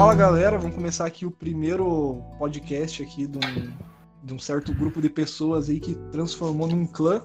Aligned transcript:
Fala 0.00 0.14
galera, 0.14 0.56
vamos 0.56 0.76
começar 0.76 1.04
aqui 1.04 1.26
o 1.26 1.30
primeiro 1.30 2.22
podcast 2.38 3.02
aqui 3.02 3.26
de 3.26 3.36
um, 3.36 3.72
de 4.24 4.32
um 4.32 4.38
certo 4.38 4.72
grupo 4.72 4.98
de 4.98 5.10
pessoas 5.10 5.68
aí 5.68 5.78
que 5.78 5.94
transformou 6.10 6.66
num 6.66 6.86
clã. 6.86 7.22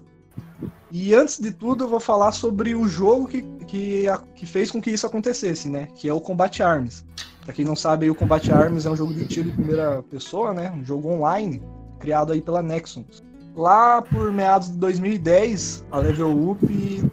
E 0.92 1.16
antes 1.16 1.40
de 1.40 1.54
tudo 1.54 1.86
eu 1.86 1.88
vou 1.88 2.02
falar 2.02 2.34
sobre 2.34 2.76
o 2.76 2.86
jogo 2.86 3.30
que, 3.30 3.44
que, 3.66 4.04
que 4.36 4.46
fez 4.46 4.72
com 4.72 4.82
que 4.82 4.92
isso 4.92 5.08
acontecesse, 5.08 5.70
né? 5.70 5.88
Que 5.96 6.10
é 6.10 6.14
o 6.14 6.20
Combat 6.20 6.62
Arms. 6.62 7.06
Pra 7.46 7.54
quem 7.54 7.64
não 7.64 7.78
sabe, 7.78 8.10
o 8.10 8.14
Combat 8.14 8.52
Arms 8.52 8.86
é 8.86 8.90
um 8.90 8.96
jogo 8.98 9.14
de 9.14 9.26
tiro 9.26 9.48
em 9.48 9.54
primeira 9.54 10.04
pessoa, 10.04 10.54
né? 10.54 10.70
Um 10.70 10.84
jogo 10.84 11.08
online, 11.08 11.64
criado 11.98 12.34
aí 12.34 12.42
pela 12.42 12.62
Nexus. 12.62 13.24
Lá 13.56 14.02
por 14.02 14.34
meados 14.34 14.70
de 14.70 14.78
2010, 14.80 15.86
a 15.90 16.00
Level 16.00 16.50
Up 16.50 16.68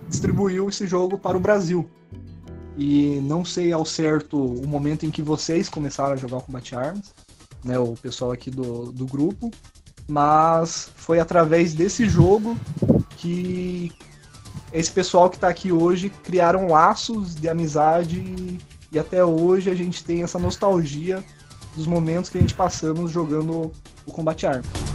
distribuiu 0.09 0.69
esse 0.69 0.89
jogo 0.89 1.17
para 1.17 1.37
o 1.37 1.41
Brasil. 1.41 1.89
E 2.77 3.21
não 3.23 3.45
sei 3.45 3.73
ao 3.73 3.85
certo 3.85 4.43
o 4.43 4.67
momento 4.67 5.05
em 5.05 5.11
que 5.11 5.23
vocês 5.23 5.69
começaram 5.69 6.13
a 6.15 6.17
jogar 6.17 6.39
o 6.39 6.43
Combat 6.43 6.75
Arms, 6.75 7.13
né, 7.65 7.79
o 7.79 7.95
pessoal 7.95 8.33
aqui 8.33 8.51
do, 8.51 8.91
do 8.93 9.07
grupo, 9.07 9.51
mas 10.09 10.91
foi 10.97 11.21
através 11.21 11.75
desse 11.75 12.09
jogo 12.09 12.57
que 13.17 13.93
esse 14.73 14.91
pessoal 14.91 15.29
que 15.29 15.37
está 15.37 15.49
aqui 15.49 15.71
hoje 15.71 16.11
criaram 16.23 16.69
laços 16.69 17.35
de 17.35 17.49
amizade 17.49 18.59
e 18.91 18.99
até 18.99 19.25
hoje 19.25 19.71
a 19.71 19.75
gente 19.75 20.03
tem 20.03 20.23
essa 20.23 20.39
nostalgia 20.39 21.23
dos 21.77 21.87
momentos 21.87 22.29
que 22.29 22.39
a 22.39 22.41
gente 22.41 22.55
passamos 22.55 23.11
jogando 23.11 23.73
o 24.07 24.13
Combat 24.13 24.47
Arms. 24.47 24.92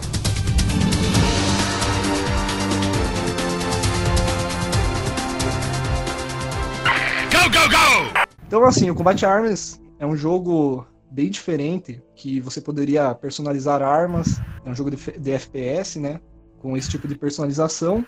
Então, 8.48 8.64
assim, 8.64 8.90
o 8.90 8.96
Combat 8.96 9.26
Arms 9.26 9.81
é 10.00 10.06
um 10.06 10.16
jogo 10.16 10.88
bem 11.12 11.30
diferente, 11.30 12.02
que 12.16 12.40
você 12.40 12.62
poderia 12.62 13.14
personalizar 13.14 13.81
armas, 13.81 14.39
é 14.66 14.70
um 14.70 14.76
jogo 14.76 14.89
de, 14.89 14.98
de 15.20 15.31
FPS, 15.31 16.00
né? 16.00 16.22
Com 16.59 16.78
esse 16.78 16.89
tipo 16.89 17.09
de 17.09 17.16
personalização. 17.16 18.06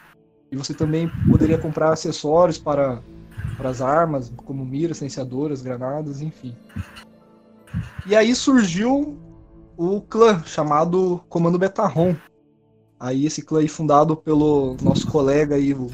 E 0.49 0.55
você 0.55 0.73
também 0.73 1.11
poderia 1.29 1.57
comprar 1.57 1.91
acessórios 1.91 2.57
para, 2.57 3.01
para 3.57 3.69
as 3.69 3.81
armas, 3.81 4.31
como 4.37 4.65
miras, 4.65 4.97
silenciadoras, 4.97 5.61
granadas, 5.61 6.21
enfim. 6.21 6.55
E 8.07 8.15
aí 8.15 8.33
surgiu 8.33 9.19
o 9.75 10.01
clã 10.01 10.41
chamado 10.45 11.21
Comando 11.27 11.59
Betarom. 11.59 12.15
Aí 12.97 13.25
esse 13.25 13.41
clã 13.41 13.59
aí 13.59 13.67
fundado 13.67 14.15
pelo 14.15 14.77
nosso 14.81 15.05
colega 15.11 15.55
aí, 15.55 15.73
o, 15.73 15.87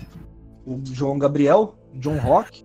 o 0.66 0.80
João 0.86 1.18
Gabriel, 1.18 1.76
John 1.96 2.18
Rock, 2.18 2.64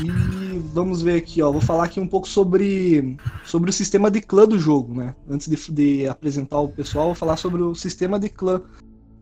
e 0.00 0.58
vamos 0.72 1.02
ver 1.02 1.16
aqui, 1.16 1.42
ó. 1.42 1.50
Vou 1.50 1.60
falar 1.60 1.84
aqui 1.84 2.00
um 2.00 2.06
pouco 2.06 2.28
sobre, 2.28 3.16
sobre 3.44 3.70
o 3.70 3.72
sistema 3.72 4.10
de 4.10 4.20
clã 4.20 4.46
do 4.46 4.58
jogo, 4.58 4.94
né? 4.94 5.14
Antes 5.28 5.48
de, 5.48 5.72
de 5.72 6.06
apresentar 6.06 6.60
o 6.60 6.68
pessoal, 6.68 7.06
vou 7.06 7.14
falar 7.14 7.36
sobre 7.36 7.62
o 7.62 7.74
sistema 7.74 8.18
de 8.18 8.28
clã 8.28 8.62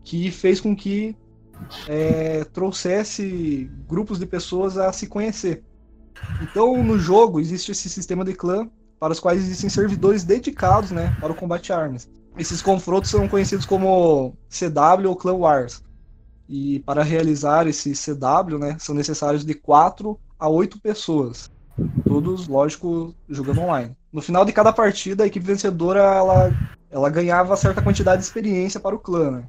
que 0.03 0.31
fez 0.31 0.61
com 0.61 0.75
que 0.75 1.15
é, 1.87 2.43
trouxesse 2.45 3.69
grupos 3.87 4.19
de 4.19 4.25
pessoas 4.25 4.77
a 4.77 4.91
se 4.91 5.07
conhecer. 5.07 5.63
Então, 6.41 6.83
no 6.83 6.97
jogo 6.97 7.39
existe 7.39 7.71
esse 7.71 7.89
sistema 7.89 8.23
de 8.23 8.33
clã 8.33 8.69
para 8.99 9.13
os 9.13 9.19
quais 9.19 9.41
existem 9.41 9.69
servidores 9.69 10.23
dedicados, 10.23 10.91
né, 10.91 11.15
para 11.19 11.31
o 11.31 11.35
combate 11.35 11.71
armas. 11.71 12.09
Esses 12.37 12.61
confrontos 12.61 13.09
são 13.09 13.27
conhecidos 13.27 13.65
como 13.65 14.35
CW 14.49 15.07
ou 15.07 15.15
Clan 15.15 15.33
Wars. 15.33 15.83
E 16.47 16.79
para 16.79 17.03
realizar 17.03 17.67
esse 17.67 17.93
CW, 17.93 18.57
né, 18.57 18.77
são 18.79 18.95
necessários 18.95 19.43
de 19.43 19.53
quatro 19.53 20.19
a 20.39 20.47
oito 20.49 20.79
pessoas. 20.79 21.49
Todos, 22.03 22.47
lógico, 22.47 23.13
jogando 23.29 23.61
online. 23.61 23.95
No 24.11 24.21
final 24.21 24.43
de 24.43 24.51
cada 24.51 24.73
partida, 24.73 25.23
a 25.23 25.27
equipe 25.27 25.45
vencedora 25.45 25.99
ela, 25.99 26.51
ela 26.89 27.09
ganhava 27.09 27.55
certa 27.55 27.81
quantidade 27.81 28.21
de 28.21 28.27
experiência 28.27 28.79
para 28.79 28.95
o 28.95 28.99
clã. 28.99 29.31
Né? 29.31 29.43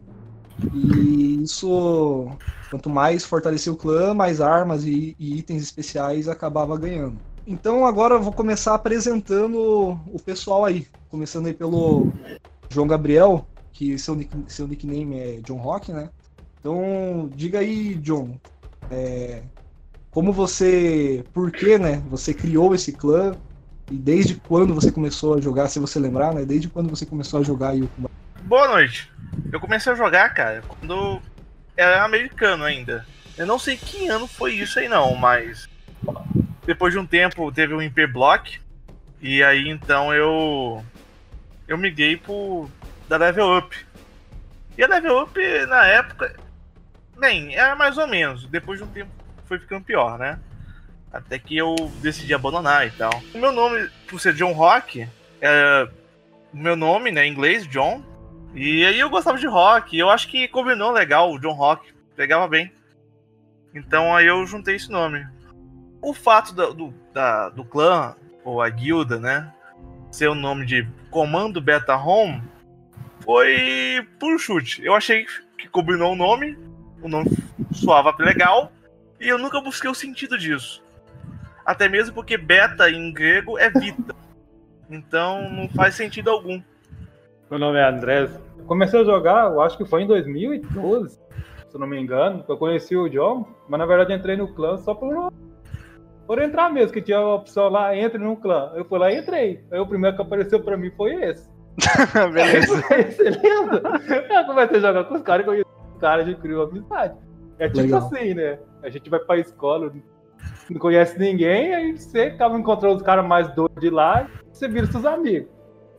E 0.75 1.43
isso, 1.43 2.29
quanto 2.71 2.91
mais 2.91 3.25
fortalecia 3.25 3.73
o 3.73 3.77
clã, 3.77 4.13
mais 4.13 4.41
armas 4.41 4.85
e, 4.85 5.17
e 5.19 5.39
itens 5.39 5.63
especiais 5.63 6.29
acabava 6.29 6.77
ganhando. 6.77 7.19
Então 7.47 7.87
agora 7.87 8.17
eu 8.17 8.23
vou 8.23 8.33
começar 8.33 8.75
apresentando 8.75 9.99
o 10.13 10.21
pessoal 10.23 10.67
aí. 10.67 10.87
Começando 11.09 11.47
aí 11.47 11.55
pelo 11.55 12.13
João 12.69 12.87
Gabriel, 12.87 13.47
que 13.73 13.99
seu, 13.99 14.15
nick, 14.15 14.37
seu 14.49 14.69
nickname 14.69 15.19
é 15.19 15.41
John 15.41 15.57
Rock, 15.57 15.93
né? 15.93 16.11
Então 16.61 17.31
diga 17.35 17.61
aí, 17.61 17.95
John, 17.95 18.37
é, 18.91 19.43
como 20.11 20.33
você, 20.33 21.25
por 21.33 21.51
que, 21.51 21.79
né, 21.79 22.03
você 22.09 22.33
criou 22.33 22.75
esse 22.75 22.93
clã 22.93 23.37
e 23.91 23.97
desde 23.97 24.35
quando 24.35 24.75
você 24.75 24.91
começou 24.91 25.35
a 25.35 25.41
jogar, 25.41 25.69
se 25.69 25.79
você 25.79 25.99
lembrar, 25.99 26.35
né, 26.35 26.45
desde 26.45 26.69
quando 26.69 26.89
você 26.89 27.07
começou 27.07 27.41
a 27.41 27.43
jogar 27.43 27.75
o 27.75 27.89
Boa 28.43 28.69
noite. 28.69 29.11
Eu 29.53 29.61
comecei 29.61 29.93
a 29.93 29.97
jogar, 29.97 30.33
cara, 30.33 30.63
quando 30.67 31.21
era 31.77 32.05
americano 32.05 32.65
ainda. 32.65 33.07
Eu 33.37 33.47
não 33.47 33.59
sei 33.59 33.77
que 33.77 34.09
ano 34.09 34.27
foi 34.27 34.55
isso 34.55 34.79
aí 34.79 34.89
não, 34.89 35.15
mas 35.15 35.69
depois 36.67 36.93
de 36.93 36.99
um 36.99 37.07
tempo 37.07 37.53
teve 37.53 37.75
o 37.75 37.83
Imper 37.83 38.13
Block 38.13 38.59
e 39.21 39.43
aí 39.43 39.69
então 39.69 40.13
eu 40.13 40.85
eu 41.67 41.77
migrei 41.77 42.17
pro 42.17 42.69
da 43.09 43.17
Level 43.17 43.59
Up. 43.59 43.77
E 44.77 44.83
a 44.83 44.89
Level 44.89 45.23
Up 45.23 45.39
na 45.67 45.87
época, 45.87 46.35
bem, 47.19 47.55
era 47.55 47.77
mais 47.77 47.99
ou 47.99 48.07
menos. 48.07 48.47
Depois 48.47 48.79
de 48.79 48.85
um 48.85 48.89
tempo 48.89 49.11
foi 49.49 49.59
ficando 49.59 49.85
pior, 49.85 50.19
né? 50.19 50.39
Até 51.13 51.39
que 51.39 51.57
eu 51.57 51.75
decidi 52.03 52.35
abandonar 52.35 52.87
e 52.87 52.91
tal. 52.91 53.11
O 53.35 53.39
meu 53.39 53.51
nome, 53.51 53.89
por 54.07 54.21
ser 54.21 54.35
John 54.35 54.53
Rock, 54.53 55.09
é 55.41 55.89
meu 56.53 56.77
nome, 56.77 57.11
né, 57.11 57.27
em 57.27 57.33
inglês, 57.33 57.67
John. 57.67 58.03
E 58.55 58.85
aí 58.85 58.99
eu 58.99 59.11
gostava 59.11 59.39
de 59.39 59.47
rock, 59.47 59.97
eu 59.97 60.09
acho 60.09 60.29
que 60.29 60.49
combinou 60.49 60.91
legal 60.91 61.33
o 61.33 61.39
John 61.39 61.53
Rock, 61.53 61.93
pegava 62.17 62.49
bem. 62.49 62.73
Então 63.75 64.15
aí 64.15 64.27
eu 64.27 64.45
juntei 64.47 64.77
esse 64.77 64.91
nome. 64.91 65.27
O 66.01 66.15
fato 66.15 66.55
do, 66.55 66.75
do, 66.75 66.95
da, 67.13 67.49
do 67.51 67.65
clã, 67.65 68.15
ou 68.45 68.63
a 68.63 68.69
guilda, 68.69 69.19
né, 69.19 69.53
ser 70.11 70.29
o 70.29 70.35
nome 70.35 70.65
de 70.65 70.87
Comando 71.11 71.61
Beta 71.61 71.97
Home, 71.97 72.43
foi 73.21 74.07
por 74.19 74.39
chute. 74.39 74.83
Eu 74.85 74.95
achei 74.95 75.27
que 75.59 75.69
combinou 75.69 76.13
o 76.13 76.17
nome, 76.17 76.59
o 77.03 77.09
nome 77.09 77.31
soava 77.73 78.15
legal, 78.19 78.73
e 79.21 79.29
eu 79.29 79.39
nunca 79.39 79.61
busquei 79.61 79.91
o 79.91 79.95
sentido 79.95 80.39
disso. 80.39 80.83
Até 81.65 81.89
mesmo 81.89 82.15
porque 82.15 82.37
beta 82.37 82.91
em 82.91 83.13
grego 83.13 83.59
é 83.59 83.69
vita. 83.71 84.15
Então 84.89 85.51
não 85.51 85.69
faz 85.69 85.95
sentido 85.95 86.31
algum. 86.31 86.63
Meu 87.51 87.59
nome 87.59 87.79
é 87.79 87.89
Andrés. 87.89 88.31
comecei 88.67 89.01
a 89.01 89.05
jogar, 89.05 89.51
eu 89.51 89.61
acho 89.61 89.77
que 89.77 89.85
foi 89.85 90.03
em 90.03 90.07
2012, 90.07 91.15
se 91.15 91.21
eu 91.75 91.81
não 91.81 91.87
me 91.87 91.99
engano. 91.99 92.45
Eu 92.49 92.57
conheci 92.57 92.97
o 92.97 93.09
John, 93.09 93.47
mas 93.69 93.79
na 93.79 93.87
verdade 93.87 94.13
entrei 94.13 94.37
no 94.37 94.49
clã 94.55 94.77
só 94.79 94.95
por, 94.95 95.33
por 96.27 96.41
entrar 96.41 96.71
mesmo, 96.71 96.93
que 96.93 97.03
tinha 97.03 97.19
a 97.19 97.35
opção 97.35 97.69
lá, 97.69 97.97
entre 97.97 98.19
no 98.19 98.37
clã. 98.37 98.73
Eu 98.75 98.85
fui 98.85 98.99
lá 98.99 99.13
e 99.13 99.19
entrei. 99.19 99.65
Aí 99.71 99.79
o 99.79 99.87
primeiro 99.87 100.17
que 100.17 100.23
apareceu 100.23 100.61
pra 100.61 100.77
mim 100.77 100.91
foi 100.97 101.15
esse. 101.25 101.49
Beleza. 102.33 102.83
Você 103.13 103.31
lembra? 103.31 103.83
Eu 104.31 104.47
comecei 104.47 104.79
a 104.79 104.81
jogar 104.81 105.05
com 105.05 105.15
os 105.15 105.23
caras 105.23 105.43
e 105.43 105.49
conheci 105.49 105.71
os 105.95 106.01
caras, 106.01 106.27
a 106.27 106.31
gente 106.31 106.41
criou 106.41 106.65
amizade. 106.65 107.28
É 107.59 107.69
tipo 107.69 107.81
Legal. 107.81 108.07
assim, 108.07 108.35
né? 108.35 108.59
A 108.83 108.89
gente 108.89 109.11
vai 109.11 109.21
pra 109.21 109.39
escola, 109.39 109.93
não 110.71 110.79
conhece 110.79 111.19
ninguém, 111.19 111.75
aí 111.75 111.97
você 111.97 112.23
acaba 112.23 112.59
encontrando 112.59 112.97
os 112.97 113.03
caras 113.03 113.27
mais 113.27 113.53
doidos 113.55 113.81
de 113.81 113.91
lá 113.91 114.29
você 114.59 114.67
vira 114.67 114.91
seus 114.91 115.05
amigos. 115.05 115.49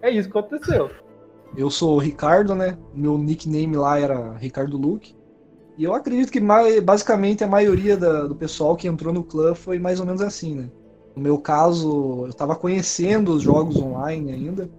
É 0.02 0.10
isso 0.10 0.30
que 0.30 0.38
aconteceu. 0.38 0.92
Eu 1.56 1.70
sou 1.70 1.96
o 1.96 2.00
Ricardo, 2.00 2.54
né? 2.54 2.78
Meu 2.94 3.18
nickname 3.18 3.76
lá 3.76 3.98
era 4.00 4.34
Ricardo 4.34 4.78
Luke. 4.78 5.16
E 5.78 5.84
eu 5.86 5.94
acredito 5.94 6.32
que 6.32 6.42
basicamente 6.82 7.44
a 7.44 7.48
maioria 7.48 7.96
da, 7.96 8.28
do 8.28 8.36
pessoal 8.36 8.76
que 8.76 8.88
entrou 8.88 9.14
no 9.14 9.24
clã 9.24 9.56
foi 9.56 9.80
mais 9.80 10.00
ou 10.00 10.06
menos 10.06 10.22
assim, 10.22 10.56
né? 10.56 10.70
No 11.16 11.22
meu 11.22 11.40
caso, 11.40 12.24
eu 12.24 12.30
estava 12.30 12.56
conhecendo 12.56 13.32
os 13.32 13.42
jogos 13.42 13.78
online 13.78 14.32
ainda. 14.32 14.70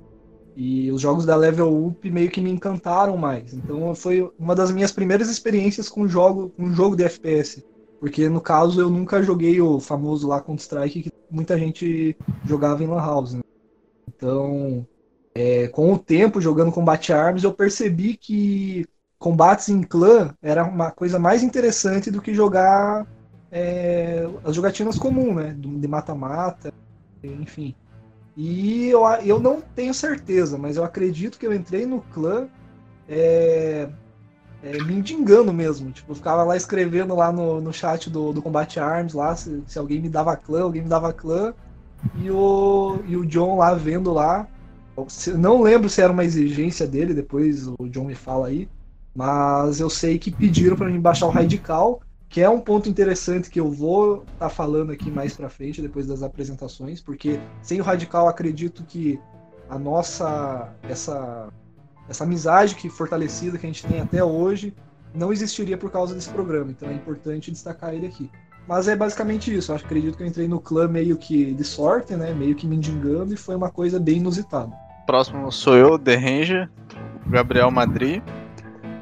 E 0.56 0.90
os 0.90 1.00
jogos 1.00 1.24
da 1.24 1.36
Level 1.36 1.86
Up 1.86 2.10
meio 2.10 2.30
que 2.30 2.40
me 2.40 2.50
encantaram 2.50 3.16
mais. 3.16 3.54
Então 3.54 3.94
foi 3.94 4.30
uma 4.38 4.54
das 4.54 4.70
minhas 4.70 4.92
primeiras 4.92 5.30
experiências 5.30 5.88
com 5.88 6.08
jogo, 6.08 6.50
com 6.50 6.72
jogo 6.72 6.96
de 6.96 7.04
FPS. 7.04 7.64
Porque 7.98 8.28
no 8.28 8.40
caso 8.40 8.80
eu 8.80 8.90
nunca 8.90 9.22
joguei 9.22 9.60
o 9.60 9.78
famoso 9.78 10.26
lá 10.26 10.40
Counter 10.40 10.62
Strike 10.62 11.02
que 11.02 11.12
muita 11.30 11.58
gente 11.58 12.16
jogava 12.44 12.82
em 12.82 12.86
Lan 12.86 13.00
House. 13.00 13.34
Né? 13.34 13.42
Então, 14.08 14.86
é, 15.34 15.68
com 15.68 15.92
o 15.92 15.98
tempo 15.98 16.40
jogando 16.40 16.72
Combate 16.72 17.12
Arms, 17.12 17.44
eu 17.44 17.52
percebi 17.52 18.16
que 18.16 18.86
combates 19.18 19.68
em 19.68 19.82
clã 19.82 20.34
era 20.42 20.64
uma 20.64 20.90
coisa 20.90 21.18
mais 21.18 21.42
interessante 21.42 22.10
do 22.10 22.22
que 22.22 22.32
jogar 22.32 23.06
é, 23.50 24.26
as 24.44 24.56
jogatinas 24.56 24.98
comuns, 24.98 25.36
né? 25.36 25.54
De 25.56 25.88
mata-mata, 25.88 26.72
enfim. 27.22 27.74
E 28.42 28.88
eu, 28.88 29.04
eu 29.22 29.38
não 29.38 29.60
tenho 29.60 29.92
certeza, 29.92 30.56
mas 30.56 30.78
eu 30.78 30.82
acredito 30.82 31.38
que 31.38 31.46
eu 31.46 31.52
entrei 31.52 31.84
no 31.84 32.00
clã 32.00 32.48
é, 33.06 33.86
é, 34.62 34.82
me 34.82 34.94
indigando 34.94 35.52
mesmo. 35.52 35.92
Tipo, 35.92 36.12
eu 36.12 36.16
ficava 36.16 36.42
lá 36.42 36.56
escrevendo 36.56 37.14
lá 37.14 37.30
no, 37.30 37.60
no 37.60 37.70
chat 37.70 38.08
do, 38.08 38.32
do 38.32 38.40
Combate 38.40 38.80
Arms, 38.80 39.12
lá, 39.12 39.36
se, 39.36 39.62
se 39.66 39.78
alguém 39.78 40.00
me 40.00 40.08
dava 40.08 40.34
clã, 40.38 40.62
alguém 40.62 40.80
me 40.80 40.88
dava 40.88 41.12
clã. 41.12 41.52
e 42.16 42.30
o, 42.30 43.00
e 43.06 43.14
o 43.14 43.26
John 43.26 43.58
lá 43.58 43.74
vendo 43.74 44.10
lá. 44.10 44.48
Não 45.36 45.60
lembro 45.60 45.90
se 45.90 46.00
era 46.00 46.10
uma 46.10 46.24
exigência 46.24 46.86
dele, 46.86 47.12
depois 47.12 47.68
o 47.68 47.88
John 47.90 48.04
me 48.04 48.14
fala 48.14 48.46
aí. 48.46 48.66
Mas 49.14 49.80
eu 49.80 49.90
sei 49.90 50.18
que 50.18 50.30
pediram 50.30 50.76
para 50.76 50.88
mim 50.88 50.98
baixar 50.98 51.26
o 51.26 51.30
Radical, 51.30 52.00
que 52.30 52.40
é 52.40 52.48
um 52.48 52.60
ponto 52.60 52.88
interessante 52.88 53.50
que 53.50 53.58
eu 53.58 53.68
vou 53.68 54.22
estar 54.22 54.34
tá 54.38 54.48
falando 54.48 54.92
aqui 54.92 55.10
mais 55.10 55.36
para 55.36 55.50
frente, 55.50 55.82
depois 55.82 56.06
das 56.06 56.22
apresentações, 56.22 57.00
porque 57.00 57.40
sem 57.60 57.80
o 57.80 57.84
Radical 57.84 58.28
acredito 58.28 58.84
que 58.84 59.18
a 59.68 59.76
nossa 59.76 60.72
essa 60.88 61.48
essa 62.08 62.24
amizade 62.24 62.76
que 62.76 62.88
fortalecida 62.88 63.58
que 63.58 63.66
a 63.66 63.68
gente 63.68 63.86
tem 63.86 64.00
até 64.00 64.22
hoje 64.22 64.74
não 65.12 65.32
existiria 65.32 65.76
por 65.76 65.90
causa 65.90 66.14
desse 66.14 66.30
programa. 66.30 66.70
Então 66.70 66.88
é 66.88 66.94
importante 66.94 67.50
destacar 67.50 67.94
ele 67.94 68.06
aqui. 68.06 68.30
Mas 68.66 68.86
é 68.86 68.94
basicamente 68.94 69.52
isso. 69.54 69.72
Eu 69.72 69.76
acredito 69.76 70.16
que 70.16 70.22
eu 70.22 70.26
entrei 70.26 70.46
no 70.46 70.60
clã 70.60 70.86
meio 70.86 71.16
que 71.16 71.52
de 71.52 71.64
sorte, 71.64 72.14
né? 72.14 72.32
Meio 72.32 72.54
que 72.54 72.66
mendigando 72.66 73.34
e 73.34 73.36
foi 73.36 73.56
uma 73.56 73.70
coisa 73.70 73.98
bem 73.98 74.18
inusitada. 74.18 74.72
Próximo 75.06 75.50
sou 75.50 75.76
eu, 75.76 75.98
The 75.98 76.14
Ranger, 76.14 76.70
Gabriel 77.26 77.70
Madrid. 77.72 78.22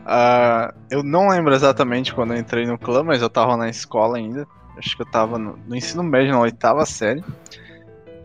Uh, 0.09 0.73
eu 0.91 1.03
não 1.03 1.29
lembro 1.29 1.55
exatamente 1.55 2.15
quando 2.15 2.33
eu 2.33 2.41
entrei 2.41 2.67
no 2.67 2.79
clã, 2.79 3.03
mas 3.03 3.21
eu 3.21 3.29
tava 3.29 3.59
na 3.59 3.69
escola 3.69 4.17
ainda. 4.17 4.47
Acho 4.79 4.97
que 4.97 5.03
eu 5.03 5.07
tava 5.07 5.39
no, 5.39 5.59
no 5.69 5.77
ensino 5.77 6.03
médio, 6.03 6.33
na 6.33 6.41
oitava 6.41 6.87
série. 6.87 7.23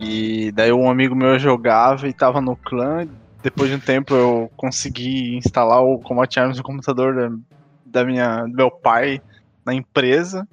E 0.00 0.50
daí 0.52 0.72
um 0.72 0.88
amigo 0.88 1.14
meu 1.14 1.38
jogava 1.38 2.08
e 2.08 2.12
tava 2.14 2.40
no 2.40 2.56
clã. 2.56 3.06
Depois 3.42 3.68
de 3.68 3.76
um 3.76 3.80
tempo 3.80 4.14
eu 4.14 4.50
consegui 4.56 5.36
instalar 5.36 5.82
o 5.82 5.98
Combat 5.98 6.40
Arms 6.40 6.56
no 6.56 6.64
computador 6.64 7.14
da, 7.14 7.36
da 7.84 8.04
minha, 8.04 8.44
do 8.44 8.56
meu 8.56 8.70
pai 8.70 9.20
na 9.64 9.74
empresa. 9.74 10.48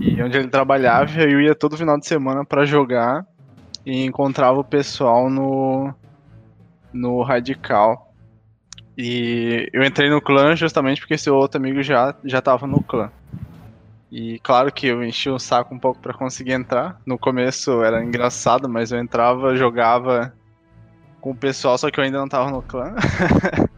E 0.00 0.22
onde 0.22 0.38
ele 0.38 0.48
trabalhava, 0.48 1.20
eu 1.20 1.40
ia 1.40 1.54
todo 1.54 1.76
final 1.76 1.98
de 1.98 2.06
semana 2.06 2.46
para 2.46 2.64
jogar 2.64 3.26
e 3.84 4.06
encontrava 4.06 4.58
o 4.58 4.64
pessoal 4.64 5.28
no 5.28 5.92
no 6.92 7.22
Radical. 7.22 8.09
E 8.96 9.68
eu 9.72 9.82
entrei 9.82 10.10
no 10.10 10.20
clã 10.20 10.54
justamente 10.54 11.00
porque 11.00 11.14
esse 11.14 11.30
outro 11.30 11.58
amigo 11.58 11.82
já 11.82 12.14
já 12.24 12.40
tava 12.40 12.66
no 12.66 12.82
clã. 12.82 13.10
E 14.10 14.40
claro 14.40 14.72
que 14.72 14.88
eu 14.88 15.04
enchi 15.04 15.30
o 15.30 15.38
saco 15.38 15.74
um 15.74 15.78
pouco 15.78 16.00
para 16.00 16.12
conseguir 16.12 16.52
entrar. 16.52 17.00
No 17.06 17.18
começo 17.18 17.82
era 17.82 18.02
engraçado, 18.02 18.68
mas 18.68 18.90
eu 18.90 18.98
entrava, 18.98 19.56
jogava 19.56 20.34
com 21.20 21.30
o 21.30 21.36
pessoal, 21.36 21.78
só 21.78 21.90
que 21.90 22.00
eu 22.00 22.04
ainda 22.04 22.18
não 22.18 22.28
tava 22.28 22.50
no 22.50 22.62
clã. 22.62 22.94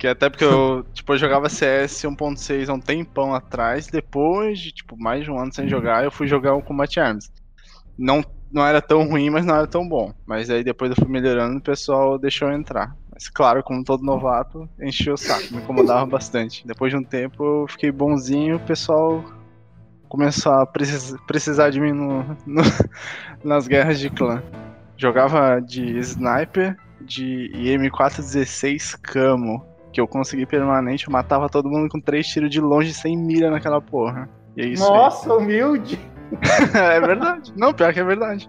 Que 0.00 0.06
até 0.06 0.30
porque 0.30 0.44
eu, 0.44 0.82
tipo, 0.94 1.12
eu 1.12 1.18
jogava 1.18 1.50
CS 1.50 2.04
1.6 2.04 2.70
há 2.70 2.72
um 2.72 2.80
tempão 2.80 3.34
atrás, 3.34 3.86
depois 3.86 4.58
de, 4.58 4.72
tipo, 4.72 4.96
mais 4.96 5.24
de 5.24 5.30
um 5.30 5.38
ano 5.38 5.52
sem 5.52 5.68
jogar, 5.68 6.02
eu 6.02 6.10
fui 6.10 6.26
jogar 6.26 6.54
o 6.54 6.62
Combat 6.62 6.98
Arms. 6.98 7.30
Não, 7.98 8.24
não 8.50 8.66
era 8.66 8.80
tão 8.80 9.06
ruim, 9.06 9.28
mas 9.28 9.44
não 9.44 9.54
era 9.54 9.66
tão 9.66 9.86
bom. 9.86 10.10
Mas 10.26 10.48
aí 10.48 10.64
depois 10.64 10.90
eu 10.90 10.96
fui 10.96 11.06
melhorando 11.06 11.56
e 11.56 11.58
o 11.58 11.62
pessoal 11.62 12.18
deixou 12.18 12.48
eu 12.48 12.54
entrar. 12.54 12.96
Mas 13.20 13.28
claro, 13.28 13.62
como 13.62 13.84
todo 13.84 14.02
novato, 14.02 14.66
encheu 14.80 15.12
o 15.12 15.18
saco, 15.18 15.52
me 15.52 15.58
incomodava 15.58 16.06
bastante. 16.06 16.66
Depois 16.66 16.90
de 16.90 16.96
um 16.96 17.04
tempo 17.04 17.44
eu 17.44 17.66
fiquei 17.68 17.92
bonzinho, 17.92 18.56
o 18.56 18.60
pessoal 18.60 19.22
começou 20.08 20.52
a 20.52 20.64
precis 20.64 21.14
precisar 21.26 21.68
de 21.68 21.78
mim 21.78 21.92
no, 21.92 22.22
no, 22.46 22.62
nas 23.44 23.68
guerras 23.68 24.00
de 24.00 24.08
clã. 24.08 24.42
Jogava 24.96 25.60
de 25.60 25.98
sniper, 25.98 26.78
de 27.02 27.50
M416 27.54 28.98
Camo 29.02 29.66
que 29.92 30.00
eu 30.00 30.08
consegui 30.08 30.46
permanente, 30.46 31.06
eu 31.06 31.12
matava 31.12 31.46
todo 31.50 31.68
mundo 31.68 31.90
com 31.90 32.00
três 32.00 32.26
tiros 32.26 32.48
de 32.48 32.60
longe 32.60 32.94
sem 32.94 33.18
mira 33.18 33.50
naquela 33.50 33.82
porra. 33.82 34.30
E 34.56 34.62
é 34.62 34.66
isso 34.66 34.90
Nossa, 34.90 35.30
aí. 35.30 35.36
humilde! 35.36 36.00
é 36.72 36.98
verdade. 36.98 37.52
Não, 37.54 37.74
pior 37.74 37.92
que 37.92 38.00
é 38.00 38.04
verdade. 38.04 38.48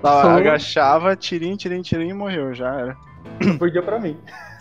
Tava, 0.00 0.32
agachava, 0.32 1.14
tirinho, 1.14 1.58
tirinho, 1.58 1.82
tirinho 1.82 2.10
e 2.10 2.14
morreu, 2.14 2.54
já 2.54 2.74
era. 2.74 3.11
Perdia 3.58 3.82
pra 3.82 3.98
mim. 3.98 4.16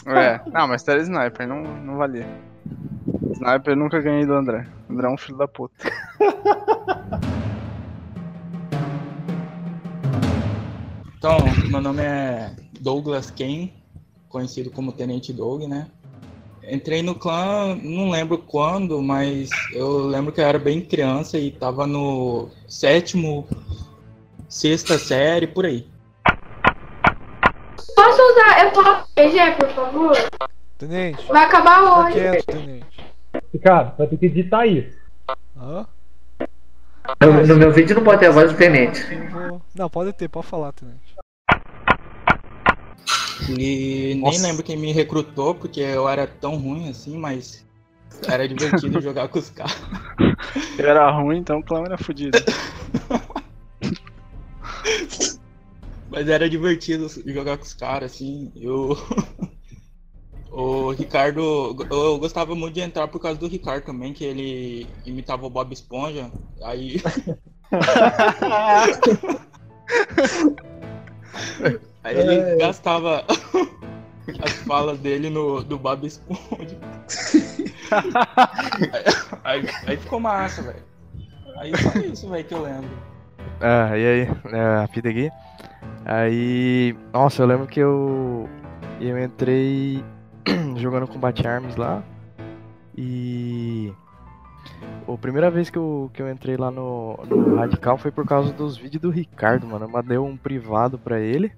É, 0.06 0.42
não, 0.52 0.68
mas 0.68 0.88
era 0.88 1.02
sniper, 1.02 1.48
não, 1.48 1.62
não 1.62 1.98
valia. 1.98 2.28
Sniper 3.34 3.76
nunca 3.76 4.02
ganhei 4.02 4.26
do 4.26 4.34
André. 4.34 4.66
O 4.90 4.94
André 4.94 5.08
é 5.08 5.10
um 5.10 5.18
filho 5.18 5.38
da 5.38 5.48
puta. 5.48 5.74
Então, 11.22 11.38
meu 11.70 11.80
nome 11.80 12.02
é 12.02 12.52
Douglas 12.80 13.30
Kane, 13.30 13.72
conhecido 14.28 14.72
como 14.72 14.92
Tenente 14.92 15.32
Doug, 15.32 15.66
né? 15.66 15.86
Entrei 16.68 17.04
no 17.04 17.14
clã, 17.14 17.76
não 17.76 18.10
lembro 18.10 18.40
quando, 18.40 19.00
mas 19.04 19.52
eu 19.72 20.00
lembro 20.00 20.32
que 20.32 20.42
eu 20.42 20.46
era 20.46 20.58
bem 20.58 20.82
criança 20.82 21.38
e 21.38 21.52
tava 21.52 21.86
no 21.86 22.50
sétimo, 22.68 23.48
sexta 24.50 24.98
série, 24.98 25.46
por 25.46 25.64
aí. 25.64 25.88
Posso 27.96 28.22
usar? 28.32 28.64
Eu 28.64 28.72
posso 28.72 29.11
PG, 29.22 29.52
por 29.52 29.70
favor? 29.70 30.18
Tenente. 30.80 31.26
Vai 31.28 31.46
acabar 31.46 31.82
Tá 31.82 32.00
hoje. 32.00 32.14
quieto, 32.14 32.46
tenente. 32.46 32.86
Cara, 33.64 33.94
vai 33.98 34.08
ter 34.08 34.18
que 34.18 34.26
editar 34.26 34.66
isso. 34.66 34.98
Hã? 35.56 35.86
No, 37.22 37.48
no 37.48 37.56
meu 37.56 37.72
vídeo 37.72 37.96
não 37.96 38.04
pode 38.04 38.20
ter 38.20 38.28
a 38.28 38.32
voz 38.32 38.52
do 38.52 38.58
tenente. 38.58 39.02
Não, 39.76 39.90
pode 39.90 40.12
ter, 40.14 40.28
pode 40.28 40.48
falar, 40.48 40.72
tenente. 40.74 41.16
E 43.50 44.14
nem 44.16 44.22
Nossa. 44.22 44.48
lembro 44.48 44.64
quem 44.64 44.78
me 44.78 44.92
recrutou, 44.92 45.54
porque 45.54 45.82
eu 45.82 46.10
era 46.10 46.26
tão 46.26 46.58
ruim 46.58 46.90
assim, 46.90 47.18
mas 47.18 47.66
era 48.28 48.48
divertido 48.48 49.00
jogar 49.02 49.28
com 49.28 49.40
os 49.40 49.50
caras. 49.52 49.80
Eu 50.78 50.90
era 50.90 51.10
ruim, 51.12 51.38
então 51.38 51.60
o 51.60 51.64
clã 51.64 51.84
era 51.86 51.98
fudido. 51.98 52.38
Mas 56.12 56.28
era 56.28 56.50
divertido 56.50 57.08
jogar 57.26 57.58
com 57.58 57.64
os 57.64 57.74
caras, 57.74 58.12
assim. 58.12 58.52
Eu. 58.56 58.98
O 60.54 60.92
Ricardo. 60.92 61.74
Eu 61.90 62.20
gostava 62.20 62.54
muito 62.54 62.74
de 62.74 62.82
entrar 62.82 63.08
por 63.08 63.22
causa 63.22 63.40
do 63.40 63.48
Ricardo 63.48 63.86
também, 63.86 64.12
que 64.12 64.26
ele 64.26 64.86
imitava 65.06 65.46
o 65.46 65.50
Bob 65.50 65.72
Esponja. 65.72 66.30
Aí. 66.62 67.02
Aí 72.04 72.18
ele 72.18 72.58
gastava 72.58 73.26
as 74.44 74.52
falas 74.68 75.00
dele 75.00 75.30
no, 75.30 75.64
do 75.64 75.78
Bob 75.78 76.06
Esponja. 76.06 76.78
aí, 79.46 79.70
aí 79.88 79.96
ficou 79.96 80.20
massa, 80.20 80.64
velho. 80.64 80.84
Aí 81.56 81.72
só 81.78 81.98
isso, 82.00 82.30
velho, 82.30 82.44
que 82.44 82.54
eu 82.54 82.64
lembro. 82.64 82.90
Ah, 83.62 83.98
e 83.98 84.06
aí, 84.06 84.28
é, 84.52 84.84
a 84.84 84.88
fita 84.92 85.08
aqui. 85.08 85.32
Aí, 86.06 86.96
nossa, 87.14 87.42
eu 87.44 87.48
lembro 87.48 87.68
que 87.68 87.80
eu 87.80 88.50
eu 89.00 89.18
entrei 89.18 90.04
jogando 90.78 91.08
Combat 91.08 91.48
Arms 91.48 91.76
lá. 91.76 92.04
E 92.96 93.94
a 95.08 95.18
primeira 95.18 95.50
vez 95.50 95.70
que 95.70 95.78
eu, 95.78 96.10
que 96.14 96.22
eu 96.22 96.30
entrei 96.30 96.56
lá 96.58 96.70
no, 96.70 97.18
no 97.28 97.56
Radical 97.56 97.98
foi 97.98 98.12
por 98.12 98.26
causa 98.26 98.54
dos 98.54 98.78
vídeos 98.78 99.02
do 99.02 99.10
Ricardo, 99.10 99.66
mano. 99.68 99.86
Eu 99.86 99.90
mandei 99.90 100.18
um 100.18 100.38
privado 100.38 100.98
pra 100.98 101.20
ele, 101.20 101.52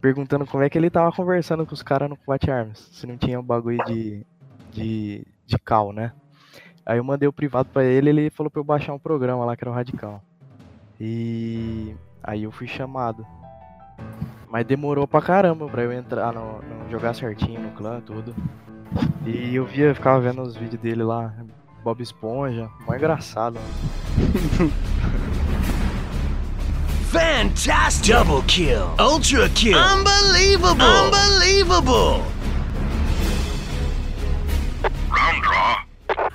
perguntando 0.00 0.46
como 0.46 0.62
é 0.62 0.70
que 0.70 0.78
ele 0.78 0.90
tava 0.90 1.12
conversando 1.12 1.66
com 1.66 1.74
os 1.74 1.82
caras 1.82 2.08
no 2.08 2.16
Combat 2.16 2.50
Arms, 2.50 2.88
se 2.92 3.06
não 3.06 3.16
tinha 3.16 3.40
um 3.40 3.42
bagulho 3.42 3.78
de, 3.84 4.24
de, 4.72 5.26
de 5.46 5.58
cal, 5.58 5.92
né? 5.92 6.12
Aí 6.86 6.98
eu 6.98 7.04
mandei 7.04 7.28
o 7.28 7.32
privado 7.32 7.68
pra 7.70 7.84
ele 7.84 8.08
ele 8.08 8.30
falou 8.30 8.50
pra 8.50 8.60
eu 8.60 8.64
baixar 8.64 8.94
um 8.94 8.98
programa 8.98 9.44
lá 9.44 9.56
que 9.56 9.64
era 9.64 9.70
o 9.70 9.74
Radical. 9.74 10.22
E 11.00 11.94
aí 12.22 12.44
eu 12.44 12.50
fui 12.50 12.66
chamado. 12.66 13.26
Mas 14.50 14.66
demorou 14.66 15.06
pra 15.06 15.20
caramba 15.20 15.66
pra 15.68 15.82
eu 15.82 15.92
entrar 15.92 16.32
no, 16.32 16.60
no- 16.62 16.90
jogar 16.90 17.14
certinho 17.14 17.60
no 17.60 17.70
clã, 17.72 18.00
tudo. 18.00 18.34
E 19.26 19.54
eu 19.54 19.66
via, 19.66 19.94
ficava 19.94 20.18
vendo 20.20 20.40
os 20.42 20.56
vídeos 20.56 20.80
dele 20.80 21.02
lá, 21.02 21.34
Bob 21.84 22.02
Esponja, 22.02 22.68
mó 22.86 22.94
engraçado. 22.94 23.58
Fantastic! 27.10 28.12
Double 28.14 28.42
kill! 28.46 28.86
Ultra 28.98 29.48
kill! 29.50 29.76
Unbelievable! 29.78 30.84
Unbelievable! 30.84 32.22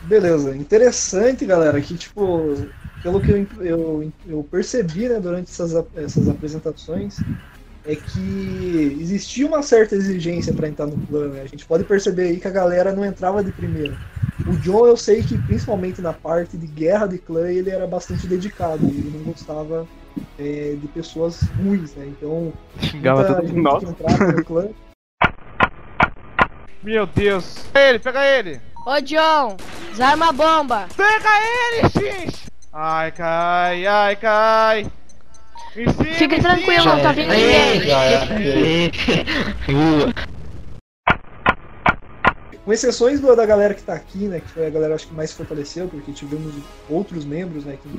Beleza, 0.03 0.55
interessante, 0.55 1.45
galera, 1.45 1.79
que 1.81 1.95
tipo, 1.95 2.55
pelo 3.01 3.21
que 3.21 3.31
eu, 3.31 3.47
eu, 3.61 4.11
eu 4.27 4.43
percebi 4.51 5.07
né, 5.07 5.19
durante 5.19 5.49
essas, 5.49 5.73
essas 5.95 6.27
apresentações, 6.27 7.19
é 7.85 7.95
que 7.95 8.97
existia 9.01 9.45
uma 9.45 9.61
certa 9.61 9.95
exigência 9.95 10.53
para 10.53 10.67
entrar 10.67 10.87
no 10.87 10.97
clã. 11.07 11.27
Né? 11.27 11.41
A 11.41 11.47
gente 11.47 11.65
pode 11.65 11.83
perceber 11.83 12.23
aí 12.23 12.39
que 12.39 12.47
a 12.47 12.51
galera 12.51 12.93
não 12.93 13.03
entrava 13.03 13.43
de 13.43 13.51
primeira. 13.51 13.97
O 14.47 14.53
John, 14.57 14.87
eu 14.87 14.97
sei 14.97 15.21
que 15.21 15.37
principalmente 15.37 16.01
na 16.01 16.13
parte 16.13 16.57
de 16.57 16.67
guerra 16.67 17.07
de 17.07 17.17
clã, 17.17 17.49
ele 17.49 17.69
era 17.69 17.85
bastante 17.85 18.27
dedicado, 18.27 18.85
ele 18.85 19.11
não 19.15 19.23
gostava 19.23 19.87
é, 20.39 20.75
de 20.79 20.87
pessoas 20.87 21.41
ruins, 21.57 21.93
né? 21.95 22.05
Então, 22.07 22.53
Xingava 22.79 23.25
todo 23.25 23.47
mundo. 23.47 23.79
que 23.79 23.85
entrava 23.85 24.31
no 24.31 24.45
clã 24.45 24.69
Meu 26.81 27.05
Deus. 27.05 27.65
Pega 27.71 27.89
ele, 27.89 27.99
pega 27.99 28.25
ele. 28.25 28.61
Ô 28.85 28.99
John, 29.01 29.57
desarma 29.91 30.29
a 30.29 30.33
bomba. 30.33 30.87
Pega 30.95 31.29
ele, 31.39 31.89
X. 31.89 32.43
Ai, 32.71 33.11
cai, 33.11 33.85
ai, 33.85 34.15
cai. 34.15 34.91
Fique 35.73 36.39
tranquilo, 36.39 36.85
não 36.85 37.01
tá 37.01 37.11
vindo 37.11 37.33
ninguém. 37.33 37.81
Com 42.63 42.71
exceções 42.71 43.19
do- 43.19 43.35
da 43.35 43.45
galera 43.45 43.73
que 43.73 43.81
tá 43.83 43.93
aqui, 43.93 44.27
né? 44.27 44.39
Que 44.39 44.49
foi 44.51 44.65
a 44.67 44.69
galera 44.69 44.95
acho 44.95 45.07
que 45.07 45.13
mais 45.13 45.33
fortaleceu, 45.33 45.87
porque 45.87 46.13
tivemos 46.13 46.55
outros 46.87 47.25
membros, 47.25 47.65
né? 47.65 47.75
Que 47.77 47.89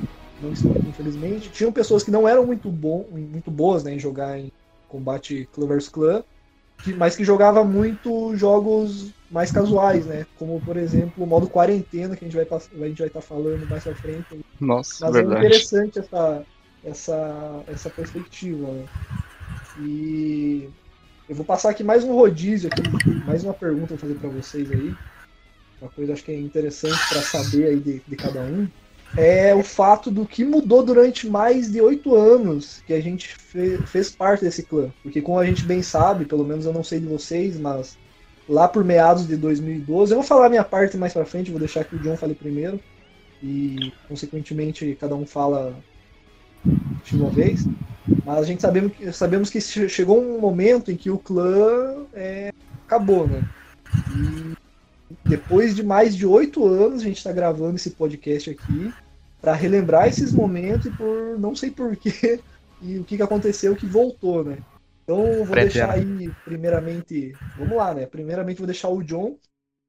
não 0.41 0.51
estão 0.51 0.71
aqui, 0.71 0.87
infelizmente. 0.87 1.51
Tinham 1.51 1.71
pessoas 1.71 2.03
que 2.03 2.09
não 2.11 2.27
eram 2.27 2.45
muito, 2.45 2.71
bom, 2.71 3.05
muito 3.11 3.51
boas 3.51 3.83
né, 3.83 3.93
em 3.93 3.99
jogar 3.99 4.39
em 4.39 4.51
combate 4.87 5.47
clã 5.51 5.67
vs 5.67 5.89
clã, 5.89 6.23
que- 6.81 6.93
mas 6.93 7.15
que 7.15 7.23
jogava 7.23 7.63
muito 7.63 8.35
jogos 8.35 9.11
mais 9.29 9.51
casuais, 9.51 10.05
né? 10.05 10.25
Como, 10.35 10.59
por 10.61 10.77
exemplo, 10.77 11.23
o 11.23 11.27
modo 11.27 11.49
quarentena, 11.49 12.15
que 12.15 12.25
a 12.25 12.27
gente 12.27 12.35
vai 12.37 12.47
a 12.83 12.87
gente 12.87 12.99
vai 12.99 13.07
estar 13.07 13.21
falando 13.21 13.67
mais 13.67 13.83
pra 13.83 13.93
frente. 13.93 14.39
Nossa, 14.59 15.05
Mas 15.05 15.15
é 15.15 15.19
verdade. 15.19 15.45
interessante 15.45 15.99
essa, 15.99 16.43
essa, 16.85 17.63
essa 17.67 17.91
perspectiva. 17.91 18.73
Né? 18.73 18.89
E 19.75 20.71
eu 21.27 21.35
vou 21.35 21.45
passar 21.45 21.71
aqui 21.71 21.83
mais 21.83 22.03
um 22.03 22.13
rodízio, 22.13 22.69
aqui, 22.69 22.83
mais 23.23 23.43
uma 23.43 23.53
pergunta 23.53 23.89
pra 23.95 23.97
fazer 23.97 24.15
para 24.15 24.29
vocês 24.29 24.71
aí. 24.71 24.99
Uma 25.79 25.91
coisa 25.91 26.13
acho 26.13 26.23
que 26.23 26.31
é 26.31 26.39
interessante 26.39 27.05
para 27.07 27.21
saber 27.21 27.65
aí 27.67 27.79
de, 27.81 28.03
de 28.07 28.17
cada 28.17 28.43
um. 28.43 28.71
É 29.15 29.53
o 29.55 29.63
fato 29.63 30.11
do 30.11 30.27
que 30.27 30.43
mudou 30.43 30.83
durante 30.83 31.27
mais 31.29 31.71
de 31.71 31.81
oito 31.81 32.15
anos 32.15 32.81
que 32.81 32.93
a 32.93 33.01
gente 33.01 33.29
fe- 33.37 33.85
fez 33.85 34.11
parte 34.15 34.43
desse 34.43 34.65
clã. 34.65 34.93
Porque 35.03 35.21
como 35.21 35.39
a 35.39 35.45
gente 35.45 35.65
bem 35.65 35.81
sabe, 35.81 36.25
pelo 36.25 36.43
menos 36.45 36.65
eu 36.65 36.73
não 36.73 36.83
sei 36.83 36.99
de 36.99 37.07
vocês, 37.07 37.57
mas 37.59 37.97
lá 38.47 38.67
por 38.67 38.83
meados 38.83 39.27
de 39.27 39.37
2012, 39.37 40.13
eu 40.13 40.17
vou 40.19 40.25
falar 40.27 40.49
minha 40.49 40.63
parte 40.65 40.97
mais 40.97 41.13
pra 41.13 41.25
frente, 41.25 41.51
vou 41.51 41.59
deixar 41.59 41.85
que 41.85 41.95
o 41.95 41.99
John 41.99 42.17
fale 42.17 42.35
primeiro 42.35 42.83
e 43.41 43.93
consequentemente 44.07 44.95
cada 44.95 45.15
um 45.15 45.25
fala 45.25 45.85
de 47.03 47.15
uma 47.17 47.31
vez. 47.31 47.69
Mas 48.23 48.39
a 48.39 48.43
gente 48.45 48.61
sabemos 48.61 48.93
que, 48.93 49.13
sabemos 49.13 49.49
que 49.49 49.61
che- 49.61 49.89
chegou 49.89 50.21
um 50.21 50.39
momento 50.41 50.91
em 50.91 50.97
que 50.97 51.09
o 51.11 51.19
clã 51.19 52.07
é, 52.13 52.49
acabou, 52.87 53.27
né? 53.27 53.45
E 54.07 54.53
depois 55.27 55.75
de 55.75 55.83
mais 55.83 56.15
de 56.15 56.25
oito 56.25 56.65
anos 56.65 57.01
a 57.01 57.05
gente 57.05 57.17
está 57.17 57.31
gravando 57.31 57.75
esse 57.75 57.91
podcast 57.95 58.49
aqui 58.49 58.97
para 59.41 59.53
relembrar 59.53 60.07
esses 60.07 60.33
momentos 60.33 60.87
e 60.87 60.91
por 60.91 61.39
não 61.39 61.55
sei 61.55 61.71
porquê 61.71 62.43
e 62.81 62.99
o 62.99 63.05
que, 63.05 63.17
que 63.17 63.23
aconteceu 63.23 63.75
que 63.75 63.87
voltou, 63.87 64.43
né? 64.43 64.63
Então 65.03 65.39
eu 65.39 65.45
vou 65.45 65.55
Pretendo. 65.55 65.57
deixar 65.57 65.93
aí 65.93 66.35
primeiramente, 66.43 67.39
vamos 67.55 67.77
lá, 67.77 67.93
né? 67.93 68.05
Primeiramente 68.07 68.57
vou 68.57 68.67
deixar 68.67 68.89
o 68.89 69.03
John. 69.03 69.37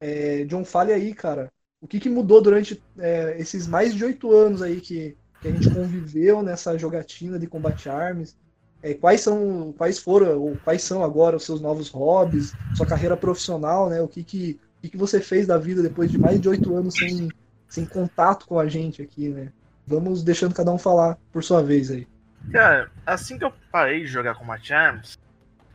É, 0.00 0.44
John, 0.46 0.64
fale 0.64 0.92
aí, 0.92 1.14
cara, 1.14 1.52
o 1.80 1.86
que, 1.88 2.00
que 2.00 2.08
mudou 2.08 2.40
durante 2.42 2.82
é, 2.98 3.38
esses 3.40 3.66
mais 3.66 3.94
de 3.94 4.04
oito 4.04 4.30
anos 4.32 4.62
aí 4.62 4.80
que, 4.80 5.16
que 5.40 5.48
a 5.48 5.50
gente 5.50 5.68
conviveu 5.68 6.42
nessa 6.42 6.76
jogatina 6.78 7.38
de 7.38 7.46
combate 7.46 7.88
arms? 7.88 8.36
É, 8.82 8.94
quais 8.94 9.20
são, 9.20 9.74
quais 9.76 9.98
foram, 9.98 10.38
ou 10.38 10.56
quais 10.56 10.82
são 10.82 11.02
agora 11.02 11.36
os 11.36 11.44
seus 11.44 11.60
novos 11.60 11.88
hobbies, 11.88 12.54
sua 12.74 12.86
carreira 12.86 13.16
profissional, 13.16 13.88
né? 13.88 14.00
O 14.00 14.08
que 14.08 14.22
que, 14.22 14.60
o 14.82 14.88
que, 14.88 14.96
você 14.96 15.20
fez 15.20 15.46
da 15.46 15.58
vida 15.58 15.82
depois 15.82 16.10
de 16.10 16.18
mais 16.18 16.40
de 16.40 16.48
oito 16.48 16.74
anos 16.76 16.94
sem, 16.94 17.28
sem 17.68 17.84
contato 17.84 18.46
com 18.46 18.58
a 18.58 18.68
gente 18.68 19.02
aqui, 19.02 19.28
né? 19.28 19.52
Vamos 19.86 20.22
deixando 20.22 20.54
cada 20.54 20.72
um 20.72 20.78
falar 20.78 21.18
por 21.32 21.42
sua 21.42 21.62
vez 21.62 21.90
aí. 21.90 22.06
Cara, 22.52 22.90
assim 23.04 23.38
que 23.38 23.44
eu 23.44 23.52
parei 23.72 24.00
de 24.00 24.06
jogar 24.06 24.34
Combat 24.34 24.72
Arms, 24.72 25.18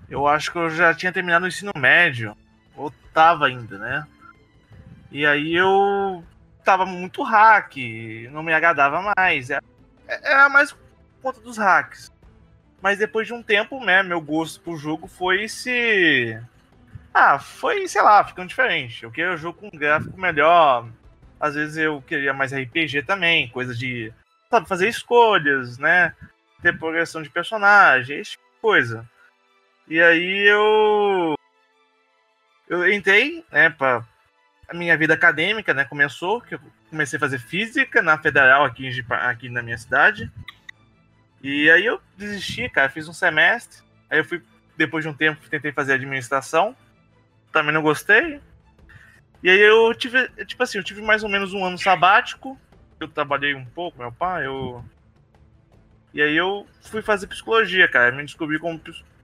eu 0.10 0.28
acho 0.28 0.52
que 0.52 0.58
eu 0.58 0.70
já 0.70 0.94
tinha 0.94 1.12
terminado 1.12 1.46
o 1.46 1.48
ensino 1.48 1.72
médio. 1.76 2.36
Ou 2.76 2.92
tava 3.14 3.46
ainda, 3.46 3.78
né? 3.78 4.06
E 5.12 5.26
aí 5.26 5.54
eu 5.54 6.24
tava 6.64 6.86
muito 6.86 7.24
hack, 7.24 7.76
não 8.32 8.44
me 8.44 8.54
agradava 8.54 9.14
mais. 9.18 9.50
Era, 9.50 9.64
era 10.08 10.50
mais 10.50 10.72
por 10.72 10.80
conta 11.22 11.42
dos 11.42 11.58
hacks. 11.58 12.12
Mas 12.82 12.98
depois 12.98 13.28
de 13.28 13.34
um 13.34 13.44
tempo, 13.44 13.84
né, 13.84 14.02
meu 14.02 14.20
gosto 14.20 14.62
pro 14.62 14.78
jogo 14.78 15.08
foi 15.08 15.48
se. 15.48 16.40
Ah, 17.14 17.38
foi, 17.38 17.88
sei 17.88 18.02
lá, 18.02 18.24
ficando 18.24 18.48
diferente. 18.48 19.04
Eu 19.04 19.12
queria 19.12 19.34
um 19.34 19.38
jogo 19.38 19.60
com 19.60 19.78
gráfico 19.78 20.20
melhor. 20.20 20.88
Às 21.40 21.56
vezes 21.56 21.78
eu 21.78 22.02
queria 22.02 22.34
mais 22.34 22.54
RPG 22.54 23.04
também, 23.04 23.50
coisa 23.50 23.76
de. 23.76 24.14
Sabe, 24.50 24.68
fazer 24.68 24.90
escolhas, 24.90 25.78
né? 25.78 26.14
ter 26.62 26.78
progressão 26.78 27.22
de 27.22 27.30
personagem, 27.30 28.20
esse 28.20 28.32
tipo 28.32 28.44
de 28.44 28.62
coisa. 28.62 29.10
E 29.88 30.00
aí 30.00 30.48
eu 30.48 31.36
eu 32.68 32.90
entrei, 32.92 33.44
né, 33.52 33.70
para 33.70 34.06
a 34.72 34.74
minha 34.74 34.98
vida 34.98 35.14
acadêmica, 35.14 35.74
né, 35.74 35.84
começou, 35.84 36.40
que 36.40 36.56
eu 36.56 36.60
comecei 36.90 37.18
a 37.18 37.20
fazer 37.20 37.40
física 37.40 38.02
na 38.02 38.18
Federal 38.18 38.64
aqui 38.64 38.88
em 38.88 39.06
aqui 39.10 39.50
na 39.50 39.62
minha 39.62 39.78
cidade. 39.78 40.32
E 41.44 41.70
aí 41.70 41.86
eu 41.86 42.00
desisti, 42.18 42.70
cara, 42.70 42.90
fiz 42.90 43.08
um 43.08 43.14
semestre. 43.14 43.84
Aí 44.10 44.20
eu 44.20 44.26
fui 44.26 44.42
depois 44.78 45.04
de 45.04 45.10
um 45.10 45.14
tempo 45.14 45.42
tentei 45.50 45.74
fazer 45.74 45.94
administração. 45.94 46.76
Também 47.52 47.74
não 47.74 47.82
gostei. 47.82 48.40
E 49.44 49.50
aí 49.50 49.60
eu 49.60 49.94
tive, 49.94 50.30
tipo 50.46 50.64
assim, 50.64 50.78
eu 50.78 50.84
tive 50.84 51.02
mais 51.02 51.24
ou 51.24 51.30
menos 51.30 51.54
um 51.54 51.66
ano 51.66 51.78
sabático. 51.78 52.58
Eu 53.00 53.10
trabalhei 53.10 53.54
um 53.54 53.66
pouco, 53.66 53.98
meu 53.98 54.12
pai, 54.12 54.46
eu 54.46 54.86
e 56.14 56.22
aí 56.22 56.36
eu 56.36 56.68
fui 56.82 57.02
fazer 57.02 57.28
psicologia, 57.28 57.88
cara. 57.88 58.12
Me 58.12 58.24
descobri 58.24 58.60
como, 58.60 58.80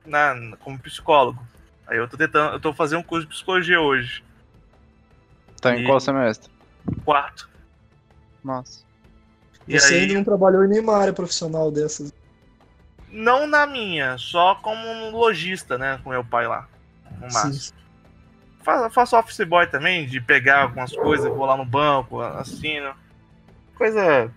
na, 0.06 0.58
como 0.60 0.80
psicólogo. 0.80 1.46
Aí 1.86 1.98
eu 1.98 2.08
tô 2.08 2.18
tentando, 2.18 2.54
eu 2.54 2.60
tô 2.60 2.74
fazendo 2.74 3.00
um 3.00 3.04
curso 3.04 3.26
de 3.26 3.34
psicologia 3.34 3.80
hoje. 3.80 4.24
Tá 5.72 5.78
em 5.78 5.84
E- 5.84 5.86
qual 5.86 6.00
semestre? 6.00 6.52
Quarto. 7.04 7.50
Nossa. 8.44 8.86
E 9.68 9.80
Você 9.80 9.96
aí- 9.96 10.02
ainda 10.02 10.14
não 10.14 10.24
trabalhou 10.24 10.64
em 10.64 10.68
nenhuma 10.70 10.96
área 10.98 11.12
profissional 11.14 11.70
dessas. 11.72 12.14
Não 13.10 13.48
na 13.48 13.66
minha, 13.68 14.18
só 14.18 14.56
como 14.56 14.86
um 14.88 15.12
lojista, 15.12 15.78
né? 15.78 16.00
Com 16.04 16.10
meu 16.10 16.24
pai 16.24 16.48
lá. 16.48 16.68
No. 17.22 17.32
Faço, 17.32 17.74
faço 18.92 19.18
office 19.18 19.46
boy 19.48 19.66
também, 19.68 20.06
de 20.06 20.20
pegar 20.22 20.64
algumas 20.64 20.94
coisas, 20.96 21.28
vou 21.30 21.46
lá 21.46 21.56
no 21.58 21.66
banco, 21.66 22.22
assino. 22.22 22.94
Coisa 23.76 24.32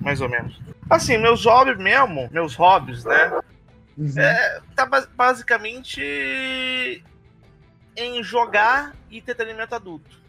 mais 0.00 0.20
ou 0.20 0.28
menos. 0.28 0.60
Assim, 0.90 1.16
meus 1.16 1.44
hobbies 1.44 1.78
mesmo, 1.78 2.28
meus 2.32 2.54
hobbies, 2.56 3.04
né? 3.04 3.40
É, 4.16 4.60
tá 4.74 4.84
bas- 4.86 5.06
basicamente 5.06 6.00
em 7.96 8.22
jogar 8.22 8.94
e 9.10 9.18
entretenimento 9.18 9.74
adulto. 9.74 10.21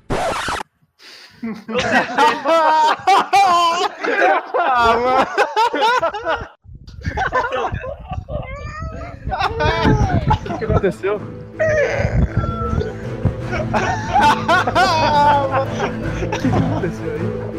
Ah, 4.56 4.96
mano. 4.98 5.28
O 10.50 10.58
que 10.58 10.66
aconteceu? 10.66 11.16
O 11.16 11.20
que 16.40 16.48
aconteceu 16.48 17.12
aí? 17.12 17.54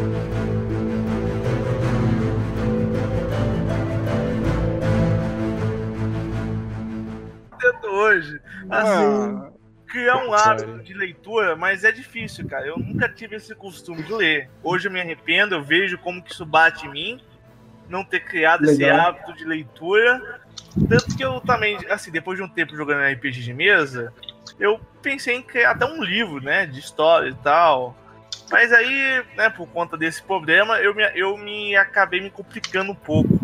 tento 7.64 7.86
hoje. 7.88 8.40
Assim, 8.70 9.53
criar 9.94 10.16
um 10.26 10.34
hábito 10.34 10.82
de 10.82 10.92
leitura, 10.92 11.54
mas 11.54 11.84
é 11.84 11.92
difícil, 11.92 12.48
cara. 12.48 12.66
Eu 12.66 12.76
nunca 12.76 13.08
tive 13.08 13.36
esse 13.36 13.54
costume 13.54 14.02
de 14.02 14.12
ler. 14.12 14.50
Hoje 14.60 14.88
eu 14.88 14.92
me 14.92 15.00
arrependo, 15.00 15.54
eu 15.54 15.62
vejo 15.62 15.96
como 15.98 16.20
que 16.20 16.32
isso 16.32 16.44
bate 16.44 16.84
em 16.84 16.90
mim, 16.90 17.20
não 17.88 18.04
ter 18.04 18.24
criado 18.24 18.64
esse 18.64 18.82
Legal. 18.82 19.06
hábito 19.06 19.32
de 19.34 19.44
leitura. 19.44 20.40
Tanto 20.88 21.16
que 21.16 21.24
eu 21.24 21.40
também, 21.40 21.78
assim, 21.88 22.10
depois 22.10 22.36
de 22.36 22.42
um 22.42 22.48
tempo 22.48 22.74
jogando 22.74 23.08
RPG 23.08 23.42
de 23.42 23.54
mesa, 23.54 24.12
eu 24.58 24.80
pensei 25.00 25.36
em 25.36 25.42
criar 25.42 25.70
até 25.70 25.86
um 25.86 26.02
livro, 26.02 26.42
né, 26.42 26.66
de 26.66 26.80
história 26.80 27.28
e 27.28 27.34
tal. 27.36 27.96
Mas 28.50 28.72
aí, 28.72 29.24
né, 29.36 29.48
por 29.48 29.68
conta 29.68 29.96
desse 29.96 30.20
problema, 30.20 30.80
eu 30.80 30.92
me, 30.92 31.04
eu 31.14 31.36
me 31.36 31.76
acabei 31.76 32.20
me 32.20 32.30
complicando 32.30 32.90
um 32.90 32.96
pouco, 32.96 33.38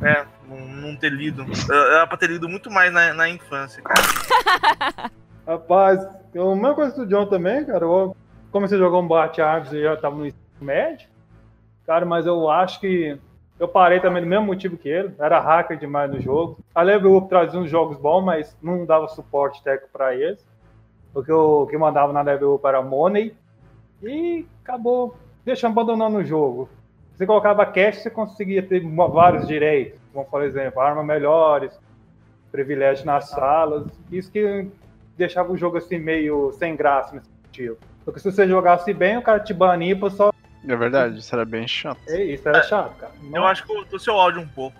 né, 0.00 0.26
não, 0.48 0.66
não 0.66 0.96
ter 0.96 1.12
lido. 1.12 1.46
Era 1.70 2.08
pra 2.08 2.18
ter 2.18 2.28
lido 2.28 2.48
muito 2.48 2.68
mais 2.68 2.92
na, 2.92 3.14
na 3.14 3.28
infância, 3.28 3.80
cara. 3.80 5.12
Rapaz, 5.46 6.06
eu, 6.32 6.50
a 6.50 6.54
mesma 6.54 6.74
coisa 6.74 6.96
do 6.96 7.06
John 7.06 7.26
também, 7.26 7.64
cara. 7.64 7.84
Eu 7.84 8.16
comecei 8.50 8.76
a 8.76 8.80
jogar 8.80 8.98
um 8.98 9.08
Bate 9.08 9.40
Arms 9.40 9.72
e 9.72 9.82
já 9.82 9.96
tava 9.96 10.16
no 10.16 10.32
médio. 10.60 11.08
Cara, 11.84 12.06
mas 12.06 12.26
eu 12.26 12.48
acho 12.48 12.80
que 12.80 13.18
eu 13.58 13.68
parei 13.68 14.00
também 14.00 14.22
do 14.22 14.28
mesmo 14.28 14.46
motivo 14.46 14.76
que 14.76 14.88
ele. 14.88 15.14
Era 15.18 15.40
hacker 15.40 15.78
demais 15.78 16.10
no 16.10 16.20
jogo. 16.20 16.58
A 16.74 16.82
Level 16.82 17.16
Up 17.16 17.28
trazia 17.28 17.60
uns 17.60 17.70
jogos 17.70 17.98
bons, 17.98 18.22
mas 18.22 18.56
não 18.62 18.86
dava 18.86 19.08
suporte 19.08 19.62
técnico 19.62 19.92
pra 19.92 20.14
eles. 20.14 20.44
O 21.14 21.66
que 21.66 21.76
mandava 21.76 22.12
na 22.12 22.22
Level 22.22 22.54
Up 22.54 22.66
era 22.66 22.80
Money. 22.80 23.34
E 24.02 24.46
acabou 24.62 25.16
deixando 25.44 25.72
abandonando 25.72 26.18
o 26.18 26.24
jogo. 26.24 26.68
Você 27.14 27.26
colocava 27.26 27.66
cash, 27.66 27.98
você 27.98 28.10
conseguia 28.10 28.62
ter 28.62 28.80
vários 28.80 29.46
direitos. 29.46 30.00
Como, 30.12 30.24
por 30.24 30.42
exemplo, 30.42 30.80
armas 30.80 31.04
melhores, 31.04 31.78
privilégio 32.50 33.04
nas 33.06 33.28
salas. 33.28 33.86
Isso 34.10 34.30
que 34.30 34.66
deixava 35.16 35.52
o 35.52 35.56
jogo 35.56 35.78
assim 35.78 35.98
meio 35.98 36.52
sem 36.58 36.76
graça 36.76 37.14
nesse 37.14 37.28
sentido. 37.44 37.78
Porque 38.04 38.20
se 38.20 38.30
você 38.30 38.46
jogasse 38.46 38.92
bem, 38.92 39.16
o 39.16 39.22
cara 39.22 39.40
te 39.40 39.54
bania 39.54 39.96
pra 39.96 40.10
só. 40.10 40.32
É 40.66 40.76
verdade, 40.76 41.18
isso 41.18 41.34
era 41.34 41.44
bem 41.44 41.66
chato. 41.66 41.98
É 42.08 42.22
isso, 42.22 42.48
era 42.48 42.62
chato, 42.62 42.96
cara. 42.96 43.12
Eu 43.32 43.44
acho 43.44 43.64
que 43.64 43.72
eu 43.72 43.84
tô 43.84 43.98
seu 43.98 44.14
áudio 44.14 44.40
um 44.40 44.48
pouco. 44.48 44.76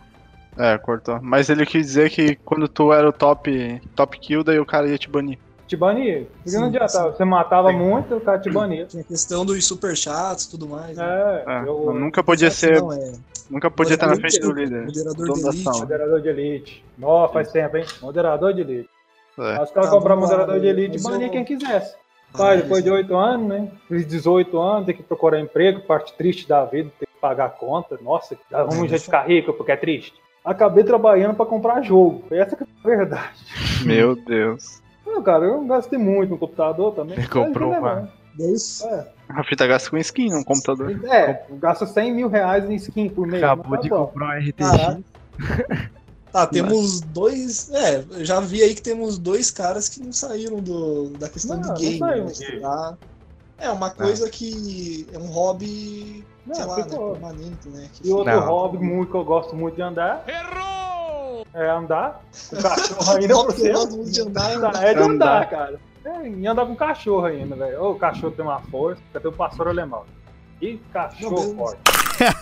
É, 0.56 0.76
cortou. 0.78 1.18
Mas 1.22 1.48
ele 1.48 1.64
quis 1.64 1.86
dizer 1.86 2.10
que 2.10 2.36
quando 2.36 2.68
tu 2.68 2.92
era 2.92 3.08
o 3.08 3.12
top, 3.12 3.80
top 3.96 4.18
kill, 4.18 4.44
daí 4.44 4.58
o 4.58 4.66
cara 4.66 4.88
ia 4.88 4.98
te 4.98 5.08
banir. 5.08 5.38
Te 5.66 5.76
bania. 5.76 6.26
Porque 6.36 6.50
Sim, 6.50 6.58
não 6.58 6.66
adiantava. 6.66 7.12
Você 7.12 7.24
matava 7.24 7.72
muito, 7.72 8.16
o 8.16 8.20
cara 8.20 8.38
te 8.38 8.50
bania. 8.50 8.84
Tinha 8.86 9.02
questão 9.02 9.46
dos 9.46 9.64
superchats 9.66 10.44
e 10.44 10.50
tudo 10.50 10.68
mais. 10.68 10.96
né? 10.96 11.04
É, 11.04 11.44
É, 11.46 11.62
eu, 11.66 11.94
nunca 11.94 12.22
podia 12.22 12.50
ser. 12.50 12.80
não, 12.80 12.92
é 12.92 13.12
Nunca 13.52 13.70
podia 13.70 13.94
estar 13.94 14.06
na 14.06 14.16
frente 14.16 14.40
do 14.40 14.50
líder. 14.50 14.86
Moderador 14.86 15.34
de 15.34 15.40
elite. 15.40 15.68
moderador 15.68 16.20
de 16.22 16.28
elite. 16.28 16.84
Nossa, 16.96 17.32
faz 17.34 17.52
tempo, 17.52 17.76
hein? 17.76 17.84
Moderador 18.00 18.54
de 18.54 18.60
elite. 18.62 18.90
É. 19.38 19.54
Caras 19.54 19.70
Tá, 19.72 19.88
compraram 19.88 20.20
vamos 20.20 20.30
lá, 20.30 20.36
moderador 20.38 20.60
de 20.60 20.66
elite 20.66 20.98
e 20.98 21.02
bania 21.02 21.26
eu- 21.26 21.30
quem 21.30 21.44
quisesse. 21.44 21.94
Pai, 22.36 22.56
depois 22.62 22.82
de. 22.82 22.90
8 22.90 23.14
anos, 23.14 23.46
né? 23.48 23.68
Fiz 23.88 24.06
18 24.06 24.58
anos, 24.58 24.86
tem 24.86 24.94
que 24.96 25.02
procurar 25.02 25.38
emprego, 25.38 25.80
parte 25.82 26.14
triste 26.16 26.48
da 26.48 26.64
vida, 26.64 26.90
tem 26.98 27.06
que 27.06 27.20
pagar 27.20 27.46
a 27.46 27.50
conta. 27.50 27.98
Nossa, 28.02 28.36
dá 28.50 28.62
ruim 28.62 28.86
É, 28.86 28.88
já 28.88 28.96
de 28.96 29.02
ficar 29.04 29.22
rico 29.28 29.52
porque 29.52 29.72
é 29.72 29.76
triste. 29.76 30.14
Acabei 30.44 30.82
trabalhando 30.82 31.34
pra 31.36 31.44
comprar 31.46 31.82
jogo. 31.82 32.24
Essa 32.30 32.56
que 32.56 32.62
é 32.64 32.66
a 32.82 32.88
verdade. 32.88 33.32
Meu 33.84 34.16
Deus. 34.16 34.80
Não, 35.06 35.22
cara, 35.22 35.44
eu 35.44 35.62
gastei 35.66 35.98
muito 35.98 36.30
no 36.30 36.38
computador 36.38 36.94
também. 36.94 37.18
Ele 37.18 37.28
comprou 37.28 37.70
uma- 37.72 37.94
né, 37.96 38.08
Dois. 38.34 38.82
É, 38.82 39.06
A 39.28 39.44
fita 39.44 39.66
gasta 39.66 39.90
com 39.90 39.98
skin 39.98 40.30
no 40.30 40.42
computador. 40.42 40.90
é 41.06 41.42
gasta 41.60 41.84
100 41.84 42.14
mil 42.14 42.28
reais 42.28 42.64
em 42.68 42.74
skin 42.76 43.10
por 43.10 43.26
mês. 43.26 43.42
Acabou 43.42 43.66
mas 43.68 43.80
de 43.82 43.90
tá 43.90 43.96
bom. 43.96 44.06
comprar 44.06 44.28
um 44.28 44.40
RTX. 44.40 44.98
Tá, 46.32 46.46
temos 46.46 47.00
dois. 47.02 47.70
É, 47.70 48.04
eu 48.10 48.24
já 48.24 48.40
vi 48.40 48.62
aí 48.62 48.74
que 48.74 48.80
temos 48.82 49.18
dois 49.18 49.50
caras 49.50 49.88
que 49.88 50.00
não 50.02 50.12
saíram 50.12 50.60
do, 50.60 51.10
da 51.10 51.28
questão 51.28 51.56
Não, 51.56 51.62
de 51.62 51.68
não 51.68 51.74
game. 51.74 51.98
saíram. 51.98 52.26
né? 52.90 52.96
É 53.58 53.70
uma 53.70 53.90
coisa 53.90 54.28
que 54.30 55.06
é 55.12 55.18
um 55.18 55.26
hobby, 55.26 56.24
Não, 56.46 56.54
sei 56.54 56.64
lá, 56.64 56.76
né, 56.78 56.84
permanente, 56.84 57.68
né? 57.68 57.88
que 57.92 58.08
E 58.08 58.12
outro 58.12 58.32
Não. 58.34 58.46
hobby 58.46 58.78
muito 58.78 59.10
que 59.10 59.16
eu 59.16 59.24
gosto 59.24 59.54
muito 59.54 59.74
de 59.76 59.82
andar. 59.82 60.24
Errou! 60.26 61.46
É 61.54 61.68
andar. 61.70 62.24
Com 62.50 62.56
cachorro 62.62 63.10
ainda 63.16 63.34
cima. 63.54 63.72
gosto 63.74 63.96
muito 63.96 64.10
de 64.10 64.20
andar 64.22 64.50
é 64.50 64.54
andar. 64.54 64.84
É 64.84 64.94
de 64.94 65.00
andar, 65.00 65.10
Andar. 65.36 65.50
cara. 65.50 65.80
É, 66.04 66.28
e 66.28 66.46
andar 66.46 66.66
com 66.66 66.74
cachorro 66.74 67.26
ainda, 67.26 67.54
velho. 67.54 67.80
Ô, 67.84 67.90
O 67.92 67.96
cachorro 67.96 68.32
tem 68.32 68.44
uma 68.44 68.60
força, 68.62 69.00
cadê 69.12 69.28
o 69.28 69.32
pastor 69.32 69.68
alemão? 69.68 70.04
E 70.60 70.78
cachorro 70.92 71.44
Não, 71.44 71.54
forte. 71.56 71.80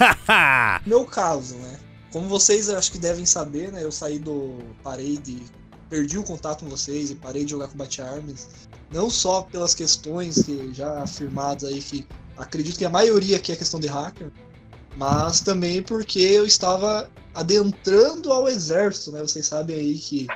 meu 0.86 1.04
caso, 1.04 1.56
né? 1.56 1.78
Como 2.12 2.28
vocês 2.28 2.68
acho 2.68 2.92
que 2.92 2.98
devem 2.98 3.24
saber, 3.24 3.70
né? 3.72 3.84
Eu 3.84 3.92
saí 3.92 4.18
do. 4.18 4.58
parei 4.82 5.16
de. 5.16 5.42
perdi 5.88 6.18
o 6.18 6.24
contato 6.24 6.64
com 6.64 6.70
vocês 6.70 7.10
e 7.10 7.14
parei 7.14 7.44
de 7.44 7.52
jogar 7.52 7.68
com 7.68 7.82
Arms. 8.02 8.48
Não 8.92 9.08
só 9.08 9.42
pelas 9.42 9.74
questões 9.74 10.42
que 10.42 10.72
já 10.74 11.02
afirmadas 11.02 11.64
aí, 11.64 11.80
que 11.80 12.06
acredito 12.36 12.78
que 12.78 12.84
a 12.84 12.90
maioria 12.90 13.36
aqui 13.36 13.52
é 13.52 13.56
questão 13.56 13.78
de 13.78 13.86
hacker, 13.86 14.32
mas 14.96 15.40
também 15.40 15.82
porque 15.82 16.18
eu 16.18 16.44
estava 16.44 17.08
adentrando 17.32 18.32
ao 18.32 18.48
exército, 18.48 19.12
né? 19.12 19.20
Vocês 19.20 19.46
sabem 19.46 19.76
aí 19.76 19.96
que, 19.96 20.26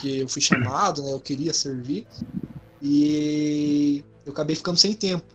que 0.00 0.20
eu 0.20 0.28
fui 0.28 0.40
chamado, 0.40 1.02
né? 1.02 1.12
Eu 1.12 1.20
queria 1.20 1.52
servir. 1.52 2.06
E 2.80 4.02
eu 4.24 4.32
acabei 4.32 4.56
ficando 4.56 4.78
sem 4.78 4.94
tempo. 4.94 5.26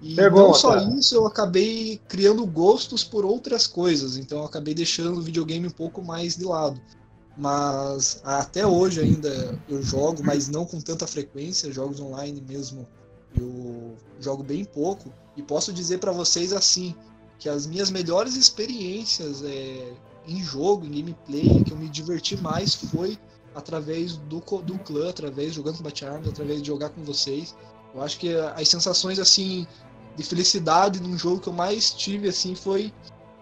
E 0.00 0.14
Pergunta. 0.14 0.42
não 0.42 0.54
só 0.54 0.76
isso, 0.76 1.14
eu 1.14 1.26
acabei 1.26 2.00
criando 2.08 2.46
gostos 2.46 3.04
por 3.04 3.24
outras 3.24 3.66
coisas. 3.66 4.16
Então 4.16 4.38
eu 4.38 4.44
acabei 4.44 4.74
deixando 4.74 5.18
o 5.18 5.22
videogame 5.22 5.66
um 5.66 5.72
pouco 5.72 6.02
mais 6.02 6.36
de 6.36 6.44
lado. 6.44 6.80
Mas 7.36 8.20
até 8.24 8.66
hoje 8.66 9.00
ainda 9.00 9.58
eu 9.68 9.82
jogo, 9.82 10.22
mas 10.24 10.48
não 10.48 10.64
com 10.64 10.80
tanta 10.80 11.06
frequência, 11.06 11.72
jogos 11.72 12.00
online 12.00 12.42
mesmo. 12.46 12.86
Eu 13.36 13.96
jogo 14.18 14.42
bem 14.42 14.64
pouco 14.64 15.12
e 15.36 15.42
posso 15.42 15.72
dizer 15.72 15.98
para 15.98 16.12
vocês 16.12 16.52
assim 16.52 16.94
que 17.38 17.48
as 17.48 17.66
minhas 17.66 17.90
melhores 17.90 18.36
experiências 18.36 19.42
é, 19.42 19.92
em 20.26 20.42
jogo, 20.42 20.84
em 20.84 20.90
gameplay, 20.90 21.62
que 21.64 21.72
eu 21.72 21.76
me 21.76 21.88
diverti 21.88 22.36
mais 22.36 22.74
foi 22.74 23.18
através 23.54 24.16
do, 24.16 24.40
do 24.40 24.78
clã, 24.80 25.10
através 25.10 25.54
jogando 25.54 25.78
com 25.78 26.06
Arms, 26.06 26.28
através 26.28 26.60
de 26.60 26.68
jogar 26.68 26.90
com 26.90 27.02
vocês. 27.02 27.54
Eu 27.94 28.02
acho 28.02 28.18
que 28.18 28.34
as 28.34 28.68
sensações 28.68 29.18
assim 29.18 29.66
de 30.20 30.26
felicidade 30.26 31.00
num 31.00 31.16
jogo 31.18 31.40
que 31.40 31.48
eu 31.48 31.52
mais 31.52 31.92
tive 31.92 32.28
assim 32.28 32.54
foi 32.54 32.92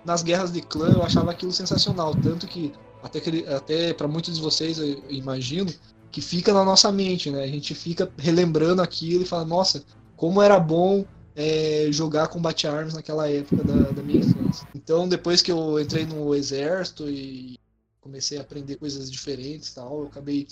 nas 0.05 0.23
guerras 0.23 0.53
de 0.53 0.63
clã. 0.63 0.93
Eu 0.93 1.03
achava 1.03 1.31
aquilo 1.31 1.53
sensacional, 1.53 2.15
tanto 2.15 2.47
que 2.47 2.73
até 3.03 3.21
que 3.21 3.47
até 3.47 3.93
para 3.93 4.09
muitos 4.09 4.37
de 4.37 4.41
vocês 4.41 4.79
eu 4.79 5.03
imagino 5.11 5.73
que 6.11 6.21
fica 6.21 6.53
na 6.53 6.65
nossa 6.65 6.91
mente, 6.91 7.31
né? 7.31 7.43
A 7.43 7.49
gente 7.49 7.75
fica 7.75 8.11
relembrando 8.17 8.81
aquilo 8.81 9.23
e 9.23 9.27
fala, 9.27 9.45
nossa, 9.45 9.85
como 10.17 10.41
era 10.41 10.59
bom 10.59 11.05
é, 11.37 11.89
jogar 11.91 12.29
Combat 12.29 12.67
Arms 12.67 12.95
naquela 12.95 13.31
época 13.31 13.63
da, 13.63 13.91
da 13.91 14.03
minha 14.03 14.21
infância. 14.21 14.67
Então, 14.75 15.09
depois 15.09 15.43
que 15.43 15.53
eu 15.53 15.79
entrei 15.79 16.07
no 16.07 16.35
exército 16.35 17.09
e 17.09 17.59
comecei 18.01 18.39
a 18.39 18.41
aprender 18.41 18.77
coisas 18.77 19.11
diferentes 19.11 19.75
tal, 19.75 20.01
eu 20.01 20.07
acabei 20.07 20.47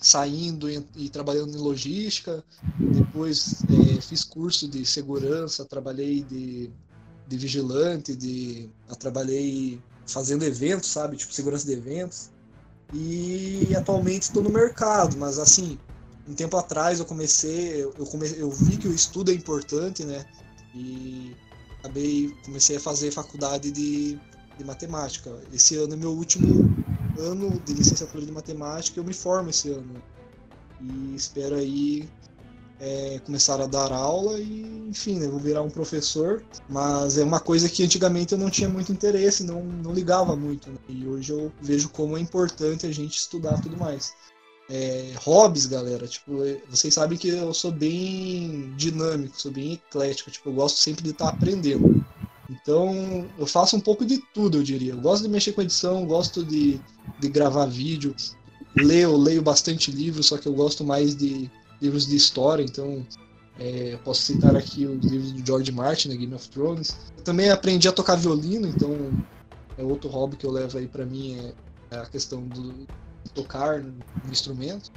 saindo 0.00 0.70
e, 0.70 0.84
e 0.96 1.08
trabalhando 1.08 1.56
em 1.56 1.60
logística. 1.60 2.44
Depois 2.78 3.62
é, 3.64 4.00
fiz 4.00 4.24
curso 4.24 4.68
de 4.68 4.84
segurança, 4.86 5.64
trabalhei 5.64 6.22
de, 6.22 6.70
de 7.26 7.36
vigilante, 7.36 8.14
de, 8.14 8.70
trabalhei 8.98 9.80
fazendo 10.06 10.44
eventos, 10.44 10.88
sabe? 10.88 11.16
Tipo, 11.16 11.32
segurança 11.32 11.66
de 11.66 11.72
eventos. 11.72 12.30
E 12.92 13.74
atualmente 13.76 14.22
estou 14.22 14.42
no 14.42 14.50
mercado, 14.50 15.16
mas 15.18 15.38
assim, 15.38 15.78
um 16.26 16.34
tempo 16.34 16.56
atrás 16.56 16.98
eu 16.98 17.04
comecei, 17.04 17.82
eu, 17.82 17.92
come, 18.06 18.28
eu 18.36 18.50
vi 18.50 18.76
que 18.78 18.88
o 18.88 18.94
estudo 18.94 19.30
é 19.30 19.34
importante, 19.34 20.04
né? 20.04 20.24
E 20.74 21.36
acabei, 21.80 22.34
comecei 22.44 22.76
a 22.76 22.80
fazer 22.80 23.10
faculdade 23.10 23.70
de, 23.70 24.18
de 24.56 24.64
matemática. 24.64 25.30
Esse 25.52 25.76
ano 25.76 25.94
é 25.94 25.96
meu 25.96 26.12
último 26.12 26.67
ano 27.18 27.60
de 27.64 27.74
licenciatura 27.74 28.24
de 28.24 28.32
matemática, 28.32 28.98
eu 28.98 29.04
me 29.04 29.12
formo 29.12 29.50
esse 29.50 29.70
ano. 29.70 30.02
E 30.80 31.14
espero 31.14 31.56
aí 31.56 32.08
é, 32.80 33.20
começar 33.24 33.60
a 33.60 33.66
dar 33.66 33.92
aula 33.92 34.38
e, 34.38 34.62
enfim, 34.88 35.18
né, 35.18 35.26
vou 35.26 35.40
virar 35.40 35.62
um 35.62 35.70
professor. 35.70 36.42
Mas 36.68 37.18
é 37.18 37.24
uma 37.24 37.40
coisa 37.40 37.68
que 37.68 37.82
antigamente 37.82 38.32
eu 38.32 38.38
não 38.38 38.50
tinha 38.50 38.68
muito 38.68 38.92
interesse, 38.92 39.44
não, 39.44 39.62
não 39.62 39.92
ligava 39.92 40.36
muito. 40.36 40.70
né? 40.70 40.78
E 40.88 41.06
hoje 41.06 41.32
eu 41.32 41.52
vejo 41.60 41.88
como 41.90 42.16
é 42.16 42.20
importante 42.20 42.86
a 42.86 42.92
gente 42.92 43.16
estudar 43.16 43.60
tudo 43.60 43.76
mais. 43.76 44.12
É, 44.70 45.14
hobbies, 45.16 45.64
galera, 45.64 46.06
tipo, 46.06 46.44
é, 46.44 46.60
vocês 46.68 46.92
sabem 46.92 47.16
que 47.16 47.28
eu 47.28 47.54
sou 47.54 47.72
bem 47.72 48.74
dinâmico, 48.76 49.40
sou 49.40 49.50
bem 49.50 49.72
eclético, 49.72 50.30
tipo, 50.30 50.50
eu 50.50 50.52
gosto 50.52 50.78
sempre 50.78 51.02
de 51.02 51.10
estar 51.10 51.28
aprendendo. 51.28 52.04
Então, 52.68 53.26
eu 53.38 53.46
faço 53.46 53.74
um 53.78 53.80
pouco 53.80 54.04
de 54.04 54.18
tudo, 54.34 54.58
eu 54.58 54.62
diria. 54.62 54.92
Eu 54.92 55.00
gosto 55.00 55.22
de 55.22 55.30
mexer 55.30 55.52
com 55.52 55.62
edição, 55.62 56.04
gosto 56.04 56.44
de, 56.44 56.78
de 57.18 57.28
gravar 57.30 57.64
vídeo, 57.64 58.14
leio, 58.76 59.16
leio 59.16 59.40
bastante 59.40 59.90
livros, 59.90 60.26
só 60.26 60.36
que 60.36 60.46
eu 60.46 60.52
gosto 60.52 60.84
mais 60.84 61.16
de 61.16 61.50
livros 61.80 62.06
de 62.06 62.14
história, 62.14 62.62
então 62.62 63.06
é, 63.58 63.94
eu 63.94 63.98
posso 64.00 64.20
citar 64.20 64.54
aqui 64.54 64.84
os 64.84 65.06
livros 65.06 65.32
do 65.32 65.46
George 65.46 65.72
Martin, 65.72 66.08
né, 66.08 66.16
Game 66.16 66.34
of 66.34 66.46
Thrones. 66.50 66.94
Eu 67.16 67.24
também 67.24 67.48
aprendi 67.48 67.88
a 67.88 67.92
tocar 67.92 68.16
violino, 68.16 68.68
então 68.68 68.94
é 69.78 69.82
outro 69.82 70.10
hobby 70.10 70.36
que 70.36 70.44
eu 70.44 70.50
levo 70.50 70.76
aí 70.76 70.86
pra 70.86 71.06
mim 71.06 71.38
é 71.90 71.96
a 71.96 72.04
questão 72.04 72.42
do 72.48 72.86
tocar 73.34 73.82
no 73.82 74.30
instrumento. 74.30 74.92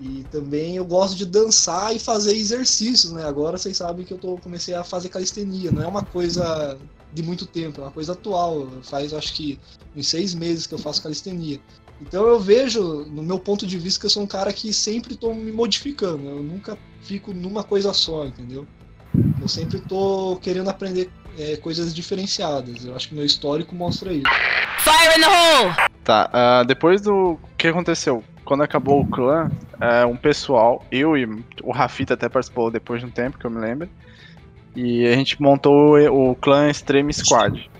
E 0.00 0.24
também 0.30 0.76
eu 0.76 0.84
gosto 0.84 1.16
de 1.16 1.24
dançar 1.24 1.94
e 1.94 1.98
fazer 1.98 2.36
exercícios, 2.36 3.12
né? 3.12 3.24
Agora 3.24 3.56
vocês 3.56 3.76
sabem 3.76 4.04
que 4.04 4.12
eu 4.12 4.18
tô, 4.18 4.36
comecei 4.38 4.74
a 4.74 4.82
fazer 4.82 5.08
calistenia. 5.08 5.70
Não 5.70 5.82
é 5.82 5.86
uma 5.86 6.02
coisa 6.02 6.76
de 7.12 7.22
muito 7.22 7.46
tempo, 7.46 7.80
é 7.80 7.84
uma 7.84 7.90
coisa 7.92 8.12
atual. 8.12 8.68
Faz 8.82 9.14
acho 9.14 9.32
que 9.34 9.58
uns 9.96 10.08
seis 10.08 10.34
meses 10.34 10.66
que 10.66 10.74
eu 10.74 10.78
faço 10.78 11.02
calistenia. 11.02 11.60
Então 12.00 12.26
eu 12.26 12.40
vejo, 12.40 13.04
no 13.06 13.22
meu 13.22 13.38
ponto 13.38 13.66
de 13.66 13.78
vista, 13.78 14.00
que 14.00 14.06
eu 14.06 14.10
sou 14.10 14.22
um 14.22 14.26
cara 14.26 14.52
que 14.52 14.72
sempre 14.72 15.16
tô 15.16 15.32
me 15.32 15.52
modificando. 15.52 16.28
Eu 16.28 16.42
nunca 16.42 16.76
fico 17.02 17.32
numa 17.32 17.62
coisa 17.62 17.92
só, 17.92 18.26
entendeu? 18.26 18.66
Eu 19.40 19.46
sempre 19.46 19.78
tô 19.78 20.36
querendo 20.42 20.68
aprender 20.70 21.08
é, 21.38 21.56
coisas 21.56 21.94
diferenciadas. 21.94 22.84
Eu 22.84 22.96
acho 22.96 23.08
que 23.08 23.14
meu 23.14 23.24
histórico 23.24 23.74
mostra 23.76 24.12
isso. 24.12 24.28
Fire 24.80 25.16
in 25.16 25.20
the 25.20 25.28
hole! 25.28 25.90
Tá, 26.02 26.28
ah, 26.32 26.64
depois 26.64 27.00
do 27.00 27.38
que 27.56 27.68
aconteceu, 27.68 28.22
quando 28.44 28.62
acabou 28.62 29.00
o 29.00 29.06
clã, 29.06 29.50
é, 29.80 30.04
um 30.04 30.16
pessoal, 30.16 30.84
eu 30.90 31.16
e 31.16 31.24
o 31.62 31.72
Rafita 31.72 32.14
até 32.14 32.28
participou 32.28 32.70
depois 32.70 33.00
de 33.00 33.06
um 33.06 33.10
tempo, 33.10 33.38
que 33.38 33.44
eu 33.44 33.50
me 33.50 33.58
lembro, 33.58 33.88
e 34.76 35.06
a 35.06 35.14
gente 35.14 35.40
montou 35.40 35.98
o 36.08 36.34
clã 36.34 36.68
Extreme 36.68 37.12
Squad. 37.12 37.70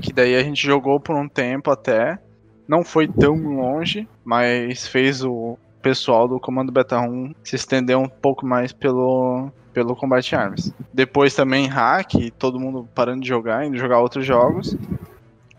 Que 0.00 0.12
daí 0.12 0.36
a 0.36 0.42
gente 0.42 0.64
jogou 0.64 0.98
por 0.98 1.16
um 1.16 1.28
tempo 1.28 1.70
até, 1.70 2.18
não 2.66 2.84
foi 2.84 3.06
tão 3.06 3.36
longe, 3.36 4.08
mas 4.24 4.86
fez 4.86 5.24
o 5.24 5.58
pessoal 5.82 6.26
do 6.26 6.40
Comando 6.40 6.72
Beta 6.72 6.98
1 6.98 7.34
se 7.44 7.56
estender 7.56 7.96
um 7.96 8.08
pouco 8.08 8.46
mais 8.46 8.72
pelo, 8.72 9.50
pelo 9.72 9.94
Combat 9.94 10.34
Arms. 10.34 10.74
Depois 10.92 11.34
também 11.34 11.66
hack, 11.66 12.14
todo 12.38 12.58
mundo 12.58 12.88
parando 12.94 13.20
de 13.20 13.28
jogar, 13.28 13.66
indo 13.66 13.76
jogar 13.76 14.00
outros 14.00 14.24
jogos. 14.24 14.76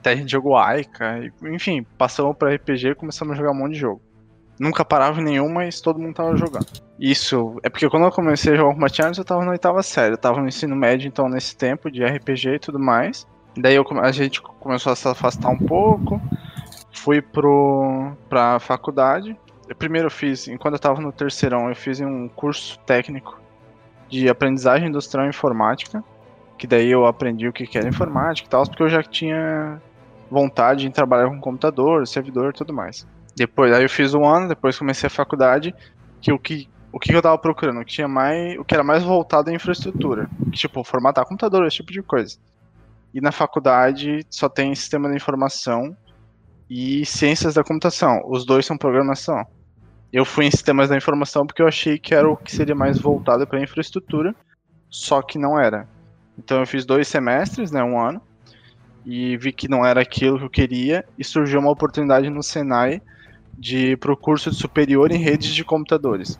Até 0.05 0.13
a 0.13 0.15
gente 0.17 0.31
jogou 0.31 0.55
Aika, 0.55 1.19
enfim, 1.45 1.83
passamos 1.97 2.37
pra 2.37 2.53
RPG 2.53 2.89
e 2.89 2.95
começamos 2.95 3.33
a 3.33 3.37
jogar 3.37 3.49
um 3.49 3.55
monte 3.55 3.73
de 3.73 3.79
jogo. 3.79 3.99
Nunca 4.59 4.85
parava 4.85 5.19
em 5.19 5.23
nenhum, 5.23 5.51
mas 5.51 5.81
todo 5.81 5.97
mundo 5.97 6.13
tava 6.13 6.37
jogando. 6.37 6.67
Isso, 6.99 7.59
é 7.63 7.71
porque 7.71 7.89
quando 7.89 8.05
eu 8.05 8.11
comecei 8.11 8.53
a 8.53 8.55
jogar 8.55 8.75
Combat 8.75 9.01
Arms, 9.01 9.17
eu 9.17 9.25
tava 9.25 9.43
na 9.43 9.49
oitava 9.49 9.81
série, 9.81 10.13
eu 10.13 10.17
tava 10.19 10.39
no 10.39 10.47
ensino 10.47 10.75
médio, 10.75 11.07
então 11.07 11.27
nesse 11.27 11.57
tempo 11.57 11.89
de 11.89 12.05
RPG 12.05 12.49
e 12.49 12.59
tudo 12.59 12.77
mais. 12.77 13.25
Daí 13.57 13.73
eu 13.73 13.83
a 13.99 14.11
gente 14.11 14.43
começou 14.43 14.93
a 14.93 14.95
se 14.95 15.07
afastar 15.07 15.49
um 15.49 15.57
pouco, 15.57 16.21
fui 16.93 17.19
pro, 17.19 18.11
pra 18.29 18.59
faculdade. 18.59 19.35
Eu 19.67 19.75
primeiro 19.75 20.05
eu 20.05 20.11
fiz, 20.11 20.47
enquanto 20.47 20.75
eu 20.75 20.79
tava 20.79 21.01
no 21.01 21.11
terceirão, 21.11 21.67
eu 21.67 21.75
fiz 21.75 21.99
um 21.99 22.27
curso 22.27 22.77
técnico 22.85 23.41
de 24.07 24.29
aprendizagem 24.29 24.87
industrial 24.87 25.25
e 25.25 25.29
informática, 25.29 26.03
que 26.59 26.67
daí 26.67 26.91
eu 26.91 27.07
aprendi 27.07 27.47
o 27.47 27.51
que 27.51 27.75
era 27.75 27.87
informática 27.87 28.47
e 28.47 28.51
tal, 28.51 28.67
porque 28.67 28.83
eu 28.83 28.89
já 28.89 29.01
tinha 29.01 29.81
vontade 30.29 30.87
em 30.87 30.91
trabalhar 30.91 31.29
com 31.29 31.39
computador, 31.39 32.07
servidor 32.07 32.51
e 32.51 32.57
tudo 32.57 32.73
mais. 32.73 33.05
Depois, 33.35 33.73
aí 33.73 33.83
eu 33.83 33.89
fiz 33.89 34.13
um 34.13 34.25
ano, 34.25 34.47
depois 34.47 34.77
comecei 34.77 35.07
a 35.07 35.09
faculdade, 35.09 35.73
que 36.21 36.31
o 36.31 36.39
que 36.39 36.69
o 36.95 36.99
que 36.99 37.13
eu 37.13 37.21
tava 37.21 37.37
procurando, 37.37 37.81
o 37.81 37.85
que 37.85 37.91
tinha 37.91 38.07
mais, 38.07 38.57
o 38.57 38.63
que 38.63 38.73
era 38.73 38.81
mais 38.81 39.03
voltado 39.03 39.49
à 39.49 39.53
infraestrutura, 39.53 40.29
tipo 40.51 40.81
formatar 40.81 41.25
computador, 41.25 41.67
esse 41.67 41.75
tipo 41.75 41.91
de 41.91 42.01
coisa. 42.01 42.37
E 43.13 43.19
na 43.19 43.33
faculdade 43.33 44.25
só 44.29 44.47
tem 44.47 44.73
sistema 44.73 45.09
de 45.09 45.17
informação 45.17 45.95
e 46.69 47.05
ciências 47.05 47.55
da 47.55 47.65
computação. 47.65 48.21
Os 48.25 48.45
dois 48.45 48.65
são 48.65 48.77
programação. 48.77 49.45
Eu 50.11 50.23
fui 50.23 50.45
em 50.45 50.51
sistemas 50.51 50.87
da 50.87 50.95
informação 50.95 51.45
porque 51.45 51.61
eu 51.61 51.67
achei 51.67 51.99
que 51.99 52.15
era 52.15 52.29
o 52.29 52.37
que 52.37 52.55
seria 52.55 52.73
mais 52.73 52.97
voltado 52.97 53.45
para 53.45 53.61
infraestrutura, 53.61 54.33
só 54.89 55.21
que 55.21 55.37
não 55.37 55.59
era. 55.59 55.89
Então 56.37 56.61
eu 56.61 56.65
fiz 56.65 56.85
dois 56.85 57.09
semestres, 57.09 57.71
né, 57.71 57.83
um 57.83 57.99
ano, 57.99 58.21
e 59.05 59.37
vi 59.37 59.51
que 59.51 59.67
não 59.67 59.85
era 59.85 60.01
aquilo 60.01 60.37
que 60.37 60.45
eu 60.45 60.49
queria 60.49 61.05
e 61.17 61.23
surgiu 61.23 61.59
uma 61.59 61.71
oportunidade 61.71 62.29
no 62.29 62.41
Senai 62.41 63.01
de 63.57 63.91
ir 63.91 63.97
pro 63.97 64.17
curso 64.17 64.49
de 64.49 64.57
superior 64.57 65.11
em 65.11 65.17
redes 65.17 65.53
de 65.53 65.63
computadores, 65.63 66.39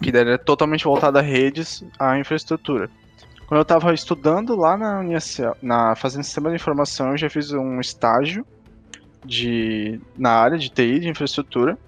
que 0.00 0.14
era 0.14 0.38
totalmente 0.38 0.84
voltado 0.84 1.18
a 1.18 1.22
redes, 1.22 1.82
à 1.98 2.18
infraestrutura. 2.18 2.90
Quando 3.46 3.58
eu 3.58 3.62
estava 3.62 3.94
estudando 3.94 4.54
lá 4.54 4.76
na 4.76 5.00
Unicel, 5.00 5.56
na 5.62 5.96
fazendo 5.96 6.22
sistema 6.22 6.50
de 6.50 6.56
informação, 6.56 7.12
eu 7.12 7.16
já 7.16 7.30
fiz 7.30 7.50
um 7.52 7.80
estágio 7.80 8.44
de 9.24 9.98
na 10.16 10.32
área 10.32 10.58
de 10.58 10.68
TI, 10.68 11.00
de 11.00 11.08
infraestrutura. 11.08 11.78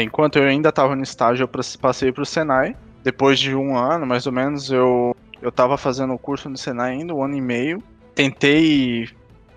Enquanto 0.00 0.36
eu 0.36 0.44
ainda 0.44 0.68
estava 0.68 0.94
no 0.94 1.02
estágio, 1.02 1.42
eu 1.42 1.78
passei 1.80 2.12
para 2.12 2.22
o 2.22 2.26
Senai. 2.26 2.76
Depois 3.02 3.40
de 3.40 3.52
um 3.56 3.76
ano, 3.76 4.06
mais 4.06 4.26
ou 4.26 4.32
menos, 4.32 4.70
eu 4.70 5.16
eu 5.42 5.48
estava 5.48 5.76
fazendo 5.76 6.14
o 6.14 6.18
curso 6.18 6.48
no 6.48 6.56
Senai 6.56 6.92
ainda, 6.92 7.12
um 7.12 7.24
ano 7.24 7.36
e 7.36 7.40
meio. 7.40 7.82
Tentei 8.14 9.08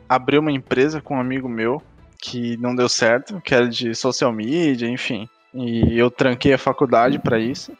abrir 0.07 0.39
uma 0.39 0.51
empresa 0.51 1.01
com 1.01 1.15
um 1.17 1.19
amigo 1.19 1.49
meu 1.49 1.81
que 2.21 2.57
não 2.57 2.75
deu 2.75 2.89
certo, 2.89 3.39
que 3.41 3.53
era 3.53 3.67
de 3.67 3.93
social 3.93 4.31
media, 4.31 4.87
enfim. 4.87 5.29
E 5.53 5.97
eu 5.97 6.09
tranquei 6.09 6.53
a 6.53 6.57
faculdade 6.57 7.19
para 7.19 7.39
isso. 7.39 7.71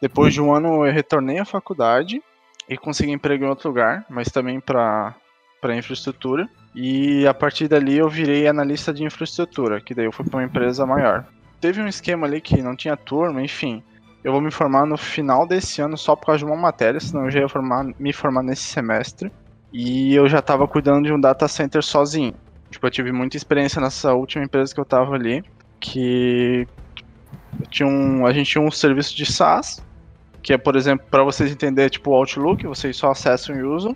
Depois 0.00 0.34
de 0.34 0.40
um 0.40 0.52
ano, 0.52 0.86
eu 0.86 0.92
retornei 0.92 1.38
à 1.38 1.44
faculdade 1.44 2.22
e 2.68 2.76
consegui 2.76 3.12
emprego 3.12 3.44
em 3.44 3.48
outro 3.48 3.68
lugar, 3.68 4.04
mas 4.08 4.28
também 4.28 4.60
para 4.60 5.14
para 5.60 5.76
infraestrutura. 5.76 6.48
E 6.74 7.26
a 7.26 7.32
partir 7.32 7.68
dali 7.68 7.96
eu 7.96 8.08
virei 8.08 8.46
analista 8.46 8.92
de 8.92 9.02
infraestrutura, 9.02 9.80
que 9.80 9.94
daí 9.94 10.04
eu 10.04 10.12
fui 10.12 10.24
para 10.24 10.38
uma 10.38 10.44
empresa 10.44 10.86
maior. 10.86 11.26
Teve 11.60 11.80
um 11.80 11.88
esquema 11.88 12.26
ali 12.26 12.40
que 12.40 12.60
não 12.60 12.76
tinha 12.76 12.96
turma, 12.96 13.42
enfim. 13.42 13.82
Eu 14.22 14.32
vou 14.32 14.40
me 14.40 14.50
formar 14.50 14.84
no 14.86 14.96
final 14.96 15.46
desse 15.46 15.80
ano 15.80 15.96
só 15.96 16.14
por 16.14 16.26
causa 16.26 16.40
de 16.40 16.44
uma 16.44 16.56
matéria, 16.56 17.00
senão 17.00 17.24
eu 17.24 17.30
já 17.30 17.40
ia 17.40 17.48
formar, 17.48 17.84
me 17.98 18.12
formar 18.12 18.42
nesse 18.42 18.62
semestre. 18.62 19.32
E 19.78 20.14
eu 20.14 20.26
já 20.26 20.38
estava 20.38 20.66
cuidando 20.66 21.04
de 21.04 21.12
um 21.12 21.20
data 21.20 21.46
center 21.46 21.82
sozinho. 21.82 22.32
Tipo, 22.70 22.86
eu 22.86 22.90
tive 22.90 23.12
muita 23.12 23.36
experiência 23.36 23.78
nessa 23.78 24.14
última 24.14 24.42
empresa 24.42 24.74
que 24.74 24.80
eu 24.80 24.86
tava 24.86 25.14
ali, 25.14 25.44
que 25.78 26.66
tinha 27.68 27.86
um, 27.86 28.24
a 28.24 28.32
gente 28.32 28.52
tinha 28.52 28.64
um 28.64 28.70
serviço 28.70 29.14
de 29.14 29.26
SaaS, 29.26 29.84
que 30.42 30.54
é, 30.54 30.56
por 30.56 30.76
exemplo, 30.76 31.06
para 31.10 31.22
vocês 31.22 31.52
entenderem, 31.52 31.90
tipo 31.90 32.10
o 32.10 32.14
Outlook, 32.14 32.66
vocês 32.66 32.96
só 32.96 33.10
acessam 33.10 33.54
e 33.54 33.62
usam, 33.64 33.94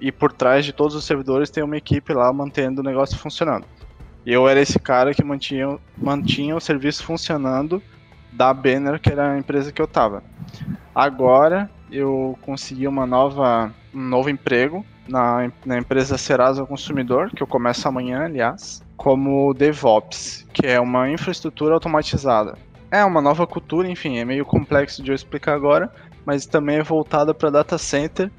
e 0.00 0.10
por 0.10 0.32
trás 0.32 0.64
de 0.64 0.72
todos 0.72 0.96
os 0.96 1.04
servidores 1.04 1.48
tem 1.48 1.62
uma 1.62 1.76
equipe 1.76 2.12
lá 2.12 2.32
mantendo 2.32 2.80
o 2.80 2.84
negócio 2.84 3.16
funcionando. 3.16 3.66
E 4.26 4.32
eu 4.32 4.48
era 4.48 4.60
esse 4.60 4.80
cara 4.80 5.14
que 5.14 5.22
mantinha, 5.22 5.78
mantinha 5.96 6.56
o 6.56 6.60
serviço 6.60 7.04
funcionando 7.04 7.80
da 8.32 8.52
Banner, 8.52 8.98
que 8.98 9.10
era 9.10 9.34
a 9.34 9.38
empresa 9.38 9.70
que 9.70 9.80
eu 9.80 9.86
tava. 9.86 10.24
Agora 10.92 11.70
eu 11.90 12.38
consegui 12.42 12.86
uma 12.86 13.06
nova, 13.06 13.72
um 13.94 14.00
novo 14.00 14.30
emprego 14.30 14.84
na, 15.08 15.50
na 15.64 15.78
empresa 15.78 16.18
Serasa 16.18 16.64
Consumidor, 16.64 17.30
que 17.30 17.42
eu 17.42 17.46
começo 17.46 17.86
amanhã, 17.88 18.24
aliás, 18.24 18.82
como 18.96 19.54
DevOps, 19.54 20.46
que 20.52 20.66
é 20.66 20.78
uma 20.80 21.10
infraestrutura 21.10 21.74
automatizada. 21.74 22.56
É 22.90 23.04
uma 23.04 23.20
nova 23.20 23.46
cultura, 23.46 23.88
enfim, 23.88 24.18
é 24.18 24.24
meio 24.24 24.44
complexo 24.44 25.02
de 25.02 25.10
eu 25.10 25.14
explicar 25.14 25.54
agora, 25.54 25.92
mas 26.24 26.46
também 26.46 26.76
é 26.76 26.82
voltada 26.82 27.34
para 27.34 27.50
data 27.50 27.78
center, 27.78 28.30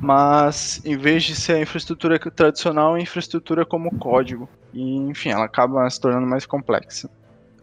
mas 0.00 0.80
em 0.84 0.96
vez 0.96 1.24
de 1.24 1.34
ser 1.34 1.54
a 1.54 1.60
infraestrutura 1.60 2.18
tradicional, 2.18 2.96
é 2.96 3.00
infraestrutura 3.00 3.64
como 3.64 3.96
código. 3.98 4.48
E, 4.72 4.96
enfim, 4.96 5.30
ela 5.30 5.44
acaba 5.44 5.88
se 5.88 6.00
tornando 6.00 6.26
mais 6.26 6.44
complexa. 6.44 7.08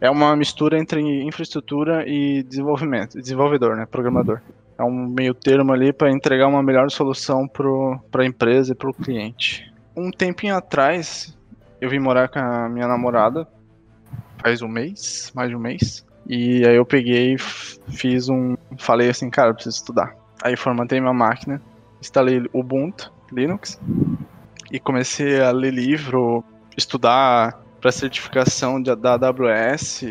É 0.00 0.10
uma 0.10 0.34
mistura 0.34 0.78
entre 0.78 1.00
infraestrutura 1.22 2.04
e 2.06 2.42
desenvolvimento, 2.42 3.18
desenvolvedor, 3.20 3.76
né, 3.76 3.86
programador. 3.86 4.40
É 4.76 4.82
um 4.82 5.06
meio 5.06 5.34
termo 5.34 5.72
ali 5.72 5.92
para 5.92 6.10
entregar 6.10 6.48
uma 6.48 6.62
melhor 6.62 6.90
solução 6.90 7.46
para 7.46 8.22
a 8.22 8.26
empresa 8.26 8.72
e 8.72 8.74
para 8.74 8.90
o 8.90 8.94
cliente. 8.94 9.72
Um 9.96 10.10
tempinho 10.10 10.56
atrás, 10.56 11.36
eu 11.80 11.88
vim 11.88 12.00
morar 12.00 12.28
com 12.28 12.40
a 12.40 12.68
minha 12.68 12.88
namorada, 12.88 13.46
faz 14.38 14.62
um 14.62 14.68
mês, 14.68 15.32
mais 15.34 15.48
de 15.48 15.56
um 15.56 15.60
mês. 15.60 16.04
E 16.26 16.66
aí 16.66 16.76
eu 16.76 16.84
peguei, 16.84 17.36
fiz 17.38 18.28
um. 18.28 18.56
Falei 18.78 19.10
assim, 19.10 19.30
cara, 19.30 19.54
preciso 19.54 19.76
estudar. 19.76 20.16
Aí 20.42 20.56
formatei 20.56 21.00
minha 21.00 21.12
máquina, 21.12 21.60
instalei 22.00 22.42
Ubuntu, 22.52 23.12
Linux, 23.30 23.80
e 24.70 24.80
comecei 24.80 25.40
a 25.40 25.50
ler 25.50 25.72
livro, 25.72 26.42
estudar 26.76 27.60
para 27.80 27.92
certificação 27.92 28.82
da 28.82 29.14
AWS, 29.14 30.04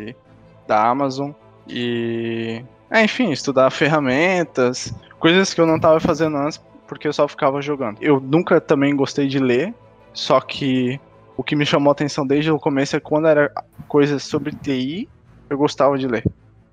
da 0.67 0.87
Amazon, 0.87 1.31
e. 1.67 2.63
é, 2.93 3.03
enfim, 3.03 3.31
estudar 3.31 3.71
ferramentas, 3.71 4.93
coisas 5.19 5.53
que 5.53 5.59
eu 5.59 5.65
não 5.65 5.77
estava 5.77 5.99
fazendo 5.99 6.37
antes 6.37 6.61
porque 6.87 7.07
eu 7.07 7.13
só 7.13 7.27
ficava 7.27 7.59
jogando. 7.59 7.97
Eu 7.99 8.19
nunca 8.19 8.61
também 8.61 8.95
gostei 8.95 9.27
de 9.27 9.39
ler, 9.39 9.73
só 10.13 10.39
que 10.39 10.99
o 11.35 11.43
que 11.43 11.55
me 11.55 11.65
chamou 11.65 11.89
a 11.89 11.93
atenção 11.93 12.25
desde 12.25 12.51
o 12.51 12.59
começo 12.59 12.95
é 12.95 12.99
quando 12.99 13.27
era 13.27 13.51
coisas 13.87 14.21
sobre 14.23 14.51
TI, 14.51 15.09
eu 15.49 15.57
gostava 15.57 15.97
de 15.97 16.07
ler. 16.07 16.23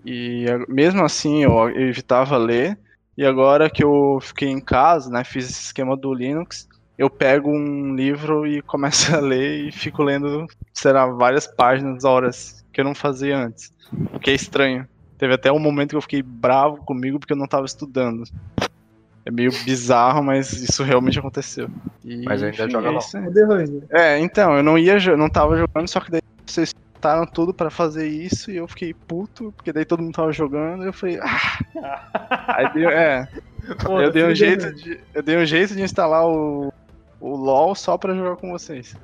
E 0.05 0.45
eh, 0.47 0.59
mesmo 0.69 1.03
assim 1.03 1.43
eu 1.43 1.71
evitava 1.71 2.37
ler. 2.37 2.79
E 3.17 3.25
agora 3.25 3.71
que 3.71 3.83
eu 3.83 4.19
fiquei 4.21 4.49
em 4.49 4.61
casa, 4.61 5.11
né, 5.11 5.25
fiz 5.25 5.49
esse 5.49 5.63
esquema 5.63 5.97
do 5.97 6.13
Linux, 6.13 6.69
eu 6.99 7.09
pego 7.09 7.51
um 7.51 7.95
livro 7.95 8.47
e 8.47 8.61
começo 8.61 9.17
a 9.17 9.21
ler 9.21 9.69
e 9.69 9.73
fico 9.73 10.03
lendo, 10.03 10.47
será, 10.73 11.07
várias 11.07 11.47
páginas, 11.47 12.05
horas, 12.05 12.63
que 12.73 12.81
eu 12.81 12.85
não 12.85 12.95
fazia 12.95 13.39
antes. 13.39 13.73
O 14.13 14.19
que 14.19 14.31
é 14.31 14.35
estranho. 14.35 14.87
Teve 15.21 15.35
até 15.35 15.53
um 15.53 15.59
momento 15.59 15.91
que 15.91 15.97
eu 15.97 16.01
fiquei 16.01 16.23
bravo 16.23 16.79
comigo 16.79 17.21
porque 17.21 17.35
eu 17.35 17.37
não 17.37 17.45
estava 17.45 17.67
estudando. 17.67 18.25
É 19.23 19.31
meio 19.31 19.53
bizarro, 19.67 20.25
mas 20.25 20.51
isso 20.51 20.83
realmente 20.83 21.19
aconteceu. 21.19 21.69
E, 22.03 22.25
Mas 22.25 22.43
ainda 22.43 22.65
enfim, 22.65 22.73
joga 22.73 22.89
é 22.89 22.91
LOL. 22.91 23.83
É, 23.91 24.19
então, 24.19 24.57
eu 24.57 24.63
não 24.63 24.79
ia, 24.79 24.97
não 25.19 25.29
tava 25.29 25.59
jogando, 25.59 25.87
só 25.89 26.01
que 26.01 26.11
daí 26.11 26.23
vocês 26.47 26.75
botaram 26.95 27.27
tudo 27.27 27.53
pra 27.53 27.69
fazer 27.69 28.09
isso 28.09 28.51
e 28.51 28.57
eu 28.57 28.67
fiquei 28.67 28.95
puto, 28.95 29.53
porque 29.55 29.75
daí 29.75 29.85
todo 29.85 30.03
mundo 30.03 30.15
tava 30.15 30.33
jogando 30.33 30.85
e 30.85 30.87
eu 30.87 30.93
falei, 30.95 31.21
ah. 31.21 31.59
Aí 32.57 32.73
deu, 32.73 32.89
é. 32.89 33.29
Eu 34.03 34.11
dei 34.11 34.25
um 34.25 34.35
jeito 34.35 34.73
de, 34.73 34.99
eu 35.13 35.23
dei 35.23 35.37
um 35.37 35.45
jeito 35.45 35.75
de 35.75 35.83
instalar 35.83 36.27
o, 36.27 36.73
o 37.21 37.37
LoL 37.37 37.75
só 37.75 37.99
pra 37.99 38.15
jogar 38.15 38.37
com 38.37 38.51
vocês. 38.51 38.97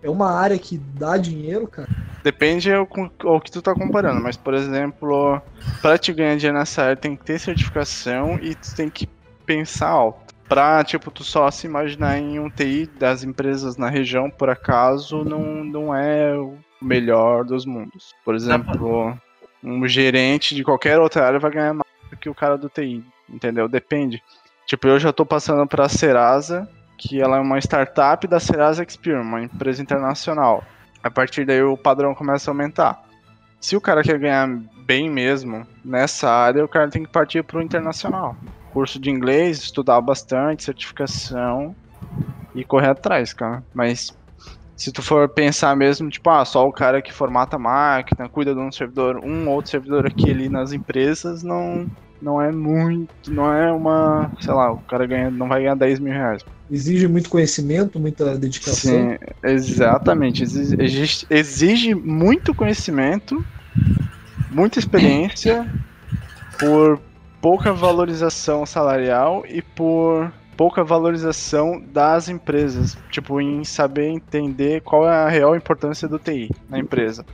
É 0.00 0.08
uma 0.08 0.30
área 0.30 0.56
que 0.56 0.78
dá 0.78 1.16
dinheiro, 1.16 1.66
cara. 1.66 1.88
Depende 2.24 2.72
ao 2.72 3.40
que 3.40 3.50
tu 3.52 3.60
tá 3.60 3.74
comparando, 3.74 4.18
mas 4.18 4.34
por 4.34 4.54
exemplo, 4.54 5.42
pra 5.82 5.98
te 5.98 6.10
ganhar 6.10 6.36
dinheiro 6.36 6.58
nessa 6.58 6.82
área 6.82 6.96
tem 6.96 7.14
que 7.14 7.22
ter 7.22 7.38
certificação 7.38 8.38
e 8.40 8.54
tu 8.54 8.74
tem 8.74 8.88
que 8.88 9.06
pensar 9.44 9.90
alto. 9.90 10.34
Pra, 10.48 10.82
tipo, 10.82 11.10
tu 11.10 11.22
só 11.22 11.50
se 11.50 11.66
imaginar 11.66 12.18
em 12.18 12.38
um 12.38 12.48
TI 12.48 12.86
das 12.98 13.24
empresas 13.24 13.76
na 13.76 13.90
região, 13.90 14.30
por 14.30 14.48
acaso, 14.48 15.22
não, 15.22 15.62
não 15.64 15.94
é 15.94 16.34
o 16.34 16.56
melhor 16.80 17.44
dos 17.44 17.66
mundos. 17.66 18.14
Por 18.24 18.34
exemplo, 18.34 19.14
um 19.62 19.86
gerente 19.86 20.54
de 20.54 20.64
qualquer 20.64 20.98
outra 20.98 21.26
área 21.26 21.38
vai 21.38 21.50
ganhar 21.50 21.74
mais 21.74 21.88
do 22.10 22.16
que 22.16 22.30
o 22.30 22.34
cara 22.34 22.56
do 22.56 22.70
TI, 22.70 23.04
entendeu? 23.28 23.68
Depende. 23.68 24.22
Tipo, 24.66 24.88
eu 24.88 24.98
já 24.98 25.12
tô 25.12 25.26
passando 25.26 25.66
pra 25.66 25.90
Serasa, 25.90 26.66
que 26.96 27.20
ela 27.20 27.36
é 27.36 27.40
uma 27.40 27.58
startup 27.58 28.26
da 28.26 28.40
Serasa 28.40 28.82
Experian, 28.82 29.20
uma 29.20 29.42
empresa 29.42 29.82
internacional. 29.82 30.64
A 31.04 31.10
partir 31.10 31.44
daí 31.44 31.62
o 31.62 31.76
padrão 31.76 32.14
começa 32.14 32.50
a 32.50 32.52
aumentar. 32.52 33.04
Se 33.60 33.76
o 33.76 33.80
cara 33.80 34.02
quer 34.02 34.18
ganhar 34.18 34.48
bem 34.86 35.10
mesmo 35.10 35.66
nessa 35.84 36.30
área, 36.30 36.64
o 36.64 36.68
cara 36.68 36.88
tem 36.88 37.02
que 37.02 37.12
partir 37.12 37.44
pro 37.44 37.60
internacional. 37.60 38.34
Curso 38.72 38.98
de 38.98 39.10
inglês, 39.10 39.58
estudar 39.58 40.00
bastante, 40.00 40.64
certificação 40.64 41.76
e 42.54 42.64
correr 42.64 42.88
atrás, 42.88 43.34
cara. 43.34 43.62
Mas 43.74 44.16
se 44.74 44.90
tu 44.90 45.02
for 45.02 45.28
pensar 45.28 45.76
mesmo, 45.76 46.08
tipo, 46.08 46.30
ah, 46.30 46.42
só 46.42 46.66
o 46.66 46.72
cara 46.72 47.02
que 47.02 47.12
formata 47.12 47.56
a 47.56 47.58
máquina, 47.58 48.26
cuida 48.26 48.54
de 48.54 48.60
um 48.60 48.72
servidor, 48.72 49.18
um 49.22 49.46
outro 49.50 49.72
servidor 49.72 50.06
aqui 50.06 50.30
ali 50.30 50.48
nas 50.48 50.72
empresas, 50.72 51.42
não, 51.42 51.86
não 52.20 52.40
é 52.40 52.50
muito, 52.50 53.10
não 53.30 53.52
é 53.52 53.70
uma, 53.72 54.30
sei 54.40 54.52
lá, 54.54 54.72
o 54.72 54.78
cara 54.78 55.06
ganha, 55.06 55.30
não 55.30 55.48
vai 55.48 55.60
ganhar 55.62 55.74
10 55.74 55.98
mil 55.98 56.12
reais. 56.12 56.42
Exige 56.70 57.06
muito 57.06 57.28
conhecimento, 57.28 58.00
muita 58.00 58.36
dedicação. 58.38 58.92
Sim, 58.92 59.18
exatamente. 59.42 60.42
Exige, 60.42 60.76
exige- 60.82 61.26
exige 61.28 61.94
muito 61.94 62.54
conhecimento, 62.54 63.44
muita 64.50 64.78
experiência, 64.78 65.66
por 66.58 66.98
pouca 67.40 67.72
valorização 67.72 68.64
salarial 68.64 69.44
e 69.46 69.60
por 69.60 70.32
pouca 70.56 70.82
valorização 70.82 71.82
das 71.92 72.28
empresas. 72.28 72.96
Tipo, 73.10 73.40
em 73.40 73.64
saber 73.64 74.08
entender 74.08 74.80
qual 74.80 75.06
é 75.06 75.12
a 75.12 75.28
real 75.28 75.54
importância 75.54 76.08
do 76.08 76.18
TI 76.18 76.48
na 76.70 76.78
empresa. 76.78 77.24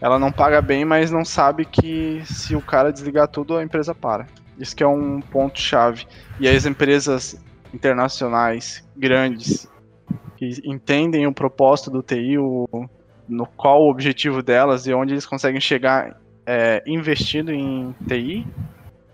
Ela 0.00 0.18
não 0.18 0.30
paga 0.30 0.60
bem, 0.60 0.84
mas 0.84 1.10
não 1.10 1.24
sabe 1.24 1.64
que 1.64 2.22
se 2.26 2.54
o 2.54 2.60
cara 2.60 2.92
desligar 2.92 3.28
tudo, 3.28 3.56
a 3.56 3.62
empresa 3.62 3.94
para. 3.94 4.26
Isso 4.58 4.74
que 4.74 4.82
é 4.82 4.86
um 4.86 5.20
ponto 5.20 5.60
chave. 5.60 6.06
E 6.38 6.48
as 6.48 6.66
empresas 6.66 7.38
internacionais 7.72 8.86
grandes 8.96 9.68
que 10.36 10.60
entendem 10.64 11.26
o 11.26 11.32
propósito 11.32 11.90
do 11.90 12.02
TI, 12.02 12.38
o, 12.38 12.68
no 13.28 13.46
qual 13.46 13.82
o 13.82 13.90
objetivo 13.90 14.42
delas 14.42 14.86
e 14.86 14.92
onde 14.92 15.14
eles 15.14 15.26
conseguem 15.26 15.60
chegar 15.60 16.20
é, 16.44 16.82
investindo 16.86 17.50
em 17.50 17.94
TI, 18.06 18.46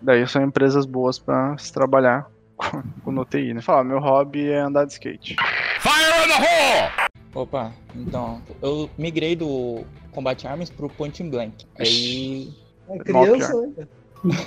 daí 0.01 0.27
são 0.27 0.43
empresas 0.43 0.85
boas 0.85 1.19
para 1.19 1.57
se 1.59 1.73
trabalhar 1.73 2.27
com, 2.57 2.83
com 3.05 3.13
no 3.13 3.25
TI, 3.25 3.55
né? 3.55 3.61
Falar, 3.61 3.85
meu 3.85 4.01
hobby 4.01 4.51
é 4.51 4.59
andar 4.59 4.85
de 4.85 4.93
skate. 4.93 5.37
Fire 5.79 6.25
in 6.25 6.29
the 6.29 6.39
hole! 6.39 7.11
Opa, 7.35 7.73
então, 7.97 8.43
eu 8.61 8.91
migrei 8.99 9.35
do 9.35 9.85
Combat 10.13 10.47
Arms 10.47 10.71
pro 10.71 10.89
Point 10.89 11.23
and 11.23 11.31
Blank. 11.31 11.67
Aí. 11.79 12.53
É 12.89 12.99
criança, 12.99 13.67
né? 13.77 13.87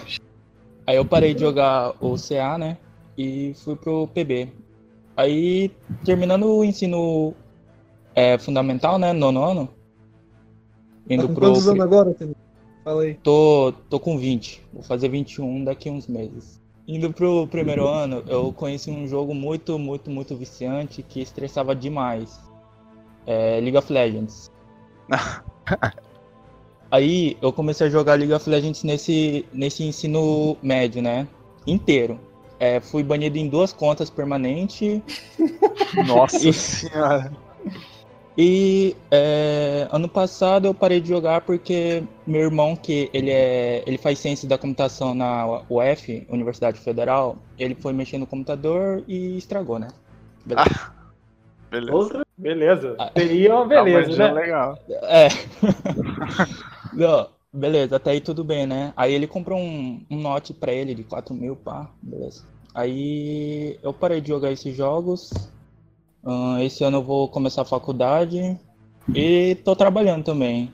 Aí 0.87 0.95
eu 0.97 1.05
parei 1.05 1.33
de 1.33 1.41
jogar 1.41 1.93
o 1.99 2.15
CA, 2.15 2.57
né? 2.57 2.77
E 3.17 3.53
fui 3.55 3.75
pro 3.75 4.07
PB. 4.07 4.49
Aí, 5.17 5.71
terminando 6.03 6.45
o 6.45 6.63
ensino 6.63 7.33
é, 8.13 8.37
fundamental, 8.37 8.99
né? 8.99 9.11
Nono 9.11 9.43
ano. 9.43 9.69
Indo 11.09 11.27
Tá 11.27 11.33
pro. 11.33 11.41
quantos 11.41 11.67
anos 11.67 11.83
agora, 11.83 12.13
Tenente? 12.13 12.37
Fala 12.83 13.01
aí. 13.01 13.15
Tô, 13.15 13.73
tô 13.89 13.99
com 13.99 14.17
20. 14.17 14.63
Vou 14.71 14.83
fazer 14.83 15.09
21 15.09 15.63
daqui 15.63 15.89
a 15.89 15.91
uns 15.91 16.07
meses. 16.07 16.61
Indo 16.87 17.11
pro 17.11 17.47
primeiro 17.47 17.87
ano, 17.87 18.23
eu 18.27 18.53
conheci 18.53 18.91
um 18.91 19.07
jogo 19.07 19.33
muito, 19.33 19.79
muito, 19.79 20.11
muito 20.11 20.35
viciante 20.35 21.01
que 21.01 21.19
estressava 21.19 21.75
demais. 21.75 22.39
É 23.25 23.59
League 23.59 23.77
of 23.77 23.91
Legends. 23.91 24.51
Aí 26.91 27.37
eu 27.41 27.51
comecei 27.51 27.87
a 27.87 27.89
jogar 27.89 28.13
League 28.17 28.33
of 28.33 28.49
Legends 28.49 28.83
nesse, 28.83 29.45
nesse 29.51 29.83
ensino 29.83 30.55
médio, 30.61 31.01
né? 31.01 31.27
Inteiro. 31.65 32.19
É, 32.59 32.79
fui 32.79 33.03
banido 33.03 33.37
em 33.37 33.49
duas 33.49 33.73
contas 33.73 34.09
permanente. 34.09 35.03
Nossa 36.07 36.47
E- 36.47 36.53
senhora. 36.53 37.31
E 38.37 38.95
é, 39.09 39.87
ano 39.91 40.09
passado 40.09 40.67
eu 40.67 40.73
parei 40.73 40.99
de 40.99 41.07
jogar 41.07 41.41
porque 41.41 42.03
meu 42.27 42.41
irmão, 42.41 42.75
que 42.75 43.09
ele 43.13 43.31
é. 43.31 43.81
ele 43.87 43.97
faz 43.97 44.19
ciência 44.19 44.47
da 44.47 44.57
computação 44.57 45.15
na 45.15 45.61
UF, 45.69 46.25
Universidade 46.29 46.79
Federal, 46.79 47.37
ele 47.57 47.75
foi 47.75 47.93
mexer 47.93 48.17
no 48.17 48.27
computador 48.27 49.03
e 49.07 49.37
estragou, 49.37 49.79
né? 49.79 49.87
Beleza. 50.45 50.91
Beleza. 51.71 52.24
Beleza. 52.37 52.95
Ah. 52.99 53.11
Seria 53.17 53.55
uma 53.55 53.65
beleza, 53.65 54.15
Tá, 54.17 54.23
é 54.25 54.27
né? 54.27 54.41
legal. 54.41 54.77
É. 54.89 55.27
Não, 56.93 57.27
beleza, 57.53 57.95
até 57.95 58.11
aí 58.11 58.21
tudo 58.21 58.43
bem, 58.43 58.65
né? 58.67 58.93
Aí 58.95 59.13
ele 59.13 59.27
comprou 59.27 59.57
um, 59.57 60.01
um 60.09 60.17
Note 60.21 60.53
pra 60.53 60.73
ele 60.73 60.93
de 60.93 61.03
4 61.03 61.33
mil, 61.33 61.55
pá, 61.55 61.89
beleza. 62.01 62.43
Aí 62.73 63.79
eu 63.81 63.93
parei 63.93 64.19
de 64.19 64.27
jogar 64.29 64.51
esses 64.51 64.75
jogos. 64.75 65.31
Ahn, 66.25 66.59
esse 66.61 66.83
ano 66.83 66.97
eu 66.97 67.03
vou 67.03 67.29
começar 67.29 67.61
a 67.61 67.65
faculdade 67.65 68.59
e 69.13 69.55
tô 69.63 69.75
trabalhando 69.75 70.23
também. 70.23 70.73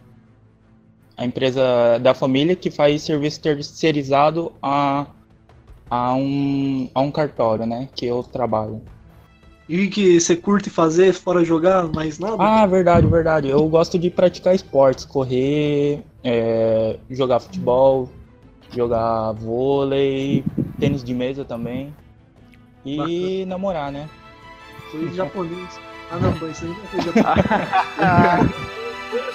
A 1.18 1.26
empresa 1.26 2.00
da 2.02 2.14
família 2.16 2.56
que 2.56 2.72
faz 2.72 3.04
serviço 3.04 3.40
terceirizado 3.42 4.52
a, 4.62 5.06
a, 5.90 6.14
um, 6.16 6.90
a 6.96 7.02
um 7.02 7.12
cartório, 7.12 7.66
né? 7.68 7.88
Que 7.96 8.08
eu 8.08 8.24
trabalho. 8.24 8.82
E 9.72 9.86
o 9.86 9.90
que 9.90 10.20
você 10.20 10.36
curte 10.36 10.70
fazer 10.70 11.14
fora 11.14 11.46
jogar, 11.46 11.88
mais 11.88 12.20
nada? 12.20 12.36
Ah, 12.44 12.66
verdade, 12.66 13.08
verdade. 13.08 13.48
Eu 13.48 13.66
gosto 13.70 13.98
de 13.98 14.10
praticar 14.10 14.54
esportes, 14.54 15.06
correr, 15.06 16.04
é, 16.22 17.00
jogar 17.10 17.40
futebol, 17.40 18.10
jogar 18.76 19.32
vôlei, 19.32 20.44
tênis 20.78 21.02
de 21.02 21.14
mesa 21.14 21.46
também. 21.46 21.96
E 22.86 23.46
namorar, 23.46 23.94
né? 23.94 24.10
Foi 24.92 25.10
japonês. 25.14 25.80
Ah 26.12 26.18
não, 26.18 26.34
foi 26.34 26.52
isso 26.52 26.66
aí 26.66 26.72
não 26.72 26.76
foi 26.88 27.02
japonês. 27.04 27.46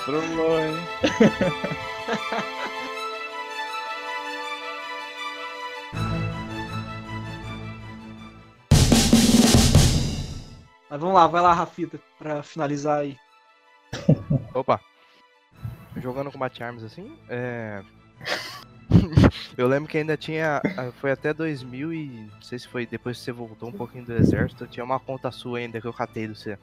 Trolou, 0.04 0.60
hein? 0.60 0.74
Mas 10.88 11.00
vamos 11.00 11.14
lá, 11.14 11.26
vai 11.26 11.42
lá, 11.42 11.52
Rafita, 11.52 11.98
pra 12.18 12.42
finalizar 12.42 13.00
aí. 13.00 13.16
Opa. 14.54 14.80
Jogando 15.96 16.30
Combat 16.30 16.62
Arms 16.62 16.84
assim, 16.84 17.16
é... 17.28 17.82
eu 19.56 19.66
lembro 19.66 19.88
que 19.88 19.96
ainda 19.96 20.16
tinha, 20.16 20.60
ah, 20.76 20.92
foi 21.00 21.10
até 21.10 21.32
2000 21.32 21.92
e 21.92 22.28
não 22.32 22.42
sei 22.42 22.58
se 22.58 22.68
foi 22.68 22.86
depois 22.86 23.18
que 23.18 23.24
você 23.24 23.32
voltou 23.32 23.68
um 23.68 23.72
pouquinho 23.72 24.04
do 24.04 24.12
exército, 24.12 24.66
tinha 24.66 24.84
uma 24.84 25.00
conta 25.00 25.30
sua 25.30 25.58
ainda 25.58 25.80
que 25.80 25.86
eu 25.86 25.92
catei 25.92 26.28
do 26.28 26.34
você. 26.34 26.58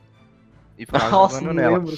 E 0.77 0.85
ficava 0.85 1.09
Nossa, 1.09 1.39
jogando 1.39 1.47
não 1.47 1.61
nela. 1.61 1.77
lembro. 1.79 1.97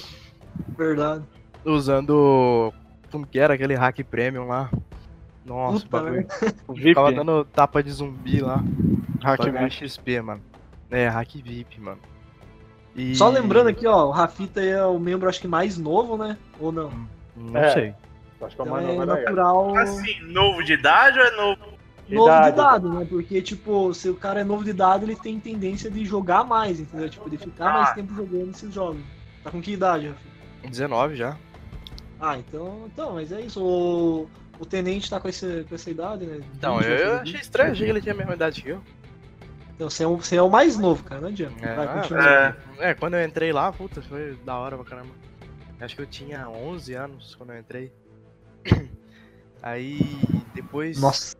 Verdade. 0.76 1.24
Usando, 1.64 2.72
como 3.10 3.26
que 3.26 3.38
era, 3.38 3.54
aquele 3.54 3.74
hack 3.74 4.02
premium 4.04 4.46
lá. 4.46 4.70
Nossa, 5.44 5.84
Puta 5.84 6.02
bagulho. 6.02 6.26
Ficava 6.74 7.08
VIP. 7.08 7.18
dando 7.18 7.44
tapa 7.44 7.82
de 7.82 7.90
zumbi 7.92 8.40
lá. 8.40 8.62
Hack 9.22 9.44
VIP. 9.44 9.88
XP, 9.88 10.20
mano. 10.20 10.42
É, 10.90 11.06
hack 11.08 11.36
VIP, 11.36 11.80
mano. 11.80 12.00
E... 12.96 13.14
Só 13.14 13.28
lembrando 13.28 13.68
aqui, 13.68 13.86
ó, 13.86 14.06
o 14.06 14.10
Rafita 14.10 14.60
é 14.62 14.84
o 14.84 14.98
membro 14.98 15.28
acho 15.28 15.40
que 15.40 15.48
mais 15.48 15.76
novo, 15.76 16.16
né? 16.16 16.36
Ou 16.58 16.72
não? 16.72 16.90
Não 17.36 17.60
É. 17.60 17.70
sei. 17.72 17.94
Acho 18.40 18.54
que 18.56 18.62
é 18.62 18.64
o 18.64 18.66
Então 18.66 18.72
mais 18.74 18.84
é 18.84 18.88
novo, 18.92 19.06
né? 19.06 19.14
natural. 19.20 19.76
Assim, 19.78 20.20
novo 20.22 20.64
de 20.64 20.72
idade 20.72 21.18
ou 21.18 21.24
é 21.24 21.30
novo? 21.36 21.76
Novo 22.08 22.28
Idade. 22.28 22.44
de 22.44 22.52
idade, 22.52 22.88
né? 22.88 23.06
Porque, 23.08 23.42
tipo, 23.42 23.92
se 23.92 24.08
o 24.08 24.14
cara 24.14 24.40
é 24.40 24.44
novo 24.44 24.62
de 24.62 24.70
idade, 24.70 25.04
ele 25.04 25.16
tem 25.16 25.40
tendência 25.40 25.90
de 25.90 26.04
jogar 26.04 26.44
mais, 26.44 26.78
entendeu? 26.78 27.08
Tipo, 27.10 27.28
de 27.28 27.36
ficar 27.36 27.72
mais 27.72 27.88
Ah. 27.90 27.94
tempo 27.94 28.14
jogando 28.14 28.50
esses 28.50 28.72
jogos. 28.72 29.00
Tá 29.42 29.50
com 29.50 29.60
que 29.60 29.72
idade, 29.72 30.08
Rafita? 30.08 30.68
19 30.70 31.16
já. 31.16 31.36
Ah, 32.20 32.38
então, 32.38 32.84
então, 32.86 33.14
mas 33.14 33.32
é 33.32 33.40
isso. 33.40 33.60
O, 33.62 34.28
o 34.58 34.64
tenente 34.64 35.10
tá 35.10 35.18
com, 35.20 35.28
esse, 35.28 35.66
com 35.68 35.74
essa 35.74 35.90
idade, 35.90 36.24
né? 36.26 36.40
Então, 36.56 36.78
20, 36.78 36.86
eu, 36.86 36.96
eu 36.96 37.14
achei 37.16 37.32
20. 37.32 37.42
estranho, 37.42 37.72
achei 37.72 37.84
que 37.86 37.90
ele 37.92 38.00
tinha 38.00 38.14
a 38.14 38.18
mesma 38.18 38.34
idade 38.34 38.62
que 38.62 38.68
eu. 38.70 38.80
Então, 39.76 39.90
você 39.90 40.02
é, 40.04 40.06
o, 40.06 40.16
você 40.16 40.36
é 40.36 40.42
o 40.42 40.48
mais 40.50 40.76
novo, 40.78 41.04
cara, 41.04 41.20
não 41.20 41.28
adianta. 41.28 41.64
É, 41.64 41.74
Vai. 41.76 42.48
É. 42.80 42.90
É, 42.90 42.94
quando 42.94 43.14
eu 43.14 43.24
entrei 43.24 43.52
lá, 43.52 43.70
puta, 43.70 44.00
foi 44.02 44.34
da 44.44 44.56
hora 44.58 44.74
pra 44.76 44.84
caramba. 44.86 45.10
Acho 45.78 45.94
que 45.94 46.00
eu 46.02 46.06
tinha 46.06 46.48
11 46.48 46.94
anos 46.94 47.34
quando 47.34 47.52
eu 47.52 47.58
entrei. 47.60 47.92
Aí, 49.62 50.00
depois 50.54 50.98
Nossa. 51.00 51.36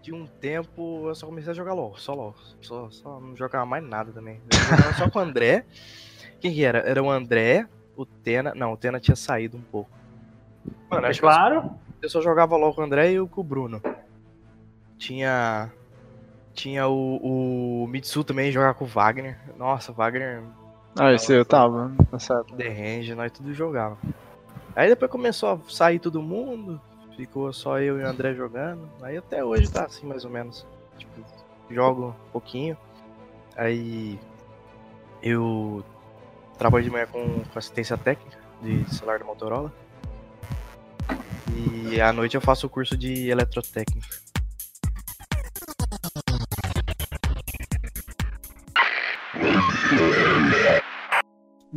de 0.00 0.12
um 0.14 0.26
tempo, 0.26 1.08
eu 1.08 1.14
só 1.14 1.26
comecei 1.26 1.50
a 1.50 1.54
jogar 1.54 1.74
LOL, 1.74 1.96
só 1.98 2.14
LOL. 2.14 2.34
Só, 2.62 2.88
só 2.90 3.20
não 3.20 3.36
jogava 3.36 3.66
mais 3.66 3.84
nada 3.84 4.10
também. 4.12 4.40
Eu 4.50 4.58
jogava 4.58 4.94
só 4.94 5.10
com 5.10 5.18
o 5.18 5.22
André. 5.22 5.64
Quem 6.40 6.52
que 6.54 6.64
era? 6.64 6.78
Era 6.78 7.02
o 7.02 7.10
André, 7.10 7.66
o 7.96 8.06
Tena. 8.06 8.54
Não, 8.54 8.72
o 8.72 8.76
Tena 8.76 8.98
tinha 9.00 9.16
saído 9.16 9.56
um 9.56 9.62
pouco. 9.62 9.90
Mano, 10.90 11.06
É 11.06 11.10
que 11.10 11.10
eu 11.10 11.14
só- 11.16 11.20
claro. 11.20 11.70
eu 12.00 12.08
só 12.08 12.22
jogava 12.22 12.56
LOL 12.56 12.74
com 12.74 12.80
o 12.80 12.84
André 12.84 13.12
e 13.12 13.20
o- 13.20 13.28
com 13.28 13.40
o 13.40 13.44
Bruno. 13.44 13.82
Tinha. 14.98 15.70
Tinha 16.56 16.88
o, 16.88 17.84
o 17.84 17.86
Mitsu 17.86 18.24
também 18.24 18.50
jogar 18.50 18.72
com 18.74 18.86
o 18.86 18.88
Wagner. 18.88 19.38
Nossa, 19.58 19.92
Wagner 19.92 20.42
Ah, 20.98 21.12
esse 21.12 21.32
eu 21.34 21.44
tava, 21.44 21.92
tá 22.10 22.18
certo. 22.18 22.56
The 22.56 22.68
Range, 22.68 23.14
nós 23.14 23.30
tudo 23.30 23.52
jogava. 23.52 23.98
Aí 24.74 24.88
depois 24.88 25.10
começou 25.10 25.50
a 25.50 25.70
sair 25.70 25.98
todo 25.98 26.22
mundo, 26.22 26.80
ficou 27.14 27.52
só 27.52 27.78
eu 27.78 28.00
e 28.00 28.02
o 28.02 28.08
André 28.08 28.34
jogando. 28.34 28.88
Aí 29.02 29.18
até 29.18 29.44
hoje 29.44 29.70
tá 29.70 29.84
assim 29.84 30.06
mais 30.06 30.24
ou 30.24 30.30
menos. 30.30 30.66
Tipo, 30.96 31.22
jogo 31.70 32.16
um 32.28 32.30
pouquinho. 32.32 32.76
Aí 33.54 34.18
eu 35.22 35.84
trabalho 36.58 36.84
de 36.84 36.90
manhã 36.90 37.06
com, 37.06 37.22
com 37.44 37.58
assistência 37.58 37.98
técnica 37.98 38.38
de 38.62 38.82
celular 38.94 39.18
da 39.18 39.26
Motorola. 39.26 39.70
E 41.52 42.00
à 42.00 42.14
noite 42.14 42.34
eu 42.34 42.40
faço 42.40 42.66
o 42.66 42.70
curso 42.70 42.96
de 42.96 43.28
eletrotécnica. 43.28 44.08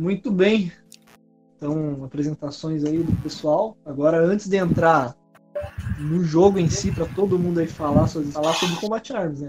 Muito 0.00 0.30
bem. 0.30 0.72
Então, 1.56 2.04
apresentações 2.04 2.84
aí 2.84 3.02
do 3.02 3.12
pessoal. 3.22 3.76
Agora, 3.84 4.18
antes 4.24 4.48
de 4.48 4.56
entrar 4.56 5.14
no 5.98 6.24
jogo 6.24 6.58
em 6.58 6.70
si, 6.70 6.90
pra 6.90 7.04
todo 7.04 7.38
mundo 7.38 7.60
aí 7.60 7.66
falar 7.66 8.06
sobre, 8.06 8.32
falar 8.32 8.54
sobre 8.54 8.76
Combat 8.76 9.12
Arms, 9.12 9.42
né? 9.42 9.48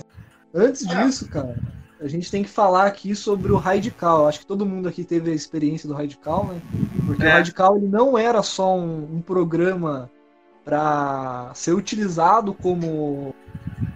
Antes 0.54 0.86
disso, 0.86 1.30
cara, 1.30 1.58
a 2.02 2.08
gente 2.10 2.30
tem 2.30 2.44
que 2.44 2.50
falar 2.50 2.86
aqui 2.86 3.16
sobre 3.16 3.50
o 3.50 3.56
Radical. 3.56 4.28
Acho 4.28 4.42
que 4.42 4.46
todo 4.46 4.66
mundo 4.66 4.90
aqui 4.90 5.06
teve 5.06 5.32
a 5.32 5.34
experiência 5.34 5.88
do 5.88 5.96
Radical, 5.96 6.46
né? 6.48 6.62
Porque 7.06 7.24
o 7.24 7.26
É. 7.26 7.32
Radical 7.32 7.78
ele 7.78 7.88
não 7.88 8.18
era 8.18 8.44
só 8.44 8.78
um, 8.78 9.16
um 9.16 9.22
programa 9.22 10.12
para 10.66 11.50
ser 11.54 11.72
utilizado 11.74 12.54
como, 12.54 13.34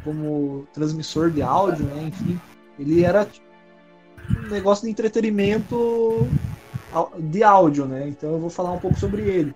como 0.05 0.65
transmissor 0.71 1.29
de 1.29 1.41
áudio, 1.41 1.83
né? 1.85 2.05
Enfim, 2.07 2.39
ele 2.79 3.03
era 3.03 3.27
um 4.29 4.49
negócio 4.49 4.85
de 4.85 4.91
entretenimento 4.91 6.27
de 7.19 7.43
áudio, 7.43 7.85
né? 7.85 8.07
Então 8.07 8.31
eu 8.31 8.39
vou 8.39 8.49
falar 8.49 8.71
um 8.71 8.79
pouco 8.79 8.99
sobre 8.99 9.23
ele. 9.23 9.53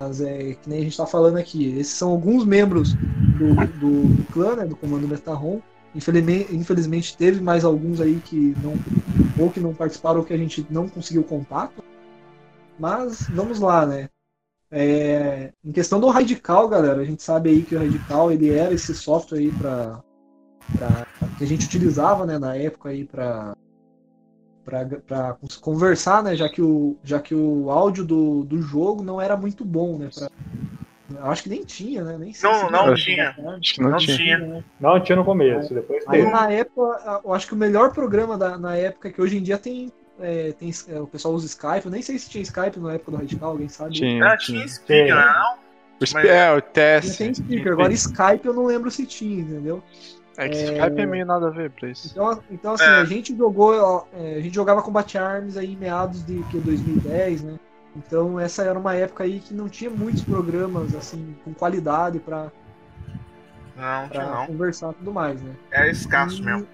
Mas 0.00 0.20
é 0.20 0.54
que 0.54 0.68
nem 0.68 0.80
a 0.80 0.82
gente 0.82 0.92
está 0.92 1.06
falando 1.06 1.36
aqui. 1.36 1.78
Esses 1.78 1.94
são 1.94 2.10
alguns 2.10 2.44
membros 2.44 2.94
do, 2.94 3.54
do, 3.78 4.08
do 4.08 4.24
clã, 4.32 4.56
né? 4.56 4.64
Do 4.64 4.76
Comando 4.76 5.06
Metaron. 5.06 5.60
Infelizmente, 5.94 6.54
infelizmente 6.54 7.16
teve 7.16 7.40
mais 7.40 7.64
alguns 7.64 8.00
aí 8.00 8.20
que 8.24 8.56
não 8.62 8.74
ou 9.38 9.50
que 9.50 9.60
não 9.60 9.74
participaram 9.74 10.20
ou 10.20 10.24
que 10.24 10.32
a 10.32 10.38
gente 10.38 10.66
não 10.70 10.88
conseguiu 10.88 11.22
contato. 11.22 11.84
Mas 12.78 13.28
vamos 13.28 13.60
lá, 13.60 13.86
né? 13.86 14.08
É, 14.70 15.52
em 15.62 15.70
questão 15.70 16.00
do 16.00 16.08
Radical, 16.08 16.66
galera, 16.66 17.02
a 17.02 17.04
gente 17.04 17.22
sabe 17.22 17.50
aí 17.50 17.62
que 17.62 17.76
o 17.76 17.78
Radical 17.78 18.32
ele 18.32 18.50
era 18.50 18.72
esse 18.72 18.94
software 18.94 19.38
aí 19.38 19.52
para 19.52 20.02
que 21.36 21.44
a 21.44 21.46
gente 21.46 21.66
utilizava, 21.66 22.24
né, 22.24 22.38
na 22.38 22.56
época 22.56 22.88
aí 22.88 23.04
para 23.04 23.54
para 24.64 25.36
conversar, 25.60 26.22
né, 26.22 26.36
já 26.36 26.48
que 26.48 26.62
o 26.62 26.96
já 27.02 27.18
que 27.20 27.34
o 27.34 27.70
áudio 27.70 28.04
do, 28.04 28.44
do 28.44 28.60
jogo 28.62 29.02
não 29.02 29.20
era 29.20 29.36
muito 29.36 29.64
bom, 29.64 29.98
né, 29.98 30.08
pra, 30.14 30.28
eu 31.10 31.26
acho 31.26 31.42
que 31.42 31.48
nem 31.48 31.64
tinha, 31.64 32.02
né, 32.04 32.16
nem 32.18 32.32
sei 32.32 32.48
Não, 32.50 32.58
se 32.66 32.70
não 32.72 32.94
tinha. 32.94 33.32
que 33.60 33.80
não, 33.82 33.90
Não 33.90 33.98
tinha. 33.98 34.16
tinha. 34.16 34.38
né? 34.38 34.64
Não 34.80 35.00
tinha 35.00 35.16
no 35.16 35.24
começo, 35.24 35.74
depois 35.74 36.04
Aí 36.08 36.20
teve. 36.20 36.30
na 36.32 36.50
época, 36.50 37.20
eu 37.24 37.34
acho 37.34 37.46
que 37.46 37.54
o 37.54 37.56
melhor 37.56 37.92
programa 37.92 38.38
da, 38.38 38.56
na 38.56 38.76
época, 38.76 39.10
que 39.10 39.20
hoje 39.20 39.36
em 39.36 39.42
dia 39.42 39.58
tem, 39.58 39.92
é, 40.20 40.52
tem 40.52 40.70
é, 40.88 41.00
o 41.00 41.06
pessoal 41.06 41.34
usa 41.34 41.46
Skype, 41.46 41.84
eu 41.84 41.90
nem 41.90 42.00
sei 42.02 42.18
se 42.18 42.30
tinha 42.30 42.42
Skype 42.42 42.78
na 42.80 42.94
época 42.94 43.10
do 43.10 43.16
Radical, 43.18 43.50
alguém 43.50 43.68
sabe? 43.68 43.92
Tinha, 43.94 44.24
Ah, 44.24 44.36
tinha. 44.36 44.64
tinha 44.86 45.14
não? 45.16 45.62
Mas- 46.00 46.24
É, 46.24 46.52
o 46.52 46.60
teste. 46.60 47.18
tem 47.18 47.32
speaker, 47.34 47.72
agora 47.74 47.92
Skype 47.92 48.44
eu 48.46 48.54
não 48.54 48.64
lembro 48.64 48.90
se 48.90 49.06
tinha, 49.06 49.40
entendeu? 49.40 49.82
É 50.38 50.48
que 50.48 50.56
Skype 50.56 51.00
é 51.02 51.06
meio 51.06 51.26
nada 51.26 51.48
a 51.48 51.50
ver 51.50 51.70
pra 51.70 51.90
isso. 51.90 52.10
Então, 52.10 52.42
então 52.50 52.72
assim, 52.72 52.90
É. 52.90 53.00
a 53.00 53.04
gente 53.04 53.36
jogou, 53.36 53.74
ó, 53.74 54.04
é, 54.12 54.36
a 54.36 54.40
gente 54.40 54.54
jogava 54.54 54.82
Combat 54.82 55.16
Arms 55.18 55.56
aí 55.56 55.72
em 55.72 55.76
meados 55.76 56.24
de 56.24 56.42
que, 56.44 56.60
2010, 56.60 57.42
né? 57.42 57.56
Então 57.94 58.40
essa 58.40 58.62
era 58.64 58.78
uma 58.78 58.94
época 58.94 59.24
aí 59.24 59.38
que 59.40 59.54
não 59.54 59.68
tinha 59.68 59.90
muitos 59.90 60.22
programas 60.22 60.94
assim 60.94 61.36
com 61.44 61.52
qualidade 61.54 62.18
pra 62.20 62.50
Não, 63.76 64.08
tinha 64.08 64.24
pra 64.24 64.36
não. 64.36 64.46
conversar 64.46 64.90
e 64.92 64.94
tudo 64.94 65.12
mais, 65.12 65.42
né? 65.42 65.54
É 65.70 65.90
escasso 65.90 66.42
E- 66.42 66.44
mesmo. 66.44 66.68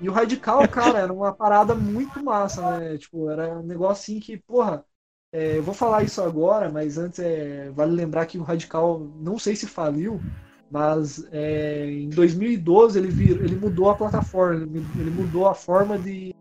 E 0.00 0.08
o 0.08 0.12
Radical, 0.12 0.68
cara, 0.68 0.98
era 1.00 1.12
uma 1.12 1.34
parada 1.34 1.74
muito 1.74 2.22
massa, 2.22 2.62
né? 2.62 2.96
Tipo, 2.98 3.28
era 3.30 3.58
um 3.58 3.62
negócio 3.64 4.02
assim 4.14 4.20
que, 4.20 4.36
porra, 4.38 4.84
é, 5.32 5.58
eu 5.58 5.62
vou 5.62 5.74
falar 5.74 6.04
isso 6.04 6.22
agora, 6.22 6.70
mas 6.70 6.96
antes 6.98 7.18
é, 7.18 7.70
vale 7.70 7.92
lembrar 7.92 8.26
que 8.26 8.38
o 8.38 8.42
Radical, 8.42 9.00
não 9.00 9.38
sei 9.38 9.56
se 9.56 9.66
faliu, 9.66 10.24
mas 10.70 11.26
é, 11.32 11.90
em 11.90 12.08
2012 12.10 12.98
ele, 12.98 13.08
vir, 13.08 13.30
ele 13.42 13.56
mudou 13.56 13.88
a 13.90 13.94
plataforma, 13.94 14.68
ele, 14.96 15.10
mudou 15.10 15.46
a 15.48 15.54
forma 15.54 15.98
de, 15.98 16.34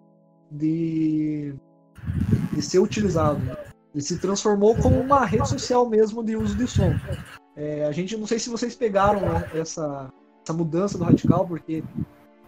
de, 0.51 1.55
de 2.51 2.61
ser 2.61 2.79
utilizado. 2.79 3.41
Ele 3.93 4.03
se 4.03 4.19
transformou 4.19 4.75
como 4.75 4.99
uma 4.99 5.25
rede 5.25 5.47
social 5.47 5.89
mesmo 5.89 6.23
de 6.23 6.35
uso 6.35 6.55
de 6.55 6.67
som. 6.67 6.93
É, 7.55 7.85
a 7.85 7.91
gente, 7.91 8.17
não 8.17 8.27
sei 8.27 8.37
se 8.37 8.49
vocês 8.49 8.75
pegaram 8.75 9.21
né, 9.21 9.49
essa, 9.55 10.11
essa 10.43 10.53
mudança 10.53 10.97
do 10.97 11.05
Radical, 11.05 11.47
porque 11.47 11.83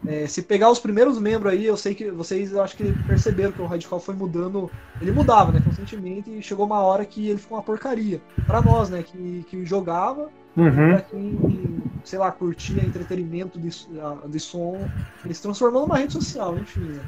é, 0.05 0.27
se 0.27 0.41
pegar 0.41 0.69
os 0.69 0.79
primeiros 0.79 1.19
membros 1.19 1.51
aí, 1.51 1.65
eu 1.65 1.75
sei 1.75 1.93
que 1.93 2.09
vocês 2.11 2.55
acho 2.55 2.77
que 2.77 2.93
perceberam 3.07 3.51
que 3.51 3.61
o 3.61 3.65
Radical 3.65 3.99
foi 3.99 4.15
mudando. 4.15 4.69
Ele 5.01 5.11
mudava, 5.11 5.51
né, 5.51 5.61
constantemente, 5.63 6.29
e 6.29 6.41
chegou 6.41 6.65
uma 6.65 6.81
hora 6.81 7.05
que 7.05 7.29
ele 7.29 7.39
ficou 7.39 7.57
uma 7.57 7.63
porcaria. 7.63 8.21
Pra 8.45 8.61
nós, 8.61 8.89
né, 8.89 9.03
que, 9.03 9.45
que 9.49 9.65
jogava, 9.65 10.29
Uhum. 10.59 10.89
pra 10.89 11.01
quem, 11.01 11.83
sei 12.03 12.19
lá, 12.19 12.31
curtia 12.31 12.83
entretenimento 12.85 13.59
de, 13.59 13.69
de 14.29 14.39
som, 14.39 14.89
ele 15.23 15.33
se 15.33 15.41
transformou 15.41 15.83
numa 15.83 15.97
rede 15.97 16.13
social, 16.13 16.57
enfim, 16.57 16.93
né. 16.93 17.03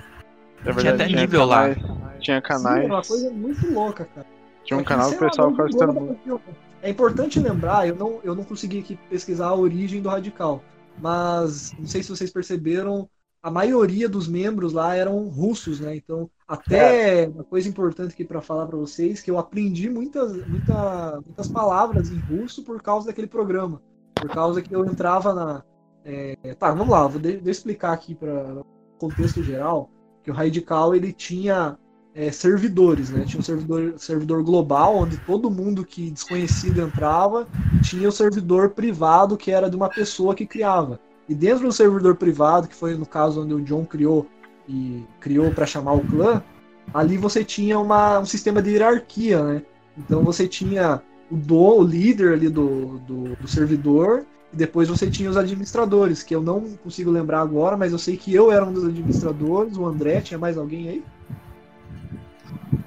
É 0.65 0.71
Tinha 0.73 0.93
até 0.93 1.07
nível 1.07 1.45
lá. 1.45 1.75
canais, 1.75 2.23
Tinha 2.23 2.37
Sim, 2.37 2.43
canais. 2.47 2.83
é 2.83 2.93
uma 2.93 3.03
coisa 3.03 3.31
muito 3.31 3.67
louca, 3.67 4.05
cara. 4.05 4.27
Tinha 4.63 4.79
um 4.79 4.83
canal 4.83 5.09
que 5.09 5.15
o 5.17 5.29
pessoal 5.29 5.51
lá, 5.51 5.67
ficava 5.69 5.93
pra- 5.93 6.39
É 6.83 6.89
importante 6.89 7.39
lembrar, 7.39 7.87
eu 7.87 7.95
não, 7.95 8.19
eu 8.23 8.35
não 8.35 8.43
consegui 8.43 8.79
aqui 8.79 8.95
pesquisar 9.09 9.47
a 9.47 9.55
origem 9.55 10.01
do 10.01 10.09
Radical, 10.09 10.63
mas 10.99 11.73
não 11.77 11.85
sei 11.87 12.03
se 12.03 12.09
vocês 12.09 12.31
perceberam, 12.31 13.09
a 13.43 13.49
maioria 13.49 14.07
dos 14.07 14.27
membros 14.27 14.71
lá 14.71 14.95
eram 14.95 15.27
russos, 15.27 15.79
né? 15.79 15.95
Então, 15.95 16.29
até 16.47 17.27
uma 17.27 17.43
coisa 17.43 17.67
importante 17.67 18.13
aqui 18.13 18.23
para 18.23 18.41
falar 18.41 18.67
para 18.67 18.77
vocês, 18.77 19.21
que 19.21 19.31
eu 19.31 19.39
aprendi 19.39 19.89
muitas, 19.89 20.45
muita, 20.47 21.19
muitas 21.25 21.47
palavras 21.47 22.11
em 22.11 22.19
russo 22.19 22.63
por 22.63 22.81
causa 22.81 23.07
daquele 23.07 23.27
programa. 23.27 23.81
Por 24.13 24.29
causa 24.29 24.61
que 24.61 24.73
eu 24.73 24.85
entrava 24.85 25.33
na. 25.33 25.63
é, 26.43 26.53
tá, 26.53 26.71
vamos 26.71 26.89
lá, 26.89 27.07
vou 27.07 27.19
de, 27.19 27.41
eu 27.43 27.51
explicar 27.51 27.93
aqui 27.93 28.13
para 28.13 28.61
contexto 28.99 29.41
geral, 29.41 29.89
que 30.23 30.29
o 30.29 30.33
Radical 30.33 30.93
ele 30.93 31.11
tinha 31.11 31.75
é, 32.13 32.31
servidores, 32.31 33.09
né? 33.09 33.25
Tinha 33.25 33.39
um 33.39 33.43
servidor, 33.43 33.93
servidor 33.97 34.43
global, 34.43 34.97
onde 34.97 35.17
todo 35.17 35.49
mundo 35.49 35.83
que 35.83 36.11
desconhecido 36.11 36.81
entrava, 36.81 37.47
tinha 37.81 38.07
o 38.07 38.11
servidor 38.11 38.69
privado, 38.69 39.35
que 39.35 39.49
era 39.49 39.67
de 39.67 39.75
uma 39.75 39.89
pessoa 39.89 40.35
que 40.35 40.45
criava. 40.45 40.99
E 41.31 41.33
dentro 41.33 41.65
do 41.65 41.71
servidor 41.71 42.17
privado, 42.17 42.67
que 42.67 42.75
foi 42.75 42.93
no 42.93 43.05
caso 43.05 43.41
onde 43.41 43.53
o 43.53 43.61
John 43.61 43.85
criou 43.85 44.27
e 44.67 45.01
criou 45.21 45.49
para 45.49 45.65
chamar 45.65 45.93
o 45.93 46.05
clã, 46.05 46.43
ali 46.93 47.15
você 47.15 47.41
tinha 47.41 47.79
uma, 47.79 48.19
um 48.19 48.25
sistema 48.25 48.61
de 48.61 48.71
hierarquia, 48.71 49.41
né? 49.41 49.61
Então 49.97 50.25
você 50.25 50.45
tinha 50.45 51.01
o 51.31 51.37
do, 51.37 51.55
o 51.55 51.83
líder 51.83 52.33
ali 52.33 52.49
do, 52.49 52.99
do, 52.99 53.35
do 53.37 53.47
servidor, 53.47 54.25
e 54.51 54.57
depois 54.57 54.89
você 54.89 55.09
tinha 55.09 55.29
os 55.29 55.37
administradores, 55.37 56.21
que 56.21 56.35
eu 56.35 56.41
não 56.41 56.75
consigo 56.83 57.09
lembrar 57.09 57.39
agora, 57.39 57.77
mas 57.77 57.93
eu 57.93 57.97
sei 57.97 58.17
que 58.17 58.35
eu 58.35 58.51
era 58.51 58.65
um 58.65 58.73
dos 58.73 58.83
administradores, 58.83 59.77
o 59.77 59.85
André, 59.85 60.19
tinha 60.19 60.37
mais 60.37 60.57
alguém 60.57 60.89
aí? 60.89 61.05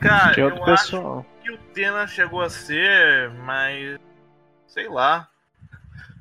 Cara, 0.01 0.39
eu 0.39 0.49
outro 0.49 0.65
acho 0.65 0.85
pessoal. 0.85 1.27
que 1.43 1.51
o 1.51 1.57
Tena 1.73 2.07
chegou 2.07 2.43
a 2.43 2.51
ser, 2.51 3.31
mas. 3.47 3.99
Sei 4.67 4.87
lá. 4.87 5.31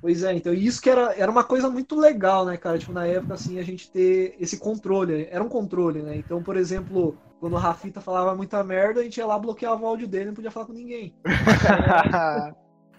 Pois 0.03 0.21
é, 0.21 0.33
então 0.33 0.53
isso 0.53 0.81
que 0.81 0.89
era, 0.89 1.15
era 1.17 1.31
uma 1.31 1.45
coisa 1.45 1.69
muito 1.69 1.97
legal, 1.97 2.43
né, 2.45 2.57
cara? 2.57 2.77
Tipo, 2.77 2.91
na 2.91 3.07
época, 3.07 3.35
assim, 3.35 3.57
a 3.57 3.63
gente 3.63 3.89
ter 3.89 4.35
esse 4.37 4.57
controle. 4.57 5.29
Era 5.31 5.41
um 5.41 5.47
controle, 5.47 6.01
né? 6.01 6.17
Então, 6.17 6.43
por 6.43 6.57
exemplo, 6.57 7.15
quando 7.39 7.53
o 7.53 7.57
Rafita 7.57 8.01
falava 8.01 8.35
muita 8.35 8.61
merda, 8.65 8.99
a 8.99 9.03
gente 9.03 9.15
ia 9.15 9.25
lá, 9.25 9.39
bloqueava 9.39 9.81
o 9.81 9.87
áudio 9.87 10.05
dele 10.05 10.25
e 10.25 10.27
não 10.27 10.33
podia 10.33 10.51
falar 10.51 10.65
com 10.65 10.73
ninguém. 10.73 11.15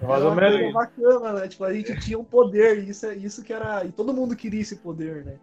Era 0.00 0.08
Mais 0.08 0.24
ou 0.24 0.32
uma 0.32 0.40
coisa 0.40 0.72
bacana, 0.72 1.32
né? 1.40 1.48
Tipo, 1.48 1.64
a 1.64 1.74
gente 1.74 1.94
tinha 2.00 2.18
um 2.18 2.24
poder, 2.24 2.78
isso, 2.88 3.04
é- 3.04 3.14
isso 3.14 3.44
que 3.44 3.52
era. 3.52 3.84
E 3.84 3.92
todo 3.92 4.14
mundo 4.14 4.34
queria 4.34 4.62
esse 4.62 4.76
poder, 4.76 5.26
né? 5.26 5.34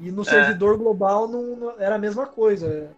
E 0.00 0.10
no 0.10 0.24
servidor 0.24 0.76
global 0.76 1.28
não, 1.28 1.56
não- 1.56 1.80
era 1.80 1.94
a 1.94 1.98
mesma 1.98 2.26
coisa. 2.26 2.90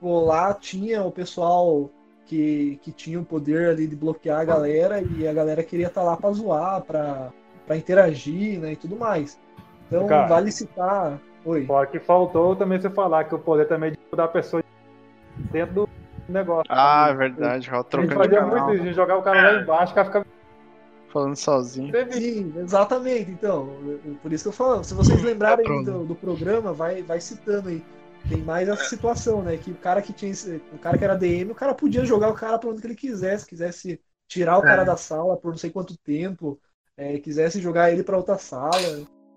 Pô, 0.00 0.20
lá 0.20 0.54
tinha 0.54 1.02
o 1.02 1.10
pessoal 1.10 1.90
que, 2.24 2.78
que 2.80 2.92
tinha 2.92 3.20
o 3.20 3.24
poder 3.24 3.70
ali 3.70 3.88
de 3.88 3.96
bloquear 3.96 4.40
a 4.40 4.44
galera 4.44 5.00
e 5.02 5.26
a 5.26 5.32
galera 5.32 5.62
queria 5.64 5.88
estar 5.88 6.02
lá 6.04 6.16
pra 6.16 6.30
zoar, 6.32 6.80
pra, 6.82 7.32
pra 7.66 7.76
interagir, 7.76 8.58
né? 8.60 8.72
E 8.72 8.76
tudo 8.76 8.96
mais. 8.96 9.38
Então 9.86 10.06
Cara. 10.06 10.26
vale 10.26 10.50
citar. 10.52 11.18
Oi. 11.44 11.66
Só 11.66 11.86
que 11.86 11.98
faltou 12.00 12.56
também 12.56 12.80
você 12.80 12.90
falar 12.90 13.24
que 13.24 13.34
o 13.34 13.38
poder 13.38 13.66
também 13.68 13.92
de 13.92 13.98
mudar 14.10 14.24
a 14.24 14.28
pessoa 14.28 14.62
dentro 15.52 15.74
do 15.74 15.88
negócio. 16.28 16.64
Ah, 16.68 17.08
é 17.10 17.14
verdade. 17.14 17.66
Gente 17.66 17.84
trocando 17.84 18.08
de 18.08 18.14
fazia 18.14 18.38
canal. 18.40 18.50
muito 18.58 18.74
isso, 18.74 18.84
gente 18.84 18.94
jogava 18.96 19.20
o 19.20 19.22
cara 19.22 19.52
lá 19.52 19.62
embaixo, 19.62 19.92
o 19.92 19.94
cara 19.94 20.06
ficava. 20.06 20.26
Falando 21.12 21.36
sozinho. 21.36 21.92
Sim, 22.12 22.52
exatamente. 22.58 23.30
Então, 23.30 23.70
por 24.20 24.32
isso 24.32 24.44
que 24.44 24.48
eu 24.48 24.52
falo, 24.52 24.82
se 24.84 24.92
vocês 24.92 25.22
lembrarem 25.22 25.64
Pronto. 25.64 25.90
do, 25.90 26.04
do 26.04 26.14
programa, 26.14 26.72
vai, 26.72 27.02
vai 27.02 27.20
citando 27.20 27.68
aí. 27.68 27.82
Tem 28.28 28.38
mais 28.42 28.68
essa 28.68 28.84
situação, 28.84 29.40
né? 29.40 29.56
Que 29.56 29.70
o 29.70 29.76
cara 29.76 30.02
que 30.02 30.12
tinha. 30.12 30.32
O 30.72 30.78
cara 30.78 30.98
que 30.98 31.04
era 31.04 31.14
DM, 31.14 31.52
o 31.52 31.54
cara 31.54 31.72
podia 31.74 32.04
jogar 32.04 32.28
o 32.28 32.34
cara 32.34 32.58
pra 32.58 32.68
onde 32.68 32.80
que 32.80 32.86
ele 32.88 32.96
quisesse, 32.96 33.46
quisesse 33.46 34.00
tirar 34.26 34.58
o 34.58 34.62
cara 34.62 34.82
É. 34.82 34.84
da 34.84 34.96
sala 34.96 35.36
por 35.36 35.52
não 35.52 35.58
sei 35.58 35.70
quanto 35.70 35.96
tempo, 35.96 36.58
é, 36.96 37.18
quisesse 37.18 37.60
jogar 37.60 37.90
ele 37.92 38.02
pra 38.02 38.16
outra 38.16 38.38
sala. 38.38 38.70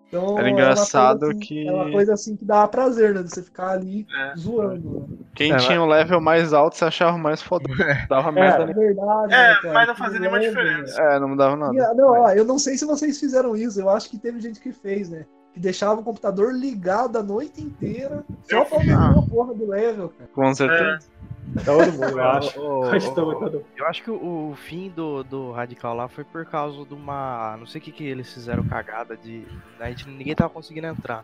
Então, 0.08 0.40
Era 0.40 0.48
é 0.48 0.52
uma 0.52 0.60
engraçado 0.60 1.20
coisa 1.20 1.34
assim- 1.34 1.40
que- 1.40 1.68
É 1.68 1.72
uma 1.72 1.92
coisa 1.92 2.14
assim 2.14 2.36
que 2.36 2.44
dá 2.44 2.68
prazer, 2.68 3.14
né? 3.14 3.22
De 3.22 3.30
você 3.30 3.44
ficar 3.44 3.70
ali 3.72 4.08
É. 4.12 4.36
zoando. 4.36 5.02
né? 5.08 5.18
Quem 5.36 5.52
É, 5.54 5.58
tinha 5.58 5.80
o 5.80 5.86
level 5.86 6.20
mais 6.20 6.52
alto 6.52 6.76
se 6.78 6.84
achava 6.84 7.16
mais 7.16 7.44
foda. 7.44 7.66
Dava 8.10 8.32
merda 8.32 8.64
É 8.64 8.66
nem. 8.66 8.76
verdade. 8.76 9.34
É, 9.34 9.54
né, 9.54 9.72
mas 9.72 9.88
não 9.88 9.96
fazia 9.96 10.20
nenhuma 10.20 10.40
lembra, 10.40 10.64
diferença. 10.64 11.00
né? 11.04 11.16
É, 11.16 11.20
não 11.20 11.30
mudava 11.30 11.56
nada. 11.56 11.76
E, 11.76 11.96
Não, 11.96 12.08
ó, 12.10 12.30
eu 12.32 12.44
não 12.44 12.58
sei 12.58 12.76
se 12.76 12.86
vocês 12.86 13.20
fizeram 13.20 13.56
isso, 13.56 13.80
eu 13.80 13.88
acho 13.90 14.10
que 14.10 14.18
teve 14.18 14.40
gente 14.42 14.60
que 14.60 14.72
fez, 14.72 15.10
né? 15.10 15.26
Que 15.54 15.60
deixava 15.60 16.00
o 16.02 16.04
computador 16.04 16.52
ligado 16.56 17.18
a 17.18 17.24
noite 17.24 17.62
inteira 17.62 18.24
só 18.50 18.66
pra 18.66 18.78
aumentar 18.80 19.12
a 19.20 19.22
porra 19.22 19.54
do 19.54 19.68
level, 19.68 20.10
cara. 20.18 20.30
Com 20.34 20.54
certeza. 20.56 20.98
É. 21.06 21.19
Todo 21.66 21.92
mundo, 21.92 22.04
eu 22.20 22.24
acho. 22.24 22.60
Ô, 22.62 22.84
Acho 22.86 23.12
ô, 23.12 23.26
mundo. 23.40 23.66
Eu 23.76 23.86
acho 23.88 24.04
que 24.04 24.12
o, 24.12 24.54
fim 24.56 24.90
do, 24.90 25.24
do 25.24 25.52
Radical 25.52 25.96
lá 25.96 26.08
foi 26.08 26.24
por 26.24 26.46
causa 26.46 26.84
de 26.86 26.94
uma. 26.94 27.56
Não 27.58 27.66
sei 27.66 27.80
o 27.80 27.84
que, 27.84 27.92
que 27.92 28.04
eles 28.06 28.32
fizeram 28.34 28.64
cagada 28.64 29.18
de. 29.18 29.46
A 29.80 29.90
gente, 29.90 30.08
ninguém 30.08 30.36
tava 30.36 30.50
conseguindo 30.50 30.88
entrar. 30.88 31.24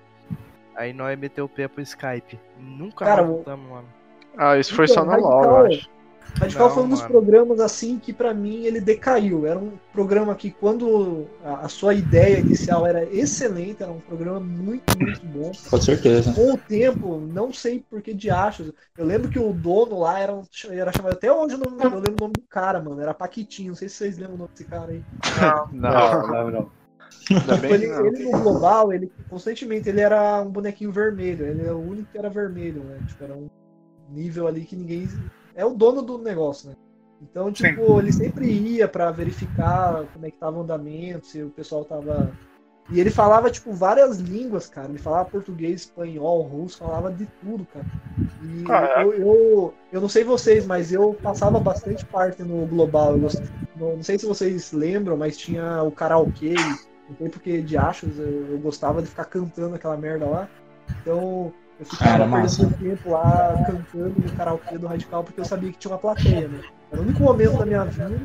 Aí 0.76 0.91
nós 0.93 1.17
meteu 1.17 1.45
o 1.45 1.49
pé 1.49 1.67
pro 1.67 1.82
Skype. 1.82 2.39
Nunca 2.59 3.05
Cara, 3.05 3.21
mais 3.21 3.30
o- 3.30 3.34
voltamos, 3.36 3.69
mano. 3.69 3.88
Ah, 4.38 4.57
isso 4.57 4.73
foi 4.76 4.86
Então, 4.86 4.95
só 4.95 5.05
no 5.05 5.11
Radical- 5.11 5.32
LoL, 5.41 5.59
eu 5.59 5.65
acho. 5.67 5.89
Radical 6.38 6.67
Não, 6.67 6.73
foi 6.76 6.84
um 6.84 6.89
dos 6.89 6.99
mano. 6.99 7.11
programas 7.13 7.59
assim 7.61 7.97
que 7.97 8.11
pra 8.13 8.34
mim 8.34 8.63
ele 8.65 8.82
decaiu. 8.82 9.45
Era 9.45 9.57
um 9.57 9.78
programa 9.91 10.36
que 10.36 10.51
quando 10.51 11.28
a, 11.43 11.65
a 11.65 11.69
sua 11.69 11.93
ideia 11.93 12.39
inicial 12.39 12.86
era 12.86 13.03
excelente, 13.05 13.82
era 13.82 13.91
um 13.91 14.01
programa 14.01 14.39
muito, 14.39 14.93
muito 14.93 15.26
bom. 15.26 15.51
Com 15.69 15.82
certeza. 15.82 16.34
Com 16.34 16.53
o 16.53 16.57
tempo, 16.57 17.17
não 17.19 17.53
sei 17.53 17.80
por 17.89 18.01
que 18.01 18.13
de 18.13 18.30
achos. 18.30 18.71
Eu 18.97 19.05
lembro 19.05 19.30
que 19.30 19.39
o 19.39 19.53
dono 19.53 19.99
lá 19.99 20.19
era, 20.19 20.34
um- 20.36 20.43
era 20.69 20.91
chamado 20.91 21.13
até 21.13 21.32
hoje, 21.32 21.55
eu, 21.55 21.59
não, 21.59 21.71
eu 21.89 21.99
lembro 21.99 22.15
o 22.15 22.19
nome 22.19 22.34
do 22.36 22.41
cara, 22.49 22.82
mano. 22.82 22.99
Era 23.01 23.13
Paquitinho. 23.13 23.69
Não 23.69 23.76
sei 23.76 23.88
se 23.88 23.95
vocês 23.95 24.17
lembram 24.17 24.36
o 24.36 24.38
nome 24.39 24.49
desse 24.51 24.65
cara 24.65 24.91
aí. 24.91 25.05
Não, 25.39 25.67
Não, 25.71 26.28
não, 26.28 26.51
não. 26.51 26.71
Tipo, 27.53 27.73
ele, 27.73 27.86
ele 27.86 28.23
no 28.23 28.36
global, 28.41 28.91
ele 28.93 29.11
constantemente 29.30 29.89
ele 29.89 30.01
era 30.01 30.41
um 30.41 30.51
bonequinho 30.51 30.91
vermelho. 30.91 31.45
Ele 31.45 31.61
era 31.61 31.76
o 31.76 31.82
único 31.88 32.11
que 32.11 32.17
era 32.17 32.30
vermelho, 32.30 32.84
né? 32.84 33.03
Tipo, 33.07 33.23
era 33.23 33.36
um 33.36 33.47
nível 34.09 34.47
ali 34.47 34.65
que 34.65 34.76
ninguém. 34.76 35.07
É 35.55 35.65
o 35.65 35.73
dono 35.73 36.01
do 36.01 36.17
negócio, 36.17 36.69
né? 36.69 36.75
Então, 37.21 37.51
tipo, 37.51 37.99
ele 37.99 38.11
sempre 38.11 38.51
ia 38.51 38.87
pra 38.87 39.09
verificar 39.11 40.05
como 40.13 40.25
é 40.25 40.31
que 40.31 40.37
tava 40.37 40.57
o 40.57 40.61
andamento, 40.61 41.25
se 41.27 41.41
o 41.41 41.49
pessoal 41.49 41.85
tava. 41.85 42.31
E 42.91 42.99
ele 42.99 43.09
falava, 43.09 43.49
tipo, 43.49 43.73
várias 43.73 44.19
línguas, 44.19 44.67
cara. 44.67 44.89
Ele 44.89 44.99
falava 44.99 45.29
português, 45.29 45.81
espanhol, 45.81 46.41
russo, 46.43 46.77
falava 46.77 47.11
de 47.11 47.25
tudo, 47.41 47.65
cara. 47.73 47.85
E 48.43 48.63
Caraca. 48.63 49.01
eu, 49.01 49.13
eu, 49.13 49.73
eu 49.91 50.01
não 50.01 50.09
sei 50.09 50.23
vocês, 50.23 50.65
mas 50.67 50.91
eu 50.91 51.15
passava 51.15 51.59
bastante 51.59 52.05
parte 52.05 52.43
no 52.43 52.67
global. 52.67 53.13
Eu 53.13 53.29
não, 53.75 53.95
não 53.95 54.03
sei 54.03 54.19
se 54.19 54.25
vocês 54.25 54.71
lembram, 54.71 55.17
mas 55.17 55.37
tinha 55.37 55.81
o 55.81 55.91
karaokê. 55.91 56.53
Não 57.09 57.15
sei 57.17 57.29
porque 57.29 57.61
de 57.61 57.77
achos 57.77 58.19
eu, 58.19 58.51
eu 58.51 58.59
gostava 58.59 59.01
de 59.01 59.07
ficar 59.07 59.25
cantando 59.25 59.75
aquela 59.75 59.97
merda 59.97 60.25
lá. 60.25 60.49
Então 61.01 61.51
eu 61.80 61.86
ficava 61.86 62.26
perdendo 62.30 62.71
tempo 62.78 63.09
lá 63.09 63.57
cantando 63.65 64.19
no 64.21 64.32
karaokê 64.32 64.78
do 64.78 64.88
Radical 64.88 65.23
porque 65.23 65.39
eu 65.39 65.45
sabia 65.45 65.71
que 65.71 65.78
tinha 65.78 65.91
uma 65.91 65.99
plateia, 65.99 66.47
né? 66.47 66.63
Era 66.91 67.01
o 67.01 67.03
único 67.03 67.23
momento 67.23 67.57
da 67.57 67.65
minha 67.65 67.84
vida 67.86 68.21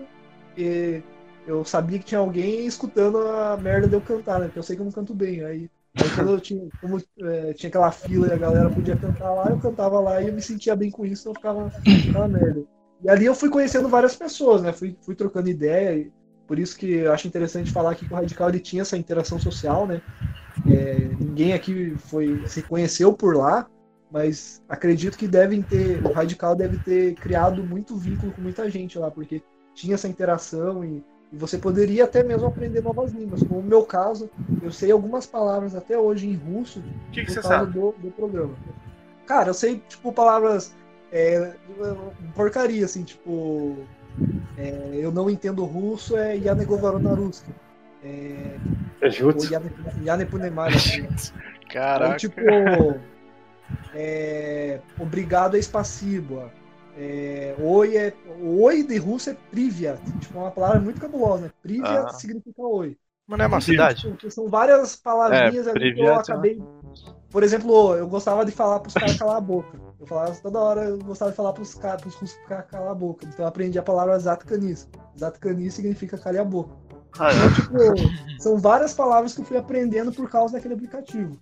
que 0.55 1.03
eu 1.47 1.65
sabia 1.65 1.99
que 1.99 2.05
tinha 2.05 2.21
alguém 2.21 2.67
escutando 2.67 3.19
a 3.19 3.57
merda 3.57 3.89
de 3.89 3.95
eu 3.97 4.01
cantar, 4.01 4.39
né? 4.39 4.47
Porque 4.47 4.59
eu 4.59 4.63
sei 4.63 4.77
que 4.77 4.83
eu 4.83 4.87
não 4.87 4.93
canto 4.93 5.15
bem. 5.15 5.45
Aí, 5.45 5.71
aí 5.99 6.11
quando 6.11 6.31
eu 6.31 6.41
tinha, 6.41 6.69
como, 6.81 6.99
é, 7.23 7.53
tinha 7.55 7.69
aquela 7.69 7.91
fila 7.91 8.29
e 8.29 8.33
a 8.33 8.37
galera 8.37 8.71
podia 8.71 8.97
cantar 8.97 9.33
lá, 9.33 9.51
eu 9.51 9.59
cantava 9.59 9.99
lá 10.01 10.23
e 10.23 10.29
eu 10.29 10.35
me 10.35 10.43
sentia 10.43 10.77
bem 10.77 10.91
com 10.91 11.05
isso, 11.05 11.23
então 11.23 11.33
eu 11.33 11.37
ficava 11.37 11.73
aquela 12.09 12.29
merda. 12.29 12.65
E 13.03 13.09
ali 13.09 13.25
eu 13.25 13.35
fui 13.35 13.49
conhecendo 13.49 13.89
várias 13.89 14.15
pessoas, 14.15 14.63
né? 14.63 14.73
Fui, 14.73 14.97
fui 15.01 15.15
trocando 15.15 15.49
ideia, 15.49 15.97
e 15.97 16.13
por 16.47 16.59
isso 16.59 16.77
que 16.77 16.91
eu 16.91 17.13
acho 17.13 17.27
interessante 17.27 17.73
falar 17.73 17.93
aqui 17.93 18.07
que 18.07 18.13
o 18.13 18.17
Radical 18.17 18.49
ele 18.49 18.61
tinha 18.61 18.83
essa 18.83 18.97
interação 18.97 19.39
social, 19.39 19.87
né? 19.87 20.03
É, 20.67 21.11
ninguém 21.19 21.53
aqui 21.53 21.95
foi 21.97 22.43
se 22.47 22.63
conheceu 22.63 23.13
por 23.13 23.37
lá, 23.37 23.67
mas 24.11 24.63
acredito 24.69 25.17
que 25.17 25.29
devem 25.29 25.63
ter, 25.63 26.05
o 26.05 26.13
Radical 26.13 26.55
deve 26.55 26.79
ter 26.79 27.15
criado 27.15 27.63
muito 27.65 27.97
vínculo 27.97 28.33
com 28.33 28.43
muita 28.43 28.69
gente 28.69 28.99
lá, 28.99 29.11
porque 29.11 29.43
tinha 29.75 29.95
essa 29.95 30.09
interação 30.09 30.85
e, 30.85 31.03
e 31.33 31.37
você 31.37 31.57
poderia 31.57 32.05
até 32.05 32.23
mesmo 32.23 32.47
aprender 32.47 32.83
novas 32.83 33.13
línguas. 33.13 33.43
Como 33.43 33.63
no 33.63 33.69
meu 33.69 33.85
caso, 33.85 34.29
eu 34.63 34.73
sei 34.73 34.91
algumas 34.91 35.27
palavras 35.27 35.75
até 35.75 35.99
hoje 35.99 36.29
em 36.29 36.35
russo 36.35 36.81
O 36.81 37.11
que, 37.13 37.21
que 37.21 37.27
por 37.27 37.35
você 37.35 37.41
causa 37.41 37.59
sabe? 37.59 37.73
do, 37.73 37.93
do 37.93 38.11
programa. 38.11 38.55
Cara, 39.27 39.51
eu 39.51 39.55
sei, 39.55 39.81
tipo, 39.89 40.13
palavras 40.13 40.75
é, 41.13 41.55
porcaria, 42.35 42.85
assim, 42.85 43.05
tipo. 43.05 43.77
é, 44.59 44.91
eu 44.95 45.13
não 45.13 45.31
entendo 45.31 45.65
russo, 45.65 46.17
é 46.17 46.37
Yanegovarona 46.37 47.15
Ruski. 47.15 47.51
É, 48.03 48.57
jutsu. 49.11 49.53
Yane- 49.53 49.71
Yanepunemari. 50.05 50.75
Caraca. 51.73 52.17
Então, 52.17 52.17
tipo, 52.17 53.01
é, 53.95 54.81
obrigado 54.99 55.57
é 55.57 55.59
espacibo. 55.61 56.51
É, 56.97 57.55
oi 57.61 57.97
é 57.97 58.13
oi 58.43 58.83
de 58.83 58.97
russo 58.99 59.31
é 59.31 59.37
privyat. 59.51 60.01
Tipo, 60.21 60.39
é 60.39 60.43
uma 60.43 60.51
palavra 60.51 60.81
muito 60.81 61.01
cabulosa, 61.01 61.45
né? 61.45 61.51
Privyat 61.63 62.07
Ah. 62.07 62.13
significa 62.15 62.63
oi. 62.63 62.97
Mano, 63.27 63.45
é 63.45 63.47
uma 63.47 63.61
cidade? 63.61 64.01
tipo, 64.13 64.31
São 64.31 64.49
várias 64.49 64.97
palavrinhas 64.97 65.67
É, 65.69 65.71
ali 65.71 65.95
que 65.95 66.01
eu 66.01 66.15
acabei. 66.15 66.61
Por 67.31 67.45
exemplo, 67.45 67.95
eu 67.95 68.09
gostava 68.09 68.45
de 68.45 68.51
falar 68.51 68.81
pros 68.81 68.93
caras 68.95 69.17
calar 69.17 69.37
a 69.37 69.41
boca. 69.41 69.79
Eu 70.01 70.07
falava 70.07 70.35
toda 70.43 70.59
hora, 70.59 70.81
eu 70.87 70.99
gostava 70.99 71.31
de 71.31 71.37
falar 71.37 71.53
pros 71.53 71.75
caras, 71.75 72.01
pros 72.01 72.15
russos 72.17 72.37
calar 72.69 72.91
a 72.91 72.95
boca. 72.95 73.25
Então 73.25 73.45
eu 73.45 73.49
aprendi 73.49 73.79
a 73.79 73.83
palavra 73.83 74.19
Zatkanis. 74.19 74.89
Zatkanis 75.17 75.75
significa 75.75 76.19
calhar 76.19 76.43
a 76.43 76.49
boca. 76.49 76.75
Ah, 77.19 77.29
Então, 77.33 77.55
tipo, 77.55 78.43
são 78.43 78.59
várias 78.59 78.95
palavras 78.95 79.35
que 79.35 79.41
eu 79.41 79.45
fui 79.45 79.57
aprendendo 79.57 80.13
por 80.13 80.29
causa 80.31 80.55
daquele 80.55 80.75
aplicativo. 80.75 81.39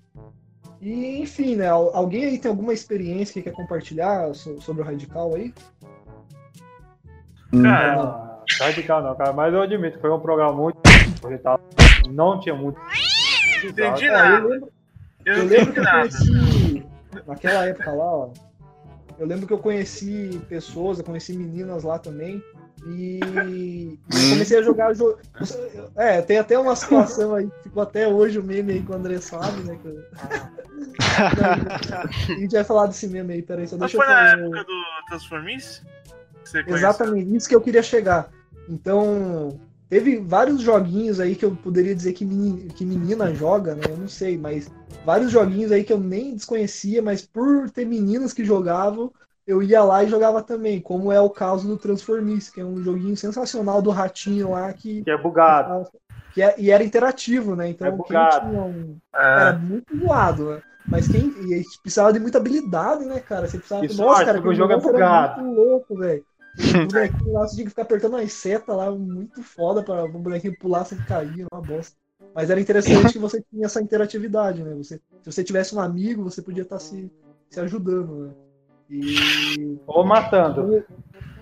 E, 0.81 1.21
enfim, 1.21 1.57
né? 1.57 1.69
al- 1.69 1.91
Alguém 1.95 2.25
aí 2.25 2.39
tem 2.39 2.49
alguma 2.51 2.73
experiência 2.73 3.33
que 3.35 3.43
quer 3.43 3.53
compartilhar 3.57 4.33
so- 4.35 4.61
sobre 4.61 4.83
o 4.83 4.85
Radical 4.85 5.35
aí? 5.35 5.53
Cara, 7.63 8.01
Ah, 8.03 8.45
Radical 8.61 9.03
não, 9.03 9.15
cara. 9.17 9.33
Mas 9.33 9.53
eu 9.55 9.63
admito 9.63 9.97
que 9.97 10.01
foi 10.01 10.11
um 10.11 10.21
programa 10.21 10.53
muito. 10.53 10.77
Não 12.11 12.39
tinha 12.41 12.55
muito. 12.55 12.79
entendi 13.65 14.05
É, 14.05 14.09
eu 14.09 14.13
nada. 14.13 14.47
lembro, 14.49 14.73
Eu 15.25 15.35
eu 15.35 15.45
lembro 15.45 15.73
que 15.73 15.79
eu 15.81 15.85
nada. 15.85 15.99
conheci, 16.09 16.87
naquela 17.27 17.67
época 17.67 17.91
lá, 17.93 18.05
ó. 18.05 18.31
Eu 19.19 19.27
lembro 19.27 19.47
que 19.49 19.53
eu 19.53 19.59
conheci 19.59 20.41
pessoas, 20.49 20.99
eu 20.99 21.05
conheci 21.05 21.33
meninas 21.37 21.83
lá 21.83 21.99
também. 21.99 22.43
E 22.87 23.99
eu 24.11 24.29
comecei 24.31 24.59
a 24.59 24.63
jogar 24.63 24.95
jogo. 24.95 25.19
É, 25.97 26.23
tem 26.23 26.39
até 26.39 26.59
uma 26.59 26.77
situação 26.77 27.35
aí 27.35 27.47
que 27.47 27.63
ficou 27.65 27.83
até 27.83 28.09
hoje 28.09 28.39
o 28.39 28.43
meme 28.43 28.73
aí 28.73 28.83
que 28.83 28.91
o 28.91 28.95
André 28.95 29.19
sabe, 29.19 29.63
né? 29.63 29.77
que 29.81 29.89
eu- 29.89 30.05
a 32.29 32.41
gente 32.41 32.53
vai 32.53 32.65
falar 32.65 32.87
desse 32.87 33.09
meme 33.09 33.35
aí, 33.35 33.43
peraí, 33.43 33.67
só 33.67 33.77
Mas 33.77 33.93
deixa 33.93 34.05
foi 34.05 34.07
eu 34.07 34.11
na 34.19 34.31
fazer. 34.31 34.43
época 34.43 34.65
do 34.65 34.83
Transformice? 35.09 35.83
Exatamente, 36.67 37.37
isso 37.37 37.49
que 37.49 37.55
eu 37.55 37.61
queria 37.61 37.83
chegar. 37.83 38.31
Então, 38.69 39.59
teve 39.89 40.19
vários 40.19 40.61
joguinhos 40.63 41.21
aí 41.21 41.35
que 41.35 41.45
eu 41.45 41.55
poderia 41.55 41.95
dizer 41.95 42.13
que, 42.13 42.25
meni- 42.25 42.69
que 42.69 42.85
menina 42.85 43.35
joga, 43.35 43.75
né? 43.75 43.85
Eu 43.91 43.97
não 43.97 44.09
sei, 44.09 44.39
mas 44.39 44.71
vários 45.05 45.31
joguinhos 45.31 45.73
aí 45.73 45.85
que 45.85 45.93
eu 45.93 46.01
nem 46.01 46.35
desconhecia, 46.35 47.03
mas 47.03 47.23
por 47.23 47.71
ter 47.71 47.85
meninas 47.85 48.33
que 48.33 48.45
jogavam, 48.45 49.13
eu 49.49 49.63
ia 49.63 49.83
lá 49.85 50.05
e 50.05 50.09
jogava 50.09 50.43
também, 50.45 50.81
como 50.83 51.13
é 51.13 51.21
o 51.21 51.31
caso 51.31 51.67
do 51.69 51.79
Transformice, 51.79 52.53
que 52.53 52.61
é 52.61 52.65
um 52.67 52.83
joguinho 52.83 53.17
sensacional 53.17 53.83
do 53.83 53.91
ratinho 53.91 54.51
lá 54.53 54.73
que. 54.75 55.05
Que 55.05 55.11
é 55.11 55.17
bugado. 55.17 55.75
que 56.31 56.43
é- 56.43 56.61
e 56.61 56.71
era 56.71 56.85
interativo, 56.85 57.57
né? 57.57 57.69
Então 57.69 57.89
É 57.89 57.91
quem 58.03 58.27
bugado. 58.27 58.27
tinha 58.27 58.63
um. 58.63 58.99
Era 59.35 59.53
É, 59.53 59.59
muito 59.59 59.97
zoado, 59.97 60.57
né? 60.57 60.63
Mas 60.91 61.09
quem 61.09 61.29
e 61.31 61.63
precisava 61.83 62.13
de 62.13 62.21
muita 62.21 62.39
habilidade, 62.39 63.05
né, 63.05 63.21
cara? 63.21 63.47
Você 63.49 63.59
precisava. 63.59 63.85
E 63.85 63.89
Nossa, 63.89 64.23
sorte, 64.23 64.25
cara, 64.25 64.39
porque 64.41 64.49
o 64.49 64.55
jogo 64.55 64.73
é 64.73 64.77
era 64.87 65.03
bugado. 65.03 65.41
muito 65.41 65.41
louco, 65.41 65.97
velho. 65.97 66.25
O 66.83 66.91
bonequinho 66.91 67.33
lá, 67.35 67.43
você 67.47 67.55
tinha 67.57 67.65
que 67.65 67.71
ficar 67.71 67.83
apertando 67.83 68.17
as 68.17 68.33
setas 68.33 68.77
lá, 68.77 68.91
muito 68.91 69.43
foda 69.43 69.83
para 69.85 70.05
o 70.05 70.09
bonequinho 70.09 70.57
pular 70.57 70.85
sem 70.85 71.03
cair, 71.03 71.47
uma 71.53 71.63
bosta. 71.63 71.97
Mas 72.35 72.51
era 72.51 72.61
interessante 72.61 73.13
que 73.13 73.19
você 73.19 73.43
tinha 73.43 73.67
essa 73.67 73.81
interatividade, 73.83 74.63
né? 74.63 74.75
Você, 74.75 74.97
se 74.99 75.33
você 75.33 75.45
tivesse 75.45 75.75
um 75.75 75.81
amigo, 75.81 76.23
você 76.25 76.43
podia 76.43 76.63
estar 76.63 76.79
se, 76.79 77.13
se 77.51 77.61
ajudando, 77.61 78.29
né? 78.29 78.35
E, 78.91 79.79
Ou 79.87 80.05
matando. 80.05 80.85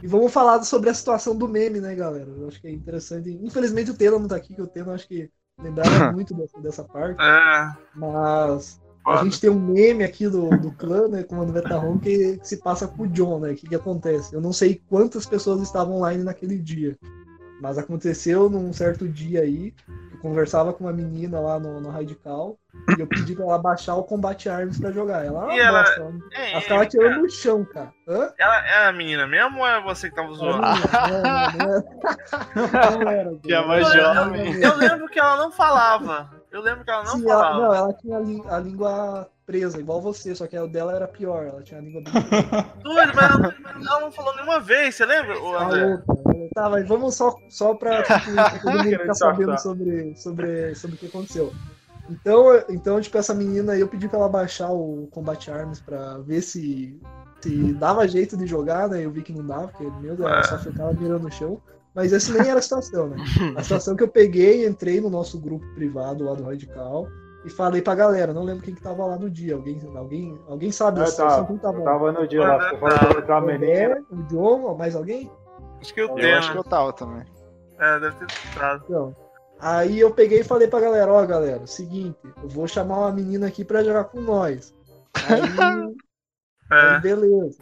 e 0.03 0.07
vamos 0.07 0.33
falar 0.33 0.63
sobre 0.65 0.91
a 0.91 0.95
situação 0.95 1.37
do 1.37 1.49
meme, 1.49 1.81
né, 1.81 1.95
galera? 1.95 2.29
Eu 2.29 2.49
acho 2.49 2.61
que 2.61 2.67
é 2.67 2.71
interessante. 2.73 3.31
Infelizmente 3.43 3.91
o 3.91 3.97
Taylor 3.97 4.19
não 4.19 4.29
tá 4.29 4.37
aqui, 4.37 4.55
que 4.55 4.63
o 4.63 4.67
Taylor 4.67 4.95
acho 4.95 5.07
que 5.07 5.31
lembrava 5.61 5.89
muito 6.13 6.35
dessa, 6.35 6.61
dessa 6.61 6.85
parte. 6.85 7.21
é. 7.23 7.73
Mas 7.95 8.81
a 9.07 9.23
gente 9.23 9.41
tem 9.41 9.49
um 9.49 9.61
meme 9.61 10.03
aqui 10.03 10.29
do, 10.29 10.51
do 10.59 10.73
clã, 10.73 11.07
né, 11.07 11.23
com 11.23 11.39
o 11.39 11.47
Vetarron, 11.47 11.97
que 11.99 12.41
se 12.43 12.57
passa 12.57 12.89
com 12.89 13.05
o 13.05 13.07
John, 13.07 13.39
né? 13.39 13.53
O 13.53 13.55
que, 13.55 13.69
que 13.69 13.75
acontece? 13.75 14.35
Eu 14.35 14.41
não 14.41 14.53
sei 14.53 14.83
quantas 14.89 15.25
pessoas 15.25 15.63
estavam 15.63 15.97
online 15.99 16.25
naquele 16.25 16.59
dia. 16.59 16.99
Mas 17.61 17.79
aconteceu 17.79 18.51
num 18.51 18.73
certo 18.73 19.09
dia 19.09 19.43
aí, 19.43 19.73
conversava 20.29 20.73
com 20.73 20.85
uma 20.85 20.93
menina 20.93 21.39
lá 21.41 21.59
no, 21.59 21.81
no 21.81 21.91
Radical, 21.91 22.57
e 22.97 23.01
eu 23.01 23.07
pedi 23.07 23.35
pra 23.35 23.45
ela 23.45 23.59
baixar 23.59 23.95
o 23.95 24.03
Combate 24.05 24.49
Arms 24.49 24.79
pra 24.79 24.91
jogar. 24.91 25.25
Ela, 25.25 25.55
E 25.55 25.59
ela- 25.61 25.81
ela, 25.97 26.13
É, 26.33 26.53
ela 26.53 26.61
ficava 26.61 26.87
tirando 26.87 27.23
no 27.23 27.31
chão, 27.31 27.65
cara. 27.65 27.93
Hã? 28.09 28.33
Ela 28.39 28.67
é 28.69 28.87
a 28.89 28.93
menina 28.93 29.27
mesmo 29.27 29.59
ou 29.61 29.67
é 29.67 29.81
você 29.83 30.09
que 30.11 30.17
tava 30.17 30.33
zoando? 30.33 30.63
Não, 30.63 30.69
não, 31.23 31.83
não, 32.55 33.01
não 33.05 33.11
era. 33.11 33.35
Que 33.43 33.53
é 33.55 33.67
mais 33.67 33.93
jovem. 33.93 34.63
Eu 34.63 34.77
lembro 34.77 35.09
que 35.09 35.19
ela 35.19 35.37
não 35.37 35.51
falava. 35.51 36.31
Eu 36.51 36.61
lembro 36.63 36.85
que 36.85 36.91
ela 36.91 37.05
não 37.05 37.17
Sim, 37.19 37.31
ela, 37.31 37.43
falava. 37.45 37.61
não, 37.67 37.75
ela 37.75 37.93
tinha 37.95 38.17
a, 38.17 38.57
a 38.57 38.61
língua 38.61 39.29
presa, 39.47 39.79
igual 39.79 40.01
você, 40.01 40.35
só 40.35 40.47
que 40.47 40.57
a 40.57 40.67
dela 40.67 40.95
era 40.95 41.07
pior. 41.07 41.45
Ela 41.47 41.63
tinha 41.63 41.79
a 41.81 41.83
língua 41.83 42.03
bem 42.03 42.13
Doido, 42.83 43.13
mas 43.15 43.31
ela, 43.31 43.55
ela 43.89 44.01
não 44.01 44.11
falou 44.11 44.35
nenhuma 44.35 44.59
vez, 44.61 44.95
você 44.95 45.05
lembra? 45.07 45.35
Falou. 45.37 46.03
Tá, 46.55 46.69
mas 46.71 46.87
vamos 46.89 47.15
só, 47.15 47.39
só 47.49 47.75
pra, 47.75 48.03
tipo, 48.03 48.31
todo 48.63 48.73
mundo 48.73 48.99
ficar 48.99 49.15
sabendo 49.15 49.59
sobre, 49.59 50.15
sobre, 50.17 50.75
sobre 50.75 50.97
o 50.97 50.99
que 50.99 51.07
aconteceu. 51.07 51.53
Então, 52.09 52.47
então, 52.69 53.01
tipo, 53.01 53.19
essa 53.19 53.35
menina 53.35 53.73
aí, 53.73 53.81
eu 53.81 53.89
pedi 53.89 54.09
pra 54.09 54.19
ela 54.19 54.29
baixar 54.29 54.71
o 54.71 55.09
Combat 55.11 55.51
Arms 55.51 55.81
pra 55.81 56.19
ver 56.19 56.41
se, 56.41 57.01
se 57.41 57.73
dava 57.75 58.07
jeito 58.07 58.37
de 58.37 58.47
jogar, 58.47 58.89
né? 58.89 59.05
Eu 59.05 59.11
vi 59.11 59.23
que 59.23 59.33
não 59.33 59.45
dava, 59.45 59.69
porque, 59.69 59.85
meu 59.85 60.15
Deus, 60.15 60.21
ela 60.21 60.43
só 60.45 60.59
ficava 60.59 60.93
mirando 60.93 61.25
no 61.25 61.33
chão. 61.33 61.61
Mas 61.95 62.13
essa 62.13 62.31
nem 62.33 62.51
era 62.51 62.59
a 62.59 62.63
situação, 62.63 63.09
né? 63.09 63.17
A 63.57 63.63
situação 63.63 63.97
que 63.97 64.03
eu 64.03 64.09
peguei, 64.09 64.67
entrei 64.67 65.01
no 65.01 65.09
nosso 65.09 65.41
grupo 65.41 65.67
privado 65.75 66.25
lá 66.25 66.35
do 66.35 66.45
Radical 66.45 67.09
e 67.43 67.49
falei 67.49 67.81
pra 67.81 67.95
galera, 67.95 68.35
não 68.35 68.43
lembro 68.43 68.63
quem 68.63 68.75
que 68.75 68.83
tava 68.83 69.07
lá 69.07 69.17
no 69.17 69.31
dia. 69.31 69.55
Alguém, 69.55 69.81
alguém, 69.95 70.39
alguém 70.47 70.71
sabe 70.71 71.01
dessa 71.01 71.13
situação? 71.13 71.57
tava, 71.57 71.81
tava 71.83 72.13
no 72.13 72.29
dia 72.29 72.47
lá, 72.47 72.61
ficou 72.61 72.91
falando 72.91 73.15
colocar 73.15 73.37
a 73.37 73.41
O 73.41 73.47
menina. 73.47 74.05
O 74.11 74.23
John, 74.25 74.77
mais 74.77 74.95
alguém? 74.95 75.31
Acho 75.81 75.95
que 75.95 76.01
eu 76.01 76.09
Eu 76.09 76.15
tenho. 76.15 76.39
acho 76.39 76.53
que 76.53 76.59
eu 76.59 76.65
tava 76.65 76.93
também. 76.93 77.25
É, 77.79 78.01
deve 78.01 78.17
ter 78.17 78.27
entrado. 78.49 78.85
Então, 78.85 79.15
aí 79.61 80.01
eu 80.01 80.11
peguei 80.11 80.41
e 80.41 80.45
falei 80.45 80.67
pra 80.69 80.81
galera, 80.81 81.13
ó, 81.13 81.25
galera, 81.27 81.67
seguinte, 81.67 82.19
eu 82.43 82.49
vou 82.49 82.67
chamar 82.67 82.99
uma 82.99 83.13
menina 83.13 83.47
aqui 83.47 83.65
pra 83.65 83.85
jogar 83.85 84.05
com 84.05 84.21
nós. 84.21 84.75
Aí, 86.69 86.95
aí 86.95 87.01
beleza. 87.01 87.59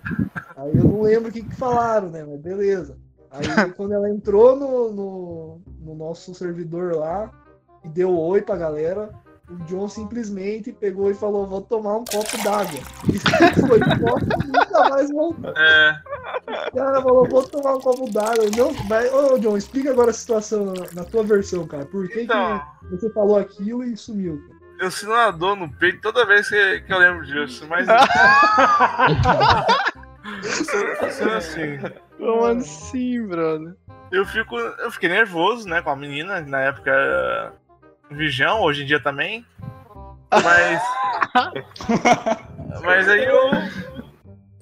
Aí 0.57 0.77
eu 0.77 0.85
não 0.85 1.03
lembro 1.03 1.29
o 1.29 1.33
que, 1.33 1.43
que 1.43 1.55
falaram, 1.55 2.11
né? 2.11 2.25
Mas 2.25 2.41
beleza. 2.41 2.99
Aí 3.31 3.45
quando 3.77 3.93
ela 3.93 4.11
entrou 4.11 4.57
no, 4.57 4.93
no, 4.93 5.63
no 5.81 5.95
nosso 5.95 6.35
servidor 6.35 6.97
lá 6.97 7.31
e 7.85 7.89
deu 7.89 8.17
oi 8.17 8.43
pra 8.43 8.57
galera, 8.57 9.11
o 9.55 9.65
John 9.67 9.89
simplesmente 9.89 10.73
pegou 10.73 11.11
e 11.11 11.15
falou, 11.15 11.47
vou 11.47 11.61
tomar 11.63 11.97
um 11.99 12.05
copo 12.05 12.37
d'água. 12.43 12.81
E 13.13 13.19
foi 13.61 13.79
embora 13.79 14.25
e 14.25 14.47
nunca 14.47 14.89
mais 14.91 15.11
voltou. 15.11 15.51
É. 15.57 16.01
O 16.73 16.77
cara 16.77 17.03
falou, 17.03 17.29
vou 17.29 17.43
tomar 17.49 17.77
um 17.77 17.81
copo 17.81 18.11
d'água. 18.11 18.45
Não, 18.57 18.73
vai, 18.89 19.09
ô 19.09 19.39
John, 19.39 19.57
explica 19.57 19.91
agora 19.91 20.11
a 20.11 20.15
situação 20.15 20.73
na, 20.93 21.05
tua 21.05 21.23
versão, 21.23 21.67
cara. 21.67 21.87
Por 21.87 22.09
que, 22.09 22.23
Então. 22.23 22.61
que 22.89 22.97
você 22.97 23.11
falou 23.13 23.39
aquilo 23.39 23.83
e 23.85 23.97
sumiu? 23.97 24.41
cara? 24.49 24.55
Eu 24.81 24.91
sinto 24.91 25.13
uma 25.13 25.31
dor 25.31 25.57
no 25.57 25.71
peito 25.73 26.01
toda 26.01 26.27
vez 26.27 26.49
que, 26.49 26.81
que 26.81 26.93
eu 26.93 26.99
lembro 26.99 27.25
disso, 27.25 27.65
mas. 27.69 27.87
Funciona- 30.43 30.97
funciona 30.97 31.37
assim. 31.37 31.79
Como 32.19 32.45
assim, 32.47 33.27
brother? 33.27 33.75
Eu 34.11 34.25
fico. 34.27 34.57
Eu 34.57 34.91
fiquei 34.91 35.09
nervoso, 35.09 35.69
né, 35.69 35.81
com 35.83 35.91
a 35.91 35.97
menina, 35.97 36.41
na 36.41 36.61
época 36.61 36.91
era 36.91 37.53
Vigião, 38.15 38.63
hoje 38.63 38.83
em 38.83 38.87
dia 38.87 39.01
também. 39.01 39.45
Mas. 40.31 40.83
mas 42.83 43.09
aí 43.09 43.25
eu. 43.25 43.51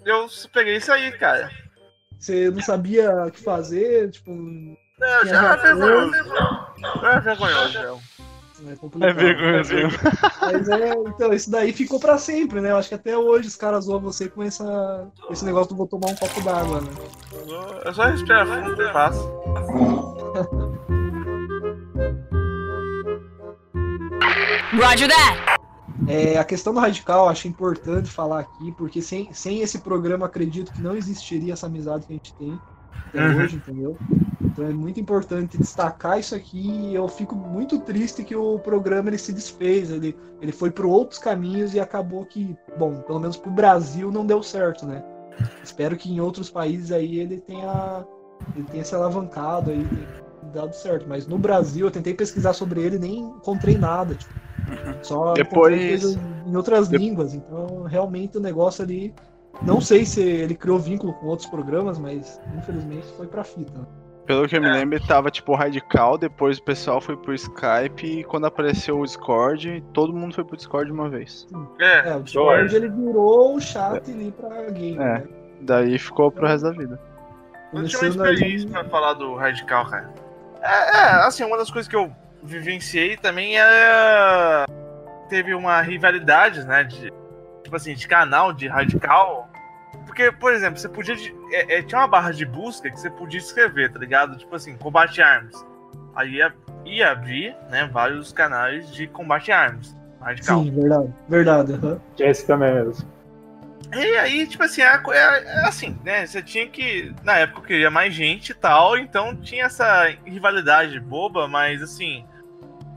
Eu 0.05 0.26
peguei 0.53 0.76
isso 0.76 0.92
aí, 0.92 1.12
cara. 1.12 1.50
Você 2.18 2.50
não 2.50 2.61
sabia 2.61 3.26
o 3.26 3.30
que 3.30 3.42
fazer, 3.42 4.11
tipo. 4.11 4.30
Não, 4.32 5.26
já 5.26 5.55
é 5.55 5.57
vergonhoso. 5.57 6.14
É 7.05 7.20
vergonhoso, 7.20 7.72
já. 7.72 7.94
É 8.70 8.76
complicado. 8.76 9.11
É 9.11 9.12
vergonhoso. 9.12 9.74
Mas 10.40 10.68
é, 10.68 10.92
então, 10.92 11.32
isso 11.32 11.50
daí 11.50 11.72
ficou 11.72 11.98
pra 11.98 12.18
sempre, 12.18 12.61
né? 12.61 12.70
Eu 12.70 12.76
acho 12.76 12.88
que 12.88 12.94
até 12.94 13.16
hoje 13.16 13.48
os 13.48 13.57
caras 13.57 13.86
zoam 13.86 14.00
você 14.00 14.28
com 14.28 14.42
essa, 14.42 15.09
com 15.26 15.32
esse 15.32 15.44
negócio 15.44 15.70
do 15.70 15.76
vou 15.76 15.88
tomar 15.88 16.11
um 16.11 16.14
copo 16.14 16.40
d'água, 16.42 16.80
né? 16.80 16.90
É 17.84 17.92
só 17.92 18.05
respirar 18.05 18.46
fundo 18.46 18.82
e 18.82 18.92
passa. 18.92 19.20
Roger 24.72 25.08
that. 25.08 25.38
É, 26.04 26.36
a 26.36 26.44
questão 26.44 26.74
do 26.74 26.80
radical, 26.80 27.26
eu 27.26 27.30
acho 27.30 27.46
importante 27.46 28.10
falar 28.10 28.40
aqui, 28.40 28.72
porque 28.72 29.00
sem, 29.00 29.32
sem 29.32 29.60
esse 29.60 29.80
programa, 29.80 30.26
acredito 30.26 30.72
que 30.72 30.82
não 30.82 30.96
existiria 30.96 31.52
essa 31.52 31.66
amizade 31.66 32.06
que 32.06 32.12
a 32.12 32.16
gente 32.16 32.34
tem 32.34 32.60
até 33.06 33.20
Uhum. 33.20 33.42
hoje, 33.42 33.56
entendeu? 33.56 34.00
Então 34.44 34.64
é 34.64 34.72
muito 34.72 34.98
importante 35.00 35.56
destacar 35.56 36.18
isso 36.18 36.34
aqui 36.34 36.58
e 36.90 36.94
eu 36.94 37.06
fico 37.08 37.36
muito 37.36 37.80
triste 37.80 38.24
que 38.24 38.34
o 38.34 38.58
programa 38.58 39.08
ele 39.10 39.18
se 39.18 39.32
desfez, 39.32 39.90
ele, 39.90 40.16
ele 40.40 40.52
foi 40.52 40.70
por 40.72 40.86
outros 40.86 41.18
caminhos 41.20 41.72
e 41.74 41.80
acabou 41.80 42.26
que, 42.26 42.56
bom, 42.76 43.00
pelo 43.02 43.20
menos 43.20 43.36
pro 43.36 43.50
Brasil 43.52 44.10
não 44.10 44.26
deu 44.26 44.42
certo, 44.42 44.84
né? 44.86 45.02
Espero 45.62 45.96
que 45.96 46.10
em 46.10 46.20
outros 46.20 46.50
países 46.50 46.90
aí 46.90 47.18
ele 47.18 47.40
tenha, 47.40 48.04
ele 48.54 48.66
tenha 48.66 48.84
se 48.84 48.94
alavancado 48.94 49.70
aí, 49.70 49.88
tenha 49.88 50.08
dado 50.52 50.74
certo, 50.74 51.08
mas 51.08 51.26
no 51.26 51.38
Brasil 51.38 51.86
eu 51.86 51.90
tentei 51.92 52.14
pesquisar 52.14 52.52
sobre 52.52 52.82
ele 52.82 52.96
e 52.96 52.98
nem 52.98 53.20
encontrei 53.20 53.78
nada, 53.78 54.16
tipo, 54.16 54.41
só 55.02 55.32
Depois- 55.34 56.16
em 56.46 56.56
outras 56.56 56.88
línguas, 56.88 57.34
então 57.34 57.84
realmente 57.84 58.36
o 58.38 58.40
negócio 58.40 58.84
ali 58.84 59.14
não 59.62 59.80
sei 59.80 60.04
se 60.04 60.20
ele 60.20 60.54
criou 60.54 60.78
vínculo 60.78 61.12
com 61.14 61.26
outros 61.26 61.48
programas, 61.48 61.98
mas 61.98 62.40
infelizmente 62.56 63.06
foi 63.16 63.26
pra 63.26 63.44
fita. 63.44 63.86
Pelo 64.24 64.46
que 64.48 64.56
eu 64.56 64.60
me 64.62 64.70
lembro, 64.70 64.96
ele 64.96 65.06
tava 65.06 65.30
tipo 65.32 65.52
radical, 65.54 66.16
depois 66.16 66.58
o 66.58 66.62
pessoal 66.62 67.00
foi 67.00 67.16
pro 67.16 67.34
Skype 67.34 68.06
e 68.20 68.24
quando 68.24 68.46
apareceu 68.46 69.00
o 69.00 69.04
Discord, 69.04 69.82
todo 69.92 70.12
mundo 70.12 70.34
foi 70.34 70.44
pro 70.44 70.56
Discord 70.56 70.86
de 70.86 70.92
uma 70.92 71.08
vez. 71.08 71.46
É, 71.80 72.10
É, 72.10 72.16
o 72.16 72.22
Discord 72.22 72.74
ele 72.74 72.88
virou 72.88 73.56
o 73.56 73.60
chat 73.60 74.08
ali 74.10 74.30
pra 74.32 74.70
game, 74.70 74.94
É. 74.94 74.98
né? 74.98 75.24
Daí 75.60 75.98
ficou 75.98 76.30
pro 76.30 76.46
resto 76.46 76.64
da 76.64 76.70
vida. 76.72 77.00
Eu 77.72 77.84
tinha 77.84 78.00
uma 78.00 78.08
experiência 78.08 78.68
pra 78.68 78.84
falar 78.84 79.14
do 79.14 79.34
Radical, 79.34 79.86
cara. 79.86 80.10
É, 80.60 80.96
é, 80.96 81.04
assim, 81.26 81.42
uma 81.44 81.56
das 81.56 81.70
coisas 81.70 81.88
que 81.88 81.96
eu 81.96 82.10
vivenciei 82.43 83.16
também 83.16 83.59
é. 83.59 84.64
Teve 85.28 85.55
uma 85.55 85.80
rivalidade, 85.80 86.64
né? 86.64 86.84
De, 86.84 87.11
tipo 87.62 87.74
assim, 87.76 87.95
de 87.95 88.07
canal 88.07 88.53
de 88.53 88.68
Radical. 88.68 89.49
Porque, 90.07 90.30
por 90.32 90.53
exemplo, 90.53 90.78
você 90.78 90.88
podia. 90.88 91.14
é, 91.53 91.78
é, 91.78 91.82
tinha 91.82 92.01
uma 92.01 92.09
barra 92.09 92.32
de 92.32 92.45
busca 92.45 92.90
que 92.90 92.99
você 92.99 93.09
podia 93.09 93.38
escrever, 93.38 93.90
tá 93.93 93.99
ligado? 93.99 94.36
Tipo 94.36 94.55
assim, 94.57 94.76
combate 94.76 95.22
arms. 95.22 95.64
Aí 96.14 96.34
ia, 96.34 96.53
ia 96.84 97.11
abrir, 97.11 97.57
né, 97.70 97.88
vários 97.90 98.32
canais 98.32 98.93
de 98.93 99.07
combate 99.07 99.51
arms. 99.51 99.97
Radical. 100.20 100.62
Sim, 100.62 100.70
verdade. 100.70 101.14
Verdade. 101.28 101.72
aham. 101.74 102.01
Esse 102.18 102.47
também 102.47 102.74
mesmo. 102.74 103.11
E 103.95 104.16
aí, 104.16 104.47
tipo 104.47 104.62
assim, 104.62 104.80
é, 104.80 104.86
é- 105.11 105.45
é 105.45 105.66
assim, 105.66 105.99
né? 106.05 106.26
Você 106.26 106.43
tinha 106.43 106.66
que. 106.66 107.14
Na 107.24 107.38
época 107.38 107.61
eu 107.61 107.64
queria 107.64 107.90
mais 107.90 108.14
gente 108.14 108.51
e 108.51 108.55
tal, 108.55 108.97
então 108.97 109.36
tinha 109.36 109.64
essa 109.66 110.07
rivalidade 110.24 110.99
boba, 111.01 111.47
mas 111.49 111.82
assim. 111.82 112.24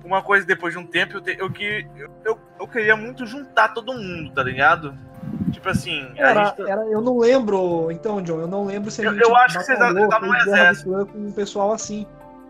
Uma 0.05 0.21
coisa 0.21 0.45
depois 0.45 0.73
de 0.73 0.79
um 0.79 0.85
tempo, 0.85 1.17
eu, 1.17 1.21
te- 1.21 1.35
eu, 1.39 1.49
que- 1.51 1.87
eu, 1.97 2.09
eu, 2.23 2.39
eu 2.59 2.67
queria 2.67 2.95
muito 2.95 3.25
juntar 3.25 3.69
todo 3.73 3.91
mundo, 3.93 4.31
tá 4.33 4.43
ligado? 4.43 4.93
Tipo 5.51 5.69
assim. 5.69 6.07
a 6.17 6.29
Era, 6.29 6.45
gente 6.45 6.57
tá- 6.57 6.69
era- 6.69 6.85
eu 6.85 7.01
não 7.01 7.17
lembro, 7.17 7.89
então, 7.91 8.21
John, 8.21 8.39
eu 8.41 8.47
não 8.47 8.65
lembro 8.65 8.91
se 8.91 9.01
a 9.01 9.05
Eu- 9.05 9.13
gente. 9.13 9.23
eu 9.23 9.35
acho 9.35 9.57
que 9.57 9.63
vocês 9.65 9.79
estavam 9.79 10.27
no 10.27 10.31
guerra 10.31 10.43
de 10.43 10.49
exército. 10.49 11.09
com 11.11 11.17
um 11.17 11.31
pessoal 11.31 11.71
assim. 11.73 12.05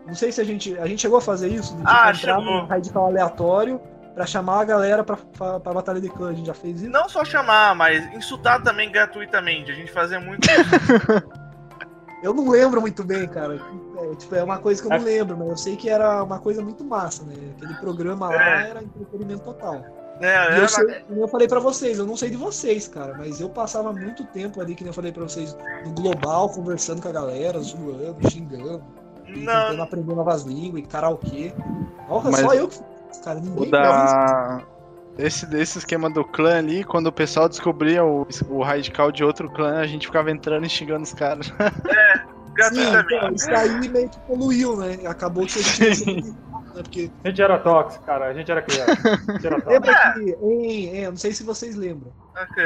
Não 0.06 0.14
sei 0.14 0.30
se 0.30 0.40
a 0.40 0.44
gente. 0.44 0.78
A 0.78 0.86
gente 0.86 1.00
chegou 1.02 1.18
a 1.18 1.20
fazer 1.22 1.48
isso, 1.48 1.72
de 1.72 1.78
tipo, 1.78 1.90
Ah, 1.90 2.12
chegou. 2.14 2.44
num 2.44 2.66
radical 2.66 3.06
aleatório 3.06 3.80
pra 4.14 4.24
chamar 4.26 4.60
a 4.60 4.64
galera 4.64 5.02
pra, 5.02 5.16
pra, 5.16 5.58
pra 5.58 5.72
batalha 5.72 6.00
de 6.00 6.08
clã. 6.08 6.30
A 6.30 6.32
gente 6.34 6.46
já 6.46 6.54
fez 6.54 6.82
isso? 6.82 6.90
Não 6.90 7.08
só 7.08 7.24
chamar, 7.24 7.74
mas 7.74 8.04
insultar 8.14 8.62
também 8.62 8.90
gratuitamente. 8.92 9.70
A 9.70 9.74
gente 9.74 9.90
fazia 9.90 10.20
muito 10.20 10.46
isso. 10.48 10.56
Eu 12.26 12.34
não 12.34 12.48
lembro 12.50 12.80
muito 12.80 13.04
bem, 13.04 13.26
cara. 13.28 13.54
É, 13.54 14.14
tipo, 14.16 14.34
é 14.34 14.42
uma 14.42 14.58
coisa 14.58 14.82
que 14.82 14.88
eu 14.92 14.98
não 14.98 15.04
lembro, 15.04 15.36
mas 15.38 15.48
eu 15.48 15.56
sei 15.56 15.76
que 15.76 15.88
era 15.88 16.22
uma 16.24 16.38
coisa 16.40 16.60
muito 16.62 16.84
massa, 16.84 17.22
né? 17.24 17.34
Aquele 17.56 17.74
programa 17.74 18.28
lá 18.28 18.62
É. 18.66 18.70
era 18.70 18.82
entretenimento 18.82 19.44
total. 19.44 19.84
E 20.20 20.24
Era- 20.24 20.58
eu, 20.58 20.68
sei, 20.68 21.00
como 21.06 21.20
eu 21.20 21.28
falei 21.28 21.46
pra 21.46 21.60
vocês, 21.60 21.98
eu 21.98 22.06
não 22.06 22.16
sei 22.16 22.30
de 22.30 22.36
vocês, 22.36 22.88
cara, 22.88 23.14
mas 23.16 23.40
eu 23.40 23.48
passava 23.50 23.92
muito 23.92 24.24
tempo 24.24 24.60
ali, 24.60 24.74
que 24.74 24.82
nem 24.82 24.88
eu 24.90 24.94
falei 24.94 25.12
pra 25.12 25.22
vocês, 25.22 25.56
no 25.84 25.92
global, 25.92 26.48
conversando 26.48 27.00
com 27.02 27.08
a 27.08 27.12
galera, 27.12 27.60
zoando, 27.60 28.16
xingando, 28.30 28.82
Não. 29.28 29.62
tentando 29.68 29.82
aprender 29.82 30.14
novas 30.14 30.42
línguas 30.42 30.82
e 30.82 30.86
karaokê. 30.86 31.52
Nossa, 32.08 32.30
Mas 32.30 32.40
só 32.40 32.54
eu 32.54 32.66
que 32.66 32.76
fiz, 32.76 33.18
cara, 33.22 33.38
ninguém 33.40 33.68
O 33.68 33.70
da. 33.70 34.62
Esse, 35.18 35.46
desse 35.46 35.78
esquema 35.78 36.10
do 36.10 36.24
clã 36.24 36.58
ali, 36.58 36.84
quando 36.84 37.06
o 37.06 37.12
pessoal 37.12 37.48
descobria 37.48 38.04
o, 38.04 38.26
o 38.48 38.62
radical 38.62 39.10
de 39.10 39.24
outro 39.24 39.50
clã, 39.50 39.78
a 39.78 39.86
gente 39.86 40.06
ficava 40.06 40.30
entrando 40.30 40.66
e 40.66 40.70
xingando 40.70 41.04
os 41.04 41.12
caras. 41.12 41.50
Sim, 42.68 42.80
então, 42.82 43.32
isso 43.34 43.48
daí 43.50 43.88
meio 43.88 44.08
que 44.10 44.18
poluiu, 44.20 44.76
né? 44.76 45.06
Acabou 45.06 45.46
que 45.46 45.58
a 45.58 45.62
gente 45.62 46.22
né? 46.22 46.34
Porque 46.72 47.10
A 47.24 47.28
gente 47.28 47.42
era 47.42 47.58
tóxico, 47.58 48.04
cara. 48.04 48.26
A 48.26 48.34
gente 48.34 48.50
era 48.50 48.62
criança. 48.62 48.92
A 48.92 49.32
gente 49.32 49.46
era 49.46 49.60
tóxico. 49.60 49.70
lembra 49.70 49.94
que, 50.14 50.44
em, 50.44 50.86
em- 50.86 50.96
eu 51.04 51.10
não 51.10 51.18
sei 51.18 51.32
se 51.32 51.42
vocês 51.42 51.74
lembram. 51.76 52.12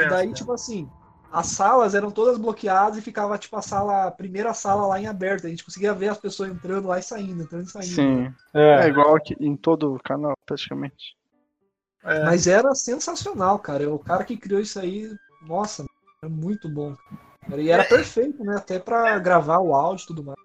E 0.01 0.05
daí, 0.05 0.33
tipo 0.33 0.51
assim, 0.51 0.89
as 1.31 1.47
salas 1.47 1.95
eram 1.95 2.11
todas 2.11 2.37
bloqueadas 2.37 2.97
e 2.97 3.01
ficava, 3.01 3.37
tipo, 3.37 3.55
a 3.55 3.61
sala, 3.61 4.07
a 4.07 4.11
primeira 4.11 4.53
sala 4.53 4.85
lá 4.87 4.99
em 4.99 5.07
aberto. 5.07 5.47
A 5.47 5.49
gente 5.49 5.63
conseguia 5.63 5.93
ver 5.93 6.09
as 6.09 6.17
pessoas 6.17 6.49
entrando 6.51 6.87
lá 6.87 6.99
e 6.99 7.03
saindo, 7.03 7.43
entrando 7.43 7.65
e 7.65 7.71
saindo. 7.71 7.95
Sim. 7.95 8.33
É. 8.53 8.85
É, 8.85 8.87
igual 8.87 9.15
aqui 9.15 9.35
em 9.39 9.55
todo 9.55 9.93
o 9.93 9.99
canal, 10.01 10.33
praticamente. 10.45 11.15
É. 12.03 12.23
Mas 12.23 12.47
era 12.47 12.73
sensacional, 12.73 13.59
cara. 13.59 13.89
O 13.93 13.99
cara 13.99 14.23
que 14.23 14.37
criou 14.37 14.59
isso 14.59 14.79
aí, 14.79 15.11
nossa, 15.47 15.85
é 16.23 16.27
muito 16.27 16.67
bom. 16.69 16.95
cara. 17.47 17.61
E 17.61 17.69
era 17.69 17.83
perfeito, 17.83 18.43
né? 18.43 18.55
Até 18.57 18.79
pra 18.79 19.17
gravar 19.19 19.59
o 19.59 19.73
áudio 19.73 20.03
e 20.03 20.07
tudo 20.07 20.23
mais. 20.23 20.37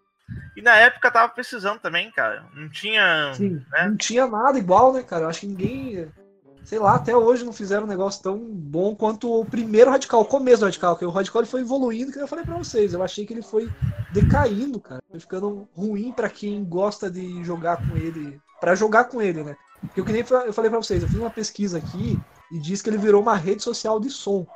E 0.57 0.63
na 0.63 0.77
época 0.77 1.11
tava 1.11 1.29
precisando 1.33 1.79
também, 1.81 2.11
cara. 2.11 2.45
Não 2.55 2.69
tinha. 2.69 3.33
Sim, 3.35 3.63
né? 3.71 3.89
não 3.89 3.97
tinha 3.97 4.27
nada 4.27 4.59
igual, 4.59 4.93
né, 4.93 5.03
cara? 5.03 5.25
Eu 5.25 5.29
acho 5.29 5.41
que 5.41 5.47
ninguém. 5.47 6.09
Sei 6.65 6.81
lá, 6.81 6.97
até 6.97 7.15
hoje 7.15 7.45
não 7.45 7.53
fizeram 7.53 7.85
um 7.85 7.89
negócio 7.89 8.21
tão 8.21 8.37
bom 8.39 8.97
quanto 8.97 9.33
o 9.33 9.45
primeiro 9.45 9.89
radical, 9.89 10.23
o 10.23 10.25
começo 10.25 10.59
do 10.59 10.65
radical, 10.65 10.97
que 10.97 11.05
o 11.05 11.11
radical 11.11 11.43
ele 11.43 11.51
foi 11.51 11.61
evoluindo, 11.61 12.11
que 12.11 12.19
eu 12.19 12.27
falei 12.27 12.45
pra 12.45 12.57
vocês. 12.57 12.93
Eu 12.93 13.05
achei 13.05 13.25
que 13.25 13.33
ele 13.33 13.43
foi 13.43 13.71
decaindo, 14.13 14.81
cara. 14.81 15.01
Foi 15.09 15.21
ficando 15.21 15.69
ruim 15.77 16.11
pra 16.11 16.29
quem 16.29 16.65
gosta 16.65 17.09
de 17.09 17.45
jogar 17.45 17.77
com 17.77 17.97
ele. 17.97 18.41
Pra 18.61 18.75
jogar 18.75 19.05
com 19.05 19.23
ele, 19.23 19.45
né? 19.45 19.57
Porque 19.87 20.01
eu, 20.01 20.05
que 20.05 20.13
nem 20.13 20.23
eu 20.23 20.53
falei 20.53 20.71
pra 20.71 20.81
vocês, 20.81 21.03
eu 21.03 21.09
fiz 21.09 21.19
uma 21.19 21.31
pesquisa 21.31 21.79
aqui 21.79 22.19
e 22.51 22.59
diz 22.59 22.83
que 22.83 22.91
ele 22.91 22.99
virou 22.99 23.23
uma 23.23 23.37
rede 23.37 23.63
social 23.63 23.99
de 23.99 24.11
som. 24.11 24.47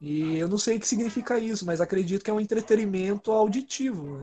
E 0.00 0.38
eu 0.38 0.48
não 0.48 0.58
sei 0.58 0.76
o 0.76 0.80
que 0.80 0.86
significa 0.86 1.38
isso, 1.38 1.64
mas 1.64 1.80
acredito 1.80 2.22
que 2.22 2.30
é 2.30 2.34
um 2.34 2.40
entretenimento 2.40 3.32
auditivo. 3.32 4.20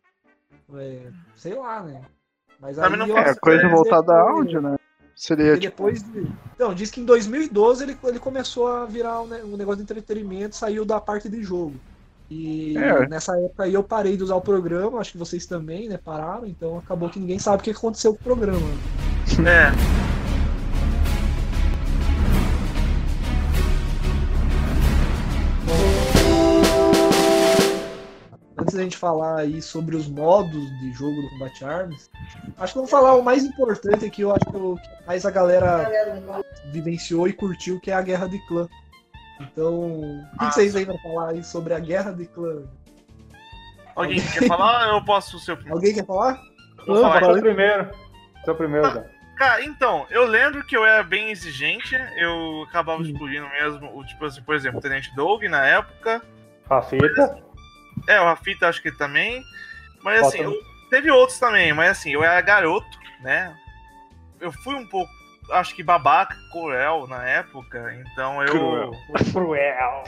Né? 0.69 0.83
É, 0.83 1.11
sei 1.35 1.55
lá, 1.55 1.81
né? 1.81 2.01
Mas 2.59 2.77
Também 2.77 2.99
não 2.99 3.17
É, 3.17 3.33
coisa 3.35 3.67
voltada 3.67 4.13
a 4.13 4.21
áudio, 4.21 4.61
né? 4.61 4.75
Seria 5.15 5.53
tipo. 5.53 5.61
depois 5.61 6.01
de... 6.03 6.27
Não, 6.57 6.73
diz 6.73 6.89
que 6.89 7.01
em 7.01 7.05
2012 7.05 7.83
ele, 7.83 7.97
ele 8.03 8.19
começou 8.19 8.67
a 8.67 8.85
virar 8.85 9.21
um, 9.21 9.53
um 9.53 9.57
negócio 9.57 9.77
de 9.77 9.83
entretenimento, 9.83 10.55
saiu 10.55 10.85
da 10.85 11.01
parte 11.01 11.27
de 11.27 11.43
jogo. 11.43 11.75
E 12.29 12.77
É. 12.77 13.07
nessa 13.07 13.37
época 13.37 13.63
aí 13.63 13.73
eu 13.73 13.83
parei 13.83 14.15
de 14.15 14.23
usar 14.23 14.35
o 14.35 14.41
programa, 14.41 14.99
acho 14.99 15.11
que 15.11 15.17
vocês 15.17 15.45
também, 15.45 15.89
né, 15.89 15.97
pararam, 15.97 16.45
então 16.45 16.77
acabou 16.77 17.09
que 17.09 17.19
ninguém 17.19 17.37
sabe 17.37 17.57
o 17.57 17.63
que 17.63 17.71
aconteceu 17.71 18.13
com 18.13 18.21
o 18.21 18.23
programa. 18.23 18.67
É. 19.45 20.10
Antes 28.71 28.77
da 28.77 28.83
gente 28.83 28.97
falar 28.97 29.39
aí 29.39 29.61
sobre 29.61 29.97
os 29.97 30.07
modos 30.07 30.63
de 30.79 30.93
jogo 30.93 31.21
do 31.21 31.29
Combat 31.31 31.61
Arms, 31.65 32.09
acho 32.57 32.71
que 32.71 32.77
vamos 32.77 32.89
falar 32.89 33.15
o 33.15 33.21
mais 33.21 33.43
importante 33.43 34.09
que 34.09 34.21
eu 34.21 34.31
acho 34.31 34.45
que, 34.49 34.55
o- 34.55 34.75
que 34.77 35.05
mais 35.05 35.25
a 35.25 35.31
galera 35.31 35.89
vivenciou 36.71 37.27
e 37.27 37.33
curtiu, 37.33 37.81
que 37.81 37.91
é 37.91 37.93
a 37.93 38.01
Guerra 38.01 38.29
de 38.29 38.39
Clã. 38.47 38.69
Então, 39.41 39.73
o 39.99 40.25
que, 40.39 40.45
que 40.47 40.53
vocês 40.53 40.73
têm 40.73 40.85
pra 40.85 40.97
falar 40.99 41.29
aí 41.31 41.43
sobre 41.43 41.73
a 41.73 41.79
Guerra 41.79 42.11
de 42.13 42.25
Clã? 42.27 42.63
Alguém 43.93 44.21
quer 44.21 44.47
falar 44.47 44.87
eu 44.87 45.03
posso 45.03 45.37
ser 45.37 45.51
o 45.51 45.55
primeiro? 45.57 45.77
Alguém 45.77 45.93
quer 45.93 46.05
falar? 46.05 46.41
Vou 46.87 47.01
falar. 47.01 47.19
Sou 47.25 47.35
o 47.35 47.41
primeiro. 47.41 47.89
Sou 48.45 48.55
primeiro, 48.55 48.93
Dan. 48.93 49.03
Cara, 49.37 49.65
então, 49.65 50.05
eu 50.09 50.25
lembro 50.25 50.63
que 50.65 50.77
eu 50.77 50.85
era 50.85 51.03
bem 51.03 51.29
exigente, 51.29 51.93
eu 52.15 52.63
acabava 52.69 53.01
explodindo 53.01 53.49
mesmo, 53.49 53.91
o, 53.97 54.05
tipo 54.05 54.23
assim, 54.23 54.41
por 54.43 54.55
exemplo, 54.55 54.79
o 54.79 54.81
Tenente 54.81 55.13
Doug 55.13 55.43
na 55.43 55.65
época. 55.65 56.21
Rafita. 56.69 57.50
É, 58.07 58.19
o 58.19 58.25
Rafita 58.25 58.67
acho 58.67 58.81
que 58.81 58.91
também. 58.91 59.43
Mas 60.03 60.21
assim, 60.25 60.39
eu- 60.39 60.53
teve 60.89 61.11
outros 61.11 61.37
também, 61.39 61.73
mas 61.73 61.91
assim, 61.91 62.11
eu 62.11 62.23
era 62.23 62.39
garoto, 62.41 62.87
né? 63.21 63.55
Eu 64.39 64.51
fui 64.51 64.73
um 64.75 64.85
pouco, 64.87 65.11
acho 65.51 65.75
que 65.75 65.83
babaca, 65.83 66.35
cruel 66.51 67.05
na 67.07 67.23
época, 67.27 67.95
então 68.11 68.41
eu. 68.43 68.51
Cruel. 68.51 68.91
Cruel. 69.31 70.03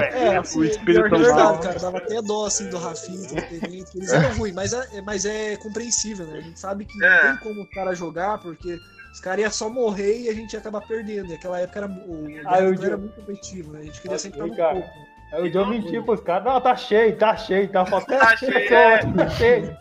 É, 0.00 0.36
assim, 0.36 0.60
O 0.60 0.64
espírito 0.64 1.06
é 1.06 1.18
verdade, 1.18 1.32
mal. 1.32 1.60
cara. 1.60 1.78
Dava 1.78 1.98
até 1.98 2.20
dó 2.22 2.46
assim 2.46 2.68
do 2.70 2.78
Rafita, 2.78 3.34
do 3.34 3.42
Tenente. 3.48 3.96
Eles 3.96 4.12
eram 4.12 4.36
ruins, 4.36 4.54
mas 4.54 4.72
é, 4.72 5.00
mas 5.02 5.24
é 5.24 5.56
compreensível, 5.56 6.26
né? 6.26 6.38
A 6.38 6.42
gente 6.42 6.58
sabe 6.60 6.84
que 6.84 7.02
É. 7.04 7.10
não 7.24 7.30
tem 7.32 7.36
como 7.38 7.62
o 7.62 7.66
cara 7.66 7.94
jogar, 7.94 8.38
porque 8.38 8.78
os 9.12 9.20
caras 9.20 9.40
iam 9.42 9.50
só 9.50 9.68
morrer 9.68 10.20
e 10.20 10.28
a 10.28 10.34
gente 10.34 10.52
ia 10.52 10.60
acabar 10.60 10.80
perdendo. 10.82 11.30
E 11.32 11.34
aquela 11.34 11.58
época 11.60 11.80
era, 11.80 11.88
o 11.88 12.26
Ah, 12.46 12.60
eu 12.60 12.72
era 12.82 12.96
muito 12.96 13.14
competitivo, 13.16 13.72
né? 13.72 13.80
A 13.80 13.84
gente 13.84 14.00
queria 14.00 14.18
sempre 14.18 14.40
estar 14.40 14.50
no 14.50 14.56
cara. 14.56 14.80
topo. 14.80 15.09
Aí 15.32 15.42
o 15.42 15.50
John 15.50 15.66
mentiu 15.66 16.02
pros 16.02 16.20
caras. 16.20 16.44
Não, 16.44 16.60
tá 16.60 16.74
cheio, 16.76 17.16
tá 17.16 17.36
cheio, 17.36 17.68
tá 17.68 17.84
faltando 17.86 18.18
Tá 18.20 18.34
cheio, 18.38 18.74
é. 18.74 18.98
tá 18.98 19.28
cheio. 19.30 19.76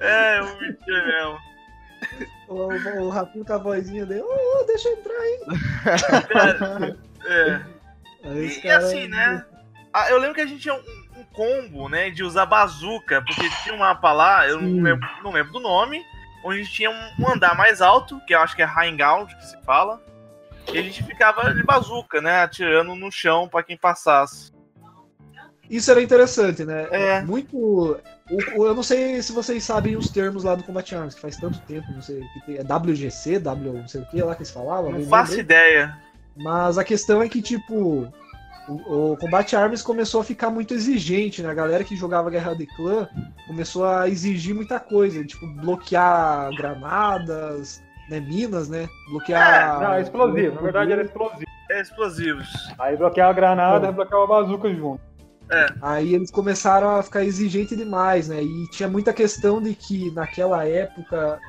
É, 0.00 0.38
eu 0.38 0.44
mentia 0.60 1.04
mesmo. 1.06 1.38
O, 2.48 2.54
o, 2.54 3.02
o 3.04 3.08
Rafinha 3.10 3.44
com 3.44 3.52
a 3.52 3.58
vozinha 3.58 4.06
dele, 4.06 4.22
ô, 4.22 4.60
ô, 4.60 4.64
deixa 4.64 4.88
eu 4.88 4.92
entrar 4.94 5.14
aí. 5.14 6.96
É. 7.26 7.60
Aí 8.24 8.46
os 8.46 8.56
E, 8.56 8.60
caras- 8.62 8.84
assim, 8.86 9.06
né? 9.08 9.44
ah, 9.92 10.10
Eu 10.10 10.18
lembro 10.18 10.34
que 10.34 10.40
a 10.40 10.46
gente 10.46 10.60
tinha 10.62 10.74
um, 10.74 11.20
um 11.20 11.24
combo, 11.32 11.88
né? 11.88 12.10
De 12.10 12.22
usar 12.24 12.46
bazuca, 12.46 13.22
porque 13.22 13.48
tinha 13.62 13.74
um 13.74 13.78
mapa 13.78 14.12
lá, 14.12 14.48
eu 14.48 14.60
não 14.60 14.82
lembro, 14.82 15.08
não 15.22 15.30
lembro 15.30 15.52
do 15.52 15.60
nome, 15.60 16.02
onde 16.44 16.66
tinha 16.66 16.90
um, 16.90 17.10
um 17.22 17.28
andar 17.30 17.54
mais 17.56 17.80
alto, 17.82 18.20
que 18.26 18.34
eu 18.34 18.40
acho 18.40 18.56
que 18.56 18.62
é 18.62 18.66
Heingaud 18.66 19.34
que 19.36 19.46
se 19.46 19.60
fala. 19.62 20.02
E 20.72 20.78
a 20.78 20.82
gente 20.82 21.02
ficava 21.02 21.52
de 21.54 21.62
bazuca, 21.62 22.20
né? 22.20 22.42
Atirando 22.42 22.94
no 22.94 23.10
chão 23.12 23.48
pra 23.48 23.62
quem 23.62 23.76
passasse. 23.76 24.52
Isso 25.70 25.90
era 25.90 26.02
interessante, 26.02 26.64
né? 26.64 26.88
É. 26.90 27.22
Muito. 27.22 27.56
o- 27.56 27.96
o- 28.60 28.66
eu 28.66 28.74
não 28.74 28.82
sei 28.82 29.22
se 29.22 29.32
vocês 29.32 29.62
sabem 29.64 29.96
os 29.96 30.10
termos 30.10 30.44
lá 30.44 30.54
do 30.54 30.62
Combat 30.64 30.94
Arms, 30.94 31.14
que 31.14 31.20
faz 31.20 31.36
tanto 31.36 31.58
tempo, 31.60 31.86
não 31.92 32.02
sei. 32.02 32.20
Que 32.34 32.40
tem, 32.46 32.56
é 32.58 32.62
WGC, 32.64 33.38
W 33.38 33.72
não 33.72 33.88
sei 33.88 34.02
o 34.02 34.06
que 34.06 34.20
lá 34.22 34.34
que 34.34 34.42
eles 34.42 34.50
falavam. 34.50 34.90
Não 34.92 35.04
faço 35.06 35.38
ideia. 35.40 35.96
Mas 36.36 36.76
a 36.78 36.84
questão 36.84 37.20
é 37.22 37.28
que, 37.28 37.40
tipo, 37.42 38.08
o, 38.68 39.12
o 39.12 39.16
Combat 39.16 39.52
Arms 39.56 39.82
começou 39.82 40.20
a 40.20 40.24
ficar 40.24 40.48
muito 40.50 40.72
exigente, 40.74 41.42
né? 41.42 41.50
A 41.50 41.54
galera 41.54 41.82
que 41.84 41.96
jogava 41.96 42.30
Guerra 42.30 42.54
de 42.54 42.66
Clã 42.66 43.08
começou 43.46 43.84
a 43.84 44.08
exigir 44.08 44.54
muita 44.54 44.78
coisa, 44.80 45.24
tipo, 45.24 45.46
bloquear 45.46 46.50
granadas, 46.56 47.82
né? 48.08 48.20
Minas, 48.20 48.68
né? 48.68 48.88
Bloquear. 49.10 49.80
Não, 49.80 49.92
é 49.94 50.02
explosivo. 50.02 50.54
Na 50.56 50.60
verdade 50.62 50.92
era 50.92 51.02
explosivo. 51.02 51.44
É 51.70 51.80
explosivos. 51.80 52.48
Aí 52.78 52.96
bloqueava 52.96 53.30
a 53.30 53.34
granada 53.34 53.88
e 53.88 53.92
bloqueava 53.92 54.24
a 54.24 54.26
bazuca 54.26 54.72
junto. 54.74 55.00
Aí 55.82 56.14
eles 56.14 56.30
começaram 56.30 56.96
a 56.96 57.02
ficar 57.02 57.24
exigentes 57.24 57.76
demais, 57.76 58.28
né? 58.28 58.42
E 58.42 58.68
tinha 58.68 58.88
muita 58.88 59.12
questão 59.12 59.60
de 59.60 59.74
que 59.74 60.10
naquela 60.12 60.64
época 60.66 61.40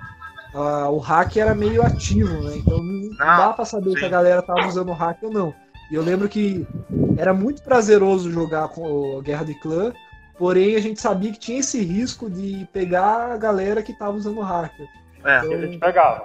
ah, 0.54 0.89
o 0.89 0.97
hack 0.97 1.38
era 1.38 1.54
meio 1.54 1.84
ativo, 1.84 2.41
né? 2.43 2.58
Então 2.58 2.82
não 2.82 3.10
Ah, 3.20 3.38
dá 3.38 3.54
pra 3.54 3.66
saber 3.66 3.97
se 3.97 4.06
a 4.06 4.10
galera 4.10 4.41
tava 4.41 4.68
usando 4.68 4.89
o 4.89 4.93
hack 4.93 5.22
ou 5.24 5.32
não. 5.32 5.54
E 5.91 5.95
eu 5.95 6.02
lembro 6.02 6.30
que 6.30 6.66
era 7.18 7.34
muito 7.34 7.62
prazeroso 7.62 8.32
jogar 8.32 8.70
com 8.70 8.82
o 8.82 9.22
Guerra 9.22 9.45
de 9.45 9.54
Clã, 9.56 9.93
porém 10.38 10.76
a 10.76 10.80
gente 10.80 11.02
sabia 11.02 11.32
que 11.32 11.39
tinha 11.39 11.60
esse 11.60 11.82
risco 11.84 12.30
de 12.30 12.68
pegar 12.72 13.32
a 13.34 13.38
galera 13.38 13.84
que 13.84 13.93
tava 13.93 14.18
usando 14.18 14.39
o 14.39 14.43
hack. 14.43 14.74
É. 15.24 15.39
Então, 15.39 15.52
a 15.54 15.62
gente 15.62 15.78
pegava. 15.78 16.24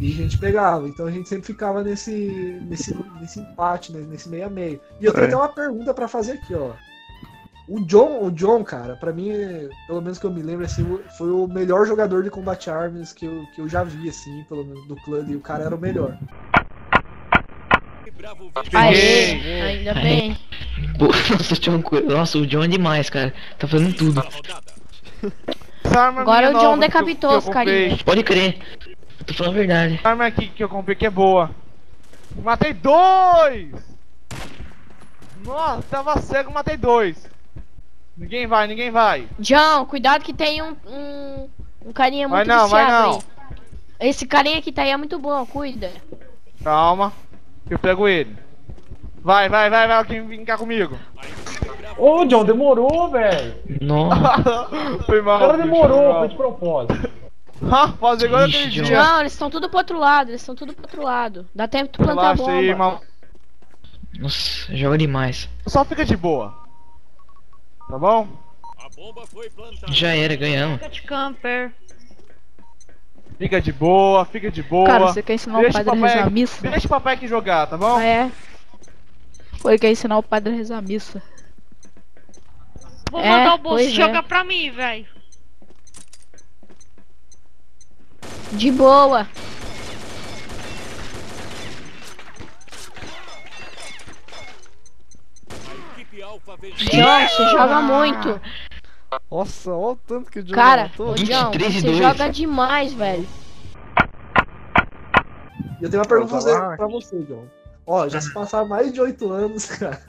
E 0.00 0.12
a 0.12 0.14
gente 0.14 0.38
pegava. 0.38 0.88
Então 0.88 1.06
a 1.06 1.10
gente 1.10 1.28
sempre 1.28 1.46
ficava 1.46 1.82
nesse, 1.82 2.58
nesse, 2.62 2.94
nesse 3.20 3.40
empate, 3.40 3.92
né? 3.92 4.04
nesse 4.08 4.28
meio 4.28 4.46
a 4.46 4.50
meio. 4.50 4.80
E 5.00 5.04
eu 5.04 5.12
tenho 5.12 5.24
É. 5.24 5.26
até 5.28 5.36
uma 5.36 5.48
pergunta 5.48 5.92
pra 5.94 6.08
fazer 6.08 6.32
aqui, 6.32 6.54
ó. 6.54 6.72
O 7.68 7.80
John, 7.84 8.22
o 8.24 8.30
John, 8.30 8.62
cara, 8.62 8.94
pra 8.94 9.12
mim, 9.12 9.32
pelo 9.88 10.00
menos 10.00 10.18
que 10.20 10.24
eu 10.24 10.30
me 10.30 10.40
lembro, 10.40 10.64
assim, 10.64 11.00
foi 11.18 11.30
o 11.30 11.48
melhor 11.48 11.84
jogador 11.84 12.22
de 12.22 12.30
Combat 12.30 12.70
Arms 12.70 13.12
que 13.12 13.26
eu, 13.26 13.44
que 13.54 13.60
eu 13.60 13.68
já 13.68 13.82
vi, 13.82 14.08
assim, 14.08 14.44
pelo 14.48 14.64
menos 14.64 14.86
do 14.86 14.94
clã, 14.94 15.24
e 15.28 15.34
o 15.34 15.40
cara 15.40 15.64
era 15.64 15.74
o 15.74 15.78
melhor. 15.78 16.16
Aê, 18.72 19.60
ainda 19.62 19.94
bem. 19.94 20.38
Nossa, 20.98 21.54
o 21.54 21.58
John, 21.58 21.82
nossa, 22.08 22.38
o 22.38 22.46
John 22.46 22.64
é 22.64 22.68
demais, 22.68 23.10
cara. 23.10 23.32
Tá 23.58 23.66
fazendo 23.66 23.94
tudo. 23.94 24.22
Agora 26.16 26.50
o 26.56 26.60
John 26.60 26.78
decapitou 26.78 27.36
os 27.38 27.44
comprei. 27.44 27.64
carinha. 27.88 27.98
Pode 28.04 28.22
crer. 28.22 28.58
Eu 29.26 29.34
tô 29.34 29.34
falando 29.34 29.54
a 29.54 29.58
verdade. 29.58 29.94
Essa 29.96 30.08
arma 30.08 30.26
aqui 30.26 30.48
que 30.48 30.62
eu 30.62 30.68
comprei 30.68 30.94
que 30.94 31.04
é 31.04 31.10
boa. 31.10 31.50
Matei 32.42 32.72
dois! 32.72 33.72
Nossa, 35.44 35.82
tava 35.90 36.18
cego, 36.20 36.52
matei 36.52 36.76
dois. 36.76 37.28
Ninguém 38.16 38.46
vai, 38.46 38.68
ninguém 38.68 38.90
vai. 38.90 39.28
John, 39.38 39.84
cuidado 39.86 40.22
que 40.22 40.32
tem 40.32 40.62
um, 40.62 40.76
um, 40.86 41.48
um 41.86 41.92
carinha 41.92 42.28
Vai 42.28 42.44
muito 42.44 42.56
não, 42.56 42.68
vai 42.68 42.90
não. 42.90 43.14
aí. 43.14 44.08
Esse 44.08 44.26
carinha 44.26 44.62
que 44.62 44.70
tá 44.70 44.82
aí 44.82 44.90
é 44.90 44.96
muito 44.96 45.18
bom, 45.18 45.44
cuida. 45.44 45.90
Calma, 46.62 47.12
eu 47.68 47.78
pego 47.78 48.06
ele. 48.06 48.36
Vai, 49.22 49.48
vai, 49.48 49.68
vai, 49.68 49.88
vai, 49.88 49.96
alguém 49.96 50.24
vem 50.24 50.44
cá 50.44 50.56
comigo. 50.56 50.96
Ô, 51.98 52.24
John, 52.26 52.44
demorou, 52.44 53.10
velho. 53.10 53.56
Nossa. 53.80 54.68
Foi 55.04 55.20
mal. 55.20 55.36
O 55.36 55.40
cara 55.40 55.56
demorou, 55.56 56.18
foi 56.20 56.28
de 56.28 56.36
propósito. 56.36 57.10
Ah, 57.70 57.88
fazer 57.92 58.26
igual 58.26 58.46
Ixi, 58.46 58.56
aquele 58.58 58.70
dia. 58.70 59.02
Não, 59.02 59.20
eles 59.20 59.32
estão 59.32 59.48
tudo 59.50 59.68
pro 59.68 59.78
outro 59.78 59.98
lado, 59.98 60.30
eles 60.30 60.40
estão 60.42 60.54
tudo 60.54 60.72
pro 60.74 60.84
outro 60.84 61.02
lado. 61.02 61.48
Dá 61.54 61.66
tempo 61.66 61.86
de 61.86 61.98
tu 61.98 62.02
plantar 62.04 62.30
a 62.30 62.32
Relaxa 62.34 62.52
aí, 62.52 62.66
bomba. 62.72 62.78
mal. 62.78 63.02
Nossa, 64.18 64.76
joga 64.76 64.98
demais. 64.98 65.48
Só 65.66 65.84
fica 65.84 66.04
de 66.04 66.16
boa. 66.16 66.54
Tá 67.88 67.98
bom? 67.98 68.28
Já 69.88 70.14
era, 70.14 70.34
ganhamos. 70.36 70.76
Fica 70.78 70.88
de 70.90 71.02
camper. 71.02 71.72
Fica 73.38 73.60
de 73.60 73.72
boa, 73.72 74.24
fica 74.24 74.50
de 74.50 74.62
boa. 74.62 74.86
Cara, 74.86 75.06
você 75.08 75.22
quer 75.22 75.34
ensinar 75.34 75.58
o 75.58 75.62
Deixa 75.62 75.78
padre 75.84 75.90
a 75.90 75.94
papai 75.94 76.10
rezar 76.14 76.26
a 76.26 76.30
missa? 76.30 76.62
Deixa 76.70 76.86
o 76.86 76.90
papai 76.90 77.14
aqui 77.14 77.28
jogar, 77.28 77.66
tá 77.66 77.76
bom? 77.76 77.96
Ah, 77.96 78.04
é? 78.04 78.32
Foi 79.58 79.78
quer 79.78 79.90
ensinar 79.90 80.16
o 80.18 80.22
padre 80.22 80.52
a 80.54 80.56
rezar 80.56 80.78
a 80.78 80.82
missa. 80.82 81.22
Vou 83.10 83.20
É, 83.20 83.28
mandar 83.28 83.54
o 83.54 83.58
bolso 83.58 83.84
pois 83.84 83.88
é. 83.88 83.90
jogar 83.94 84.22
pra 84.22 84.42
mim, 84.44 84.70
velho. 84.70 85.06
De 88.52 88.70
boa. 88.70 89.26
John, 96.92 97.28
você 97.28 97.48
joga 97.50 97.80
muito. 97.80 98.40
Nossa, 99.30 99.70
olha 99.72 99.92
o 99.92 99.96
tanto 99.96 100.30
que 100.30 100.40
o 100.40 100.42
John 100.42 100.54
Cara, 100.54 100.82
matou. 100.84 101.10
ô, 101.10 101.14
John, 101.14 101.50
23 101.50 101.74
você 101.74 101.80
2. 101.82 101.96
joga 101.98 102.28
demais, 102.28 102.92
velho. 102.92 103.26
E 105.80 105.84
eu 105.84 105.90
tenho 105.90 106.02
uma 106.02 106.08
pergunta 106.08 106.30
pra 106.30 106.40
você, 106.40 106.76
pra 106.76 106.86
você, 106.86 107.22
John. 107.22 107.44
Ó, 107.86 108.08
já 108.08 108.20
se 108.20 108.32
passaram 108.32 108.66
mais 108.66 108.92
de 108.92 109.00
oito 109.00 109.30
anos, 109.32 109.66
cara. 109.76 110.00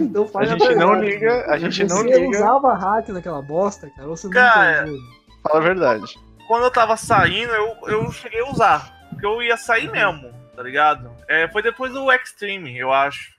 Então 0.00 0.24
A 0.24 0.28
faz 0.28 0.50
gente 0.50 0.74
não 0.74 0.94
liga, 0.94 1.44
a 1.48 1.58
gente 1.58 1.84
não 1.84 1.98
Você 1.98 2.18
liga. 2.18 2.36
usava 2.38 2.74
hack 2.74 3.08
naquela 3.10 3.40
bosta, 3.42 3.90
cara? 3.90 4.08
Você 4.08 4.28
Cara, 4.28 4.86
nunca 4.86 4.92
usou? 4.92 5.06
Fala 5.42 5.58
a 5.58 5.62
verdade. 5.62 6.18
Quando 6.46 6.64
eu 6.64 6.70
tava 6.70 6.96
saindo, 6.96 7.52
eu, 7.52 7.76
eu 7.88 8.12
cheguei 8.12 8.40
a 8.40 8.50
usar. 8.50 8.92
que 9.18 9.24
eu 9.26 9.42
ia 9.42 9.56
sair 9.56 9.90
mesmo, 9.90 10.30
tá 10.54 10.62
ligado? 10.62 11.10
É, 11.28 11.48
foi 11.48 11.62
depois 11.62 11.92
do 11.92 12.10
Extreme, 12.12 12.76
eu 12.78 12.92
acho. 12.92 13.34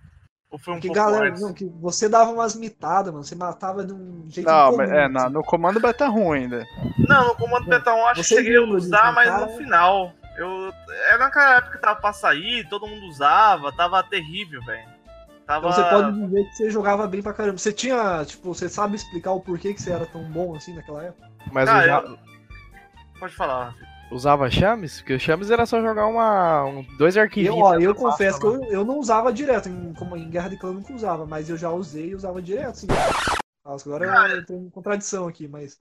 Ou 0.49 0.57
foi 0.57 0.73
um 0.73 0.79
Que 0.79 0.87
pouco 0.87 1.01
galera, 1.01 1.29
não, 1.39 1.53
que 1.53 1.65
você 1.65 2.07
dava 2.07 2.31
umas 2.31 2.55
mitadas, 2.55 3.11
mano. 3.11 3.23
Você 3.25 3.35
matava 3.35 3.83
de 3.85 3.91
um 3.93 4.25
jeito 4.29 4.47
Não, 4.49 4.67
incomum, 4.69 4.77
mas 4.77 4.89
é, 4.91 5.05
assim. 5.05 5.29
no 5.33 5.43
comando 5.43 5.79
beta 5.79 6.07
ruim 6.07 6.43
ainda. 6.43 6.65
Não, 6.97 7.27
no 7.29 7.35
Comando 7.35 7.65
Beta 7.67 7.93
1 7.93 8.05
acho 8.07 8.21
que 8.21 8.27
cheguei 8.27 8.55
a 8.57 8.61
usar, 8.63 9.11
mas 9.13 9.29
cara? 9.29 9.45
no 9.45 9.57
final. 9.57 10.13
Eu, 10.37 10.71
é 11.11 11.17
naquela 11.17 11.57
época 11.57 11.73
que 11.75 11.81
tava 11.81 11.99
pra 11.99 12.13
sair, 12.13 12.67
todo 12.69 12.87
mundo 12.87 13.05
usava, 13.07 13.71
tava 13.73 14.01
terrível, 14.03 14.63
velho. 14.63 14.87
Tava... 15.45 15.67
Então 15.69 15.71
você 15.71 15.89
pode 15.89 16.11
dizer 16.13 16.43
que 16.45 16.55
você 16.55 16.69
jogava 16.69 17.07
bem 17.07 17.21
pra 17.21 17.33
caramba. 17.33 17.57
Você 17.57 17.73
tinha, 17.73 18.23
tipo, 18.25 18.53
você 18.53 18.69
sabe 18.69 18.95
explicar 18.95 19.31
o 19.31 19.39
porquê 19.41 19.73
que 19.73 19.81
você 19.81 19.91
era 19.91 20.05
tão 20.05 20.23
bom 20.23 20.55
assim 20.55 20.73
naquela 20.75 21.03
época? 21.03 21.27
Mas 21.51 21.69
Ah, 21.69 21.77
usa- 21.79 21.87
eu- 22.07 22.19
Pode 23.19 23.35
falar. 23.35 23.75
usava 24.11 24.49
chames? 24.49 24.99
Porque 25.01 25.13
o 25.13 25.19
chames 25.19 25.49
era 25.51 25.65
só 25.65 25.81
jogar 25.81 26.07
uma, 26.07 26.65
um, 26.65 26.83
dois 26.97 27.17
arquivinhos. 27.17 27.57
Eu, 27.57 27.63
ó, 27.63 27.73
eu 27.75 27.93
Basta, 27.93 28.09
confesso 28.09 28.39
que 28.39 28.45
eu, 28.47 28.63
eu 28.65 28.85
não 28.85 28.99
usava 28.99 29.33
direto, 29.33 29.69
em, 29.69 29.93
como 29.93 30.15
em 30.15 30.29
Guerra 30.29 30.49
de 30.49 30.57
Clã 30.57 30.69
eu 30.69 30.75
nunca 30.75 30.93
usava, 30.93 31.25
mas 31.25 31.49
eu 31.49 31.57
já 31.57 31.69
usei 31.71 32.09
e 32.09 32.15
usava 32.15 32.41
direto, 32.41 32.75
sim. 32.75 32.87
Nossa, 33.65 33.89
agora 33.89 34.05
eu 34.31 34.45
tenho 34.45 34.59
uma 34.61 34.71
contradição 34.71 35.27
aqui, 35.27 35.45
mas. 35.47 35.77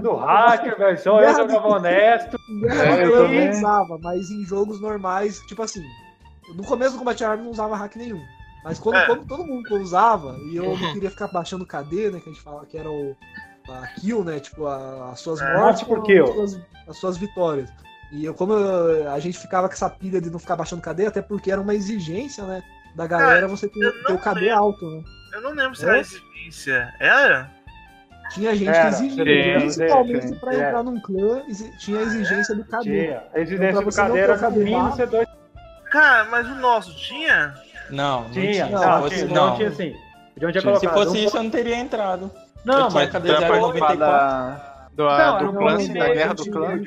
Do 0.00 0.14
hacker, 0.14 0.78
velho. 0.78 0.98
Só 0.98 1.20
eu 1.20 1.34
jogava 1.34 1.66
honesto. 1.68 2.36
Em 2.48 2.60
Guerra 2.60 2.84
É, 2.84 2.96
de 2.96 3.02
eu 3.02 3.10
Clã 3.10 3.18
eu 3.18 3.24
também. 3.24 3.44
não 3.48 3.50
usava, 3.58 3.98
mas 4.00 4.30
em 4.30 4.44
jogos 4.44 4.80
normais, 4.80 5.40
tipo 5.48 5.60
assim, 5.62 5.82
no 6.54 6.62
começo 6.64 6.92
do 6.92 6.98
Combat 6.98 7.20
Arms 7.24 7.38
eu 7.38 7.44
não 7.44 7.50
usava 7.50 7.76
hack 7.76 7.96
nenhum. 7.96 8.22
Mas 8.62 8.78
quando, 8.78 8.96
É. 8.96 9.06
quando 9.06 9.26
todo 9.26 9.44
mundo 9.44 9.74
usava, 9.80 10.36
e 10.50 10.56
eu 10.56 10.64
não 10.78 10.92
queria 10.94 11.10
ficar 11.10 11.26
baixando 11.28 11.66
KD, 11.66 12.10
né, 12.12 12.20
que 12.20 12.30
a 12.30 12.32
gente 12.32 12.42
fala 12.42 12.64
que 12.64 12.78
era 12.78 12.88
o 12.90 13.16
a 13.72 13.86
kill, 14.00 14.22
né, 14.24 14.40
tipo, 14.40 14.66
a- 14.66 15.10
as 15.12 15.20
suas 15.20 15.40
É, 15.40 15.44
mortes 15.56 15.82
morte 15.82 15.84
por 15.86 16.02
kill. 16.02 16.24
as 16.24 16.34
suas, 16.34 16.60
as 16.88 16.96
suas 16.98 17.16
vitórias. 17.16 17.70
E 18.12 18.24
eu, 18.24 18.34
como 18.34 18.52
eu- 18.52 19.10
a 19.10 19.18
gente 19.18 19.38
ficava 19.38 19.68
com 19.68 19.74
essa 19.74 19.88
pilha 19.88 20.20
de 20.20 20.30
não 20.30 20.38
ficar 20.38 20.56
baixando 20.56 20.82
KD, 20.82 21.06
até 21.06 21.22
porque 21.22 21.50
era 21.50 21.60
uma 21.60 21.74
exigência, 21.74 22.44
né, 22.44 22.62
da 22.94 23.06
galera 23.06 23.34
Cara, 23.40 23.48
você 23.48 23.66
ter, 23.68 23.92
ter 24.04 24.12
o 24.12 24.18
KD 24.18 24.50
alto, 24.50 24.84
né. 24.88 25.02
Eu 25.32 25.40
não 25.42 25.50
lembro 25.52 25.74
se 25.74 25.84
É? 25.84 25.88
era 25.88 25.98
exigência. 26.00 26.94
Era? 27.00 27.50
Tinha 28.30 28.54
gente 28.54 28.68
Era, 28.68 28.80
que 28.82 28.86
exigia, 28.88 29.24
tinha, 29.24 29.58
principalmente 29.60 30.26
tinha, 30.26 30.40
pra 30.40 30.54
entrar 30.54 30.82
num 30.82 31.00
clã, 31.00 31.42
tinha 31.78 31.98
a 31.98 32.02
exigência 32.02 32.54
do 32.54 32.64
KD. 32.64 32.82
Tinha. 32.84 33.18
A 33.18 33.40
Então, 33.40 33.42
exigência 33.42 33.80
do 33.82 33.90
KD 33.92 34.26
no 34.26 34.50
mínimo 34.64 34.82
baixo, 34.82 34.96
ser 34.96 35.06
dois. 35.08 35.28
Cara, 35.90 36.24
mas 36.24 36.46
o 36.48 36.54
nosso 36.56 36.94
tinha? 36.96 37.54
Não, 37.90 38.22
não 38.22 38.30
Tinha, 38.30 38.52
tinha. 38.52 38.66
não, 38.66 38.78
Se 38.78 38.84
tinha, 38.84 39.00
fosse- 39.00 39.24
não, 39.26 39.46
não. 39.48 39.56
tinha 39.56 39.70
sim. 39.72 39.94
De 40.36 40.46
onde 40.46 40.58
é 40.58 40.60
Se 40.60 40.88
fosse 40.88 41.10
Um 41.10 41.14
isso, 41.16 41.36
eu 41.36 41.42
não 41.42 41.50
teria 41.50 41.76
entrado. 41.76 42.30
Não, 42.64 42.90
mas 42.90 43.10
Pra 43.10 43.20
participar 43.20 43.58
094. 43.58 43.96
da, 43.98 44.88
do, 44.92 45.04
Não, 45.04 45.38
do 45.38 45.44
não, 45.52 45.60
clã, 45.60 45.76
da 45.76 46.08
guerra 46.14 46.34
do 46.34 46.50
clã. 46.50 46.80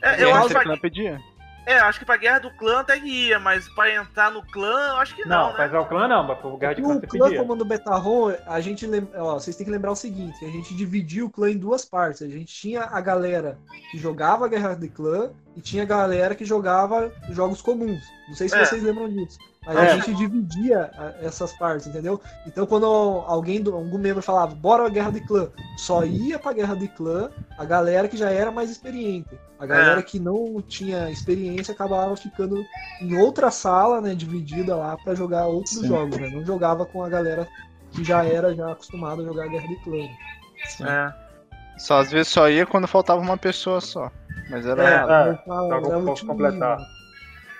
É, 0.00 0.22
eu 0.22 0.34
acho 0.34 0.48
do 0.48 0.80
que, 0.80 1.18
é, 1.66 1.78
acho 1.80 1.98
que 1.98 2.04
pra 2.06 2.16
guerra 2.16 2.38
do 2.38 2.50
clã 2.52 2.80
até 2.80 2.96
ia, 2.96 3.38
mas 3.38 3.68
pra 3.74 3.94
entrar 3.94 4.30
no 4.30 4.42
clã, 4.42 4.88
eu 4.88 4.96
acho 4.96 5.14
que 5.14 5.28
não, 5.28 5.36
Não, 5.36 5.48
né? 5.48 5.54
pra 5.56 5.66
entrar 5.66 5.80
o 5.82 5.86
clã 5.86 6.08
não, 6.08 6.24
mas 6.26 6.38
pro 6.38 6.56
guerra 6.56 6.72
de 6.74 6.80
clã 6.80 6.96
o 6.96 7.00
clã 7.06 7.26
pedia. 7.26 7.42
comando 7.42 7.62
Betarron, 7.64 8.32
a 8.46 8.58
gente 8.60 8.86
lembra, 8.86 9.22
ó, 9.22 9.34
vocês 9.34 9.54
têm 9.54 9.66
que 9.66 9.70
lembrar 9.72 9.90
o 9.90 9.96
seguinte, 9.96 10.42
a 10.46 10.48
gente 10.48 10.74
dividia 10.74 11.26
o 11.26 11.30
clã 11.30 11.50
em 11.50 11.58
duas 11.58 11.84
partes. 11.84 12.22
A 12.22 12.28
gente 12.28 12.46
tinha 12.54 12.84
a 12.84 13.00
galera 13.02 13.58
que 13.90 13.98
jogava 13.98 14.48
Guerra 14.48 14.74
de 14.74 14.88
Clã 14.88 15.30
e 15.54 15.60
tinha 15.60 15.82
a 15.82 15.86
galera 15.86 16.34
que 16.34 16.44
jogava 16.44 17.12
jogos 17.30 17.60
comuns. 17.60 18.02
Não 18.28 18.34
sei 18.34 18.48
se 18.48 18.56
É. 18.56 18.64
vocês 18.64 18.82
lembram 18.82 19.06
disso. 19.10 19.38
Mas 19.66 19.76
É. 19.76 19.80
a 19.80 19.96
gente 19.96 20.14
dividia 20.14 20.90
a- 20.96 21.14
essas 21.24 21.52
partes, 21.58 21.86
entendeu? 21.86 22.20
Então 22.46 22.66
quando 22.66 22.86
alguém, 22.86 23.60
do- 23.60 23.74
algum 23.74 23.98
membro 23.98 24.22
falava, 24.22 24.54
bora 24.54 24.86
a 24.86 24.88
Guerra 24.88 25.10
de 25.12 25.20
Clã, 25.20 25.48
só 25.76 26.04
ia 26.04 26.38
pra 26.38 26.52
Guerra 26.54 26.74
de 26.74 26.88
Clã 26.88 27.30
a 27.58 27.64
galera 27.64 28.08
que 28.08 28.16
já 28.16 28.30
era 28.30 28.50
mais 28.50 28.70
experiente. 28.70 29.38
A 29.58 29.66
galera 29.66 30.00
É. 30.00 30.02
que 30.02 30.18
não 30.18 30.62
tinha 30.62 31.10
experiência 31.10 31.72
acabava 31.74 32.16
ficando 32.16 32.64
em 33.02 33.16
outra 33.18 33.50
sala, 33.50 34.00
né, 34.00 34.14
dividida 34.14 34.74
lá 34.76 34.96
pra 34.96 35.14
jogar 35.14 35.46
outros 35.46 35.74
Sim. 35.74 35.88
jogos, 35.88 36.16
né? 36.16 36.30
Não 36.30 36.44
jogava 36.46 36.86
com 36.86 37.02
a 37.04 37.08
galera 37.08 37.46
que 37.90 38.02
já 38.04 38.24
era 38.24 38.54
já 38.54 38.72
acostumada 38.72 39.20
a 39.22 39.24
jogar 39.24 39.48
Guerra 39.48 39.66
de 39.68 39.76
Clã. 39.82 40.06
É. 40.88 41.12
Só 41.78 41.98
às 42.00 42.10
vezes 42.10 42.28
só 42.28 42.48
ia 42.48 42.64
quando 42.66 42.88
faltava 42.88 43.20
uma 43.20 43.36
pessoa 43.36 43.80
só. 43.80 44.10
Mas 44.50 44.64
era 44.66 44.82
É, 44.82 44.94
é, 44.94 45.00
só 45.00 45.68
pra- 45.68 45.76
é 45.92 45.96
o 45.96 46.04
pra 46.04 46.14
time 46.14 46.30
completar. 46.30 46.78
né? 46.78 46.86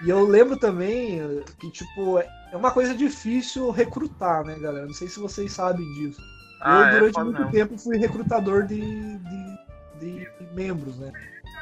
E 0.05 0.09
eu 0.09 0.25
lembro 0.25 0.57
também 0.57 1.43
que, 1.59 1.71
tipo, 1.71 2.19
é 2.19 2.29
é 2.53 2.57
uma 2.57 2.71
coisa 2.71 2.95
difícil 2.95 3.71
recrutar, 3.71 4.45
né, 4.45 4.59
galera? 4.59 4.87
Não 4.87 4.95
sei 4.95 5.09
se 5.09 5.21
vocês 5.21 5.53
sabem 5.53 5.85
disso. 5.93 6.21
Ah, 6.61 6.81
eu, 6.81 6.87
é 6.87 6.91
durante 6.93 7.15
foda 7.15 7.25
muito 7.27 7.39
mesmo. 7.39 7.53
tempo, 7.53 7.79
fui 7.79 7.97
recrutador 7.99 8.67
de, 8.67 8.81
de, 9.19 9.59
de 10.01 10.29
membros, 10.55 10.97
né? 10.97 11.13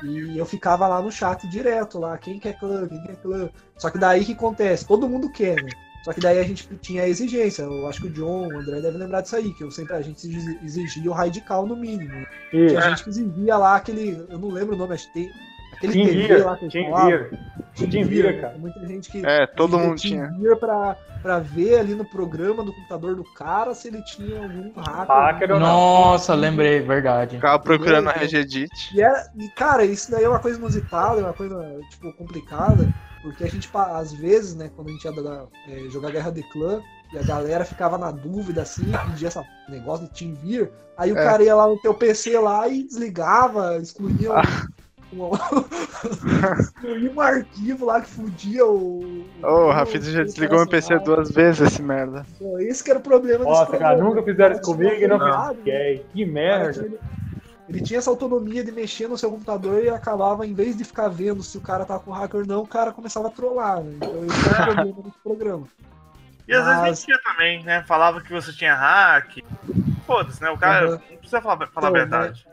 E 0.03 0.37
eu 0.39 0.45
ficava 0.47 0.87
lá 0.87 1.01
no 1.01 1.11
chat 1.11 1.47
direto, 1.49 1.99
lá, 1.99 2.17
quem 2.19 2.39
quer 2.39 2.59
clã, 2.59 2.87
quem 2.87 3.03
quer 3.03 3.17
clã. 3.17 3.49
Só 3.77 3.91
que 3.91 3.99
daí 3.99 4.23
o 4.23 4.25
que 4.25 4.33
acontece? 4.33 4.87
Todo 4.87 5.09
mundo 5.09 5.31
quer, 5.31 5.61
né? 5.63 5.71
Só 6.05 6.13
que 6.13 6.21
daí 6.21 6.39
a 6.39 6.45
gente 6.45 6.69
tinha 6.77 7.03
a 7.03 7.09
exigência. 7.09 7.63
Eu 7.63 7.89
acho 7.89 8.01
que 8.01 8.07
o 8.07 8.13
John, 8.13 8.53
o 8.53 8.59
André 8.59 8.81
deve 8.81 8.97
lembrar 8.97 9.23
disso 9.23 9.35
aí, 9.35 9.53
que 9.55 9.65
eu 9.65 9.71
sempre, 9.73 9.97
a 9.97 10.03
gente 10.03 10.25
exi- 10.25 10.59
exigia 10.63 11.11
o 11.11 11.15
radical 11.15 11.67
no 11.67 11.75
mínimo. 11.75 12.25
Isso. 12.53 12.69
Tinha 12.69 12.81
gente 12.83 13.03
que 13.03 13.11
exigia 13.11 13.57
lá 13.57 13.75
aquele. 13.75 14.25
Eu 14.29 14.39
não 14.39 14.51
lembro 14.51 14.77
o 14.77 14.79
nome, 14.79 14.95
acho 14.95 15.09
que 15.09 15.15
tem. 15.15 15.31
Aquele 15.77 15.93
Team 15.93 16.07
TV 16.07 16.27
Gear, 16.27 16.47
lá 16.47 16.57
que 16.57 16.69
Team. 16.69 16.85
Gear. 17.07 17.31
Team 17.77 17.91
Team 17.91 18.05
Gear, 18.05 18.41
cara. 18.41 18.59
Muita 18.59 18.87
gente 18.87 19.11
que. 19.11 19.27
É, 19.27 19.47
todo 19.47 19.79
mundo 19.79 19.89
Team 19.89 19.97
tinha. 19.97 20.31
Gear 20.41 20.57
pra, 20.57 20.97
pra 21.23 21.39
ver 21.39 21.79
ali 21.79 21.95
no 21.95 22.05
programa 22.05 22.63
do 22.65 22.73
computador 22.73 23.15
do 23.15 23.25
cara 23.35 23.75
se 23.75 23.89
ele 23.89 24.03
tinha 24.03 24.43
algum 24.43 24.73
hacker. 24.81 25.07
Hacker 25.15 25.51
ou 25.53 25.61
não. 25.61 25.67
Nossa, 25.67 26.35
lembrei, 26.35 26.81
verdade. 26.81 27.37
Ficava 27.37 27.59
procurando 27.63 28.09
a 28.09 28.13
Entendeu? 28.13 28.23
Regedit. 28.29 28.97
E, 28.97 29.03
era, 29.03 29.31
e, 29.39 29.49
cara, 29.51 29.85
isso 29.85 30.11
daí 30.11 30.25
é 30.25 30.29
uma 30.29 30.39
coisa 30.41 30.59
inusitada, 30.59 31.21
é 31.21 31.25
uma 31.25 31.33
coisa, 31.35 31.79
tipo, 31.91 32.13
complicada, 32.15 32.89
porque 33.23 33.45
a 33.45 33.49
gente, 33.49 33.69
às 33.75 34.13
vezes, 34.13 34.55
né, 34.55 34.71
quando 34.75 34.89
a 34.89 34.93
gente 34.93 35.05
ia 35.05 35.13
dar- 35.23 35.47
é, 35.69 35.89
jogar 35.91 36.11
Guerra 36.11 36.31
de 36.33 36.43
Clã, 36.45 36.81
e 37.13 37.19
a 37.19 37.23
galera 37.23 37.65
ficava 37.65 37.97
na 37.99 38.11
dúvida, 38.11 38.63
assim, 38.63 38.85
pedia 39.07 39.29
esse 39.29 39.41
negócio 39.69 40.07
de 40.07 40.13
TeamViewer, 40.13 40.71
aí 40.97 41.13
o 41.13 41.19
É. 41.19 41.25
cara 41.25 41.43
ia 41.43 41.55
lá 41.55 41.67
no 41.69 41.79
teu 41.79 41.95
PC 41.95 42.39
lá 42.39 42.67
e 42.69 42.83
desligava, 42.85 43.77
excluía 43.77 44.33
um, 44.33 44.37
um, 45.13 45.31
um 47.15 47.21
arquivo 47.21 47.87
lá 47.87 48.01
que 48.01 48.09
fudia 48.09 48.65
o... 48.67 49.25
Ô, 49.43 49.47
o 49.47 49.67
o- 49.69 49.71
Rafita 49.73 50.05
já 50.07 50.23
o 50.23 50.25
desligou 50.25 50.59
meu 50.59 50.69
PC 50.69 50.99
duas 51.01 51.31
vezes 51.31 51.61
esse 51.73 51.83
merda. 51.83 52.25
Esse 52.61 52.83
que 52.85 52.91
era 52.91 52.99
o 52.99 53.03
problema 53.03 53.39
desse 53.45 53.51
Nossa, 53.51 53.77
cara, 53.77 53.97
nunca 53.99 54.23
fizeram 54.23 54.55
isso 54.55 54.63
comigo 54.65 54.95
e 54.95 55.07
não 55.07 55.55
fiquei. 55.55 56.05
Que 56.13 56.25
Cara, 56.25 56.33
merda. 56.33 56.85
Ele, 56.85 56.99
ele 57.69 57.81
tinha 57.83 57.99
essa 57.99 58.11
autonomia 58.11 58.63
de 58.65 58.71
mexer 58.73 59.09
no 59.09 59.19
seu 59.19 59.31
computador 59.31 59.83
e 59.83 59.89
acabava, 59.89 60.47
em 60.47 60.55
vez 60.55 60.77
de 60.77 60.85
ficar 60.85 61.09
vendo 61.09 61.43
se 61.43 61.59
o 61.59 61.61
cara 61.61 61.85
tava 61.85 62.01
com 62.01 62.13
hacker 62.13 62.41
ou 62.41 62.47
não, 62.47 62.63
o 62.63 62.67
cara 62.67 62.93
começava 62.93 63.29
a 63.29 63.31
trollar, 63.31 63.81
né? 63.83 63.93
Então 63.97 64.25
esse 64.25 64.49
era 64.49 64.63
o 64.63 64.65
problema 64.75 65.03
desse 65.03 65.19
programa. 65.23 65.67
E 66.49 66.55
às 66.55 66.65
Mas- 66.65 66.83
vezes 66.83 67.07
mentia 67.07 67.21
também, 67.25 67.65
né? 67.65 67.83
Falava 67.89 68.21
que 68.21 68.33
você 68.33 68.53
tinha 68.53 68.75
hack. 68.75 69.39
Foda-se, 70.07 70.41
né? 70.41 70.49
O 70.51 70.57
cara 70.59 70.85
Uhum. 70.87 70.91
não 70.93 71.17
precisa 71.19 71.41
falar, 71.41 71.67
falar 71.67 71.89
a 71.89 71.91
Então, 71.91 71.93
verdade. 71.93 72.47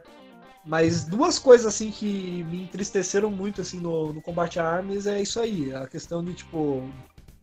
Mas 0.65 1.03
duas 1.03 1.37
coisas 1.37 1.67
assim 1.67 1.91
que 1.91 2.43
me 2.45 2.63
entristeceram 2.63 3.29
muito 3.29 3.59
assim 3.61 3.79
no, 3.79 4.13
no 4.13 4.21
combate 4.21 4.59
a 4.59 4.67
armas 4.67 5.05
é 5.05 5.21
isso 5.21 5.39
aí, 5.39 5.73
a 5.73 5.87
questão 5.87 6.23
de 6.23 6.33
tipo 6.33 6.89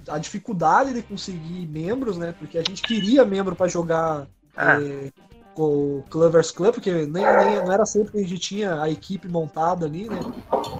a 0.08 0.18
dificuldade 0.18 0.94
de 0.94 1.02
conseguir 1.02 1.66
membros, 1.66 2.16
né? 2.16 2.34
Porque 2.38 2.56
a 2.56 2.62
gente 2.62 2.80
queria 2.82 3.24
membro 3.24 3.54
pra 3.54 3.68
jogar 3.68 4.26
É. 4.56 4.78
é, 4.78 5.12
com 5.54 5.98
o 5.98 6.04
Clã 6.08 6.30
vs 6.30 6.50
Clã, 6.50 6.72
porque 6.72 6.90
nem, 6.90 7.24
nem- 7.36 7.62
não 7.62 7.72
era 7.72 7.84
sempre 7.84 8.12
que 8.12 8.18
a 8.18 8.22
gente 8.22 8.38
tinha 8.38 8.80
a 8.80 8.88
equipe 8.88 9.28
montada 9.28 9.84
ali, 9.84 10.08
né? 10.08 10.20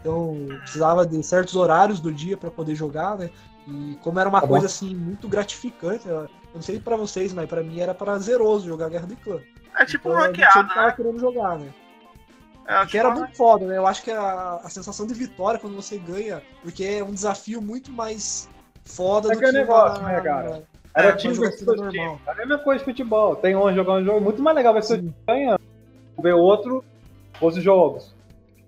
Então 0.01 0.35
precisava 0.63 1.07
de 1.07 1.23
certos 1.23 1.55
horários 1.57 2.01
do 2.01 2.11
dia 2.11 2.37
pra 2.39 2.51
poder 2.51 2.75
jogar, 2.75 3.19
né? 3.19 3.29
E 3.69 3.99
como 4.03 4.19
era 4.19 4.29
uma 4.29 4.41
Tá 4.41 4.47
bom. 4.47 4.55
coisa 4.55 4.67
assim 4.67 4.95
muito 4.95 5.29
gratificante, 5.29 6.09
eu 6.09 6.27
não 6.55 6.63
sei 6.63 6.81
pra 6.81 6.97
vocês, 6.97 7.35
mas 7.35 7.47
pra 7.47 7.63
mim 7.63 7.81
era 7.81 7.93
prazeroso 7.95 8.67
jogar 8.67 8.89
Guerra 8.89 9.07
de 9.07 9.17
Clã. 9.17 9.39
É 9.79 9.85
tipo 9.85 10.09
um 10.09 10.13
Então, 10.13 10.25
a 10.25 10.33
gente 10.33 10.75
tava 10.75 10.93
querendo 10.93 11.19
jogar, 11.21 11.59
né? 11.59 11.69
É, 12.67 12.79
Porque 12.81 12.99
era 12.99 13.11
muito 13.11 13.37
foda, 13.37 13.67
né? 13.67 13.77
Eu 13.77 13.87
acho 13.87 14.03
que 14.03 14.11
a, 14.11 14.61
a 14.63 14.69
sensação 14.69 15.07
de 15.07 15.15
vitória 15.15 15.59
quando 15.59 15.75
você 15.75 15.99
ganha, 15.99 16.43
porque 16.63 16.85
é 16.85 17.05
um 17.05 17.13
desafio 17.13 17.61
muito 17.61 17.91
mais 17.91 18.49
foda 18.85 19.29
É 19.29 19.33
do 19.33 19.39
aquele 19.39 19.53
que 19.53 19.59
negócio, 19.59 20.03
né, 20.03 20.21
cara? 20.21 20.63
Era 20.95 21.09
é, 21.09 21.13
time 21.17 21.35
versus 21.35 21.59
time. 21.59 21.77
normal. 21.77 22.21
É 22.27 22.31
a 22.31 22.35
mesma 22.35 22.59
coisa 22.59 22.79
de 22.81 22.85
futebol. 22.85 23.37
Tem 23.37 23.57
um 23.57 23.73
jogando 23.75 24.03
um 24.03 24.05
jogo 24.05 24.21
muito 24.21 24.43
mais 24.43 24.57
legal 24.57 24.75
ver 24.75 24.83
se 24.83 24.95
eu 24.95 25.15
ganha, 25.27 25.59
ver 26.19 26.35
outro, 26.35 26.85
os 27.41 27.55
jogos. 27.57 28.15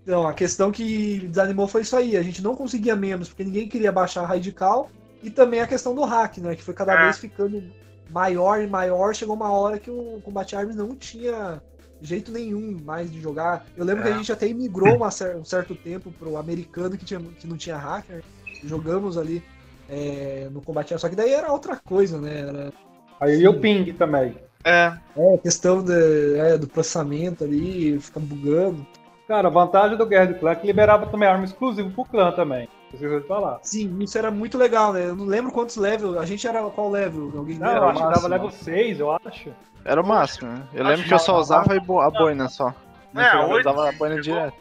Então, 0.03 0.27
a 0.27 0.33
questão 0.35 0.73
que 0.73 1.21
desanimou 1.29 1.69
foi 1.69 1.83
isso 1.83 1.97
aí. 1.97 2.17
A 2.17 2.23
gente 2.23 2.43
não 2.43 2.57
conseguia 2.57 2.97
menos, 2.97 3.29
porque 3.29 3.45
ninguém 3.45 3.69
queria 3.69 3.93
baixar 3.93 4.25
radical. 4.25 4.91
E 5.23 5.31
também 5.31 5.61
a 5.61 5.67
questão 5.67 5.95
do 5.95 6.05
hack, 6.05 6.39
né? 6.39 6.57
Que 6.57 6.63
foi 6.63 6.75
cada 6.75 6.95
É. 6.95 7.05
vez 7.05 7.19
ficando 7.19 7.63
maior 8.11 8.61
e 8.61 8.67
maior. 8.67 9.15
Chegou 9.15 9.37
uma 9.37 9.53
hora 9.53 9.79
que 9.79 9.91
o 9.91 10.21
Combate 10.25 10.57
Arms 10.57 10.75
não 10.75 10.97
tinha 10.97 11.63
jeito 12.03 12.31
nenhum 12.33 12.79
mais 12.85 13.11
de 13.11 13.21
jogar. 13.21 13.65
Eu 13.77 13.85
lembro 13.85 14.03
É. 14.03 14.07
que 14.09 14.13
a 14.13 14.17
gente 14.17 14.33
até 14.33 14.47
imigrou 14.49 14.97
uma 14.97 15.09
um 15.09 15.45
certo 15.45 15.75
tempo 15.75 16.11
pro 16.13 16.37
americano 16.37 16.97
que, 16.97 17.05
tinha, 17.05 17.21
que 17.21 17.47
não 17.47 17.57
tinha 17.57 17.77
hacker. 17.77 18.23
Jogamos 18.65 19.17
ali 19.19 19.43
é, 19.89 20.49
no 20.51 20.61
Combate. 20.61 20.99
Só 20.99 21.09
que 21.09 21.17
daí 21.17 21.33
era 21.33 21.53
outra 21.53 21.77
coisa, 21.77 22.21
né? 22.21 22.41
Era 22.41 22.73
Aí 23.21 23.47
o 23.47 23.61
ping 23.61 23.93
também. 23.93 24.35
É. 24.65 24.93
é, 25.17 25.39
questão 25.39 25.83
de- 25.83 26.37
é, 26.37 26.57
do 26.57 26.67
processamento 26.69 27.45
ali, 27.45 27.99
fica 28.01 28.21
bugando. 28.21 28.87
Cara, 29.27 29.49
a 29.49 29.51
vantagem 29.51 29.97
do 29.97 30.07
Guerra 30.07 30.27
do 30.27 30.35
Clã 30.39 30.51
é 30.51 30.55
que 30.57 30.67
liberava 30.67 31.07
também 31.07 31.29
arma 31.29 31.45
exclusiva 31.45 31.89
pro 31.91 32.05
clã 32.05 32.31
também. 32.33 32.69
De 32.93 33.21
falar. 33.23 33.59
Sim, 33.63 33.97
isso 34.01 34.19
era 34.19 34.31
muito 34.31 34.59
legal, 34.59 34.93
né? 34.93 35.07
Eu 35.09 35.17
não 35.17 35.25
lembro 35.25 35.51
quantos 35.51 35.77
levels. 35.77 36.17
A 36.17 36.27
gente 36.27 36.47
era 36.47 36.63
qual 36.71 36.91
level? 36.91 37.33
Alguém 37.37 37.59
Não, 37.59 37.73
eu 37.75 37.89
acho 37.89 38.05
que 38.07 38.13
dava 38.13 38.29
level 38.29 38.51
6, 38.51 39.01
eu 39.01 39.11
acho. 39.13 39.51
Era 39.85 40.01
o 40.01 40.07
máximo, 40.07 40.51
né? 40.51 40.63
Eu 40.75 40.83
Acho 40.83 40.91
lembro 40.91 41.07
que 41.09 41.15
eu 41.15 41.19
só 41.19 41.35
que- 41.35 41.41
usava 41.41 41.75
a 41.77 41.81
bo- 41.81 42.01
a 42.01 42.11
boina 42.11 42.49
só. 42.49 42.73
É, 43.17 43.35
eu 43.35 43.49
oito. 43.49 43.69
usava 43.69 43.89
a 43.89 43.93
boina 43.93 44.21
direto. 44.21 44.57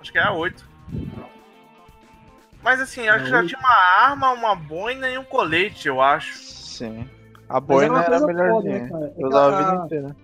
Acho 0.00 0.12
que 0.12 0.18
é 0.18 0.22
a 0.22 0.32
8. 0.32 0.64
Mas 2.62 2.80
assim, 2.80 3.06
acho 3.08 3.24
que 3.24 3.30
já 3.30 3.44
tinha 3.44 3.58
uma 3.58 3.74
arma, 4.08 4.30
uma 4.32 4.54
boina 4.54 5.08
e 5.10 5.18
um 5.18 5.24
colete, 5.24 5.86
eu 5.88 6.00
acho. 6.00 6.32
Sim. 6.38 7.08
A 7.48 7.54
Mas 7.54 7.62
boina 7.62 7.98
era 7.98 8.08
coisa 8.20 8.26
melhorzinha. 8.26 8.78
né? 8.86 9.12
É 9.16 9.22
eu 9.22 9.28
usava 9.28 9.54
a 9.54 9.58
vida 9.62 9.84
inteira. 9.84 10.16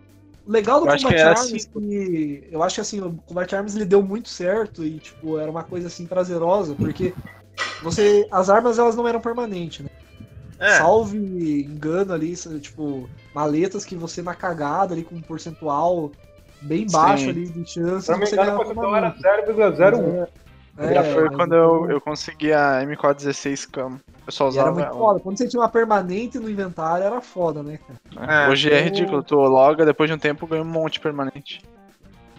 O 0.47 0.51
legal 0.51 0.81
do 0.81 0.87
Eu 0.87 0.93
acho 0.93 1.05
Combat 1.05 1.15
que 1.17 1.21
era 1.21 1.39
Arms 1.39 1.53
é 1.67 1.69
que 1.71 2.49
eu 2.51 2.63
acho 2.63 2.75
que 2.77 2.81
assim, 2.81 3.01
o 3.03 3.13
Combat 3.27 3.55
Arms 3.57 3.77
ele 3.77 3.85
deu 3.85 4.03
muito 4.03 4.29
certo 4.31 4.83
e 4.83 4.99
tipo, 4.99 5.39
era 5.39 5.51
uma 5.51 5.63
coisa 5.63 5.89
assim 5.89 6.07
prazerosa, 6.07 6.75
porque 6.75 7.15
você 7.83 8.27
as 8.31 8.51
armas 8.51 8.79
elas 8.79 8.97
não 8.97 9.07
eram 9.09 9.21
permanentes, 9.21 9.85
né? 9.85 9.91
É. 10.59 10.75
Salve 10.77 11.63
engano 11.63 12.13
ali, 12.13 12.35
tipo, 12.61 13.09
maletas 13.35 13.85
que 13.85 13.97
você 13.97 14.21
na 14.21 14.35
cagada 14.35 14.93
ali 14.95 15.03
com 15.03 15.15
um 15.15 15.23
percentual 15.23 16.13
bem 16.61 16.87
baixo 16.91 17.25
Sim. 17.25 17.31
ali 17.31 17.49
de 17.49 17.65
chance 17.71 18.11
eu 18.11 18.19
me 18.19 18.27
você 18.27 18.35
engano, 18.35 18.57
o 18.57 18.59
percentual 18.59 18.97
era 18.97 19.11
permanente. 19.11 19.81
0,01. 19.83 20.29
É, 20.79 20.95
Já 20.95 21.05
foi 21.05 21.29
quando 21.31 21.55
eu, 21.55 21.91
eu 21.91 22.01
consegui 22.01 22.53
a 22.53 22.81
M416 22.85 23.69
Cam. 23.71 24.01
Eu 24.27 24.33
só 24.33 24.45
e 24.45 24.47
era 24.47 24.49
usava 24.49 24.73
muito 24.73 24.87
ela. 24.87 24.95
foda. 24.95 25.21
Quando 25.21 25.37
você 25.39 25.49
tinha 25.49 25.61
uma 25.61 25.69
permanente 25.69 26.39
no 26.39 26.49
inventário, 26.49 27.05
era 27.05 27.21
foda, 27.21 27.63
né, 27.63 27.79
cara? 28.15 28.47
É. 28.47 28.49
Hoje 28.49 28.71
é 28.71 28.75
então- 28.81 28.85
ridículo, 28.85 29.23
tu 29.23 29.37
loga, 29.37 29.85
depois 29.85 30.09
de 30.09 30.15
um 30.15 30.19
tempo 30.19 30.47
ganha 30.47 30.63
um 30.63 30.67
monte 30.67 31.01
permanente. 31.01 31.61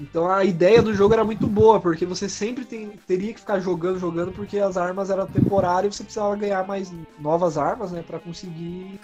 Então 0.02 0.30
a 0.32 0.44
ideia 0.44 0.82
do 0.82 0.94
jogo 0.96 1.14
era 1.14 1.24
muito 1.24 1.46
boa, 1.48 1.80
porque 1.80 2.06
você 2.08 2.28
sempre 2.28 2.66
tem- 2.66 2.90
teria 3.06 3.34
que 3.34 3.40
ficar 3.40 3.60
jogando, 3.60 4.00
jogando, 4.00 4.32
porque 4.32 4.58
as 4.58 4.76
armas 4.76 5.12
eram 5.12 5.28
temporárias 5.28 5.94
e 5.94 5.98
você 5.98 6.04
precisava 6.04 6.36
ganhar 6.36 6.66
mais 6.66 6.92
novas 7.20 7.56
armas, 7.58 7.92
né, 7.92 8.02
pra 8.02 8.20
conseguir. 8.20 9.00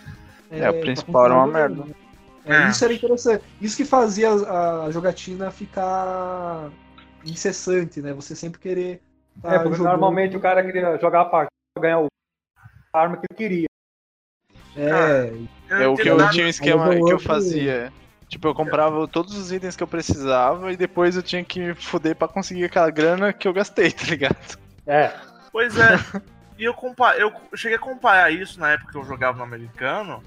É, 0.49 0.69
o 0.69 0.73
pra 0.73 0.81
principal 0.81 1.25
era 1.25 1.35
uma 1.35 1.47
merda. 1.47 1.85
né? 1.85 1.91
É, 2.45 2.53
É. 2.63 2.69
Isso 2.69 2.83
era 2.83 2.93
interessante. 2.93 3.43
Isso 3.61 3.77
que 3.77 3.85
fazia 3.85 4.31
a, 4.31 4.85
a 4.85 4.91
jogatina 4.91 5.51
ficar 5.51 6.71
incessante, 7.25 8.01
né? 8.01 8.13
Você 8.13 8.35
sempre 8.35 8.59
querer. 8.59 9.01
tá 9.41 9.53
É, 9.55 9.59
porque 9.59 9.75
jogando. 9.77 9.91
normalmente 9.91 10.35
o 10.35 10.39
cara 10.39 10.63
queria 10.63 10.97
jogar 10.97 11.21
a 11.21 11.25
partida 11.25 11.51
pra 11.75 11.81
ganhar 11.83 11.99
o- 11.99 12.07
a 12.95 12.99
arma 12.99 13.17
que 13.17 13.25
ele 13.29 13.37
queria. 13.37 13.67
É, 14.75 15.33
Eu 15.69 15.77
É 15.77 15.83
não 15.85 15.93
o 15.93 15.97
que 15.97 16.07
eu 16.09 16.29
tinha 16.29 16.45
um 16.45 16.49
esquema 16.49 16.95
que 16.95 17.11
eu 17.11 17.19
fazia. 17.19 17.91
Tipo, 18.29 18.49
eu 18.49 18.53
comprava 18.53 19.07
todos 19.07 19.37
os 19.37 19.51
itens 19.51 19.75
que 19.75 19.83
eu 19.83 19.87
precisava 19.87 20.71
e 20.71 20.77
depois 20.77 21.15
eu 21.15 21.23
tinha 21.23 21.43
que 21.43 21.73
fuder 21.75 22.15
pra 22.15 22.27
conseguir 22.27 22.65
aquela 22.65 22.89
grana 22.89 23.31
que 23.31 23.47
eu 23.47 23.53
gastei, 23.53 23.91
tá 23.91 24.05
ligado? 24.05 24.57
É. 24.85 25.13
Pois 25.51 25.77
é. 25.77 25.97
E 26.57 26.63
eu, 26.63 26.73
compa 26.73 27.15
eu 27.17 27.31
cheguei 27.55 27.77
a 27.77 27.79
comparar 27.79 28.31
isso 28.31 28.59
na 28.59 28.71
época 28.71 28.91
que 28.91 28.97
eu 28.97 29.05
jogava 29.05 29.37
no 29.37 29.43
americano. 29.43 30.21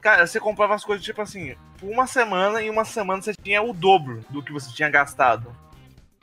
Cara, 0.00 0.26
você 0.26 0.40
comprava 0.40 0.74
as 0.74 0.84
coisas 0.84 1.04
tipo 1.04 1.22
assim, 1.22 1.54
por 1.78 1.90
uma 1.90 2.06
semana 2.06 2.60
e 2.62 2.70
uma 2.70 2.84
semana 2.84 3.22
você 3.22 3.34
tinha 3.34 3.62
o 3.62 3.72
dobro 3.72 4.24
do 4.30 4.42
que 4.42 4.52
você 4.52 4.72
tinha 4.72 4.90
gastado. 4.90 5.54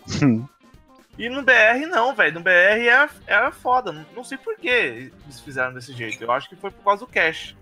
E 1.18 1.30
no 1.30 1.44
BR 1.44 1.86
não, 1.90 2.16
velho. 2.16 2.36
No 2.36 2.40
BR 2.40 2.88
era, 2.88 3.10
era 3.28 3.52
foda. 3.52 3.92
Não, 3.92 4.06
não 4.16 4.24
sei 4.24 4.38
por 4.38 4.56
que 4.56 4.68
eles 4.68 5.40
fizeram 5.44 5.74
desse 5.74 5.94
jeito. 5.94 6.24
Eu 6.24 6.32
acho 6.32 6.50
que 6.50 6.56
foi 6.56 6.72
por 6.72 6.84
causa 6.84 7.06
do 7.06 7.12
cash. 7.12 7.56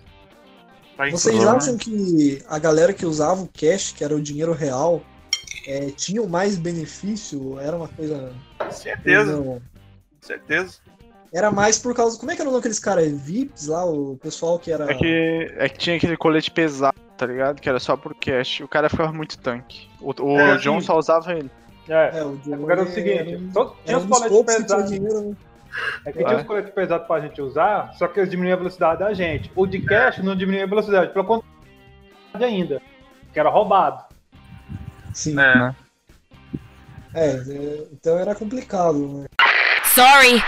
Vocês 1.12 1.46
acham 1.46 1.78
que 1.78 2.44
a 2.48 2.60
galera 2.60 2.94
que 2.94 3.06
usava 3.06 3.42
o 3.42 3.48
cash, 3.48 3.92
que 3.94 4.04
era 4.04 4.16
o 4.16 4.22
dinheiro 4.22 4.52
real, 4.54 5.02
é, 5.66 5.92
tinha 5.92 6.22
mais 6.28 6.58
benefício? 6.58 7.60
Era 7.60 7.78
uma 7.78 7.88
coisa. 7.88 8.32
Certeza, 8.72 9.38
Não. 9.38 9.62
certeza. 10.22 10.76
Era 11.32 11.52
mais 11.52 11.78
por 11.78 11.94
causa. 11.94 12.18
Como 12.20 12.32
é 12.32 12.36
que 12.36 12.42
era 12.42 12.50
o 12.50 12.52
nome 12.52 12.62
daqueles 12.62 12.80
caras? 12.80 13.08
VIPs 13.22 13.68
lá, 13.68 13.86
o 13.86 14.18
pessoal 14.18 14.58
que 14.58 14.72
era. 14.72 14.92
É 14.92 14.96
que, 14.96 15.54
é 15.58 15.70
que 15.70 15.78
tinha 15.78 15.96
aquele 15.96 16.18
colete 16.18 16.50
pesado, 16.50 16.98
tá 17.16 17.26
ligado? 17.28 17.62
Que 17.62 17.70
era 17.70 17.80
só 17.80 17.96
por 17.96 18.16
cash. 18.16 18.62
O 18.62 18.68
cara 18.68 18.90
ficava 18.90 19.14
muito 19.14 19.38
tanque. 19.38 19.88
O, 20.02 20.12
o 20.24 20.40
É, 20.40 20.58
John 20.58 20.82
só 20.82 20.98
usava 20.98 21.32
ele. 21.34 21.50
É, 21.88 22.20
É, 22.20 22.24
o 22.24 22.36
Diogo 22.38 22.58
porque 22.66 22.72
era 22.72 22.84
o 22.84 22.88
seguinte, 22.92 23.20
era 23.34 23.38
um- 23.40 23.52
todo- 23.52 23.76
tinha 23.86 23.98
era 23.98 24.00
os 24.00 24.06
coletes 24.28 24.56
pesados. 24.64 24.92
dinheiro, 24.92 25.22
né? 25.22 25.36
É 26.06 26.12
que 26.12 26.24
tinha 26.24 26.38
os 26.38 26.44
coletes 26.44 26.74
pesados 26.74 27.08
pra 27.08 27.20
gente 27.20 27.42
usar, 27.42 27.94
só 27.94 28.08
que 28.08 28.20
eles 28.20 28.30
diminuíam 28.30 28.56
a 28.56 28.58
velocidade 28.58 29.00
da 29.00 29.14
gente. 29.14 29.52
O 29.56 29.66
de 29.66 29.82
cash 29.82 30.20
não 30.20 30.36
diminuía 30.36 30.66
a 30.66 30.68
velocidade, 30.68 31.14
pelo 31.14 31.26
contrário 31.26 32.48
ainda. 32.48 32.82
Que 33.34 33.40
era 33.40 33.50
roubado. 33.50 34.04
Sim. 35.14 35.40
É. 35.40 35.76
É, 37.14 37.30
é, 37.32 37.88
então 37.92 38.18
era 38.18 38.36
complicado, 38.36 39.20
né? 39.20 39.26
Sorry. 39.84 40.42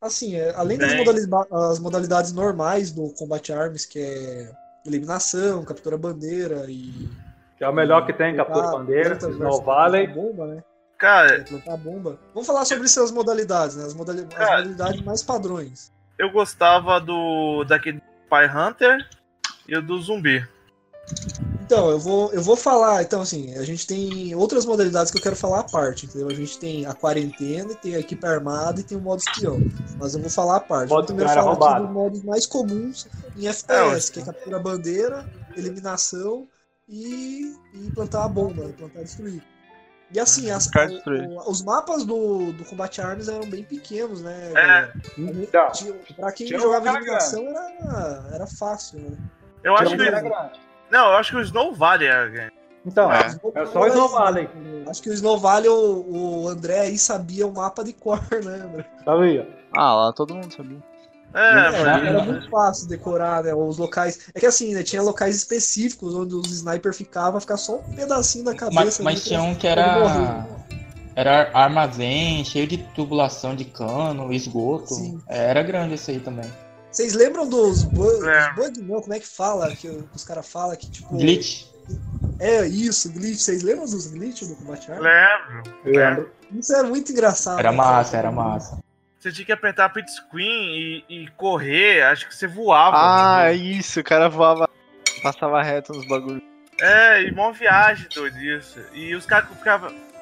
Assim, 0.00 0.36
é, 0.36 0.54
além 0.56 0.78
das 0.78 0.94
modalidades, 0.94 1.52
as 1.52 1.78
modalidades 1.78 2.32
normais 2.32 2.90
do 2.90 3.10
Combat 3.14 3.52
Arms, 3.52 3.84
que 3.84 4.00
é 4.00 4.50
eliminação, 4.84 5.64
captura 5.64 5.98
bandeira 5.98 6.64
e. 6.68 7.08
Que 7.56 7.64
é 7.64 7.68
o 7.68 7.72
melhor 7.72 8.04
que 8.06 8.12
tem, 8.12 8.36
captura 8.36 8.62
plantar 8.62 8.78
bandeira, 8.78 9.18
Valley. 9.64 10.06
plantar 10.08 10.14
bomba, 10.14 10.46
né? 10.46 10.62
É, 10.96 10.98
Cara, 10.98 11.44
plantar 11.44 11.76
bomba. 11.76 12.18
Vamos 12.32 12.46
falar 12.46 12.64
sobre 12.64 12.84
essas 12.84 13.10
modalidades, 13.10 13.76
né? 13.76 13.84
As, 13.84 13.94
modali- 13.94 14.22
as 14.22 14.34
Cara. 14.34 14.56
modalidades 14.58 15.02
mais 15.02 15.22
padrões. 15.22 15.92
eu 16.18 16.30
gostava 16.32 16.98
do 17.00 17.64
daquele 17.64 18.00
Spy 18.24 18.46
Hunter 18.56 19.06
e 19.68 19.76
o 19.76 19.82
do 19.82 20.00
zumbi. 20.00 20.46
Então, 21.62 21.90
eu 21.90 21.98
vou, 21.98 22.32
eu 22.32 22.40
vou 22.42 22.56
falar. 22.56 23.02
Então, 23.02 23.20
assim, 23.20 23.54
a 23.56 23.62
gente 23.64 23.86
tem 23.86 24.34
outras 24.34 24.64
modalidades 24.64 25.12
que 25.12 25.18
eu 25.18 25.22
quero 25.22 25.36
falar 25.36 25.60
à 25.60 25.64
parte, 25.64 26.06
entendeu? 26.06 26.28
A 26.28 26.34
gente 26.34 26.58
tem 26.58 26.86
a 26.86 26.94
quarentena, 26.94 27.74
tem 27.74 27.94
a 27.94 27.98
equipe 28.00 28.24
armada 28.26 28.80
e 28.80 28.82
tem 28.84 28.96
o 28.96 29.00
modo 29.00 29.18
espião. 29.20 29.58
Mas 29.98 30.14
eu 30.14 30.20
vou 30.20 30.30
falar 30.30 30.56
à 30.56 30.60
parte. 30.60 30.88
Modo 30.88 30.98
Vou 30.98 31.04
primeiro 31.06 31.28
falar 31.30 31.52
aqui 31.52 31.60
roubado. 31.60 31.84
dos 31.84 31.92
modos 31.94 32.22
mais 32.24 32.46
comuns 32.46 33.06
em 33.36 33.46
É, 33.46 33.50
FPS, 33.50 34.10
que 34.10 34.20
é 34.20 34.24
captura 34.24 34.58
bandeira, 34.58 35.26
eliminação 35.56 36.48
e, 36.88 37.54
e 37.74 37.90
plantar 37.94 38.24
a 38.24 38.28
bomba, 38.28 38.68
plantar 38.78 39.00
e 39.00 39.04
destruir. 39.04 39.42
E 40.12 40.20
assim, 40.20 40.50
as- 40.50 40.68
Cara, 40.68 40.90
o- 40.92 41.50
os 41.50 41.62
mapas 41.62 42.04
do, 42.04 42.52
do 42.52 42.64
Combat 42.64 43.00
Arms 43.00 43.28
eram 43.28 43.48
bem 43.50 43.64
pequenos, 43.64 44.22
né? 44.22 44.52
É. 44.54 44.88
Então, 45.18 45.68
Pra 46.16 46.30
quem 46.32 46.46
tinha 46.46 46.58
jogava 46.60 46.84
cara 46.84 46.98
eliminação 46.98 47.42
era, 47.48 48.24
era 48.32 48.46
fácil, 48.46 49.00
né? 49.00 49.16
Eu 49.64 49.74
acho 49.76 49.96
que. 49.96 50.04
cara 50.04 50.20
grande. 50.20 50.60
Não, 50.90 51.06
eu 51.10 51.16
acho 51.16 51.30
que 51.32 51.36
o 51.38 51.40
Snow 51.42 51.74
Valley 51.74 52.06
era 52.06 52.28
grande. 52.28 52.52
Então, 52.86 53.12
É. 53.12 53.26
é, 53.56 53.66
só 53.66 53.80
o 53.80 53.86
Snow 53.88 54.08
Valley. 54.08 54.48
Acho 54.88 55.02
que 55.02 55.10
o 55.10 55.12
Snow 55.12 55.38
Valley, 55.40 55.68
o, 55.68 56.44
o 56.44 56.48
André 56.48 56.78
aí 56.82 56.96
sabia 56.98 57.44
o 57.44 57.52
mapa 57.52 57.82
de 57.82 57.92
cor, 57.92 58.20
né, 58.44 58.62
André? 58.64 58.86
Sabia? 59.04 59.48
Ah, 59.76 59.92
lá 59.94 60.12
todo 60.12 60.34
mundo 60.36 60.54
sabia. 60.54 60.78
É, 61.36 61.50
É, 61.50 61.70
mas- 61.70 62.04
era 62.04 62.22
muito 62.24 62.48
fácil 62.50 62.88
decorar, 62.88 63.44
né? 63.44 63.54
Os 63.54 63.76
locais. 63.76 64.20
É 64.34 64.40
que 64.40 64.46
assim, 64.46 64.72
né? 64.74 64.82
Tinha 64.82 65.02
locais 65.02 65.36
específicos 65.36 66.14
onde 66.14 66.34
os 66.34 66.50
snipers 66.50 66.96
ficavam, 66.96 67.38
ficar 67.40 67.58
só 67.58 67.76
um 67.76 67.94
pedacinho 67.94 68.44
da 68.44 68.54
cabeça. 68.54 68.82
Mas, 68.82 68.98
mas 69.00 69.20
ali 69.20 69.24
tinha 69.28 69.42
um 69.42 69.54
que 69.54 69.66
era. 69.66 70.46
Era 71.14 71.50
armazém, 71.54 72.44
cheio 72.44 72.66
de 72.66 72.76
tubulação 72.94 73.56
de 73.56 73.64
cano, 73.64 74.30
esgoto. 74.32 74.94
Sim. 74.94 75.18
Era 75.26 75.62
grande 75.62 75.94
esse 75.94 76.10
aí 76.10 76.20
também. 76.20 76.44
Vocês 76.90 77.12
lembram 77.14 77.46
dos 77.48 77.84
bugs? 77.84 78.22
É. 78.26 78.52
Bug 78.54 78.80
não, 78.82 79.00
como 79.00 79.14
é 79.14 79.20
que 79.20 79.26
fala? 79.26 79.74
Que 79.74 79.88
os 80.14 80.24
caras 80.24 80.46
falam 80.48 80.74
que 80.76 80.90
tipo. 80.90 81.16
Glitch. 81.16 81.64
É 82.38 82.66
isso, 82.66 83.10
glitch. 83.12 83.38
Vocês 83.40 83.62
lembram 83.62 83.84
dos 83.86 84.06
glitch 84.06 84.42
do 84.42 84.56
Combat 84.56 84.90
Arms? 84.90 85.04
lembro. 85.04 85.72
Lembro. 85.84 86.30
Isso 86.52 86.74
é 86.74 86.82
muito 86.82 87.12
engraçado. 87.12 87.58
Era 87.58 87.70
né? 87.70 87.76
massa, 87.76 88.16
era 88.16 88.30
massa. 88.32 88.78
Você 89.26 89.32
tinha 89.32 89.46
que 89.46 89.52
apertar 89.52 89.88
pit 89.88 90.08
screen 90.08 91.02
e, 91.08 91.22
e 91.24 91.28
correr, 91.30 92.02
acho 92.02 92.28
que 92.28 92.34
você 92.34 92.46
voava. 92.46 92.96
Ah, 92.96 93.50
é 93.50 93.54
isso, 93.54 93.98
o 93.98 94.04
cara 94.04 94.28
voava, 94.28 94.70
passava 95.20 95.60
reto 95.60 95.92
nos 95.92 96.06
bagulhos. 96.06 96.44
É, 96.80 97.22
e 97.22 97.32
mó 97.32 97.50
viagem, 97.50 98.06
doido, 98.14 98.38
isso. 98.38 98.78
E 98.94 99.16
os 99.16 99.26
caras 99.26 99.48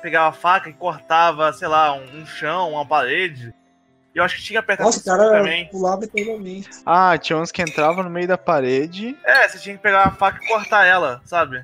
pegavam 0.01 0.29
a 0.31 0.33
faca 0.33 0.71
e 0.71 0.73
cortava, 0.73 1.53
sei 1.53 1.69
lá, 1.69 1.93
um, 1.93 2.23
um 2.23 2.25
chão, 2.25 2.71
uma 2.71 2.87
parede. 2.87 3.53
E 4.15 4.19
eu 4.19 4.25
acho 4.25 4.37
que 4.37 4.43
tinha 4.43 4.55
que 4.55 4.65
apertar 4.65 4.85
Nossa, 4.85 4.99
o 4.99 5.03
pit 5.03 5.11
screen 5.11 5.29
cara 5.29 5.39
também. 5.39 5.69
pulava 5.69 6.05
eternamente. 6.05 6.71
Ah, 6.87 7.19
tinha 7.19 7.39
uns 7.39 7.53
que 7.53 7.61
entravam 7.61 8.05
no 8.05 8.09
meio 8.09 8.27
da 8.27 8.39
parede 8.39 9.15
É, 9.23 9.47
você 9.47 9.59
tinha 9.59 9.77
que 9.77 9.83
pegar 9.83 10.05
a 10.05 10.13
faca 10.13 10.43
e 10.43 10.49
cortar 10.49 10.87
ela, 10.87 11.21
sabe? 11.27 11.63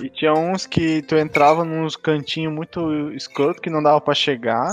e 0.00 0.08
tinha 0.08 0.32
uns 0.32 0.66
que 0.66 1.02
tu 1.02 1.16
entrava 1.16 1.64
nos 1.64 1.96
cantinhos 1.96 2.52
muito 2.52 3.10
escroto 3.12 3.60
que 3.60 3.70
não 3.70 3.82
dava 3.82 4.00
pra 4.00 4.14
chegar. 4.14 4.72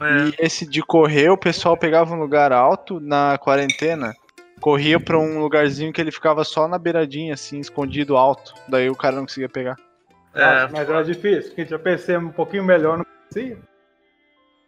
É. 0.00 0.28
E 0.28 0.34
esse 0.38 0.66
de 0.66 0.82
correr, 0.82 1.30
o 1.30 1.36
pessoal 1.36 1.76
pegava 1.76 2.14
um 2.14 2.18
lugar 2.18 2.52
alto 2.52 3.00
na 3.00 3.38
quarentena, 3.38 4.14
corria 4.60 5.00
pra 5.00 5.18
um 5.18 5.40
lugarzinho 5.40 5.92
que 5.92 6.00
ele 6.00 6.10
ficava 6.10 6.44
só 6.44 6.68
na 6.68 6.78
beiradinha, 6.78 7.34
assim, 7.34 7.58
escondido 7.58 8.16
alto. 8.16 8.54
Daí 8.68 8.88
o 8.90 8.96
cara 8.96 9.16
não 9.16 9.24
conseguia 9.24 9.48
pegar. 9.48 9.76
É, 10.34 10.68
Mas 10.68 10.88
era 10.88 11.02
difícil, 11.02 11.50
porque 11.50 11.64
tinha 11.64 11.78
PC 11.78 12.16
um 12.16 12.30
pouquinho 12.30 12.64
melhor, 12.64 12.98
não 12.98 13.06
conseguia. 13.26 13.58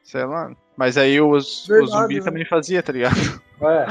Sei 0.02 0.24
lá. 0.24 0.52
Mas 0.76 0.96
aí 0.96 1.20
os, 1.20 1.66
Verdade, 1.68 1.92
o 1.92 2.00
zumbi 2.00 2.18
né? 2.18 2.24
também 2.24 2.44
fazia, 2.44 2.82
tá 2.82 2.92
ligado? 2.92 3.40
É. 3.60 3.86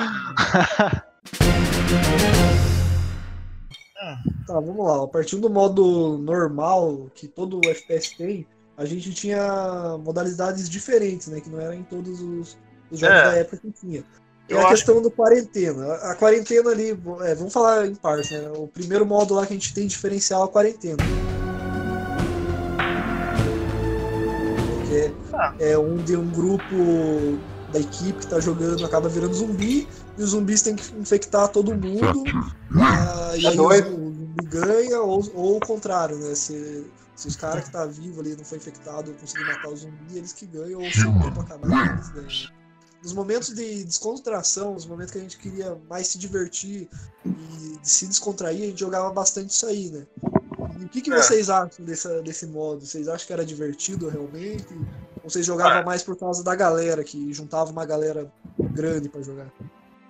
Tá, 4.47 4.53
vamos 4.59 4.85
lá. 4.85 5.03
A 5.03 5.07
partir 5.07 5.37
do 5.37 5.49
modo 5.49 6.17
normal 6.17 7.09
que 7.13 7.27
todo 7.27 7.61
FPS 7.63 8.17
tem, 8.17 8.45
a 8.79 8.85
gente 8.85 9.13
tinha 9.13 9.97
modalidades 10.03 10.69
diferentes, 10.69 11.27
né? 11.27 11.41
Que 11.41 11.49
não 11.49 11.59
eram 11.59 11.73
em 11.73 11.83
todos 11.83 12.21
os, 12.21 12.57
os 12.89 12.99
jogos 12.99 13.15
É. 13.17 13.23
da 13.25 13.33
época 13.35 13.57
que 13.57 13.71
tinha. 13.71 14.03
E 14.47 14.53
Eu 14.53 14.59
a 14.59 14.61
acho- 14.61 14.69
questão 14.71 15.01
do 15.01 15.11
quarentena. 15.11 15.93
A- 15.95 16.15
quarentena 16.15 16.71
ali, 16.71 16.97
é, 17.21 17.35
vamos 17.35 17.51
falar 17.53 17.85
em 17.85 17.93
partes, 17.93 18.31
né? 18.31 18.49
O 18.55 18.67
primeiro 18.67 19.05
modo 19.05 19.33
lá 19.35 19.45
que 19.45 19.51
a 19.53 19.55
gente 19.55 19.73
tem 19.73 19.85
diferencial 19.85 20.43
é 20.43 20.45
a 20.45 20.47
quarentena. 20.47 20.97
Que 24.87 24.95
é, 25.61 25.71
é 25.73 25.77
onde 25.77 26.15
um 26.15 26.27
grupo 26.29 26.63
da 27.71 27.79
equipe 27.79 28.19
que 28.19 28.27
tá 28.27 28.39
jogando 28.39 28.83
acaba 28.83 29.07
virando 29.07 29.33
zumbi 29.35 29.87
e 30.17 30.23
os 30.23 30.31
zumbis 30.31 30.61
têm 30.63 30.75
que 30.75 30.91
infectar 30.97 31.47
todo 31.49 31.75
mundo. 31.75 32.23
ah, 32.81 33.33
e 33.37 33.45
É 33.45 33.49
aí 33.49 33.59
o 33.59 33.83
zumbi 33.83 34.43
ganha, 34.45 34.99
ou, 35.01 35.23
ou 35.35 35.57
o 35.57 35.59
contrário, 35.59 36.17
né? 36.17 36.33
Se, 36.33 36.85
se 37.19 37.27
os 37.27 37.35
caras 37.35 37.65
que 37.65 37.71
tá 37.71 37.85
vivo 37.85 38.21
ali 38.21 38.33
não 38.35 38.45
foi 38.45 38.57
infectado 38.59 39.11
ou 39.11 39.17
conseguir 39.17 39.43
matar 39.43 39.67
o 39.67 39.75
zumbi, 39.75 40.15
eles 40.17 40.31
que 40.31 40.45
ganham, 40.45 40.81
ou 40.81 40.89
se 40.89 41.05
o 41.05 41.19
tempo 41.21 41.41
acabar, 41.41 41.93
eles 41.93 42.09
ganham. 42.09 42.49
Nos 43.03 43.13
momentos 43.13 43.49
de 43.53 43.83
descontração, 43.83 44.73
nos 44.73 44.85
momentos 44.85 45.11
que 45.11 45.17
a 45.17 45.21
gente 45.21 45.37
queria 45.37 45.77
mais 45.89 46.07
se 46.07 46.17
divertir 46.17 46.89
e 47.25 47.77
de 47.81 47.89
se 47.89 48.07
descontrair, 48.07 48.63
a 48.63 48.65
gente 48.67 48.79
jogava 48.79 49.11
bastante 49.11 49.49
isso 49.49 49.65
aí, 49.65 49.89
né? 49.89 50.07
E 50.79 50.85
o 50.85 50.87
que, 50.87 51.01
que 51.01 51.11
É. 51.11 51.21
vocês 51.21 51.49
acham 51.49 51.83
dessa, 51.85 52.21
desse 52.21 52.45
modo? 52.47 52.85
Vocês 52.85 53.09
acham 53.09 53.27
que 53.27 53.33
era 53.33 53.45
divertido 53.45 54.07
realmente? 54.07 54.67
Ou 55.21 55.29
vocês 55.29 55.45
jogavam 55.45 55.79
Ah. 55.79 55.83
mais 55.83 56.01
por 56.03 56.15
causa 56.17 56.41
da 56.41 56.55
galera, 56.55 57.03
que 57.03 57.33
juntava 57.33 57.69
uma 57.69 57.85
galera 57.85 58.31
grande 58.73 59.09
pra 59.09 59.21
jogar? 59.21 59.51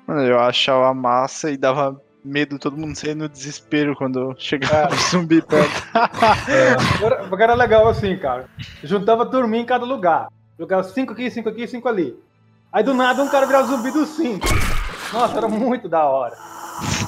Mano, 0.06 0.22
eu 0.22 0.40
achava 0.40 0.94
massa 0.94 1.50
e 1.50 1.58
dava 1.58 2.00
medo 2.24 2.60
todo 2.60 2.78
mundo 2.78 2.96
sair 2.96 3.16
no 3.16 3.30
desespero 3.30 3.96
quando 3.96 4.36
chegava 4.38 4.94
o 4.94 4.98
zumbi 4.98 5.42
perto. 5.42 5.84
Agora, 6.96 7.24
agora 7.24 7.44
era 7.44 7.54
legal 7.54 7.88
assim, 7.88 8.18
cara. 8.18 8.46
Juntava 8.84 9.26
turminha 9.26 9.64
em 9.64 9.66
cada 9.66 9.86
lugar. 9.86 10.28
Jogava 10.58 10.84
cinco 10.84 11.14
aqui, 11.14 11.32
cinco 11.32 11.50
aqui, 11.50 11.68
cinco 11.68 11.88
ali. 11.88 12.18
Aí 12.72 12.84
do 12.84 12.94
nada 12.94 13.24
um 13.24 13.30
cara 13.30 13.46
virava 13.46 13.68
zumbi 13.68 13.92
dos 13.92 14.10
cinco. 14.10 14.46
Nossa, 15.14 15.38
era 15.38 15.48
muito 15.48 15.88
da 15.88 16.06
hora. 16.06 16.36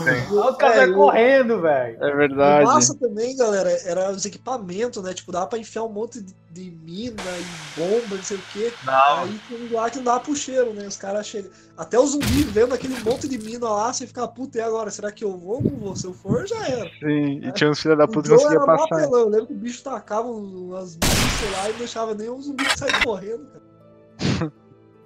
Aí 0.05 0.27
os 0.31 0.57
caras 0.57 0.89
É, 0.89 0.93
correndo, 0.93 1.61
velho. 1.61 1.97
É 2.03 2.13
O 2.13 2.17
verdade. 2.17 2.65
massa 2.65 2.95
também, 2.97 3.35
galera, 3.37 3.69
era 3.85 4.11
os 4.11 4.25
equipamentos, 4.25 5.01
né? 5.03 5.13
Tipo, 5.13 5.31
dava 5.31 5.47
pra 5.47 5.59
enfiar 5.59 5.83
um 5.83 5.89
monte 5.89 6.21
de, 6.21 6.33
de 6.51 6.71
mina 6.71 7.21
e 7.21 7.79
bomba, 7.79 8.15
não 8.15 8.23
sei 8.23 8.37
o 8.37 8.41
quê. 8.51 8.73
Não. 8.83 9.23
Aí 9.23 9.39
um 9.51 9.73
lá 9.75 9.89
que 9.89 9.97
não 9.97 10.03
dava 10.03 10.19
pro 10.19 10.35
cheiro, 10.35 10.73
né? 10.73 10.85
Os 10.87 10.97
caras 10.97 11.25
chegam. 11.27 11.51
Até 11.77 11.97
o 11.97 12.05
zumbi 12.05 12.43
vendo 12.43 12.73
aquele 12.73 12.99
monte 13.03 13.27
de 13.27 13.37
mina 13.37 13.69
lá, 13.69 13.91
você 13.93 14.05
fica, 14.05 14.27
puta, 14.27 14.57
e 14.57 14.61
agora? 14.61 14.89
Será 14.91 15.11
que 15.11 15.23
eu 15.23 15.37
vou 15.37 15.55
ou 15.55 15.63
não 15.63 15.77
vou? 15.77 15.95
Se 15.95 16.05
eu 16.05 16.13
for, 16.13 16.45
já 16.47 16.67
era. 16.67 16.89
Sim, 16.99 17.41
e 17.47 17.51
tinha 17.53 17.69
uns 17.69 17.81
filhos 17.81 17.97
da 17.97 18.05
O 18.05 18.07
puta 18.07 18.29
que 18.29 18.35
conseguia 18.35 18.59
passar. 18.59 18.95
apelão. 18.95 19.19
Eu 19.21 19.29
lembro 19.29 19.47
que 19.47 19.53
o 19.53 19.57
bicho 19.57 19.83
tacava 19.83 20.27
umas 20.29 20.97
mísseis 20.97 21.51
lá 21.57 21.69
e 21.69 21.71
não 21.71 21.79
deixava 21.79 22.13
nem 22.13 22.29
o 22.29 22.41
zumbi 22.41 22.65
sair 22.77 23.03
correndo, 23.03 23.45
cara. 23.47 24.51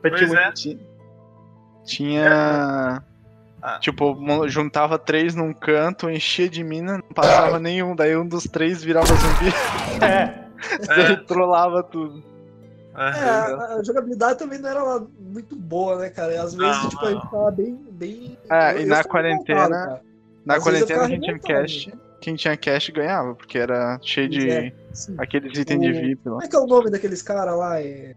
Pois 0.02 0.34
é. 0.34 0.52
Ti- 0.52 0.80
Tinha. 1.86 3.04
Ah. 3.68 3.80
Tipo, 3.80 4.16
juntava 4.48 5.00
três 5.00 5.34
num 5.34 5.52
canto, 5.52 6.08
enchia 6.08 6.48
de 6.48 6.64
mina, 6.64 6.98
não 7.00 7.10
passava 7.16 7.58
nenhum, 7.60 7.96
daí 7.96 8.16
um 8.16 8.28
dos 8.28 8.44
três 8.44 8.84
virava 8.84 9.08
zumbi. 9.08 9.52
É. 10.06 10.46
daí 10.88 11.18
trollava 11.26 11.82
tudo. 11.82 12.24
É, 12.96 13.00
a, 13.02 13.76
a 13.80 13.84
jogabilidade 13.84 14.38
também 14.38 14.60
não 14.60 14.70
era 14.70 14.84
lá 14.84 15.04
muito 15.20 15.56
boa, 15.56 15.98
né, 15.98 16.10
cara? 16.12 16.34
E 16.34 16.38
às 16.38 16.54
vezes, 16.54 16.82
Não, 16.84 16.90
tipo, 16.90 17.06
a 17.06 17.12
gente 17.12 17.30
tava 17.32 17.52
bem. 17.52 17.80
bem... 17.92 18.38
É, 18.50 18.74
eu- 18.74 18.80
e 18.80 18.82
eu 18.84 18.88
na 18.88 19.04
quarentena-. 19.04 20.00
Na 20.46 20.56
Às 20.58 20.64
quarentena, 20.64 20.86
ficava 20.88 21.08
quem 21.10 21.20
tinha 21.20 21.40
cash, 21.40 21.90
quem 22.22 22.36
tinha 22.36 22.56
cash 22.56 22.90
ganhava, 22.92 23.34
porque 23.34 23.58
era 23.58 23.98
cheio 24.04 24.30
de. 24.30 24.48
É, 24.48 24.72
aqueles 25.18 25.58
itens 25.58 25.82
de 25.82 25.90
O- 25.90 25.94
VIP 25.94 26.22
lá. 26.26 26.32
Como 26.34 26.44
é 26.44 26.48
que 26.48 26.56
é 26.56 26.60
o 26.60 26.68
nome 26.68 26.92
daqueles 26.92 27.22
caras 27.24 27.58
lá? 27.58 27.82
É... 27.82 28.14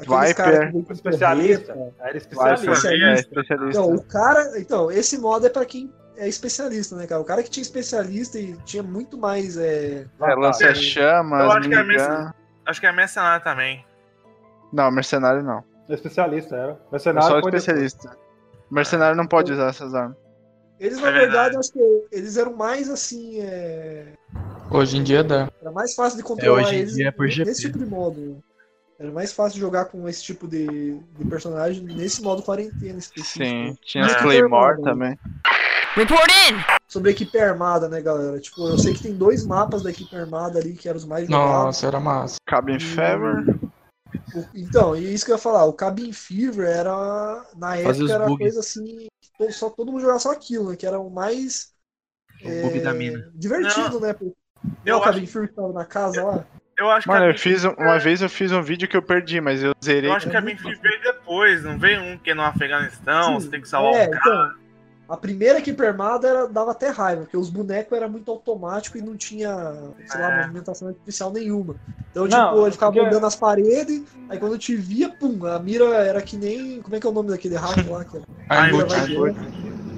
Aqueles 0.00 0.28
Viper. 0.28 0.66
que 0.66 0.72
vem 0.72 0.82
com 0.82 0.92
Especialista. 0.92 1.72
Era 1.72 2.20
Vai, 2.32 2.54
especialista. 2.54 2.88
é, 2.88 3.14
especialista. 3.14 3.80
Não, 3.80 3.94
o 3.94 4.02
cara. 4.02 4.58
Então, 4.58 4.90
esse 4.90 5.18
modo 5.18 5.46
é 5.46 5.50
pra 5.50 5.64
quem 5.64 5.92
é 6.16 6.28
especialista, 6.28 6.96
né, 6.96 7.06
cara? 7.06 7.20
O 7.20 7.24
cara 7.24 7.42
que 7.42 7.50
tinha 7.50 7.62
especialista 7.62 8.38
e 8.38 8.54
tinha 8.64 8.82
muito 8.82 9.16
mais. 9.18 9.56
É... 9.56 10.06
É, 10.20 10.34
lança-chamas, 10.34 11.40
Eu 11.44 11.52
acho 11.52 11.68
que 11.68 11.74
é 11.74 11.82
mercenário. 11.82 12.34
Acho 12.66 12.80
que 12.80 12.86
é 12.86 12.92
mercenário 12.92 13.44
também. 13.44 13.84
Não, 14.72 14.90
mercenário 14.90 15.42
não. 15.42 15.64
Especialista, 15.88 16.54
era. 16.54 16.72
É 16.72 16.76
Mercenário 16.92 17.28
só 17.28 17.40
foi 17.40 17.50
depois. 17.50 17.62
especialista. 17.62 18.16
Mercenário 18.70 19.16
não 19.16 19.26
pode 19.26 19.52
usar 19.52 19.70
essas 19.70 19.92
armas. 19.94 20.16
Eles, 20.78 21.00
na 21.00 21.08
É 21.08 21.12
verdade, 21.12 21.56
acho 21.58 21.72
que 21.72 22.06
eles 22.12 22.36
eram 22.36 22.54
mais 22.56 22.88
assim. 22.88 23.40
É... 23.42 24.12
Hoje 24.70 24.96
em 24.98 25.02
dia 25.02 25.24
dá. 25.24 25.50
Era 25.60 25.72
mais 25.72 25.94
fácil 25.94 26.16
de 26.18 26.22
controlar 26.22 26.62
hoje 26.62 26.74
em 26.76 26.78
eles 26.78 26.94
dia 26.94 27.08
é 27.08 27.10
por 27.10 27.26
nesse 27.26 27.44
GP. 27.44 27.54
tipo 27.60 27.78
de 27.78 27.86
modo. 27.86 28.42
Né? 29.00 29.06
Era 29.06 29.12
mais 29.12 29.32
fácil 29.32 29.58
jogar 29.58 29.86
com 29.86 30.08
esse 30.08 30.22
tipo 30.22 30.46
de, 30.46 30.98
de 31.18 31.24
personagem 31.24 31.82
nesse 31.82 32.22
modo 32.22 32.42
quarentena 32.42 32.98
específico. 32.98 33.44
Sim, 33.44 33.70
né? 33.70 33.76
tinha 33.82 34.04
as 34.04 34.16
Claymore 34.16 34.72
armada, 34.74 34.76
né? 34.94 35.16
também. 35.16 35.18
Report 35.96 36.30
in! 36.30 36.80
Sobre 36.86 37.10
a 37.10 37.12
equipe 37.12 37.38
armada, 37.38 37.88
né, 37.88 38.00
galera? 38.00 38.38
Tipo, 38.38 38.68
eu 38.68 38.78
sei 38.78 38.92
que 38.94 39.02
tem 39.02 39.14
dois 39.14 39.44
mapas 39.44 39.82
da 39.82 39.90
equipe 39.90 40.14
armada 40.14 40.58
ali 40.58 40.74
que 40.74 40.88
eram 40.88 40.98
os 40.98 41.04
mais 41.04 41.26
jogados. 41.26 41.50
Nossa, 41.64 41.86
era 41.86 41.98
massa. 41.98 42.36
Cabin 42.46 42.78
Fever. 42.78 43.58
O- 44.34 44.44
Então, 44.54 44.94
e 44.96 45.12
isso 45.12 45.24
que 45.24 45.32
eu 45.32 45.36
ia 45.36 45.40
falar, 45.42 45.64
o 45.64 45.72
Cabin 45.72 46.12
Fever 46.12 46.68
era. 46.68 47.44
Na 47.56 47.76
época 47.76 48.12
era 48.12 48.26
bugs. 48.26 48.38
coisa 48.38 48.60
assim. 48.60 49.06
Só, 49.50 49.70
todo 49.70 49.90
mundo 49.90 50.00
jogava 50.02 50.18
só 50.20 50.32
aquilo, 50.32 50.70
né? 50.70 50.76
Que 50.76 50.86
era 50.86 50.98
o 51.00 51.10
mais. 51.10 51.72
O 52.44 52.62
bug 52.62 52.80
da 52.80 52.92
mina. 52.94 53.30
Divertido, 53.34 53.98
né? 54.00 54.12
Porque 54.12 54.34
Eu 54.84 54.98
o 54.98 55.00
Cabin 55.00 55.26
Fever 55.26 55.48
que 55.48 55.54
tava 55.54 55.72
na 55.72 55.84
casa 55.84 56.22
lá. 56.24 56.46
Eu 56.80 56.90
acho 56.90 57.06
Mano, 57.06 57.26
que 57.26 57.30
eu 57.34 57.38
fiz 57.38 57.62
um- 57.66 57.74
uma 57.76 57.98
vez 57.98 58.22
eu 58.22 58.28
fiz 58.30 58.50
um 58.52 58.62
vídeo 58.62 58.88
que 58.88 58.96
eu 58.96 59.02
perdi, 59.02 59.38
mas 59.38 59.62
eu 59.62 59.72
zerei. 59.84 60.08
Eu 60.08 60.14
acho 60.14 60.30
que 60.30 60.36
a 60.36 60.40
Benfica 60.40 60.80
veio 60.82 61.02
depois, 61.02 61.62
não 61.62 61.78
veio 61.78 62.02
um 62.02 62.16
que 62.16 62.30
é 62.30 62.34
no 62.34 62.42
Afeganistão, 62.42 63.38
Sim, 63.38 63.40
você 63.40 63.48
tem 63.50 63.60
que 63.60 63.68
salvar 63.68 63.92
é, 63.92 64.08
um 64.08 64.10
cara. 64.10 64.20
então, 64.26 64.50
a 65.06 65.16
primeira 65.18 65.58
equipe 65.58 65.84
armada 65.84 66.26
era, 66.26 66.48
dava 66.48 66.70
até 66.70 66.88
raiva, 66.88 67.22
porque 67.22 67.36
os 67.36 67.50
bonecos 67.50 67.92
eram 67.98 68.08
muito 68.08 68.30
automático 68.30 68.96
e 68.96 69.02
não 69.02 69.14
tinha, 69.14 69.52
sei 70.06 70.20
lá, 70.20 70.32
É. 70.32 70.40
movimentação 70.40 70.88
artificial 70.88 71.30
nenhuma. 71.30 71.76
Então, 72.10 72.26
Não, 72.26 72.48
tipo, 72.48 72.62
ele 72.64 72.72
ficava 72.72 72.98
andando 72.98 73.20
nas 73.20 73.36
paredes, 73.36 74.02
aí 74.30 74.38
quando 74.38 74.56
te 74.58 74.74
via, 74.74 75.10
pum, 75.10 75.44
a 75.46 75.58
mira 75.58 75.84
era 75.84 76.22
que 76.22 76.36
nem. 76.36 76.80
Como 76.80 76.96
é 76.96 76.98
que 76.98 77.06
é 77.06 77.10
o 77.10 77.12
nome 77.12 77.28
daquele 77.28 77.56
rato 77.56 77.88
lá? 77.90 78.04
Que 78.04 78.16
era? 78.16 78.24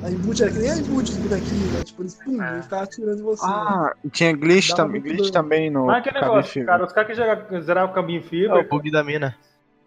A 0.02 0.10
Inboot 0.10 0.42
era 0.42 0.50
que 0.50 0.58
nem 0.58 0.70
a 0.70 0.76
dos 1.10 1.16
bonequinhos, 1.18 1.72
né? 1.72 1.82
Tipo, 1.82 2.02
eles 2.02 2.14
pum, 2.14 2.42
É. 2.42 2.54
ele 2.54 2.62
ficava 2.62 2.82
atirando 2.82 3.20
em 3.20 3.22
você. 3.22 3.46
né? 3.46 3.52
Ah, 3.54 3.92
e 4.04 4.10
tinha 4.10 4.32
glitch, 4.32 4.72
tam 4.74 4.90
glitch 4.90 5.30
também 5.30 5.70
no 5.70 5.86
Mas 5.86 6.02
que 6.02 6.12
negócio, 6.12 6.66
cara. 6.66 6.84
Os 6.84 6.92
caras 6.92 7.16
que 7.48 7.60
zeraram 7.60 7.90
o 7.90 7.94
Cabin 7.94 8.20
É 8.34 8.52
o 8.54 8.68
bug 8.68 8.90
da 8.90 9.04
mina. 9.04 9.36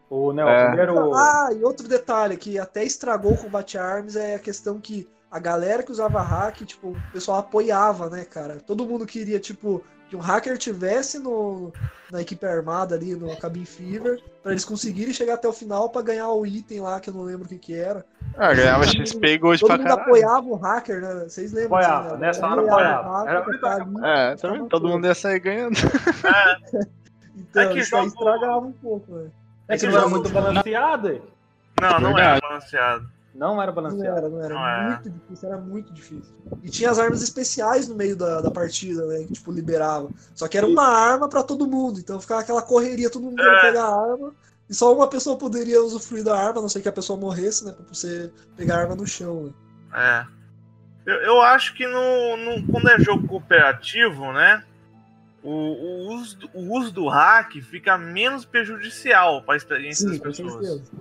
o, 0.09 0.32
né, 0.32 0.45
o 0.45 0.47
É. 0.47 0.68
primeiro. 0.68 1.13
Ah, 1.16 1.49
e 1.51 1.63
outro 1.63 1.88
detalhe 1.88 2.38
que 2.38 2.57
até 2.59 2.84
estragou 2.84 3.34
o 3.34 3.38
combate 3.38 3.78
arms 3.78 4.16
é 4.16 4.36
a 4.36 4.39
questão 4.39 4.80
que 4.80 5.07
a 5.30 5.39
galera 5.39 5.84
que 5.84 5.91
usava 5.91 6.22
hack, 6.22 6.61
tipo, 6.63 6.89
o 6.89 6.97
pessoal 7.11 7.39
apoiava, 7.39 8.09
né, 8.09 8.24
cara? 8.24 8.57
Todo 8.66 8.86
mundo 8.86 9.05
queria, 9.05 9.39
tipo, 9.39 9.84
que 10.09 10.15
um 10.15 10.19
hacker 10.19 10.57
tivesse 10.57 11.17
no, 11.19 11.73
na 12.11 12.21
equipe 12.21 12.45
armada 12.45 12.93
ali 12.95 13.15
no 13.15 13.35
Cabin 13.37 13.65
Fever, 13.65 14.21
pra 14.43 14.51
eles 14.51 14.63
conseguirem 14.63 15.13
chegar 15.13 15.33
até 15.35 15.47
o 15.47 15.53
final 15.53 15.89
pra 15.89 16.01
ganhar 16.01 16.29
o 16.29 16.45
item 16.45 16.79
lá, 16.81 16.99
que 16.99 17.09
eu 17.09 17.13
não 17.13 17.23
lembro 17.23 17.45
o 17.45 17.49
que 17.49 17.57
que 17.57 17.73
era. 17.75 18.05
Ah, 18.37 18.53
ganhava 18.53 18.85
XP 18.85 19.25
e 19.27 19.37
gold 19.37 19.59
Todo 19.59 19.67
pra 19.69 19.77
mundo 19.77 19.87
caralho. 19.87 20.03
apoiava 20.03 20.47
o 20.47 20.55
hacker, 20.55 21.01
né? 21.01 21.13
Vocês 21.27 21.51
lembram? 21.53 21.79
disso, 21.79 21.89
Apoiava, 21.91 22.17
né? 22.17 22.27
nessa 22.27 22.47
hora 22.47 22.61
apoiava. 22.61 23.29
Era 23.29 23.73
ali. 23.73 23.95
É, 24.03 24.35
também 24.35 24.67
todo 24.67 24.87
mundo 24.87 25.07
ia 25.07 25.15
sair 25.15 25.39
ganhando. 25.39 25.75
Então, 27.37 27.63
É 27.63 27.67
que 27.73 27.79
isso 27.79 27.95
aí 27.95 28.03
jogo- 28.03 28.13
estragava 28.15 28.59
um 28.65 28.71
pouco, 28.71 29.11
né? 29.13 29.29
É 29.67 29.77
que 29.77 29.85
que 29.85 29.91
não 29.91 29.99
era 29.99 30.07
muito 30.09 30.29
balanceado. 30.29 31.09
hein? 31.11 31.21
Não, 31.81 31.99
não 31.99 32.13
Verdade. 32.13 32.21
era 32.37 32.39
balanceado. 32.41 33.09
Não 33.36 33.61
era 33.61 33.71
Não 33.71 33.75
balanceado. 33.75 34.17
era, 34.17 34.29
não 34.29 34.39
era. 34.43 34.53
Não 34.53 34.65
era. 34.67 34.89
Muito 34.89 35.09
difícil, 35.09 35.49
era 35.49 35.57
muito 35.61 35.93
difícil. 35.93 36.36
E 36.63 36.69
tinha 36.69 36.89
as 36.89 36.97
armas 36.99 37.21
especiais 37.21 37.88
no 37.88 37.93
meio 37.95 38.15
da, 38.15 38.39
da 38.39 38.49
partida, 38.49 39.05
né? 39.07 39.25
Que, 39.25 39.33
tipo, 39.33 39.51
liberava. 39.51 40.09
Só 40.33 40.47
que 40.47 40.57
era 40.57 40.65
uma 40.65 40.88
arma 40.88 41.27
pra 41.27 41.43
todo 41.43 41.67
mundo. 41.67 41.99
Então 41.99 42.19
ficava 42.21 42.39
aquela 42.41 42.61
correria, 42.61 43.09
todo 43.09 43.23
mundo 43.25 43.41
É. 43.41 43.61
pegar 43.61 43.83
a 43.83 44.11
arma. 44.11 44.33
E 44.69 44.73
só 44.73 44.95
uma 44.95 45.07
pessoa 45.07 45.38
poderia 45.38 45.83
usufruir 45.83 46.23
da 46.23 46.36
arma, 46.36 46.59
a 46.59 46.61
não 46.61 46.69
sei 46.69 46.81
que 46.81 46.88
a 46.89 46.93
pessoa 46.93 47.19
morresse, 47.19 47.65
né? 47.65 47.73
Pra 47.73 47.86
você 47.93 48.31
pegar 48.55 48.77
a 48.77 48.81
arma 48.83 48.95
no 48.95 49.05
chão. 49.05 49.53
Né? 49.91 50.25
É. 50.25 50.36
Eu, 51.11 51.15
eu 51.21 51.41
acho 51.41 51.75
que 51.75 51.86
no, 51.86 52.38
no- 52.38 52.67
quando 52.71 52.89
é 52.89 52.97
jogo 52.99 53.27
cooperativo, 53.27 54.31
né? 54.31 54.63
O, 55.43 55.49
o 55.51 56.15
uso, 56.15 56.38
do- 56.38 56.49
o 56.55 56.73
uso 56.79 56.91
do 56.91 57.07
hack 57.07 57.51
fica 57.61 57.95
menos 57.97 58.45
prejudicial 58.45 59.43
para 59.43 59.53
a 59.53 59.57
experiência 59.57 60.09
Sim, 60.09 60.17
das 60.17 60.19
com 60.19 60.23
pessoas. 60.43 60.53
certeza. 60.67 60.91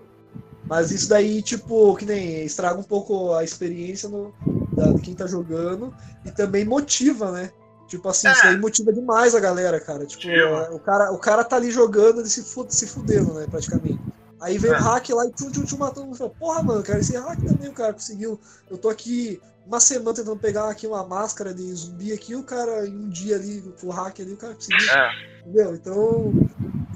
Mas 0.66 0.90
isso 0.90 1.08
daí, 1.08 1.42
tipo, 1.42 1.94
que 1.96 2.06
nem 2.06 2.44
estraga 2.44 2.78
um 2.78 2.82
pouco 2.84 3.34
a 3.34 3.44
experiência 3.44 4.08
no, 4.08 4.32
da, 4.74 4.92
de 4.92 5.00
quem 5.02 5.14
tá 5.14 5.26
jogando 5.26 5.94
e 6.24 6.30
também 6.30 6.64
motiva, 6.64 7.30
né? 7.30 7.50
Tipo 7.86 8.08
assim, 8.08 8.28
isso 8.28 8.42
daí 8.42 8.58
motiva 8.58 8.92
demais 8.92 9.34
a 9.34 9.40
galera, 9.40 9.78
cara. 9.78 10.06
Tipo, 10.06 10.26
é, 10.28 10.70
o 10.70 10.78
cara, 10.78 11.12
o 11.12 11.18
cara 11.18 11.44
tá 11.44 11.56
ali 11.56 11.70
jogando, 11.70 12.20
ele 12.20 12.28
se, 12.28 12.42
se 12.70 12.86
fudendo, 12.86 13.34
né, 13.34 13.46
praticamente. 13.48 14.00
Aí 14.40 14.58
vem 14.58 14.70
É. 14.72 14.74
o 14.78 14.80
hack 14.80 15.08
lá 15.10 15.26
e 15.26 15.32
tchum, 15.32 15.50
tchum, 15.50 15.64
tchum, 15.64 15.76
matando. 15.76 16.10
Eu 16.10 16.14
falo, 16.14 16.30
Porra, 16.38 16.62
mano, 16.62 16.82
cara, 16.82 16.98
esse 16.98 17.16
hack 17.16 17.40
também 17.42 17.68
o 17.68 17.72
cara 17.74 17.92
conseguiu. 17.92 18.40
Eu 18.70 18.78
tô 18.78 18.88
aqui 18.88 19.40
uma 19.66 19.80
semana 19.80 20.14
tentando 20.14 20.36
pegar 20.38 20.68
aqui 20.68 20.86
uma 20.86 21.04
máscara 21.06 21.54
de 21.54 21.62
zumbi 21.74 22.12
aqui, 22.12 22.34
o 22.34 22.42
cara, 22.42 22.86
em 22.86 22.94
um 22.94 23.08
dia 23.08 23.36
ali, 23.36 23.62
com 23.80 23.86
o 23.86 23.90
hack 23.90 24.20
ali, 24.20 24.32
o 24.32 24.36
cara 24.36 24.54
conseguiu. 24.54 24.90
É. 24.90 25.10
Entendeu? 25.42 25.74
Então, 25.74 26.32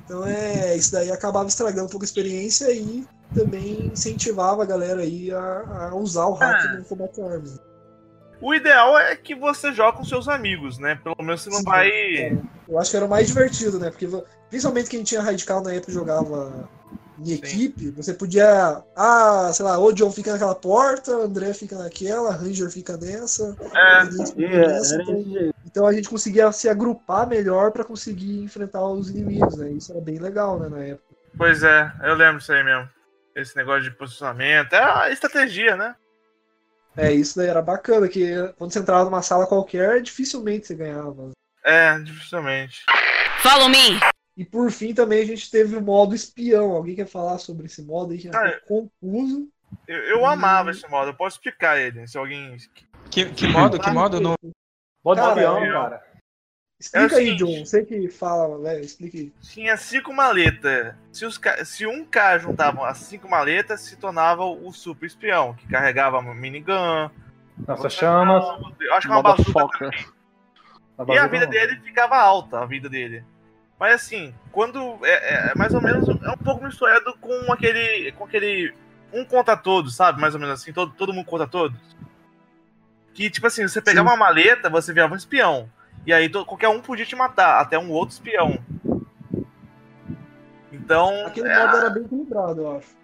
Então 0.05 0.27
é, 0.27 0.75
isso 0.77 0.91
daí 0.93 1.11
acabava 1.12 1.49
estragando 1.49 1.85
um 1.85 1.89
pouco 1.91 2.05
a 2.05 2.07
experiência 2.09 2.71
e 2.73 3.07
também 3.35 3.87
incentivava 3.93 4.62
a 4.62 4.66
galera 4.66 5.01
aí 5.03 5.31
a, 5.33 5.89
a 5.91 5.95
usar 5.95 6.26
o 6.26 6.33
hack 6.35 6.61
Ah. 6.64 6.76
no 6.79 6.85
combate 6.85 7.20
armas. 7.20 7.61
O 8.41 8.55
ideal 8.55 8.97
é 8.99 9.16
que 9.16 9.35
você 9.35 9.72
joga 9.72 9.99
com 9.99 10.05
seus 10.05 10.29
amigos, 10.29 10.79
né? 10.79 10.95
Pelo 11.03 11.16
menos 11.20 11.43
você 11.43 11.51
não 11.51 11.59
Sim, 11.59 11.64
vai. 11.64 11.89
é. 11.89 12.39
Eu 12.68 12.79
acho 12.79 12.91
que 12.91 12.97
era 12.97 13.07
o 13.07 13.09
mais 13.09 13.26
divertido, 13.26 13.79
né? 13.81 13.91
Porque 13.91 14.07
principalmente 14.49 14.89
quem 14.89 15.03
tinha 15.03 15.20
radical 15.20 15.61
na 15.62 15.72
época 15.72 15.91
e 15.91 15.95
jogava 15.95 16.68
em 17.18 17.33
equipe, 17.33 17.91
você 17.91 18.14
podia. 18.14 18.81
Ah, 18.95 19.51
sei 19.53 19.64
lá, 19.64 19.76
o 19.76 19.93
John 19.93 20.12
fica 20.12 20.31
naquela 20.31 20.55
porta, 20.55 21.16
o 21.16 21.22
André 21.22 21.53
fica 21.53 21.76
naquela, 21.76 22.31
Ranger 22.31 22.70
fica 22.70 22.97
nessa. 22.97 23.57
É. 23.74 24.07
Fica 24.07 24.41
É, 24.45 24.66
nessa, 24.68 24.95
era 24.95 25.03
então- 25.03 25.53
então 25.66 25.87
a 25.87 25.93
gente 25.93 26.09
conseguia 26.09 26.53
se 26.53 26.68
agrupar 26.68 27.26
melhor 27.26 27.72
pra 27.72 27.83
conseguir 27.83 28.41
enfrentar 28.45 28.85
os 28.87 29.11
inimigos, 29.11 29.57
né? 29.57 29.70
Isso 29.72 29.91
era 29.91 30.01
bem 30.01 30.18
legal, 30.18 30.61
né, 30.61 30.68
na 30.68 30.79
época. 30.79 31.09
Pois 31.37 31.64
é, 31.64 31.93
eu 32.05 32.14
lembro 32.14 32.39
isso 32.41 32.53
aí 32.53 32.62
mesmo. 32.62 32.89
Esse 33.39 33.57
negócio 33.57 33.84
de 33.84 33.93
posicionamento. 33.93 34.72
É 34.72 34.82
a 34.82 35.11
estratégia, 35.11 35.76
né? 35.76 35.95
É, 36.97 37.12
isso 37.12 37.36
daí 37.36 37.47
era 37.47 37.62
bacana, 37.62 38.09
que 38.09 38.26
quando 38.57 38.72
você 38.72 38.80
entrava 38.80 39.05
numa 39.05 39.22
sala 39.22 39.47
qualquer, 39.47 40.03
dificilmente 40.03 40.66
você 40.66 40.74
ganhava. 40.74 41.30
É, 41.64 41.97
dificilmente. 42.01 42.84
Follow 43.39 43.68
me. 43.68 44.01
E 44.36 44.45
por 44.45 44.70
fim 44.72 44.93
também 44.93 45.22
a 45.22 45.26
gente 45.26 45.49
teve 45.49 45.76
o 45.76 45.80
modo 45.80 46.14
espião. 46.16 46.72
Alguém 46.72 46.97
quer 46.97 47.07
falar 47.07 47.39
sobre 47.39 47.66
esse 47.66 47.82
modo 47.82 48.12
aí 48.12 48.18
que 48.18 48.26
é 48.26 48.30
Cara, 48.32 48.61
pouco 48.66 48.91
confuso? 49.01 49.49
Eu, 49.86 49.99
eu 49.99 50.26
amava 50.26 50.72
esse 50.72 50.89
modo, 50.89 51.11
eu 51.11 51.14
posso 51.14 51.36
explicar 51.36 51.78
ele, 51.78 52.09
se 52.09 52.18
alguém. 52.18 52.57
Que, 53.11 53.26
que 53.26 53.47
modo? 53.47 53.78
Que 53.78 53.91
modo? 53.91 54.20
Não... 54.20 54.34
Modo 55.05 55.20
Cara, 55.20 55.30
espião, 55.30 55.64
é- 55.64 55.72
cara. 55.72 56.07
Explica 56.81 57.14
É 57.14 57.18
aí, 57.18 57.24
seguinte. 57.24 57.39
John. 57.39 57.64
Você 57.64 57.85
que 57.85 58.09
fala, 58.09 58.59
velho, 58.62 58.85
explica 58.85 59.18
aí. 59.18 59.33
Tinha 59.43 59.76
cinco 59.76 60.14
maletas. 60.14 60.95
Se, 61.11 61.26
os, 61.26 61.41
se 61.64 61.87
um 61.87 62.05
cara 62.05 62.39
juntava 62.39 62.89
as 62.89 62.99
cinco 62.99 63.29
maletas, 63.29 63.81
se 63.81 63.97
tornava 63.97 64.45
o 64.45 64.72
super 64.72 65.07
espião, 65.07 65.55
que 65.55 65.66
carregava 65.66 66.18
uma 66.18 66.35
minigun. 66.35 67.11
Nossa, 67.66 67.91
chamas. 67.91 68.45
Eu 68.81 68.95
acho 68.95 69.09
que 69.09 69.12
é 69.12 69.16
uma 69.16 69.22
bazuca. 69.22 69.91
E 71.09 71.18
a 71.18 71.26
vida 71.26 71.45
não. 71.45 71.51
dele 71.51 71.81
ficava 71.81 72.16
alta, 72.16 72.61
a 72.61 72.66
vida 72.66 72.89
dele. 72.89 73.24
Mas 73.79 73.95
assim, 73.95 74.35
quando. 74.53 74.99
É, 75.03 75.51
é 75.51 75.55
mais 75.57 75.74
ou 75.74 75.81
menos. 75.81 76.09
É 76.09 76.31
um 76.31 76.37
pouco 76.37 76.64
misturado 76.64 77.16
com 77.20 77.53
aquele. 77.53 78.12
Com 78.12 78.24
aquele. 78.24 78.72
Um 79.12 79.24
contra 79.24 79.57
todos, 79.57 79.97
sabe? 79.97 80.20
Mais 80.20 80.35
ou 80.35 80.41
menos 80.41 80.61
assim, 80.61 80.72
todo, 80.72 80.93
todo 80.93 81.12
mundo 81.12 81.26
contra 81.26 81.47
todos. 81.47 81.79
Que, 83.14 83.31
tipo 83.31 83.47
assim, 83.47 83.66
você 83.66 83.81
pegava 83.81 84.09
Sim. 84.09 84.14
uma 84.14 84.24
maleta, 84.26 84.68
você 84.68 84.93
virava 84.93 85.14
um 85.14 85.16
espião. 85.16 85.68
E 86.09 86.12
aí 86.14 86.30
qualquer 86.30 86.68
um 86.70 86.80
podia 86.80 87.04
te 87.04 87.14
matar, 87.14 87.61
até 87.61 87.78
um 87.78 87.90
outro 87.92 88.14
espião. 88.14 88.59
Então. 90.72 91.26
Aquele 91.26 91.48
é- 91.50 91.59
modo 91.59 91.76
era 91.76 91.90
bem 91.90 92.02
equilibrado, 92.02 92.62
eu 92.62 92.76
acho. 92.78 92.96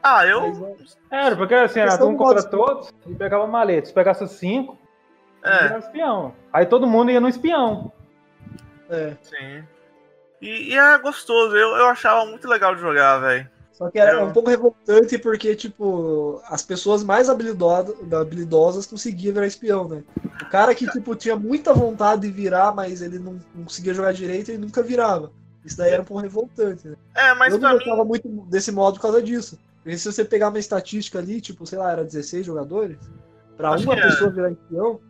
Ah, 0.00 0.24
eu. 0.24 0.54
Mas, 0.54 0.96
Era, 1.10 1.34
porque 1.34 1.52
assim, 1.52 1.80
era 1.80 1.90
Questão 1.90 2.10
um 2.10 2.16
contra 2.16 2.44
todos 2.44 2.94
e 3.08 3.14
pegava 3.16 3.44
maleta. 3.48 3.88
Se 3.88 3.92
pegasse 3.92 4.28
cinco, 4.28 4.78
É, 5.42 5.76
espião. 5.78 6.32
Aí 6.52 6.64
todo 6.64 6.86
mundo 6.86 7.10
ia 7.10 7.20
no 7.20 7.28
espião. 7.28 7.90
é. 8.88 9.16
sim. 9.20 9.64
E, 10.40 10.74
e 10.74 10.78
é 10.78 10.96
gostoso, 10.98 11.56
eu, 11.56 11.70
eu 11.74 11.86
achava 11.88 12.24
muito 12.26 12.46
legal 12.46 12.72
de 12.76 12.80
jogar, 12.80 13.18
velho. 13.18 13.50
Só 13.74 13.90
que 13.90 13.98
era 13.98 14.20
Eu- 14.20 14.28
um 14.28 14.32
pouco 14.32 14.48
revoltante 14.48 15.18
porque, 15.18 15.54
tipo, 15.56 16.40
as 16.46 16.62
pessoas 16.62 17.02
mais 17.02 17.28
habilidosas, 17.28 17.96
habilidosas 18.12 18.86
conseguiam 18.86 19.34
virar 19.34 19.46
espião, 19.48 19.88
né? 19.88 20.04
O 20.40 20.48
cara 20.48 20.72
que, 20.74 20.88
tipo, 20.88 21.14
tinha 21.16 21.34
muita 21.34 21.74
vontade 21.74 22.22
de 22.22 22.30
virar, 22.30 22.72
mas 22.72 23.02
ele 23.02 23.18
não, 23.18 23.32
não 23.54 23.64
conseguia 23.64 23.92
jogar 23.92 24.12
direito 24.12 24.52
e 24.52 24.58
nunca 24.58 24.80
virava. 24.80 25.32
Isso 25.64 25.76
daí 25.76 25.90
era 25.90 26.02
um 26.02 26.04
pouco 26.04 26.22
revoltante, 26.22 26.86
né? 26.86 26.94
É, 27.16 27.34
mas 27.34 27.52
eu 27.52 27.58
não 27.58 27.68
pra 27.68 27.72
mim. 27.72 27.78
gostava 27.78 28.04
muito 28.04 28.28
desse 28.48 28.70
modo 28.70 28.94
por 28.94 29.02
causa 29.02 29.20
disso. 29.20 29.58
Porque 29.82 29.98
se 29.98 30.10
você 30.10 30.24
pegar 30.24 30.50
uma 30.50 30.58
estatística 30.58 31.18
ali, 31.18 31.40
tipo, 31.40 31.66
sei 31.66 31.78
lá, 31.78 31.90
era 31.90 32.04
16 32.04 32.46
jogadores, 32.46 32.96
pra 33.56 33.70
Acho 33.70 33.84
uma 33.90 33.98
é. 33.98 34.02
pessoa 34.02 34.30
virar 34.30 34.52
espião, 34.52 35.00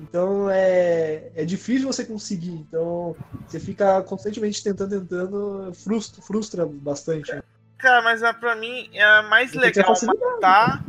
então 0.00 0.50
é, 0.50 1.30
é 1.36 1.44
difícil 1.44 1.86
você 1.86 2.04
conseguir. 2.04 2.52
Então 2.52 3.14
você 3.46 3.60
fica 3.60 4.02
constantemente 4.02 4.62
tentando, 4.64 5.00
tentando, 5.00 5.72
frustra, 5.74 6.22
frustra 6.22 6.66
bastante. 6.66 7.32
né? 7.32 7.40
Cara, 7.80 8.02
mas 8.02 8.20
pra 8.38 8.54
mim 8.54 8.90
é 8.92 9.22
mais 9.22 9.50
Tem 9.52 9.60
legal 9.60 9.94
matar 10.04 10.82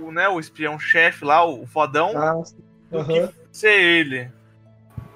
o, 0.00 0.12
né, 0.12 0.28
o 0.28 0.38
espião-chefe 0.38 1.24
lá, 1.24 1.44
o 1.44 1.66
fodão, 1.66 2.12
Ah, 2.16 2.42
do 2.90 2.98
aham, 3.00 3.28
que 3.28 3.34
ser 3.52 3.80
ele. 3.80 4.20
Eu 4.20 4.32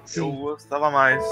sim. 0.05 0.35
gostava 0.41 0.89
mais. 0.91 1.23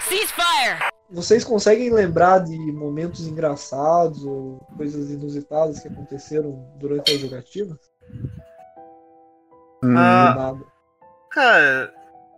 Ceasefire. 0.00 0.92
Vocês 1.10 1.44
conseguem 1.44 1.90
lembrar 1.90 2.40
de 2.40 2.56
momentos 2.72 3.26
engraçados 3.26 4.24
ou 4.24 4.58
coisas 4.76 5.10
inusitadas 5.10 5.80
que 5.80 5.88
aconteceram 5.88 6.66
durante 6.78 7.12
a 7.12 7.18
jogatina? 7.18 7.78
Hum, 9.82 9.96
Ah. 9.96 10.54
Cara, 11.30 11.92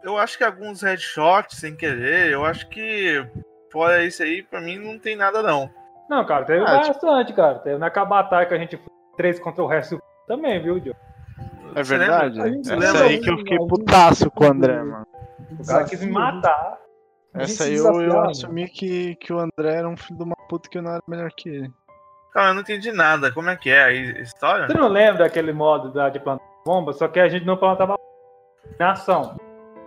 eu 0.07 0.19
acho 0.19 0.39
que 0.39 0.45
alguns 0.45 0.83
headshots 0.83 1.59
sem 1.59 1.75
querer, 1.77 2.33
eu 2.33 2.45
acho 2.45 2.69
que 2.69 3.27
fora 3.73 4.05
isso 4.05 4.23
aí, 4.23 4.43
pra 4.43 4.61
mim 4.61 4.79
não 4.79 4.99
tem 4.99 5.17
nada 5.17 5.43
não. 5.43 5.69
Não, 6.09 6.25
cara, 6.25 6.45
teve 6.45 6.65
Ah, 6.65 6.81
tipo- 6.81 6.93
bastante, 6.95 7.33
cara. 7.33 7.59
Teve 7.59 7.79
na 7.79 7.91
batalha 7.91 8.47
que 8.47 8.55
a 8.55 8.59
gente 8.59 8.77
foi 8.77 8.87
três 9.17 9.41
contra 9.41 9.63
o 9.63 9.67
resto 9.67 10.01
também, 10.27 10.63
viu, 10.63 10.79
Diogo? 10.79 10.99
é 11.75 11.83
Você 11.85 11.99
verdade. 11.99 12.41
lembra? 12.41 12.75
Essa 12.87 13.05
aí 13.05 13.21
que 13.21 13.31
eu 13.31 13.39
fiquei 13.39 13.59
putaço 13.59 14.31
com 14.31 14.45
o 14.45 14.49
André, 14.51 14.75
tipo 14.79 14.87
mano. 14.91 15.07
O 15.61 15.67
cara 15.67 15.85
quis 15.85 16.01
me 16.01 16.11
matar. 16.13 16.79
Essa 17.35 17.65
aí 17.65 17.75
eu, 17.77 18.01
eu 18.01 18.21
assumi 18.23 18.67
que, 18.69 19.15
que 19.17 19.33
o 19.33 19.39
André 19.39 19.75
era 19.75 19.89
um 19.89 19.97
filho 19.97 20.17
de 20.19 20.25
uma 20.25 20.37
puta 20.49 20.71
que 20.71 20.79
eu 20.79 20.83
não 20.83 20.93
era 20.93 21.03
melhor 21.07 21.31
que 21.37 21.49
ele. 21.49 21.71
Cara, 22.33 22.49
eu 22.51 22.55
não 22.55 22.63
entendi 22.63 22.93
nada. 22.93 23.31
Como 23.33 23.51
é 23.51 23.57
que 23.57 23.69
é 23.71 23.85
a 23.85 23.93
história? 23.93 24.67
Você 24.69 24.75
não 24.75 24.89
lembra 24.89 25.25
daquele 25.25 25.53
modo 25.53 25.93
da, 25.93 26.09
de 26.09 26.19
plantar 26.21 26.45
bomba? 26.65 26.93
Só 26.93 27.09
que 27.09 27.21
a 27.21 27.29
gente 27.29 27.45
não 27.45 27.57
plantava 27.57 27.97
na 28.79 28.93
ação. 28.93 29.37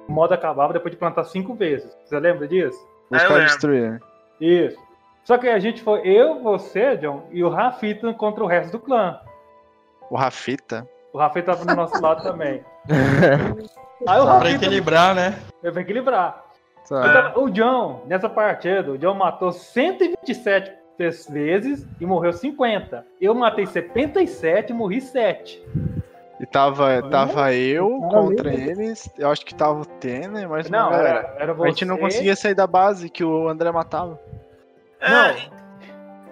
O 0.10 0.12
modo 0.12 0.34
acabava 0.34 0.74
depois 0.74 0.91
de 0.91 0.97
plantar 0.97 1.24
cinco 1.26 1.53
vezes. 1.53 1.95
Você 2.03 2.20
lembra 2.20 2.47
disso? 2.47 2.80
Buscar 3.12 3.30
lembro. 3.30 3.45
destruir. 3.45 4.01
Isso. 4.41 4.80
Só 5.24 5.38
que 5.38 5.47
a 5.47 5.60
gente 5.60 5.84
foi 5.84 6.01
eu, 6.01 6.41
você, 6.41 6.97
John, 6.97 7.28
e 7.32 7.43
o 7.43 7.49
Rafita 7.49 8.12
contra 8.16 8.43
o 8.43 8.47
resto 8.47 8.72
do 8.72 8.80
clã. 8.80 9.20
O 10.10 10.16
Rafita. 10.18 10.89
O 11.14 11.20
Rafita 11.20 11.53
tava 11.53 11.64
do 11.64 11.76
nosso 11.76 11.93
lado 12.01 12.24
também. 12.24 12.66
Aí 14.07 14.20
o 14.20 14.24
Pra 14.24 14.34
Rafita 14.34 14.55
equilibrar, 14.66 15.14
né? 15.14 15.38
eu 15.62 15.72
vou 15.72 15.82
equilibrar. 15.82 16.43
Tá. 16.88 17.30
Então, 17.32 17.43
o 17.43 17.49
John, 17.51 18.03
nessa 18.07 18.28
partida, 18.28 18.91
o 18.91 18.97
John 18.97 19.14
matou 19.14 19.51
127 19.51 20.72
vezes 21.30 21.88
e 22.01 22.05
morreu 22.05 22.34
50. 22.34 23.05
Eu 23.22 23.36
matei 23.36 23.68
77 23.68 24.72
e 24.72 24.74
morri 24.74 24.99
7. 25.01 25.64
E 26.40 26.46
tava, 26.46 27.02
tava 27.10 27.54
eu 27.54 27.99
contra 28.10 28.53
eles. 28.53 29.11
Eu 29.18 29.30
acho 29.30 29.45
que 29.45 29.53
tava 29.53 29.82
o 29.82 29.86
Tener, 29.86 30.48
mas 30.48 30.70
Não, 30.70 30.90
não 30.90 30.98
era, 30.98 31.36
era. 31.38 31.52
A 31.53 31.68
gente 31.68 31.84
não 31.84 31.98
conseguia 31.98 32.36
sair 32.36 32.53
da 32.56 32.66
base 32.66 33.10
que 33.10 33.24
o 33.24 33.48
André 33.49 33.72
matava. 33.72 34.18
É, 35.02 35.10
Não. 35.10 35.36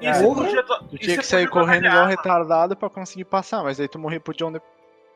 e 0.02 0.14
você 0.14 0.24
Porra. 0.24 0.46
podia 0.46 0.64
Tu 0.64 0.96
e 0.96 0.98
tinha 1.00 1.18
que 1.18 1.26
sair 1.26 1.48
correndo 1.48 1.88
igual 1.88 2.06
retardado 2.06 2.76
pra 2.76 2.90
conseguir 2.90 3.26
passar, 3.26 3.64
mas 3.64 3.80
aí 3.82 3.88
tu 3.88 4.00
morria 4.00 4.20
pro 4.20 4.34
John 4.34 4.52
depois. 4.52 4.72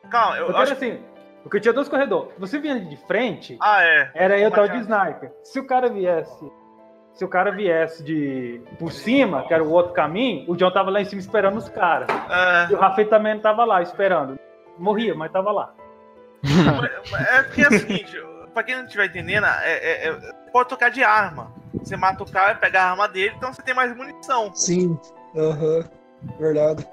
Calma, 0.10 0.38
eu 0.38 0.48
Porque 0.48 0.62
acho 0.62 0.74
assim, 0.74 1.00
porque 1.44 1.60
tinha 1.62 1.74
dois 1.74 1.88
corredores. 1.88 2.32
Você 2.38 2.60
vinha 2.60 2.78
de 2.80 2.98
frente, 3.08 3.58
Ah, 3.62 3.82
é. 3.84 4.12
era 4.14 4.38
eu 4.40 4.50
Uma 4.50 4.56
tal 4.56 4.68
de 4.68 4.74
chave. 4.84 4.84
sniper. 4.84 5.32
Se 5.44 5.60
o 5.60 5.66
cara 5.68 5.88
viesse, 5.90 6.52
se 7.14 7.24
o 7.24 7.30
cara 7.30 7.52
viesse 7.52 8.04
de 8.04 8.62
por 8.78 8.92
cima, 8.92 9.44
que 9.48 9.54
era 9.54 9.64
o 9.64 9.72
outro 9.72 9.94
caminho, 9.94 10.50
o 10.52 10.56
John 10.58 10.72
tava 10.72 10.90
lá 10.92 11.00
em 11.00 11.06
cima 11.06 11.22
esperando 11.22 11.58
os 11.58 11.70
caras. 11.70 12.08
E 12.70 12.74
É, 12.74 12.76
o 12.76 12.80
Rafael 12.80 13.08
também 13.10 13.40
tava 13.40 13.64
lá 13.64 13.82
esperando. 13.82 14.38
Morria, 14.78 15.14
mas 15.16 15.32
tava 15.32 15.52
lá. 15.52 15.74
é 17.30 17.44
porque 17.44 17.62
é 17.62 17.68
o 17.68 17.72
seguinte, 17.80 18.18
pra 18.54 18.64
quem 18.64 18.76
não 18.76 18.86
estiver 18.86 19.06
entendendo, 19.06 19.46
é, 19.46 19.74
é- 19.74 20.08
é- 20.10 20.34
pode 20.52 20.70
tocar 20.70 20.90
de 20.90 21.04
arma. 21.04 21.52
Você 21.74 21.96
mata 21.96 22.24
o 22.24 22.30
cara, 22.32 22.56
pega 22.56 22.82
a 22.82 22.90
arma 22.92 23.08
dele, 23.08 23.34
então 23.38 23.54
você 23.54 23.62
tem 23.62 23.74
mais 23.74 23.96
munição. 23.96 24.54
Sim, 24.54 25.00
aham, 25.36 25.84
verdade. 26.40 26.88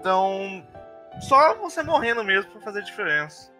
Então, 0.00 0.64
só 1.20 1.54
você 1.56 1.82
morrendo 1.82 2.24
mesmo 2.24 2.50
pra 2.52 2.60
fazer 2.62 2.82
diferença. 2.82 3.50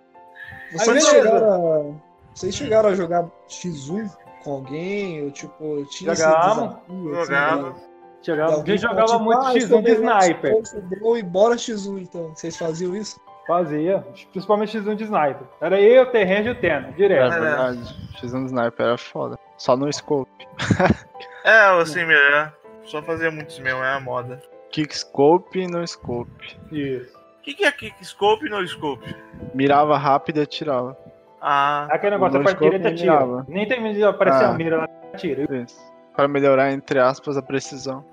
Vocês 0.72 1.06
chegaram, 1.06 1.52
a, 1.72 2.34
vocês 2.34 2.54
chegaram 2.54 2.88
a 2.88 2.94
jogar 2.94 3.26
X1 3.48 4.10
com 4.42 4.52
alguém? 4.52 5.24
Ou 5.24 5.30
tipo, 5.30 5.84
tinha 5.90 6.12
esse 6.12 6.22
Jogamos. 6.22 6.76
desafio, 6.86 7.20
assim, 7.20 7.74
Jogava. 8.22 8.52
de- 8.52 8.58
de 8.58 8.64
quem 8.64 8.72
alguém 8.74 8.78
jogava 8.78 9.08
falar, 9.08 9.22
muito 9.22 9.40
ah, 9.42 9.52
eu 9.54 9.60
X1 9.60 9.68
sou 9.68 9.82
de 9.82 9.90
melhor, 9.98 10.18
sniper. 10.22 10.52
eu 10.52 10.64
sou 10.64 10.82
bom 10.82 11.16
e 11.16 11.22
bora 11.22 11.54
X1 11.56 11.98
então. 12.02 12.28
Vocês 12.34 12.56
faziam 12.56 12.94
isso? 12.96 13.20
Fazia, 13.46 14.06
principalmente 14.30 14.78
X1 14.78 14.94
de 14.94 15.04
sniper. 15.04 15.46
Era 15.60 15.80
eu, 15.80 16.04
o 16.04 16.06
Terrenge 16.06 16.48
e 16.48 16.52
o 16.52 16.54
Teno, 16.54 16.88
É 16.88 16.92
direto. 16.92 17.30
verdade. 17.32 17.78
X1 18.20 18.40
do 18.40 18.46
Sniper 18.46 18.86
era 18.86 18.98
foda. 18.98 19.38
Só 19.56 19.76
no 19.76 19.92
scope. 19.92 20.30
É, 21.44 21.80
assim 21.80 22.04
melhor. 22.04 22.52
Só 22.84 23.02
fazer 23.02 23.30
muitos 23.32 23.58
mesmo, 23.58 23.82
é 23.82 23.94
a 23.94 24.00
moda. 24.00 24.40
Kick 24.70 24.96
scope 24.96 25.58
e 25.58 25.66
no 25.66 25.84
scope. 25.86 26.56
Isso. 26.70 27.16
O 27.16 27.42
que, 27.42 27.54
que 27.54 27.64
é 27.64 27.72
kick 27.72 28.04
scope 28.04 28.46
e 28.46 28.48
no 28.48 28.64
scope? 28.66 29.12
Mirava 29.52 29.98
rápido 29.98 30.38
e 30.38 30.42
atirava. 30.42 30.96
Ah, 31.40 31.88
Aquele 31.90 32.12
negócio, 32.12 32.38
a 32.40 32.44
parte 32.44 32.58
dois 32.60 32.70
direita 32.70 32.94
tira. 32.94 33.44
Nem 33.48 33.66
termina 33.66 33.92
de 33.92 34.04
aparecer 34.04 34.44
Ah. 34.44 34.50
a 34.50 34.52
mira 34.54 34.76
lá, 34.78 34.88
tira. 35.16 35.42
Isso. 35.62 35.76
Para 36.16 36.28
melhorar, 36.28 36.70
entre 36.70 37.00
aspas, 37.00 37.36
a 37.36 37.42
precisão. 37.42 38.04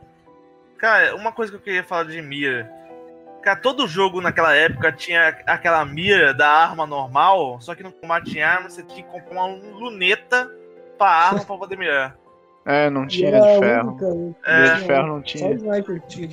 Cara, 0.80 1.15
uma 1.15 1.31
coisa 1.31 1.51
que 1.51 1.57
eu 1.57 1.61
queria 1.61 1.84
falar 1.84 2.06
de 2.06 2.22
mira. 2.22 2.72
Cara, 3.41 3.60
todo 3.60 3.88
jogo 3.88 4.19
naquela 4.22 4.53
época 4.56 4.91
tinha 4.91 5.30
aquela 5.45 5.84
mira 5.85 6.34
da 6.34 6.47
arma 6.49 6.85
normal, 6.85 7.60
só 7.61 7.73
que 7.76 7.84
no 7.84 7.91
combate 7.91 8.38
em 8.38 8.41
arma 8.41 8.69
você 8.69 8.84
tinha 8.84 9.03
que 9.03 9.10
comprar 9.11 9.43
uma 9.45 9.56
luneta 9.77 10.49
pra 10.97 11.07
arma 11.10 11.45
pra 11.45 11.57
poder 11.57 11.77
mirar. 11.77 12.18
É, 12.65 12.89
não 12.89 13.07
tinha 13.07 13.31
de 13.31 13.60
ferro. 13.60 13.91
única- 13.91 14.14
né? 14.14 14.34
É. 14.45 14.76
de 14.76 14.85
ferro 14.85 15.07
não 15.07 15.18
Só 15.18 15.23
tinha. 15.23 15.53
sniper 15.53 16.01
tinha. 16.07 16.30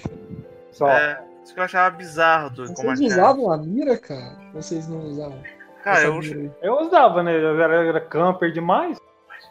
Só. 0.72 0.88
É, 0.90 1.20
isso 1.44 1.54
que 1.54 1.60
eu 1.60 1.64
achava 1.64 1.96
bizarro 1.96 2.50
do 2.50 2.66
Vocês 2.66 2.76
combate 2.80 3.04
usavam 3.04 3.52
a 3.52 3.56
mira, 3.56 3.96
cara? 3.96 4.36
Vocês 4.52 4.88
não 4.88 4.98
usavam? 4.98 5.42
Cara, 5.84 6.02
eu? 6.02 6.20
Eu 6.60 6.80
usava, 6.80 7.22
né? 7.22 7.32
Eu 7.36 7.60
era, 7.62 7.84
era 7.86 8.00
camper 8.00 8.50
demais. 8.52 8.98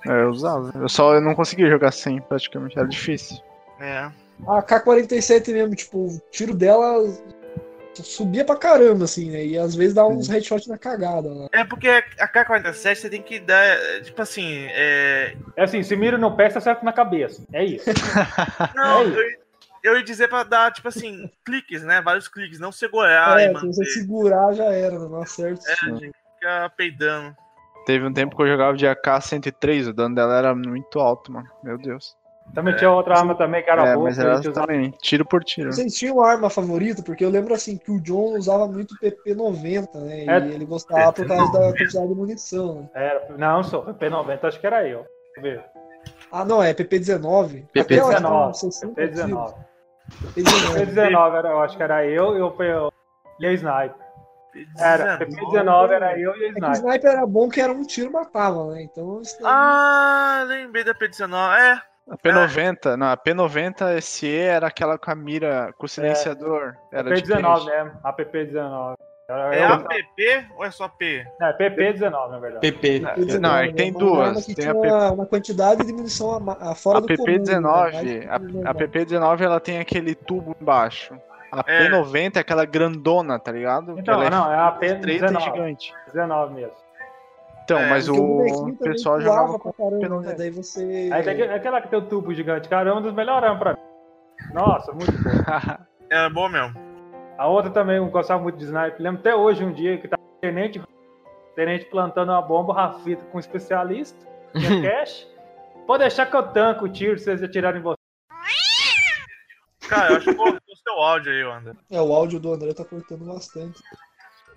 É, 0.05 0.22
eu 0.23 0.30
usava. 0.30 0.72
Eu 0.76 0.89
só 0.89 1.13
eu 1.15 1.22
não 1.22 1.34
conseguia 1.34 1.69
jogar 1.69 1.91
sem, 1.91 2.19
praticamente. 2.22 2.77
Era 2.77 2.88
difícil. 2.88 3.38
é. 3.80 4.09
A 4.48 4.62
K-47 4.62 5.53
mesmo, 5.53 5.76
tipo, 5.76 6.07
o 6.07 6.22
tiro 6.32 6.53
dela 6.53 7.03
subia 7.94 8.44
pra 8.44 8.57
caramba, 8.57 9.06
assim, 9.06 9.32
né? 9.32 9.45
E 9.45 9.57
às 9.57 9.76
vezes 9.76 9.94
dá 9.94 10.06
uns 10.06 10.28
headshots 10.28 10.68
na 10.68 10.78
cagada 10.78 11.30
lá. 11.34 11.48
É 11.52 11.64
porque 11.64 11.88
a 11.88 12.28
K-47 12.28 12.95
você 12.95 13.10
tem 13.10 13.22
que 13.22 13.40
dar, 13.40 13.78
tipo 14.02 14.22
assim, 14.22 14.66
é... 14.72 15.36
É 15.56 15.64
assim, 15.64 15.82
se 15.82 15.95
mira 15.95 16.18
no 16.18 16.36
pé, 16.36 16.49
você 16.49 16.57
acerta 16.57 16.84
na 16.84 16.91
cabeça. 16.91 17.44
É 17.53 17.64
isso. 17.64 17.86
Não, 18.76 19.02
É 19.02 19.06
isso. 19.06 19.18
eu, 19.20 19.45
eu 19.84 19.98
ia 19.98 20.03
dizer 20.03 20.28
pra 20.28 20.44
dar, 20.44 20.72
tipo 20.72 20.88
assim, 20.88 21.30
cliques, 21.45 21.84
né? 21.84 22.02
Vários 22.02 22.28
cliques, 22.28 22.60
não 22.60 22.72
segurar 22.72 23.40
é, 23.40 23.52
e 23.52 23.60
se 23.60 23.68
você 23.68 23.86
segurar 23.86 24.53
já 24.53 24.66
era, 24.66 24.98
não 24.98 25.22
acerta. 25.22 25.62
É, 25.70 25.74
a 25.74 25.90
gente 25.95 26.12
fica 26.36 26.70
peidando. 26.76 27.36
Teve 27.86 28.03
um 28.03 28.14
tempo 28.14 28.36
que 28.36 28.41
eu 28.41 28.48
jogava 28.48 28.76
de 28.76 28.88
AK-103, 28.88 29.90
o 29.90 29.94
dano 29.94 30.16
dela 30.16 30.36
era 30.38 30.56
muito 30.56 30.99
alto, 30.99 31.32
mano. 31.32 31.48
Meu 31.64 31.78
Deus. 31.78 32.18
Também 32.53 32.76
tinha 32.77 32.89
outra 32.89 33.17
arma 33.17 33.35
também 33.35 33.61
que 33.63 33.69
era 33.69 33.85
é, 33.88 33.93
boa. 33.95 34.05
mas 34.05 34.15
que 34.15 34.22
a 34.22 34.26
era 34.26 34.35
gente 34.35 34.49
usava. 34.49 34.67
também, 34.67 34.91
tiro 35.01 35.26
por 35.26 35.43
tiro. 35.43 35.73
Vocês 35.73 35.93
tinham 35.93 36.22
arma 36.22 36.49
favorita? 36.49 37.03
Porque 37.03 37.26
eu 37.26 37.30
lembro 37.30 37.53
assim 37.53 37.77
que 37.77 37.91
o 37.91 37.99
John 37.99 38.38
usava 38.38 38.65
muito 38.67 38.95
PP90, 38.99 39.89
né? 39.95 40.23
E 40.26 40.30
É. 40.30 40.38
ele 40.53 40.65
gostava 40.65 41.11
por 41.11 41.27
causa 41.27 41.51
da 41.51 41.59
quantidade 41.73 42.07
de 42.07 42.15
munição, 42.15 42.76
né? 42.81 42.89
Era, 42.93 43.26
não, 43.38 43.61
só, 43.63 43.81
P90 43.93 44.43
acho 44.45 44.59
que 44.59 44.67
era 44.67 44.88
eu. 44.88 44.99
Deixa 44.99 45.38
eu 45.38 45.41
ver. 45.41 45.65
Ah, 46.31 46.45
não, 46.45 46.61
é 46.63 46.73
PP19. 46.73 47.65
PP19. 47.73 47.81
Aquela 47.81 48.15
que 48.15 48.22
tem 48.23 48.53
60 48.53 49.01
PP19. 49.01 49.26
tiros. 49.26 49.53
PP19. 50.35 50.85
P19 50.93 51.35
era, 51.38 51.49
eu 51.49 51.59
acho 51.61 51.77
que 51.77 51.84
era 51.84 52.05
eu 52.05 52.38
e 52.38 52.41
o 52.41 52.91
e 53.39 53.47
a 53.47 53.51
Sniper. 53.53 54.05
Era, 54.80 55.19
P19 55.19 55.91
era 55.91 56.17
eu 56.17 56.34
e 56.38 56.45
a 56.45 56.49
É 56.49 56.53
que 56.53 56.63
o 56.63 56.72
Sniper. 56.72 56.73
sniper 56.76 57.11
era 57.11 57.26
bom 57.26 57.49
que 57.49 57.59
era 57.59 57.73
um 57.73 57.84
tiro 57.84 58.11
matava, 58.13 58.67
né? 58.73 58.84
Então 58.84 59.22
daí- 59.22 59.41
Ah, 59.43 60.45
lembrei 60.47 60.84
da 60.85 60.93
P19. 60.93 61.59
É, 61.59 61.81
A 62.07 62.18
P90, 62.18 62.95
não, 62.95 63.07
a 63.07 63.18
P90 63.18 63.99
SE 64.02 64.32
era 64.36 64.68
aquela 64.68 64.98
com 64.98 65.10
a 65.10 65.15
mira, 65.15 65.73
com 65.77 65.86
o 65.86 65.90
silenciador. 65.90 66.76
Era 66.91 67.10
P19 67.10 67.22
diferente. 67.23 67.65
mesmo, 67.65 67.91
a 68.03 68.14
PP19. 68.14 68.94
Era 69.27 69.56
é 69.56 69.64
eu- 69.64 69.73
APP 69.73 70.45
ou 70.56 70.64
é 70.65 70.69
só 70.69 70.88
P? 70.88 71.26
É, 71.41 71.53
PP19, 71.57 72.30
na 72.30 72.38
verdade. 72.38 72.60
PP. 72.72 72.99
PP19, 72.99 73.40
Não, 73.40 73.56
é 73.57 73.68
que 73.69 73.73
tem 73.73 73.90
uma 73.90 73.99
duas. 73.99 74.45
Tem 74.45 74.68
a 74.68 74.76
PP 74.76 74.88
uma 75.15 75.26
quantidade 75.26 75.84
de 75.84 75.91
munição 75.94 76.36
a 76.48 76.72
a 76.72 76.76
fora 76.76 76.99
A 76.99 77.02
do 77.02 77.07
comum, 77.07 77.26
PP19, 77.26 78.03
né? 78.03 78.27
a, 78.30 78.36
a 78.69 78.73
que 78.76 78.84
PP19 78.88 79.41
ela 79.41 79.60
tem 79.60 79.80
aquele 79.80 80.14
tubo 80.14 80.56
embaixo. 80.61 81.15
A 81.52 81.64
É. 81.65 81.90
P90 81.90 82.36
é 82.36 82.40
aquela 82.40 82.65
grandona, 82.65 83.40
tá 83.40 83.52
ligado? 83.52 83.98
Então, 83.98 84.14
ela 84.22 84.30
não, 84.30 84.52
é 84.53 84.56
a 84.57 84.77
estreita 84.80 85.26
e 85.26 85.30
P19. 85.30 85.41
gigante. 85.44 85.94
19 86.14 86.53
mesmo. 86.53 86.85
Então, 87.65 87.79
É, 87.79 87.89
mas 87.89 88.07
o, 88.07 88.13
também 88.15 88.75
pessoal 88.75 89.19
jogava 89.19 89.57
com 89.57 89.73
caramba, 89.73 90.21
né? 90.21 90.33
P90. 90.33 90.37
Daí 90.37 90.51
você. 90.51 91.09
Aí 91.11 91.23
tem 91.23 91.41
aquela 91.41 91.81
que 91.81 91.87
tem 91.87 91.97
o 91.97 92.05
tubo 92.05 92.31
gigante, 92.31 92.69
cara, 92.69 92.91
é 92.91 92.93
uma 92.93 93.01
das 93.01 93.13
melhores 93.13 93.57
pra 93.57 93.73
mim. 93.73 93.79
Nossa, 94.53 94.91
muito 94.93 95.11
boa. 95.11 95.79
É 96.07 96.29
bom 96.29 96.47
mesmo. 96.47 96.79
A 97.35 97.47
outra 97.47 97.71
também, 97.71 97.97
eu 97.97 98.05
gostava 98.05 98.39
muito 98.39 98.59
de 98.59 98.65
sniper. 98.65 98.95
Lembro 98.99 99.19
até 99.21 99.35
hoje 99.35 99.63
um 99.63 99.73
dia 99.73 99.97
que 99.97 100.07
tava 100.07 100.21
o 100.21 100.39
tenente, 100.39 100.79
tenente 101.55 101.85
plantando 101.85 102.31
uma 102.31 102.43
bomba, 102.43 102.71
o 102.71 102.75
Rafita 102.75 103.25
com 103.25 103.37
um 103.37 103.39
especialista, 103.39 104.15
tinha 104.53 104.81
cash. 105.01 105.27
Pode 105.87 106.03
deixar 106.03 106.27
que 106.27 106.35
eu 106.35 106.43
tanco 106.43 106.85
o 106.85 106.89
tiro 106.89 107.17
se 107.17 107.27
eles 107.31 107.41
atirarem 107.41 107.79
em 107.79 107.83
você. 107.83 107.97
Cara, 109.89 110.11
eu 110.11 110.17
acho 110.17 110.31
que 110.31 110.41
o 110.41 110.75
seu 110.75 110.93
áudio 110.93 111.31
aí, 111.31 111.43
Wanda. 111.43 111.75
É, 111.91 111.99
o 111.99 112.13
áudio 112.13 112.39
do 112.39 112.53
André 112.53 112.71
tá 112.71 112.85
cortando 112.85 113.25
bastante. 113.25 113.81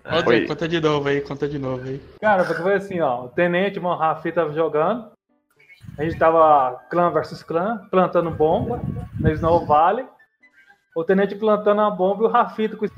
André, 0.05 0.37
Oi. 0.37 0.47
conta 0.47 0.67
de 0.67 0.79
novo 0.79 1.07
aí, 1.07 1.21
conta 1.21 1.47
de 1.47 1.59
novo 1.59 1.83
aí. 1.83 2.01
Cara, 2.21 2.43
porque 2.43 2.61
foi 2.61 2.73
assim, 2.75 2.99
ó. 2.99 3.25
O 3.25 3.29
tenente, 3.29 3.79
o 3.79 3.95
Rafita 3.95 4.41
tava 4.41 4.53
jogando. 4.53 5.11
A 5.97 6.03
gente 6.03 6.17
tava 6.17 6.79
clã 6.89 7.11
versus 7.11 7.43
clã, 7.43 7.87
plantando 7.91 8.31
bomba 8.31 8.81
na 9.19 9.31
Snow 9.33 9.65
Valley. 9.65 10.05
O 10.95 11.03
tenente 11.03 11.35
plantando 11.35 11.81
a 11.81 11.89
bomba 11.89 12.23
e 12.23 12.27
o 12.27 12.29
Rafita 12.29 12.75
com 12.75 12.85
o 12.85 12.89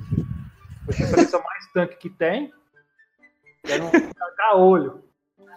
especialista 0.90 1.40
mais 1.40 1.72
tanque 1.74 1.98
que 1.98 2.10
tem. 2.10 2.52
Era 3.68 3.84
um 3.84 3.92
caca-olho. 3.92 5.04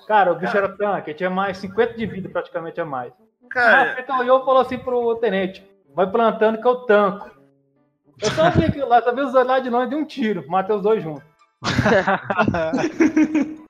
Cara, 0.06 0.32
o 0.32 0.36
bicho 0.36 0.56
era 0.56 0.68
tanque, 0.76 1.14
tinha 1.14 1.30
mais 1.30 1.58
50 1.58 1.94
de 1.94 2.06
vida 2.06 2.28
praticamente 2.28 2.80
a 2.80 2.84
mais. 2.84 3.12
O 3.40 3.48
Cara, 3.48 3.90
Rafita 3.90 4.14
olhou 4.18 4.42
e 4.42 4.44
falou 4.44 4.60
assim 4.60 4.78
pro 4.78 5.16
tenente: 5.16 5.64
vai 5.94 6.10
plantando 6.10 6.60
que 6.60 6.66
eu 6.66 6.76
tanco. 6.76 7.30
Eu 8.22 8.30
só 8.30 8.50
vi 8.50 8.64
aquilo 8.64 8.88
lá, 8.88 9.02
só 9.02 9.12
vi 9.12 9.22
os 9.22 9.32
dois 9.32 9.46
lá 9.46 9.58
de 9.58 9.70
longe 9.70 9.90
de 9.90 9.96
um 9.96 10.04
tiro, 10.04 10.44
matei 10.48 10.74
os 10.74 10.82
dois 10.82 11.02
juntos. 11.02 11.33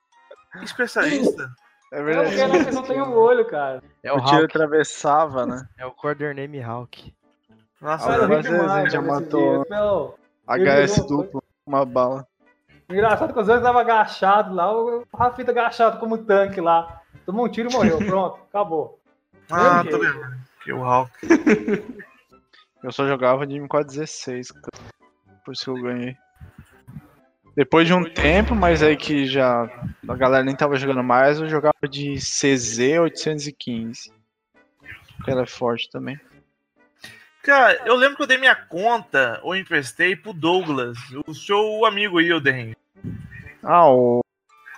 especialista. 0.63 1.51
É 1.93 2.03
verdade. 2.03 2.37
porque 2.37 2.71
não, 2.71 2.73
não 2.73 2.83
tem 2.83 3.01
um 3.03 3.15
olho, 3.17 3.45
cara. 3.47 3.83
É 4.03 4.13
o 4.13 4.17
o 4.17 4.25
tiro 4.25 4.45
atravessava, 4.45 5.47
né? 5.47 5.67
É 5.79 5.87
o 5.87 5.93
Quarter 5.93 6.35
Name 6.35 6.61
Hulk. 6.61 7.15
Nossa, 7.81 8.15
Ah, 8.15 8.27
vezes 8.27 8.51
demais, 8.51 8.71
a 8.71 8.81
gente 8.81 8.93
já 8.93 9.03
matou. 9.03 9.67
Meu, 9.69 10.19
HS 10.49 11.07
duplo, 11.07 11.43
uma 11.67 11.85
bala. 11.85 12.27
Engraçado 12.89 13.33
que 13.33 13.41
os 13.41 13.47
dois 13.47 13.61
estavam 13.61 13.81
agachados 13.81 14.55
lá, 14.55 14.73
o 14.73 15.05
Rafita 15.15 15.51
agachado 15.53 15.99
como 15.99 16.19
tanque 16.19 16.61
lá. 16.61 17.01
Tomou 17.25 17.47
um 17.47 17.49
tiro 17.49 17.71
e 17.71 17.73
morreu. 17.73 17.99
Pronto, 18.05 18.39
acabou. 18.49 18.99
ah, 19.51 19.83
Meu 19.85 19.93
tô 19.99 20.05
jeito. 20.05 20.21
vendo. 20.21 20.37
Que 20.63 20.73
o 20.73 20.83
Hulk. 20.83 21.13
Eu 22.83 22.93
só 22.93 23.07
jogava 23.07 23.47
de 23.47 23.59
M416, 23.61 24.49
cara. 24.53 24.85
por 25.45 25.53
isso 25.53 25.65
que 25.65 25.71
eu 25.71 25.83
ganhei. 25.83 26.17
Depois 27.57 27.87
de 27.87 27.95
um 27.95 28.05
tempo, 28.05 28.55
mas 28.55 28.83
aí 28.83 28.97
que 28.97 29.27
já 29.27 29.71
a 30.09 30.15
galera 30.17 30.43
nem 30.43 30.57
tava 30.57 30.77
jogando 30.77 31.05
mais, 31.05 31.41
eu 31.41 31.49
jogava 31.49 31.89
de 31.89 32.17
CZ 32.17 32.99
815. 33.01 34.13
Que 35.25 35.31
ela 35.31 35.43
é 35.43 35.47
forte 35.47 35.89
também. 35.91 36.21
Cara, 37.43 37.81
eu 37.85 37.95
lembro 37.95 38.17
que 38.17 38.23
eu 38.23 38.27
dei 38.27 38.39
minha 38.39 38.57
conta, 38.57 39.39
ou 39.43 39.55
emprestei 39.55 40.17
pro 40.17 40.33
Douglas, 40.33 40.97
o 41.27 41.35
seu 41.35 41.85
amigo 41.85 42.19
aí, 42.19 42.33
o 42.33 42.41
Derren. 42.41 42.75
Ah, 43.63 43.89
o 43.89 44.21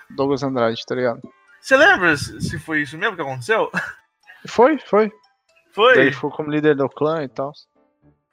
Douglas 0.09 0.43
Andrade, 0.43 0.85
tá 0.85 0.93
ligado? 0.93 1.21
Você 1.59 1.75
lembra 1.75 2.15
se 2.15 2.59
foi 2.59 2.81
isso 2.81 2.97
mesmo 2.97 3.15
que 3.15 3.21
aconteceu? 3.21 3.71
Foi, 4.47 4.77
foi. 4.79 5.11
Foi? 5.73 5.95
Daí 5.95 6.13
ficou 6.13 6.31
como 6.31 6.49
líder 6.49 6.75
do 6.75 6.87
clã 6.87 7.21
e 7.21 7.27
tal. 7.27 7.51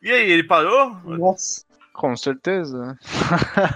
E 0.01 0.13
aí, 0.13 0.31
ele 0.31 0.45
parou? 0.45 0.95
Nossa, 1.03 1.64
Com 1.95 2.17
certeza, 2.17 2.77
né? 2.77 2.97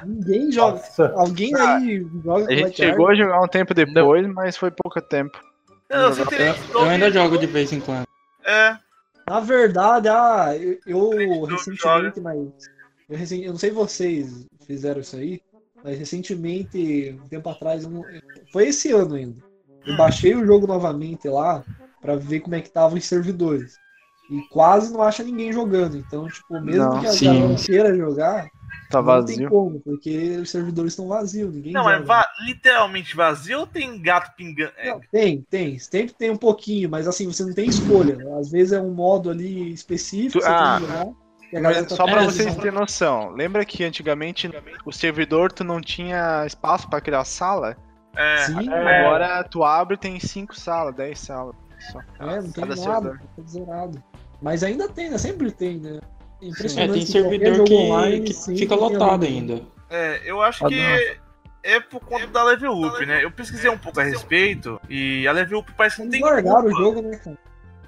ninguém 0.04 0.50
joga. 0.50 0.72
Nossa. 0.78 1.12
Alguém 1.14 1.54
aí 1.54 2.06
joga 2.24 2.46
A 2.46 2.54
gente 2.54 2.76
chegou 2.76 3.06
a 3.08 3.14
jogar 3.14 3.40
um 3.40 3.46
tempo 3.46 3.72
depois, 3.72 4.26
mas 4.26 4.56
foi 4.56 4.72
pouco 4.72 5.00
tempo. 5.00 5.40
Não, 5.88 6.10
eu 6.10 6.26
Eu, 6.30 6.54
eu 6.80 6.88
ainda 6.88 7.10
jogo 7.10 7.38
de 7.38 7.46
vez 7.46 7.72
em 7.72 7.80
quando. 7.80 8.04
É, 8.44 8.76
Na 9.28 9.40
verdade, 9.40 10.08
ah, 10.08 10.54
eu, 10.56 10.78
eu 10.84 11.00
Joga. 11.44 11.54
recentemente, 11.54 12.20
mas. 12.20 12.38
Eu, 13.08 13.38
eu 13.40 13.52
não 13.52 13.58
sei 13.58 13.70
se 13.70 13.76
vocês 13.76 14.46
fizeram 14.66 15.00
isso 15.00 15.16
aí, 15.16 15.40
mas 15.82 15.98
recentemente, 15.98 17.18
um 17.24 17.28
tempo 17.28 17.48
atrás, 17.48 17.84
eu 17.84 17.90
não- 17.90 18.06
foi 18.50 18.68
esse 18.68 18.90
ano 18.90 19.14
ainda. 19.14 19.36
Eu 19.86 19.96
baixei 19.96 20.34
o 20.34 20.44
jogo 20.44 20.66
novamente 20.66 21.28
lá 21.28 21.64
pra 22.00 22.16
ver 22.16 22.40
como 22.40 22.56
é 22.56 22.60
que 22.60 22.68
tava 22.70 22.96
os 22.96 23.04
servidores. 23.06 23.78
E 24.30 24.42
quase 24.48 24.92
não 24.92 25.02
acha 25.02 25.22
ninguém 25.22 25.52
jogando. 25.52 25.96
Então, 25.96 26.28
tipo, 26.28 26.60
mesmo 26.60 26.90
Não, 26.90 27.00
que 27.00 27.06
a 27.06 27.10
sim. 27.12 27.24
galera 27.26 27.54
queira 27.64 27.96
jogar, 27.96 28.48
Tá 28.90 28.98
não 29.02 29.24
tem 29.24 29.24
vazio. 29.36 29.50
como, 29.50 29.80
porque 29.80 30.36
os 30.38 30.50
servidores 30.50 30.92
estão 30.92 31.08
vazios, 31.08 31.54
ninguém 31.54 31.72
não, 31.72 31.82
joga. 31.84 31.96
é 31.96 32.02
va- 32.02 32.26
literalmente 32.46 33.14
vazio 33.16 33.60
ou 33.60 33.66
tem 33.66 34.00
gato 34.00 34.34
pingando? 34.36 34.72
É, 34.76 34.90
Não, 34.90 35.00
tem, 35.10 35.42
tem. 35.50 35.78
Sempre 35.78 36.14
tem 36.14 36.30
um 36.30 36.36
pouquinho, 36.36 36.88
mas 36.88 37.06
assim, 37.08 37.26
você 37.26 37.44
não 37.44 37.54
tem 37.54 37.68
escolha. 37.68 38.16
Às 38.38 38.50
vezes 38.50 38.72
é 38.72 38.80
um 38.80 38.92
modo 38.94 39.30
ali 39.30 39.72
específico 39.72 40.32
Tu- 40.32 40.38
que 40.38 40.44
você 40.44 40.50
ah, 40.52 40.78
tem 40.78 40.86
que 40.88 40.92
jogar. 40.92 41.06
A 41.54 41.60
galera 41.60 41.80
Mas 41.80 41.88
tá 41.88 41.96
só 41.96 42.04
pra 42.04 42.12
perdendo. 42.14 42.32
vocês 42.32 42.54
terem 42.56 42.72
noção, 42.72 43.30
lembra 43.30 43.64
que 43.64 43.82
antigamente 43.84 44.50
o 44.84 44.92
servidor 44.92 45.50
tu 45.50 45.64
não 45.64 45.80
tinha 45.80 46.44
espaço 46.46 46.88
pra 46.90 47.00
criar 47.00 47.24
sala? 47.24 47.76
é, 48.16 48.36
Sim, 48.38 48.68
É. 48.70 49.06
Agora 49.06 49.44
tu 49.44 49.64
abre 49.64 49.94
e 49.94 49.98
tem 49.98 50.20
5 50.20 50.54
salas, 50.58 50.94
10 50.94 51.18
salas. 51.18 51.54
Só. 51.92 52.00
é, 52.20 52.36
não 52.40 52.50
tem 52.50 52.64
Cada 52.64 52.76
nada, 52.76 52.84
servidor. 53.02 53.18
tá 53.36 53.42
zerado. 53.46 54.02
Mas 54.42 54.62
ainda 54.62 54.88
tem, 54.88 55.10
né? 55.10 55.18
Sempre 55.18 55.50
tem, 55.50 55.78
né? 55.78 56.00
É 56.40 56.44
É, 56.44 56.48
impressionante 56.48 56.92
tem 56.92 57.06
que 57.06 57.12
qualquer 57.12 57.38
servidor 57.38 57.64
que, 57.66 57.74
online 57.74 58.20
que 58.24 58.32
sempre 58.32 58.60
fica 58.60 58.74
tem 58.76 58.84
lotado 58.84 59.10
alguém. 59.10 59.38
ainda. 59.38 59.62
é, 59.90 60.20
eu 60.24 60.40
acho 60.42 60.64
Ah, 60.64 60.68
que 60.68 60.76
não. 60.80 61.16
é 61.64 61.80
por 61.80 62.00
conta 62.00 62.26
da 62.28 62.44
Level 62.44 62.72
Up, 62.82 63.04
né? 63.06 63.24
Eu 63.24 63.30
pesquisei 63.30 63.70
um 63.70 63.78
pouco 63.78 64.00
a 64.00 64.04
respeito 64.04 64.80
e 64.88 65.26
a 65.26 65.32
Level 65.32 65.58
Up 65.60 65.72
parece 65.76 65.96
que 65.96 66.02
não 66.02 66.10
tem 66.10 66.20
Largaram 66.22 66.58
o 66.60 66.62
culpa. 66.62 66.78
jogo, 66.78 67.02
né, 67.02 67.16
cara? 67.16 67.38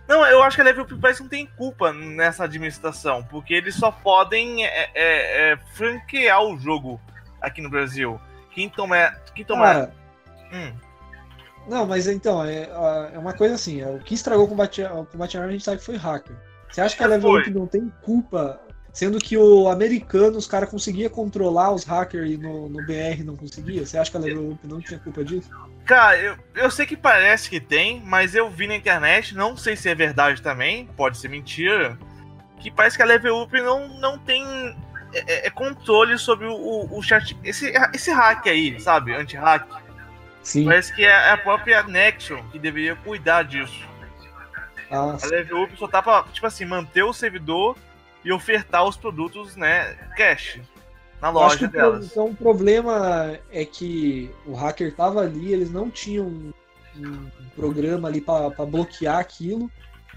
Não, 0.08 0.26
eu 0.26 0.42
acho 0.42 0.56
que 0.56 0.60
a 0.62 0.64
Level 0.64 0.82
Up 0.82 0.96
parece 1.00 1.18
que 1.18 1.22
não 1.22 1.30
tem 1.30 1.46
culpa 1.56 1.92
nessa 1.92 2.42
administração, 2.44 3.22
porque 3.22 3.54
eles 3.54 3.76
só 3.76 3.92
podem 3.92 4.64
é, 4.66 4.90
é, 4.92 5.52
é, 5.52 5.56
franquear 5.74 6.42
o 6.42 6.58
jogo 6.58 7.00
aqui 7.40 7.62
no 7.62 7.70
Brasil. 7.70 8.20
Quem 8.52 8.68
toma. 8.68 9.12
Quem 9.34 9.44
toma. 9.44 9.64
Cara, 9.66 9.94
Hum. 10.52 10.72
Não, 11.68 11.86
mas 11.86 12.06
então, 12.06 12.44
é, 12.44 12.68
é 13.12 13.18
uma 13.18 13.32
coisa 13.32 13.54
assim, 13.54 13.80
é, 13.80 13.88
o 13.88 13.98
que 13.98 14.14
estragou 14.14 14.44
o 14.44 14.48
Combat, 14.48 14.82
o 14.82 15.06
Combat 15.06 15.36
Arms 15.36 15.48
a 15.48 15.52
gente 15.52 15.64
sabe 15.64 15.78
que 15.78 15.84
foi 15.84 15.96
hacker. 15.96 16.36
Você 16.70 16.80
acha 16.80 16.96
que 16.96 17.02
a 17.02 17.06
Level 17.06 17.30
Foi. 17.30 17.40
Up 17.42 17.50
não 17.50 17.66
tem 17.66 17.92
culpa, 18.02 18.60
sendo 18.92 19.18
que 19.18 19.36
o 19.36 19.68
americano, 19.68 20.38
os 20.38 20.46
caras 20.46 20.70
conseguiam 20.70 21.10
controlar 21.10 21.72
os 21.72 21.84
hackers 21.84 22.30
e 22.30 22.36
no, 22.36 22.68
no 22.68 22.84
BR 22.86 23.24
não 23.24 23.36
conseguia? 23.36 23.84
Você 23.84 23.98
acha 23.98 24.10
que 24.10 24.16
a 24.16 24.20
Level 24.20 24.50
Up 24.50 24.66
não 24.66 24.80
tinha 24.80 24.98
culpa 25.00 25.24
disso? 25.24 25.50
Cara, 25.84 26.18
eu, 26.18 26.36
eu 26.54 26.70
sei 26.70 26.86
que 26.86 26.96
parece 26.96 27.50
que 27.50 27.60
tem, 27.60 28.00
mas 28.04 28.34
eu 28.34 28.48
vi 28.48 28.66
na 28.66 28.76
internet, 28.76 29.34
não 29.34 29.56
sei 29.56 29.76
se 29.76 29.88
é 29.88 29.94
verdade 29.94 30.40
também, 30.40 30.86
pode 30.96 31.18
ser 31.18 31.28
mentira, 31.28 31.98
que 32.60 32.70
parece 32.70 32.96
que 32.96 33.02
a 33.02 33.06
Level 33.06 33.42
Up 33.42 33.60
não, 33.60 33.88
não 33.98 34.18
tem 34.18 34.44
é, 35.12 35.46
é, 35.46 35.50
controle 35.50 36.16
sobre 36.18 36.46
o, 36.46 36.52
o, 36.52 36.98
o 36.98 37.02
chat. 37.02 37.36
Esse, 37.42 37.72
esse 37.92 38.12
hack 38.12 38.46
aí, 38.46 38.80
sabe? 38.80 39.14
Anti-hack. 39.14 39.66
Sim. 40.42 40.64
Parece 40.64 40.94
que 40.94 41.04
é 41.04 41.30
a 41.30 41.36
própria 41.36 41.82
Nexon 41.82 42.42
que 42.50 42.58
deveria 42.58 42.96
cuidar 42.96 43.42
disso. 43.42 43.88
Ah, 44.90 45.16
A 45.22 45.26
Level 45.26 45.62
Up 45.64 45.78
só 45.78 45.86
tá 45.86 46.02
pra, 46.02 46.24
tipo 46.32 46.46
assim, 46.46 46.64
manter 46.64 47.04
o 47.04 47.12
servidor 47.12 47.76
e 48.24 48.32
ofertar 48.32 48.84
os 48.84 48.96
produtos, 48.96 49.56
né, 49.56 49.96
cash, 50.16 50.60
na 51.22 51.28
Eu 51.28 51.40
acho 51.40 51.58
que 51.58 51.64
loja 51.64 51.76
delas. 51.76 52.06
Então 52.06 52.26
o 52.26 52.34
problema 52.34 53.38
é 53.52 53.64
que 53.64 54.30
o 54.44 54.54
hacker 54.54 54.94
tava 54.94 55.20
ali, 55.20 55.52
eles 55.52 55.70
não 55.70 55.90
tinham 55.90 56.26
um, 56.26 56.52
um 56.96 57.30
programa 57.54 58.08
ali 58.08 58.20
para 58.20 58.50
bloquear 58.66 59.18
aquilo 59.18 59.70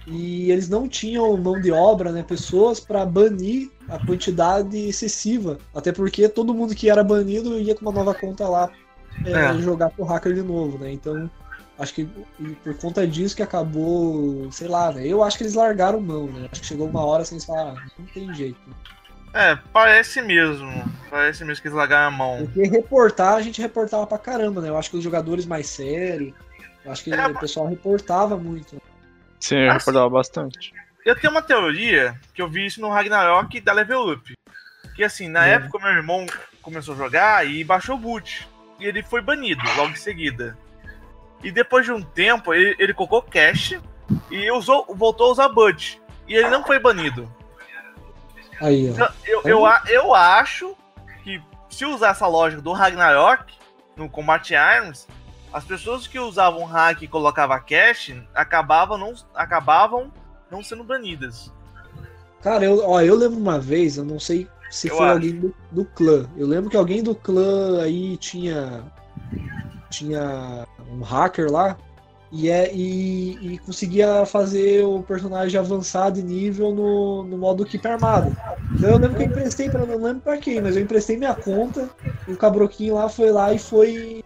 e 0.07 0.51
eles 0.51 0.67
não 0.67 0.87
tinham 0.87 1.37
mão 1.37 1.61
de 1.61 1.71
obra, 1.71 2.11
né, 2.11 2.23
pessoas 2.23 2.79
para 2.79 3.05
banir 3.05 3.69
a 3.87 4.03
quantidade 4.05 4.77
excessiva, 4.77 5.57
até 5.73 5.91
porque 5.91 6.27
todo 6.27 6.53
mundo 6.53 6.75
que 6.75 6.89
era 6.89 7.03
banido 7.03 7.59
ia 7.59 7.75
com 7.75 7.81
uma 7.81 7.91
nova 7.91 8.13
conta 8.13 8.47
lá 8.47 8.69
é, 9.25 9.31
É. 9.31 9.57
jogar 9.59 9.89
pro 9.89 10.03
hacker 10.05 10.33
de 10.33 10.41
novo, 10.41 10.77
né? 10.77 10.91
Então 10.91 11.29
acho 11.79 11.93
que 11.93 12.05
por 12.63 12.77
conta 12.77 13.05
disso 13.07 13.35
que 13.35 13.43
acabou, 13.43 14.51
sei 14.51 14.67
lá, 14.67 14.91
né? 14.91 15.05
Eu 15.07 15.23
acho 15.23 15.37
que 15.37 15.43
eles 15.43 15.53
largaram 15.55 15.99
mão, 15.99 16.27
né? 16.27 16.47
Acho 16.51 16.61
que 16.61 16.67
chegou 16.67 16.87
uma 16.87 17.03
hora 17.05 17.25
sem 17.25 17.35
eles 17.35 17.45
falar, 17.45 17.71
ah, 17.77 17.85
não 17.97 18.05
tem 18.07 18.33
jeito. 18.33 18.59
É, 19.33 19.57
parece 19.73 20.21
mesmo. 20.21 20.71
Parece 21.09 21.43
mesmo 21.43 21.61
que 21.61 21.67
eles 21.67 21.77
largaram 21.77 22.07
a 22.07 22.11
mão. 22.17 22.37
Porque 22.45 22.67
reportar, 22.67 23.33
a 23.33 23.41
gente 23.41 23.59
reportava 23.61 24.05
pra 24.05 24.19
caramba, 24.19 24.61
né? 24.61 24.69
Eu 24.69 24.77
acho 24.77 24.91
que 24.91 24.97
os 24.97 25.03
jogadores 25.03 25.45
mais 25.45 25.65
sérios, 25.67 26.33
eu 26.85 26.91
acho 26.91 27.03
que 27.03 27.11
o 27.11 27.39
pessoal 27.39 27.67
reportava 27.67 28.37
muito. 28.37 28.79
Sim, 29.39 29.55
eu 29.57 29.73
recordava 29.73 30.09
bastante. 30.09 30.71
Eu 31.03 31.15
tenho 31.19 31.31
uma 31.33 31.41
teoria 31.41 32.15
que 32.33 32.41
eu 32.41 32.47
vi 32.47 32.65
isso 32.65 32.79
no 32.79 32.89
Ragnarok 32.89 33.59
da 33.59 33.73
Level 33.73 34.11
Up. 34.13 34.33
Que 34.95 35.03
assim, 35.03 35.27
na 35.27 35.45
É. 35.47 35.53
época 35.53 35.79
meu 35.79 35.89
irmão 35.89 36.25
começou 36.61 36.93
a 36.93 36.97
jogar 36.97 37.45
e 37.47 37.63
baixou 37.63 37.95
o 37.95 37.99
boot. 37.99 38.47
E 38.79 38.85
ele 38.85 39.01
foi 39.03 39.21
banido 39.21 39.61
logo 39.77 39.91
em 39.91 39.95
seguida. 39.95 40.57
E 41.43 41.51
depois 41.51 41.85
de 41.85 41.91
um 41.91 42.01
tempo, 42.01 42.53
ele, 42.53 42.75
ele 42.79 42.93
colocou 42.93 43.21
cache 43.21 43.79
e 44.31 44.49
usou, 44.51 44.85
voltou 44.95 45.27
a 45.27 45.31
usar 45.31 45.49
Bud. 45.49 46.01
E 46.27 46.35
ele 46.35 46.49
não 46.49 46.63
foi 46.63 46.79
banido. 46.79 47.29
Aí. 48.61 48.87
Então, 48.87 49.07
eu, 49.25 49.41
eu, 49.43 49.65
a- 49.65 49.83
eu 49.87 50.13
acho 50.13 50.75
que 51.23 51.41
se 51.69 51.85
usar 51.85 52.09
essa 52.11 52.27
lógica 52.27 52.61
do 52.61 52.71
Ragnarok 52.71 53.53
no 53.95 54.09
Combat 54.09 54.53
Arms, 54.55 55.07
as 55.51 55.63
pessoas 55.65 56.07
que 56.07 56.17
usavam 56.19 56.63
hack 56.65 57.01
e 57.01 57.07
colocavam 57.07 57.59
cache 57.67 58.21
acabavam 58.33 58.97
não, 58.97 59.13
acabavam 59.35 60.11
não 60.49 60.63
sendo 60.63 60.83
banidas. 60.83 61.51
Cara, 62.41 62.65
eu, 62.65 62.83
ó, 62.87 63.01
eu 63.01 63.15
lembro 63.15 63.37
uma 63.37 63.59
vez, 63.59 63.97
eu 63.97 64.03
não 64.05 64.19
sei 64.19 64.47
se 64.73 64.87
Eu 64.87 64.97
foi 64.97 65.05
acho. 65.05 65.13
alguém 65.15 65.39
do, 65.39 65.55
do 65.71 65.85
clã. 65.85 66.27
Eu 66.35 66.47
lembro 66.47 66.69
que 66.69 66.75
alguém 66.75 67.03
do 67.03 67.13
clã 67.13 67.81
aí 67.81 68.17
tinha. 68.17 68.83
Tinha 69.89 70.65
um 70.91 71.01
hacker 71.01 71.51
lá. 71.51 71.77
E, 72.31 72.49
é, 72.49 72.73
e, 72.73 73.53
e 73.53 73.57
conseguia 73.59 74.25
fazer 74.25 74.83
o 74.83 75.03
personagem 75.03 75.59
avançar 75.59 76.11
de 76.11 76.23
nível 76.23 76.73
no, 76.73 77.23
no 77.23 77.37
modo 77.37 77.61
equipe 77.61 77.87
armada. 77.87 78.33
Então 78.75 78.89
eu 78.89 78.97
lembro 78.97 79.15
que 79.15 79.21
eu 79.21 79.27
emprestei 79.27 79.69
pra. 79.69 79.85
Não 79.85 80.01
lembro 80.01 80.21
pra 80.23 80.37
quem, 80.37 80.59
mas 80.59 80.75
eu 80.75 80.81
emprestei 80.81 81.15
minha 81.15 81.35
conta. 81.35 81.87
E 82.27 82.33
o 82.33 82.37
cabroquinho 82.37 82.95
lá 82.95 83.07
foi 83.07 83.31
lá 83.31 83.53
e 83.53 83.59
foi. 83.59 84.23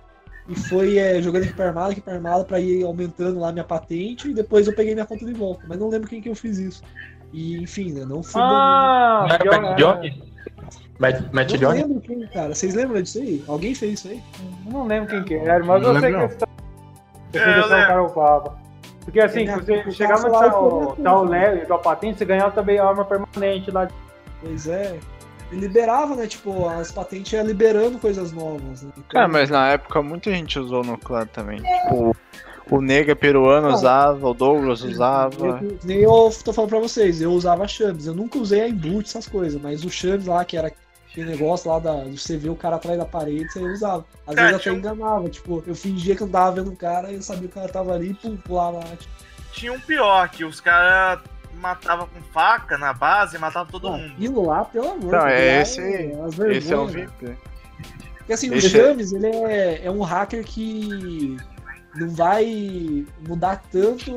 E 0.48 0.56
foi 0.56 0.98
é, 0.98 1.22
jogando 1.22 1.44
equipe 1.44 1.62
armada, 1.62 1.92
equipe 1.92 2.10
armada, 2.10 2.46
pra 2.46 2.58
ir 2.58 2.86
aumentando 2.86 3.42
lá 3.42 3.52
minha 3.52 3.66
patente. 3.66 4.30
E 4.30 4.34
depois 4.34 4.66
eu 4.66 4.72
peguei 4.74 4.94
minha 4.94 5.06
conta 5.06 5.26
de 5.26 5.34
volta. 5.34 5.60
Mas 5.68 5.78
não 5.78 5.90
lembro 5.90 6.08
quem 6.08 6.22
que 6.22 6.30
eu 6.30 6.36
fiz 6.36 6.58
isso. 6.58 6.82
E 7.34 7.62
enfim, 7.62 7.92
né? 7.92 8.06
Não 8.06 8.24
fui 8.24 8.42
Ah, 8.42 9.28
John- 9.76 10.02
Matt? 11.00 11.22
Matt, 11.32 11.52
não 11.52 11.58
Johnny? 11.60 11.82
lembro 11.84 12.02
quem, 12.02 12.28
cara. 12.28 12.56
Vocês 12.56 12.74
lembram 12.74 13.02
disso 13.02 13.20
aí? 13.20 13.44
Alguém 13.48 13.76
fez 13.76 13.94
isso 14.00 14.08
aí? 14.08 14.22
Não 14.66 14.86
lembro 14.88 15.10
quem 15.10 15.24
que 15.24 15.36
era, 15.36 15.64
mas 15.64 15.82
Não 15.82 15.94
eu 15.94 16.00
sei 16.00 16.12
que 16.12 16.18
É, 16.18 16.24
eu 16.24 16.28
deixar 17.32 17.58
o 17.58 17.70
lembro. 17.70 17.88
cara 17.88 18.04
upava. 18.04 18.58
Porque 19.06 19.20
assim, 19.22 19.46
se 19.48 19.54
você 19.54 19.74
aplicava 19.76 19.92
chegava 19.92 20.22
no 20.24 20.28
e 20.28 20.32
tal, 20.32 20.96
tal 21.04 21.20
tudo. 21.22 21.32
level, 21.32 21.66
tal 21.68 21.80
patente, 21.80 22.18
você 22.18 22.26
ganhava 22.26 22.52
também 22.52 22.80
arma 22.80 23.06
permanente 23.06 23.72
lá. 23.72 23.88
Pois 24.42 24.68
é. 24.68 24.98
Ele 25.50 25.62
liberava, 25.62 26.14
né? 26.16 26.28
Tipo, 26.28 26.68
as 26.68 26.92
patentes 26.92 27.32
ia 27.32 27.42
liberando 27.42 27.98
coisas 28.00 28.34
novas. 28.34 28.84
Né? 28.84 28.90
Então, 28.98 29.04
Cara, 29.10 29.28
mas 29.30 29.50
na 29.50 29.70
época 29.70 30.02
muita 30.02 30.30
gente 30.32 30.60
usou 30.60 30.84
no 30.84 30.98
clã 30.98 31.26
também. 31.26 31.62
Tipo, 31.62 32.14
o 32.70 32.82
Nega 32.82 33.16
peruano 33.16 33.70
Ah. 33.70 33.74
usava, 33.76 34.28
o 34.28 34.34
Douglas 34.34 34.82
eu- 34.82 34.90
usava. 34.90 35.48
eu- 35.48 35.78
Nem 35.86 36.00
eu 36.00 36.30
tô 36.44 36.52
falando 36.52 36.72
pra 36.72 36.80
vocês, 36.80 37.22
eu 37.22 37.32
usava 37.32 37.66
Chames. 37.66 38.08
Eu 38.08 38.14
nunca 38.14 38.38
usei 38.38 38.60
a 38.62 38.68
inboot, 38.68 39.08
essas 39.08 39.26
coisas, 39.26 39.62
mas 39.62 39.86
o 39.86 39.90
Chames 39.90 40.26
lá, 40.26 40.44
que 40.44 40.58
era 40.58 40.70
aquele 41.22 41.30
negócio 41.32 41.70
lá 41.72 41.80
da, 41.80 42.04
de 42.04 42.18
você 42.18 42.38
ver 42.38 42.50
o 42.50 42.56
cara 42.56 42.76
atrás 42.76 42.98
da 42.98 43.06
parede, 43.06 43.52
você 43.52 43.60
usava. 43.60 44.06
Às 44.26 44.36
Cara, 44.36 44.48
vezes 44.50 44.54
até 44.56 44.64
tinha 44.64 44.74
um- 44.76 44.78
enganava, 44.78 45.30
tipo, 45.30 45.64
eu 45.66 45.76
fingia 45.76 46.16
que 46.16 46.22
eu 46.22 46.28
não 46.28 46.32
tava 46.32 46.52
vendo 46.52 46.72
o 46.72 46.76
cara 46.76 47.12
e 47.12 47.16
eu 47.16 47.22
sabia 47.22 47.48
que 47.50 47.58
o 47.58 47.60
cara 47.62 47.68
tava 47.70 47.94
ali 47.94 48.12
e 48.12 48.14
pum, 48.14 48.38
pulava 48.38 48.78
lá. 48.78 48.84
Tipo, 48.96 49.14
Tinha 49.52 49.74
um 49.74 49.80
pior, 49.80 50.30
que 50.30 50.46
os 50.46 50.60
caras 50.62 51.22
matavam 51.56 52.08
com 52.08 52.22
faca 52.32 52.78
na 52.78 52.94
base 52.94 53.36
e 53.36 53.40
matavam 53.40 53.72
todo 53.72 53.90
mundo. 53.92 54.12
aquilo 54.14 54.46
lá, 54.46 54.64
pelo 54.66 54.92
amor 54.92 55.12
Não, 55.14 55.20
aquilo 55.20 55.32
é 55.42 55.56
lá 55.56 55.62
esse. 55.62 55.82
umas 55.82 56.40
Esse 56.40 56.74
é 56.74 56.78
o 56.78 56.86
vergonhas. 56.86 56.92
VIP. 57.20 57.38
Porque 58.18 58.34
assim, 58.34 58.54
Esse 58.54 58.68
o 58.68 58.70
Chames, 58.70 59.12
ele 59.14 59.28
é, 59.28 59.86
é 59.86 59.90
um 59.92 60.02
hacker 60.02 60.44
que 60.44 61.36
não 61.96 62.10
vai 62.10 63.06
mudar 63.28 63.64
tanto 63.72 64.12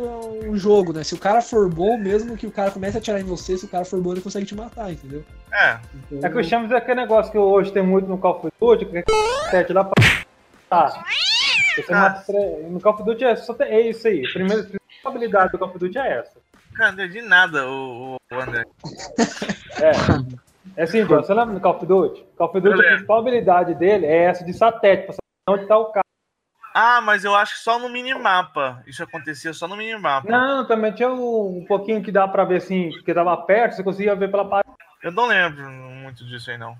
o 0.46 0.54
jogo, 0.58 0.92
né? 0.92 1.02
Se 1.04 1.14
o 1.14 1.18
cara 1.18 1.40
for 1.40 1.70
bom, 1.70 1.96
mesmo 1.96 2.36
que 2.36 2.46
o 2.46 2.50
cara 2.50 2.70
comece 2.70 2.98
a 2.98 3.00
atirar 3.00 3.20
em 3.20 3.24
você, 3.24 3.56
se 3.56 3.64
o 3.64 3.68
cara 3.68 3.84
for 3.86 4.00
bom, 4.02 4.12
ele 4.12 4.20
consegue 4.20 4.44
te 4.44 4.54
matar, 4.54 4.92
entendeu? 4.92 5.24
É. 5.52 5.78
É 6.22 6.28
que 6.28 6.38
o 6.38 6.44
Chames 6.44 6.70
é 6.70 6.76
aquele 6.76 7.00
negócio 7.00 7.30
que 7.32 7.38
hoje 7.38 7.72
tem 7.72 7.82
muito 7.82 8.08
no 8.08 8.18
Call 8.18 8.36
of 8.38 8.48
Duty, 8.60 8.84
que 8.86 8.98
é 8.98 9.04
sete 9.50 9.72
lá 9.72 9.84
pra. 9.84 9.92
Tá. 10.68 11.02
Você 11.76 11.92
Ah. 11.92 12.00
mata 12.00 12.22
tre- 12.26 12.62
No 12.68 12.80
Call 12.80 12.94
of 12.94 13.02
Duty 13.04 13.24
é, 13.24 13.36
só 13.36 13.54
tem, 13.54 13.66
é 13.68 13.80
isso 13.88 14.06
aí. 14.06 14.24
A 14.26 14.32
primeira, 14.32 14.60
a 14.62 14.64
primeira 14.64 14.80
habilidade 15.04 15.52
do 15.52 15.58
Call 15.58 15.68
of 15.68 15.78
Duty 15.78 15.98
é 15.98 16.18
essa. 16.18 16.40
Cara, 16.74 16.92
não 16.92 17.04
entendi 17.04 17.22
nada, 17.22 17.66
o, 17.68 18.16
o 18.32 18.34
André. 18.40 18.64
É. 19.80 20.40
É 20.76 20.82
assim, 20.84 21.04
John, 21.04 21.16
você 21.22 21.34
lembra 21.34 21.54
do 21.54 21.60
Call 21.60 21.76
of 21.76 21.86
Duty? 21.86 22.24
Call 22.36 22.48
of 22.48 22.60
Duty, 22.60 22.80
a 22.80 22.88
principal 22.90 23.18
habilidade 23.18 23.74
dele 23.74 24.06
é 24.06 24.24
essa 24.24 24.44
de 24.44 24.52
satélite, 24.52 25.06
pra 25.06 25.14
saber 25.14 25.58
onde 25.60 25.66
tá 25.68 25.76
o 25.76 25.86
cara. 25.86 26.04
Ah, 26.72 27.00
mas 27.00 27.24
eu 27.24 27.34
acho 27.34 27.54
que 27.54 27.60
só 27.60 27.80
no 27.80 27.88
minimapa. 27.88 28.80
Isso 28.86 29.02
acontecia 29.02 29.52
só 29.52 29.66
no 29.66 29.76
minimapa. 29.76 30.30
Não, 30.30 30.64
também 30.64 30.92
tinha 30.92 31.08
um, 31.10 31.58
um 31.58 31.64
pouquinho 31.66 32.00
que 32.00 32.12
dá 32.12 32.28
pra 32.28 32.44
ver 32.44 32.58
assim, 32.58 32.90
que 33.04 33.12
tava 33.12 33.36
perto, 33.38 33.74
você 33.74 33.82
conseguia 33.82 34.14
ver 34.14 34.30
pela 34.30 34.44
parede. 34.48 34.70
Eu 35.02 35.12
não 35.12 35.26
lembro 35.26 35.70
muito 35.70 36.24
disso 36.26 36.50
aí, 36.50 36.58
não. 36.58 36.76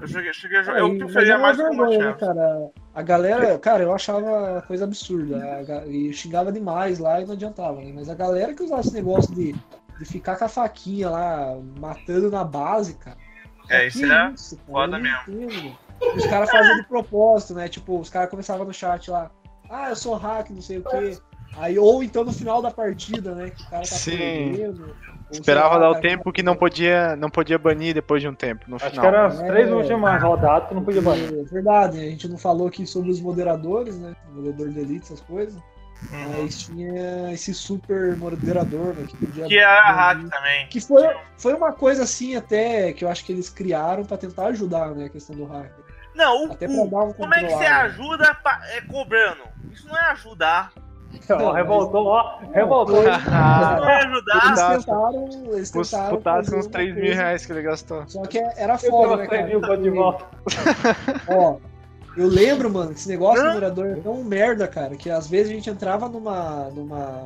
Eu 0.00 0.08
cheguei, 0.08 0.32
cheguei 0.32 0.58
a 0.58 0.60
É, 0.60 0.64
jogar. 0.64 0.78
Eu 0.80 0.94
e- 0.94 0.98
preferia 0.98 1.34
é 1.34 1.38
mais 1.38 1.56
vergonha, 1.56 1.98
né, 1.98 2.12
cara? 2.14 2.70
A 2.94 3.02
galera, 3.02 3.58
cara, 3.58 3.82
eu 3.84 3.94
achava 3.94 4.62
coisa 4.66 4.84
absurda. 4.84 5.36
a 5.38 5.86
E 5.86 6.12
xingava 6.12 6.50
demais 6.50 6.98
lá 6.98 7.20
e 7.20 7.24
não 7.24 7.34
adiantava, 7.34 7.80
né? 7.80 7.92
Mas 7.94 8.08
a 8.08 8.14
galera 8.14 8.52
que 8.52 8.62
usava 8.64 8.80
esse 8.80 8.92
negócio 8.92 9.32
de, 9.34 9.52
de 9.52 10.04
ficar 10.04 10.36
com 10.36 10.44
a 10.44 10.48
faquinha 10.48 11.08
lá, 11.08 11.56
matando 11.78 12.30
na 12.30 12.42
base, 12.44 12.94
cara. 12.94 13.16
É, 13.68 13.86
isso 13.86 14.04
é 14.04 14.32
isso, 14.32 14.58
foda 14.66 14.96
Eu 14.98 15.02
mesmo. 15.02 15.44
entendo. 15.44 15.78
Os 16.16 16.26
caras 16.26 16.50
faziam 16.50 16.76
de 16.76 16.84
propósito, 16.88 17.54
né? 17.54 17.68
Tipo, 17.68 17.98
os 18.00 18.10
caras 18.10 18.28
começavam 18.30 18.66
no 18.66 18.74
chat 18.74 19.10
lá. 19.10 19.30
Ah, 19.70 19.88
eu 19.90 19.96
sou 19.96 20.14
hack, 20.14 20.50
não 20.50 20.60
sei 20.62 20.78
o 20.78 20.84
quê. 20.84 21.18
Aí, 21.56 21.78
ou 21.78 22.02
então 22.02 22.22
no 22.24 22.32
final 22.32 22.60
da 22.60 22.70
partida, 22.70 23.34
né? 23.34 23.50
Que 23.50 23.62
o 23.62 23.70
cara 23.70 23.82
tá 23.82 23.96
Sim. 23.96 24.16
perdendo. 24.18 24.94
Esperava 25.30 25.74
lá, 25.76 25.80
dar 25.80 25.90
o 25.90 26.00
tempo 26.00 26.32
que 26.32 26.42
não 26.42 26.54
podia, 26.56 27.16
não 27.16 27.28
podia 27.28 27.58
banir 27.58 27.92
depois 27.94 28.22
de 28.22 28.28
um 28.28 28.34
tempo, 28.34 28.64
no 28.68 28.76
Acho 28.76 28.90
final. 28.90 29.02
que 29.02 29.06
eram 29.08 29.26
as 29.26 29.40
É. 29.40 29.46
três 29.46 29.70
últimas 29.72 30.22
rodadas 30.22 30.68
que 30.68 30.74
não 30.74 30.84
podia 30.84 31.02
banir. 31.02 31.32
É 31.32 31.42
verdade, 31.44 31.98
a 31.98 32.02
gente 32.10 32.28
não 32.28 32.38
falou 32.38 32.68
aqui 32.68 32.86
sobre 32.86 33.10
os 33.10 33.20
moderadores, 33.20 33.98
né? 33.98 34.14
Moderador 34.32 34.68
de 34.70 34.78
elite, 34.80 35.04
essas 35.06 35.20
coisas. 35.20 35.60
Mas 36.10 36.58
tinha 36.64 37.32
esse 37.32 37.54
super 37.54 38.16
moderador, 38.16 38.94
né? 38.94 39.06
Que 39.08 39.16
podia. 39.16 39.46
Que 39.46 39.58
era 39.58 39.82
banir. 39.82 39.96
hack 39.96 40.30
também. 40.30 40.66
Que 40.68 40.80
foi, 40.80 41.02
foi 41.38 41.54
uma 41.54 41.72
coisa 41.72 42.02
assim 42.02 42.36
até 42.36 42.92
que 42.92 43.04
eu 43.04 43.08
acho 43.08 43.24
que 43.24 43.32
eles 43.32 43.48
criaram 43.48 44.04
pra 44.04 44.16
tentar 44.18 44.46
ajudar, 44.48 44.90
né? 44.90 45.06
A 45.06 45.08
questão 45.08 45.34
do 45.34 45.46
hacker. 45.46 45.84
Não, 46.14 46.46
o, 46.48 46.52
Até 46.52 46.66
pra 46.66 46.76
o- 46.76 46.88
dar 46.90 47.00
um 47.02 47.12
como 47.12 47.34
é 47.34 47.40
que 47.40 47.46
você 47.50 47.54
controlado. 47.56 47.84
ajuda 47.86 48.34
pa- 48.42 48.60
é, 48.74 48.80
cobrando? 48.82 49.42
Isso 49.72 49.86
não 49.88 49.96
é 49.96 50.10
ajudar. 50.12 50.72
Ó, 51.30 51.52
revoltou, 51.52 52.06
ó. 52.06 52.38
Revoltou. 52.52 53.02
Isso 53.02 53.20
não 53.30 53.88
é 53.88 54.02
Eles 54.02 54.14
ajudar. 54.32 54.76
tentaram, 54.78 55.28
eles 55.52 55.74
Os 55.74 55.90
tentaram 55.90 56.16
putados 56.16 56.46
fazer 56.46 56.58
uns 56.58 56.64
uma 56.66 56.72
3 56.72 56.94
mil 56.94 57.04
coisa, 57.04 57.14
reais 57.22 57.46
que 57.46 57.52
ele 57.52 57.62
gastou. 57.62 58.04
Só 58.06 58.22
que 58.22 58.38
era 58.38 58.74
Eu 58.74 58.90
foda, 58.90 59.16
né, 59.16 59.26
cara? 59.26 59.46
mil 59.46 59.60
de 59.60 59.90
volta. 59.90 60.24
Ó, 61.28 61.56
eu 62.16 62.28
lembro, 62.28 62.70
mano, 62.70 62.92
que 62.92 62.98
esse 62.98 63.08
negócio 63.08 63.42
do 63.42 63.48
moderador 63.48 63.86
é 63.88 63.94
tão 63.96 64.24
merda, 64.24 64.66
cara, 64.66 64.96
que 64.96 65.10
às 65.10 65.28
vezes 65.28 65.50
a 65.52 65.54
gente 65.54 65.68
entrava 65.70 66.08
numa. 66.08 66.70
numa. 66.74 67.24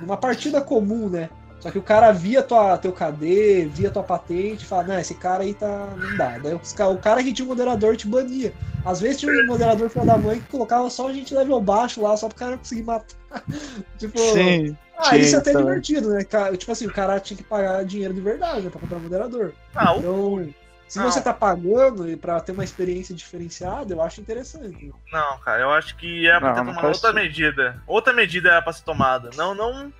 numa 0.00 0.16
partida 0.16 0.60
comum, 0.60 1.08
né? 1.08 1.28
Só 1.64 1.70
que 1.70 1.78
o 1.78 1.82
cara 1.82 2.12
via 2.12 2.42
tua, 2.42 2.76
teu 2.76 2.92
KD, 2.92 3.70
via 3.72 3.90
tua 3.90 4.02
patente 4.02 4.64
e 4.64 4.66
falava, 4.66 4.88
não, 4.88 4.98
esse 5.00 5.14
cara 5.14 5.44
aí 5.44 5.54
tá. 5.54 5.94
não 5.96 6.14
dá. 6.14 6.36
Daí 6.36 6.52
o 6.52 6.98
cara 6.98 7.22
que 7.22 7.32
tinha 7.32 7.46
um 7.46 7.48
moderador 7.48 7.96
te 7.96 8.06
bania. 8.06 8.52
Às 8.84 9.00
vezes 9.00 9.20
tinha 9.20 9.32
um 9.32 9.46
moderador 9.46 9.88
filho 9.88 10.04
da 10.04 10.18
mãe 10.18 10.40
que 10.40 10.50
colocava 10.50 10.90
só 10.90 11.08
a 11.08 11.12
gente 11.14 11.34
level 11.34 11.58
baixo 11.62 12.02
lá, 12.02 12.14
só 12.18 12.28
pro 12.28 12.36
cara 12.36 12.58
conseguir 12.58 12.82
matar. 12.82 13.06
tipo. 13.96 14.18
Sim. 14.18 14.76
Ah, 14.98 15.16
isso 15.16 15.36
é 15.36 15.38
até 15.38 15.52
também. 15.52 15.66
divertido, 15.68 16.10
né? 16.10 16.22
Tipo 16.58 16.70
assim, 16.70 16.86
o 16.86 16.92
cara 16.92 17.18
tinha 17.18 17.38
que 17.38 17.42
pagar 17.42 17.82
dinheiro 17.82 18.12
de 18.12 18.20
verdade, 18.20 18.60
né? 18.60 18.68
Pra 18.70 18.78
comprar 18.78 18.98
moderador. 18.98 19.54
Ah, 19.74 19.94
o- 19.94 19.98
Então, 20.00 20.54
se 20.86 20.98
Não. 20.98 21.10
você 21.10 21.22
tá 21.22 21.32
pagando 21.32 22.06
e 22.10 22.14
pra 22.14 22.40
ter 22.40 22.52
uma 22.52 22.62
experiência 22.62 23.14
diferenciada, 23.14 23.94
eu 23.94 24.02
acho 24.02 24.20
interessante. 24.20 24.92
Não, 25.10 25.38
cara, 25.38 25.62
eu 25.62 25.70
acho 25.70 25.96
que 25.96 26.28
é 26.28 26.38
pra 26.38 26.48
Não, 26.50 26.54
ter 26.56 26.72
tomado 26.72 26.88
outra 26.88 27.10
medida. 27.14 27.82
Outra 27.86 28.12
medida 28.12 28.50
era 28.50 28.60
pra 28.60 28.72
ser 28.74 28.84
tomada. 28.84 29.30
Não, 29.34 29.54
não. 29.54 29.90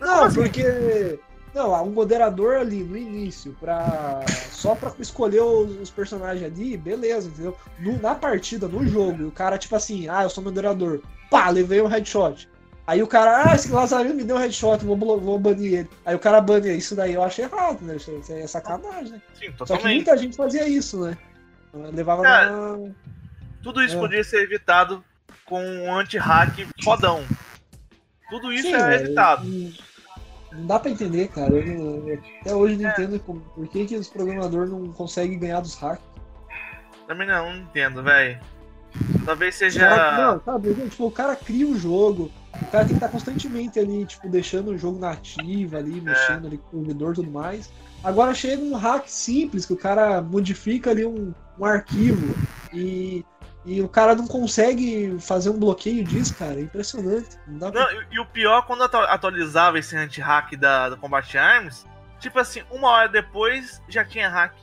Não, 0.00 0.24
assim? 0.24 0.40
porque. 0.40 1.18
Não, 1.54 1.74
há 1.74 1.80
um 1.80 1.88
moderador 1.90 2.56
ali 2.56 2.82
no 2.84 2.96
início, 2.96 3.56
pra. 3.58 4.20
Só 4.50 4.74
pra 4.74 4.92
escolher 4.98 5.40
os, 5.40 5.70
os 5.80 5.90
personagens 5.90 6.44
ali, 6.44 6.76
beleza, 6.76 7.28
entendeu? 7.28 7.56
No- 7.78 7.98
na 8.00 8.14
partida, 8.14 8.68
no 8.68 8.86
jogo, 8.86 9.28
o 9.28 9.30
cara, 9.32 9.56
tipo 9.56 9.74
assim, 9.74 10.06
ah, 10.08 10.24
eu 10.24 10.28
sou 10.30 10.44
moderador. 10.44 11.00
Pá, 11.30 11.48
levei 11.48 11.80
um 11.80 11.86
headshot. 11.86 12.46
Aí 12.86 13.02
o 13.02 13.06
cara, 13.06 13.50
ah, 13.50 13.54
esse 13.54 13.72
Lazarino 13.72 14.14
me 14.14 14.22
deu 14.22 14.36
um 14.36 14.38
headshot, 14.38 14.84
vou, 14.84 14.96
vou 15.18 15.38
banir 15.38 15.72
ele. 15.80 15.90
Aí 16.04 16.14
o 16.14 16.18
cara 16.20 16.40
bane 16.40 16.76
isso 16.76 16.94
daí, 16.94 17.14
eu 17.14 17.22
acho 17.22 17.40
errado, 17.40 17.80
né? 17.82 17.96
Isso 17.96 18.12
isso 18.12 18.32
é 18.32 18.46
sacanagem, 18.46 19.12
né? 19.12 19.22
Sim, 19.34 19.46
Só 19.46 19.50
que 19.50 19.56
totalmente. 19.72 19.94
muita 19.96 20.16
gente 20.18 20.36
fazia 20.36 20.68
isso, 20.68 21.00
né? 21.00 21.16
Levava 21.92 22.22
Cara, 22.22 22.50
na. 22.50 22.90
Tudo 23.62 23.82
isso 23.82 23.96
É. 23.96 23.98
poderia 23.98 24.22
ser 24.24 24.42
evitado 24.42 25.02
com 25.46 25.60
um 25.60 25.92
anti-hack 25.96 26.68
fodão. 26.84 27.24
Tudo 28.30 28.52
isso 28.52 28.62
Sim, 28.68 28.74
é 28.74 28.86
velho, 28.86 29.04
evitado. 29.06 29.46
Não, 30.52 30.66
dá 30.66 30.78
pra 30.78 30.90
entender, 30.90 31.28
cara. 31.28 31.52
Eu 31.54 32.20
até 32.40 32.54
hoje 32.54 32.76
não 32.76 32.90
entendo 32.90 33.20
como- 33.20 33.40
por 33.40 33.66
que, 33.68 33.86
que 33.86 33.96
os 33.96 34.08
programadores 34.08 34.70
não 34.70 34.86
conseguem 34.92 35.38
ganhar 35.38 35.60
dos 35.60 35.74
hackers. 35.74 36.02
Também 37.06 37.26
não, 37.26 37.52
não 37.52 37.62
entendo, 37.62 38.02
velho. 38.02 38.40
Talvez 39.24 39.54
seja. 39.54 40.16
Não, 40.16 40.40
sabe, 40.42 40.74
tipo, 40.74 41.06
o 41.06 41.10
cara 41.10 41.36
cria 41.36 41.66
o 41.68 41.76
jogo, 41.78 42.30
o 42.54 42.66
cara 42.66 42.78
tem 42.84 42.88
que 42.88 42.94
estar 42.94 43.08
constantemente 43.08 43.78
ali, 43.78 44.06
tipo, 44.06 44.28
deixando 44.28 44.70
o 44.70 44.78
jogo 44.78 44.98
nativo 44.98 45.76
ali, 45.76 46.00
mexendo 46.00 46.46
ali 46.46 46.58
com 46.58 46.78
o 46.78 46.80
servidor 46.80 47.12
e 47.12 47.16
tudo 47.16 47.30
mais. 47.30 47.70
Agora 48.02 48.34
chega 48.34 48.62
um 48.62 48.74
hack 48.74 49.06
simples, 49.08 49.66
que 49.66 49.72
o 49.72 49.76
cara 49.76 50.22
modifica 50.22 50.90
ali 50.90 51.04
um, 51.04 51.34
um 51.58 51.64
arquivo 51.64 52.34
e, 52.72 53.24
e 53.66 53.82
o 53.82 53.88
cara 53.88 54.14
não 54.14 54.26
consegue 54.26 55.16
fazer 55.20 55.50
um 55.50 55.58
bloqueio 55.58 56.04
disso, 56.04 56.34
cara. 56.36 56.54
É 56.54 56.62
impressionante. 56.62 57.36
Não 57.48 57.58
dá 57.58 57.72
pra... 57.72 57.80
Não, 57.92 58.02
e, 58.02 58.06
e 58.12 58.20
o 58.20 58.26
pior, 58.26 58.64
quando 58.66 58.84
atu- 58.84 58.96
atualizava 58.96 59.78
esse 59.78 59.96
anti-hack 59.96 60.56
da, 60.56 60.88
do 60.88 60.96
Combat 60.96 61.36
Arms, 61.36 61.84
tipo 62.20 62.38
assim, 62.38 62.62
uma 62.70 62.88
hora 62.88 63.08
depois 63.08 63.82
já 63.88 64.04
tinha 64.04 64.28
hack. 64.28 64.54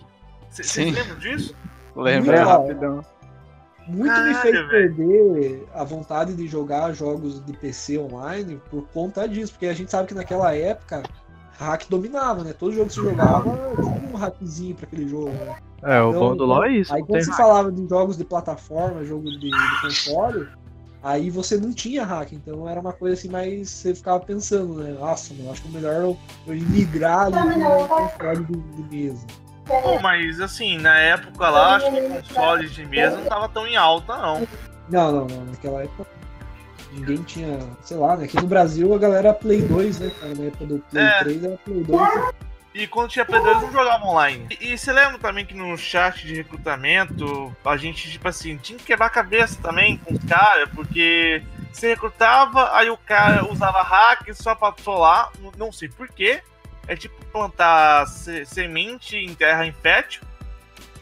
Vocês 0.49 0.93
lembram 0.95 1.17
disso? 1.17 1.53
Lembra 1.95 2.45
Não. 2.45 2.47
rapidão. 2.61 3.05
Muito 3.85 4.13
me 4.13 4.33
Caralho, 4.33 4.35
fez 4.37 4.53
velho. 4.55 4.69
perder 4.69 5.67
a 5.73 5.83
vontade 5.83 6.33
de 6.35 6.47
jogar 6.47 6.93
jogos 6.93 7.43
de 7.43 7.51
PC 7.51 7.97
online 7.97 8.61
por 8.69 8.87
conta 8.93 9.27
disso, 9.27 9.51
porque 9.51 9.65
a 9.67 9.73
gente 9.73 9.91
sabe 9.91 10.07
que 10.07 10.13
naquela 10.13 10.55
época 10.55 11.03
hack 11.59 11.83
dominava, 11.89 12.45
né? 12.45 12.53
Todo 12.53 12.71
jogo 12.73 12.87
que 12.87 12.93
você 12.93 13.01
jogava 13.01 13.43
tinha 13.75 14.09
um 14.13 14.15
hackzinho 14.15 14.75
pra 14.75 14.85
aquele 14.85 15.05
jogo. 15.09 15.31
Né? 15.31 15.57
É, 15.83 16.01
o 16.01 16.13
bom 16.13 16.35
do 16.35 16.45
LoL 16.45 16.65
é 16.65 16.71
isso. 16.71 16.93
Aí 16.93 17.03
quando 17.03 17.23
você 17.23 17.29
hack. 17.29 17.37
falava 17.37 17.71
de 17.71 17.87
jogos 17.87 18.17
de 18.17 18.23
plataforma, 18.23 19.03
jogo 19.03 19.29
de, 19.29 19.49
de 19.49 19.81
console, 19.81 20.47
aí 21.01 21.29
você 21.29 21.57
não 21.57 21.73
tinha 21.73 22.05
hack, 22.05 22.33
então 22.33 22.67
era 22.67 22.79
uma 22.79 22.93
coisa 22.93 23.15
assim, 23.15 23.29
mais 23.29 23.69
você 23.69 23.93
ficava 23.93 24.19
pensando, 24.19 24.75
né? 24.75 24.95
Nossa, 24.99 25.33
mano, 25.33 25.51
acho 25.51 25.61
que 25.61 25.67
é 25.67 25.71
melhor 25.71 25.95
eu, 25.95 26.17
eu 26.47 26.55
migrar 26.55 27.27
ali 27.27 27.35
pro 27.35 27.87
console 27.87 28.45
de, 28.45 28.59
de 28.59 28.95
mesa. 28.95 29.27
Pô, 29.65 29.99
mas 30.01 30.39
assim, 30.41 30.77
na 30.77 30.97
época 30.97 31.49
lá, 31.49 31.75
acho 31.75 31.91
que 31.91 32.01
consoles 32.01 32.71
de 32.71 32.85
mesa 32.85 33.17
não 33.17 33.25
tava 33.25 33.49
tão 33.49 33.65
em 33.65 33.77
alta, 33.77 34.17
não. 34.17 34.47
Não, 34.89 35.11
não, 35.11 35.25
não. 35.25 35.45
Naquela 35.45 35.83
época 35.83 36.05
ninguém 36.93 37.17
tinha. 37.23 37.59
Sei 37.81 37.97
lá, 37.97 38.15
né? 38.15 38.25
Aqui 38.25 38.35
no 38.37 38.47
Brasil 38.47 38.93
a 38.93 38.97
galera 38.97 39.33
Play 39.33 39.61
2, 39.61 39.99
né, 39.99 40.11
cara? 40.19 40.35
Na 40.35 40.43
época 40.45 40.65
do 40.65 40.79
Play 40.91 41.03
É. 41.03 41.23
3 41.23 41.43
era 41.43 41.57
Play 41.57 41.83
2. 41.83 42.33
E 42.73 42.87
quando 42.87 43.09
tinha 43.09 43.23
Play 43.23 43.39
2 43.41 43.61
não 43.61 43.71
jogava 43.71 44.03
online. 44.05 44.47
E, 44.59 44.73
e 44.73 44.77
você 44.77 44.91
lembra 44.91 45.19
também 45.19 45.45
que 45.45 45.53
no 45.53 45.77
chat 45.77 46.25
de 46.25 46.33
recrutamento, 46.35 47.55
a 47.63 47.77
gente, 47.77 48.09
tipo 48.11 48.27
assim, 48.27 48.57
tinha 48.57 48.79
que 48.79 48.85
quebrar 48.85 49.05
a 49.07 49.11
cabeça 49.11 49.59
também 49.61 49.97
com 49.97 50.13
os 50.15 50.23
caras, 50.23 50.67
porque 50.73 51.43
você 51.71 51.89
recrutava, 51.89 52.75
aí 52.75 52.89
o 52.89 52.97
cara 52.97 53.45
usava 53.51 53.81
hack 53.83 54.33
só 54.33 54.55
pra 54.55 54.71
trollar, 54.71 55.29
não- 55.57 55.71
sei 55.71 55.87
porquê. 55.89 56.41
É 56.87 56.95
tipo 56.95 57.15
plantar 57.27 58.05
se- 58.07 58.45
semente 58.45 59.15
em 59.17 59.33
terra 59.33 59.65
infértil, 59.65 60.21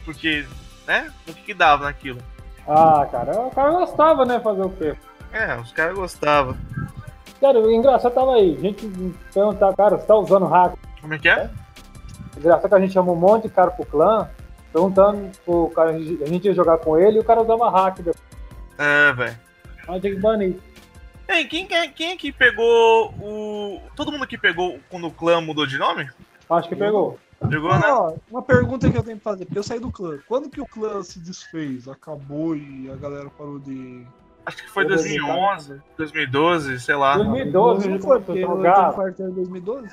porque, 0.04 0.46
né? 0.86 1.12
O 1.26 1.34
que 1.34 1.42
que 1.42 1.54
dava 1.54 1.84
naquilo? 1.84 2.20
Ah, 2.68 3.06
cara, 3.10 3.32
o 3.40 3.50
cara 3.50 3.70
gostava, 3.72 4.24
né? 4.24 4.38
Fazer 4.40 4.62
o 4.62 4.70
quê? 4.70 4.94
É, 5.32 5.56
os 5.56 5.72
caras 5.72 5.94
gostavam. 5.96 6.56
Cara, 7.40 7.58
o 7.58 7.72
engraçado 7.72 8.14
tava 8.14 8.34
aí. 8.36 8.54
A 8.56 8.60
gente 8.60 8.86
perguntar, 9.34 9.74
cara, 9.74 9.98
você 9.98 10.06
tá 10.06 10.14
usando 10.14 10.46
hack? 10.46 10.74
Como 11.00 11.14
é 11.14 11.18
que 11.18 11.28
é? 11.28 11.50
Engraçado 12.42 12.68
que 12.68 12.74
a 12.74 12.80
gente 12.80 12.92
chamou 12.92 13.14
um 13.14 13.18
monte 13.18 13.44
de 13.44 13.50
cara 13.50 13.70
pro 13.70 13.86
clã, 13.86 14.28
perguntando 14.72 15.30
pro 15.44 15.70
cara, 15.70 15.90
a 15.90 16.26
gente 16.26 16.44
ia 16.46 16.52
jogar 16.54 16.78
com 16.78 16.98
ele 16.98 17.18
e 17.18 17.20
o 17.20 17.24
cara 17.24 17.40
usava 17.40 17.70
hack. 17.70 17.98
depois. 17.98 18.16
É, 18.76 19.12
velho. 19.12 19.38
Aí 19.86 20.00
tinha 20.00 20.14
que 20.14 20.20
banir. 20.20 20.56
Ei, 21.28 21.44
quem, 21.44 21.66
quem, 21.66 21.90
quem 21.92 22.16
que 22.16 22.32
pegou 22.32 23.14
o. 23.20 23.80
Todo 23.94 24.10
mundo 24.10 24.26
que 24.26 24.36
pegou 24.36 24.78
quando 24.90 25.06
o 25.06 25.10
clã 25.10 25.40
mudou 25.40 25.66
de 25.66 25.78
nome? 25.78 26.10
Acho 26.50 26.68
que 26.68 26.74
pegou. 26.76 27.18
Pegou, 27.48 27.72
né? 27.78 27.86
Ó, 27.88 28.14
uma 28.30 28.42
pergunta 28.42 28.90
que 28.90 28.96
eu 28.96 29.02
tenho 29.02 29.18
que 29.18 29.22
fazer, 29.24 29.44
porque 29.46 29.58
eu 29.58 29.62
saí 29.62 29.78
do 29.80 29.90
clã. 29.90 30.18
Quando 30.28 30.50
que 30.50 30.60
o 30.60 30.66
clã 30.66 31.02
se 31.02 31.18
desfez? 31.20 31.88
Acabou 31.88 32.56
e 32.56 32.90
a 32.92 32.96
galera 32.96 33.30
parou 33.30 33.58
de. 33.58 34.04
Acho 34.44 34.56
que 34.56 34.70
foi 34.70 34.84
2011, 34.86 35.80
2012, 35.96 36.80
sei 36.80 36.96
lá. 36.96 37.16
2012, 37.16 37.52
Não 37.52 37.76
a 37.76 37.80
gente 37.96 38.04
foi, 38.04 38.20
porque 38.20 38.42
eu 38.42 38.48
jogar. 38.48 38.92
quartel 38.92 39.28
em 39.28 39.32
2012. 39.32 39.88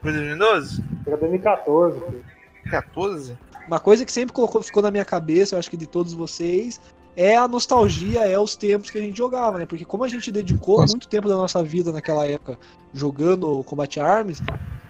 Foi 0.00 0.12
2012? 0.12 0.82
Foi 1.04 1.16
2014. 1.16 2.00
filho. 2.00 2.24
14? 2.70 3.38
Uma 3.66 3.80
coisa 3.80 4.04
que 4.04 4.12
sempre 4.12 4.32
colocou, 4.32 4.62
ficou 4.62 4.82
na 4.82 4.90
minha 4.90 5.04
cabeça, 5.04 5.54
eu 5.54 5.58
acho 5.58 5.70
que 5.70 5.76
de 5.76 5.86
todos 5.86 6.12
vocês, 6.12 6.80
é 7.16 7.36
a 7.36 7.46
nostalgia, 7.46 8.20
é 8.20 8.38
os 8.38 8.56
tempos 8.56 8.90
que 8.90 8.98
a 8.98 9.00
gente 9.00 9.16
jogava, 9.16 9.58
né? 9.58 9.66
Porque 9.66 9.84
como 9.84 10.04
a 10.04 10.08
gente 10.08 10.32
dedicou 10.32 10.78
muito 10.88 11.08
tempo 11.08 11.28
da 11.28 11.36
nossa 11.36 11.62
vida 11.62 11.92
naquela 11.92 12.26
época 12.26 12.58
jogando 12.92 13.62
Combat 13.64 14.00
Arms, 14.00 14.42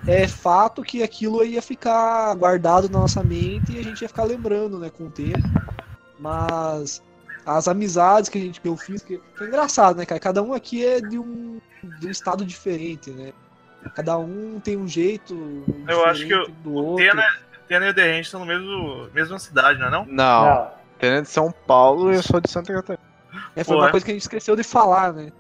é 0.07 0.27
fato 0.27 0.83
que 0.83 1.03
aquilo 1.03 1.45
ia 1.45 1.61
ficar 1.61 2.35
guardado 2.37 2.89
na 2.89 3.01
nossa 3.01 3.23
mente 3.23 3.73
e 3.73 3.79
a 3.79 3.83
gente 3.83 4.03
ia 4.03 4.09
ficar 4.09 4.25
lembrando, 4.25 4.79
né, 4.79 4.91
com 4.91 5.05
o 5.07 5.11
tempo. 5.11 5.39
Mas 6.19 7.03
as 7.45 7.69
amizades 7.69 8.29
que 8.29 8.39
a 8.39 8.41
gente 8.41 8.61
que 8.61 8.69
eu 8.69 8.77
fiz, 8.77 9.03
que, 9.03 9.19
que 9.19 9.45
é 9.45 9.47
engraçado, 9.47 9.97
né, 9.97 10.07
cara? 10.07 10.21
Cada 10.21 10.43
um 10.43 10.53
aqui 10.53 10.85
é 10.85 11.01
de 11.01 11.19
um, 11.19 11.59
de 11.99 12.07
um 12.07 12.11
estado 12.11 12.45
diferente, 12.45 13.11
né? 13.11 13.33
Cada 13.95 14.19
um 14.19 14.61
tem 14.63 14.77
um 14.77 14.87
jeito. 14.87 15.65
Eu 15.89 16.05
acho 16.05 16.27
que 16.27 16.35
o 16.35 16.73
outro. 16.73 17.05
Tena, 17.05 17.25
Tena 17.67 17.87
e 17.87 17.91
o 17.91 17.95
Range 17.95 18.21
estão 18.21 18.41
no 18.41 18.47
mesmo 18.47 19.09
mesma 19.15 19.39
cidade, 19.39 19.79
não 19.79 19.87
é 19.87 19.91
não? 19.91 20.05
Não. 20.07 20.71
Tena 20.99 21.17
é 21.19 21.21
de 21.23 21.29
São 21.29 21.53
Paulo 21.67 22.13
e 22.13 22.17
eu 22.17 22.23
sou 22.23 22.41
de 22.41 22.51
Santa 22.51 22.73
Catarina. 22.73 23.03
É, 23.57 23.65
foi 23.65 23.77
Pô, 23.77 23.83
uma 23.83 23.89
é? 23.89 23.91
coisa 23.91 24.05
que 24.05 24.11
a 24.11 24.15
gente 24.15 24.23
esqueceu 24.23 24.55
de 24.57 24.63
falar, 24.63 25.13
né? 25.13 25.33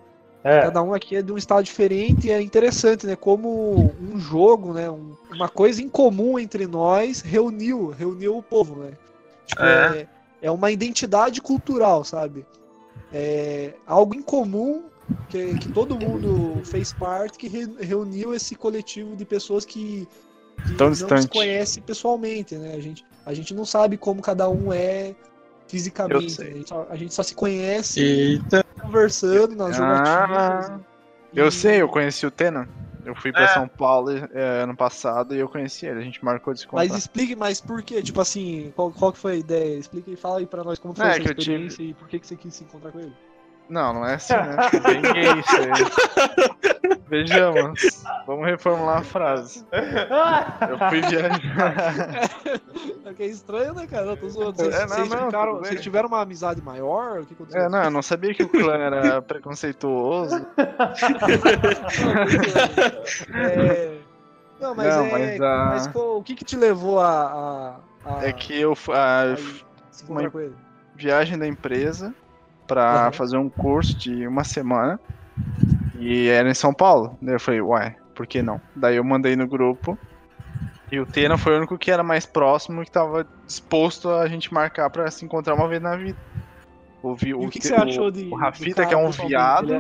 É. 0.42 0.62
Cada 0.62 0.82
um 0.82 0.94
aqui 0.94 1.16
é 1.16 1.22
de 1.22 1.30
um 1.32 1.36
estado 1.36 1.62
diferente 1.64 2.28
e 2.28 2.30
é 2.32 2.40
interessante, 2.40 3.06
né? 3.06 3.14
Como 3.14 3.92
um 4.00 4.18
jogo, 4.18 4.72
né? 4.72 4.88
um- 4.88 5.14
uma 5.30 5.48
coisa 5.50 5.82
em 5.82 5.88
comum 5.88 6.38
entre 6.38 6.66
nós 6.66 7.20
reuniu, 7.20 7.90
reuniu 7.90 8.38
o 8.38 8.42
povo, 8.42 8.76
né? 8.84 8.92
Tipo, 9.46 9.62
É. 9.62 9.98
é. 9.98 10.06
é 10.46 10.50
uma 10.50 10.70
identidade 10.70 11.42
cultural, 11.42 12.04
sabe? 12.04 12.46
É 13.12 13.74
algo 13.86 14.14
em 14.14 14.22
comum 14.22 14.84
que, 15.28 15.56
que 15.56 15.68
todo 15.68 15.98
mundo 15.98 16.62
fez 16.64 16.92
parte 16.92 17.38
que 17.38 17.48
re- 17.48 17.74
reuniu 17.80 18.34
esse 18.34 18.54
coletivo 18.56 19.14
de 19.16 19.24
pessoas 19.24 19.64
que, 19.64 20.08
que 20.64 20.74
Tão 20.74 20.88
não 20.88 20.94
se 20.94 21.02
distante. 21.02 21.28
conhece 21.28 21.80
pessoalmente, 21.80 22.56
né? 22.56 22.74
A 22.74 22.80
gente, 22.80 23.04
a 23.24 23.32
gente 23.32 23.54
não 23.54 23.64
sabe 23.64 23.96
como 23.96 24.20
cada 24.20 24.48
um 24.48 24.72
é 24.72 25.14
fisicamente. 25.68 26.40
né? 26.40 26.48
A, 26.48 26.52
gente 26.54 26.68
só, 26.68 26.86
a 26.90 26.96
gente 26.96 27.14
só 27.14 27.22
se 27.22 27.34
conhece 27.34 28.00
Eita. 28.00 28.64
conversando 28.80 29.54
nas 29.54 29.78
Ah, 29.78 30.26
jogatinas. 30.26 30.80
eu 31.34 31.50
sei, 31.50 31.80
eu 31.80 31.88
conheci 31.88 32.26
o 32.26 32.30
Tena. 32.30 32.68
Eu 33.04 33.14
fui 33.14 33.32
pra 33.32 33.44
É. 33.44 33.48
São 33.48 33.66
Paulo 33.66 34.10
é, 34.10 34.62
ano 34.62 34.76
passado 34.76 35.34
e 35.34 35.38
eu 35.38 35.48
conheci 35.48 35.86
ele. 35.86 36.00
A 36.00 36.02
gente 36.02 36.22
marcou 36.22 36.52
de 36.52 36.60
se. 36.60 36.66
Mas 36.70 36.94
explique 36.94 37.34
mais 37.34 37.58
por 37.60 37.82
quê, 37.82 38.02
tipo 38.02 38.20
assim, 38.20 38.72
qual, 38.76 38.90
qual 38.90 39.10
que 39.12 39.18
foi 39.18 39.32
a 39.32 39.36
ideia? 39.36 39.78
Explica 39.78 40.10
e 40.10 40.16
fala 40.16 40.38
aí 40.40 40.46
pra 40.46 40.62
nós 40.62 40.78
como 40.78 40.94
foi 40.94 41.06
É, 41.06 41.08
essa 41.12 41.20
que 41.20 41.28
eu 41.30 41.34
tive- 41.34 41.66
experiência 41.66 41.82
e 41.82 41.94
por 41.94 42.06
que, 42.08 42.18
que 42.20 42.26
você 42.26 42.36
quis 42.36 42.52
se 42.54 42.64
encontrar 42.64 42.92
com 42.92 43.00
ele. 43.00 43.12
Não, 43.70 43.92
não 43.94 44.04
é 44.04 44.14
assim, 44.14 44.34
né? 44.34 44.56
Bem 44.84 45.00
gay 45.00 45.38
isso 45.38 45.56
aí. 45.56 46.98
Vejamos. 47.08 48.02
Vamos 48.26 48.46
reformular 48.46 48.98
a 48.98 49.02
frase. 49.02 49.64
Eu 49.72 50.78
fui 50.90 51.00
viajar. 51.02 51.40
É 53.04 53.12
que 53.12 53.22
é 53.24 53.26
estranho, 53.26 53.74
né, 53.74 53.86
cara? 53.88 54.06
Eu 54.06 54.16
tô 54.16 54.28
zoando. 54.28 54.56
Vocês, 54.56 54.72
É, 54.74 54.80
não, 54.82 54.88
vocês 54.88 55.08
não, 55.08 55.26
ficaram- 55.26 55.58
vocês 55.58 55.80
tiveram 55.80 56.08
uma 56.08 56.20
amizade 56.20 56.62
maior? 56.62 57.20
O 57.20 57.26
que 57.26 57.34
aconteceu? 57.34 57.62
É, 57.62 57.68
não, 57.68 57.82
eu 57.82 57.90
não 57.90 58.02
sabia 58.02 58.32
que 58.32 58.42
o 58.44 58.48
clã 58.48 58.74
era 58.76 59.20
preconceituoso. 59.22 60.46
É... 63.34 63.98
Não, 64.60 64.74
mas, 64.74 64.94
Não, 64.96 65.06
é... 65.06 65.10
mas 65.10 65.40
a- 65.40 65.64
mas 65.66 65.86
qual- 65.88 66.18
o 66.18 66.22
que 66.22 66.34
que 66.34 66.44
te 66.44 66.56
levou 66.56 67.00
a... 67.00 67.76
a, 68.04 68.18
a 68.18 68.26
É 68.26 68.32
que 68.32 68.58
eu 68.58 68.72
encontrar 68.72 69.36
uma 70.08 70.30
com 70.30 70.40
ele? 70.40 70.54
viagem 70.94 71.38
da 71.38 71.46
empresa 71.46 72.14
pra 72.70 73.06
Aham. 73.06 73.12
fazer 73.12 73.36
um 73.36 73.50
curso 73.50 73.98
de 73.98 74.28
uma 74.28 74.44
semana 74.44 74.98
e 75.92 76.28
era 76.28 76.48
em 76.48 76.54
São 76.54 76.72
Paulo. 76.72 77.18
Daí 77.20 77.34
eu 77.34 77.40
falei, 77.40 77.60
uai, 77.60 77.96
por 78.14 78.28
que 78.28 78.42
não? 78.42 78.60
Daí 78.76 78.94
eu 78.94 79.02
mandei 79.02 79.34
no 79.34 79.48
grupo 79.48 79.98
e 80.90 81.00
o 81.00 81.04
Tena 81.06 81.36
foi 81.36 81.54
o 81.54 81.58
único 81.58 81.76
que 81.76 81.90
era 81.90 82.04
mais 82.04 82.24
próximo 82.26 82.84
que 82.84 82.90
tava 82.92 83.26
disposto 83.44 84.08
a 84.08 84.28
gente 84.28 84.54
marcar 84.54 84.88
pra 84.88 85.10
se 85.10 85.24
encontrar 85.24 85.54
uma 85.54 85.66
vez 85.68 85.82
na 85.82 85.96
vida. 85.96 86.16
O, 87.02 87.16
vi- 87.16 87.30
E 87.30 87.34
o 87.34 87.48
que, 87.48 87.58
que 87.58 87.66
você 87.66 87.74
achou 87.74 88.08
de. 88.08 88.28
O 88.30 88.36
Rafita, 88.36 88.86
que 88.86 88.94
é 88.94 88.96
um 88.96 89.06
pessoalmente? 89.06 89.28
viado. 89.32 89.72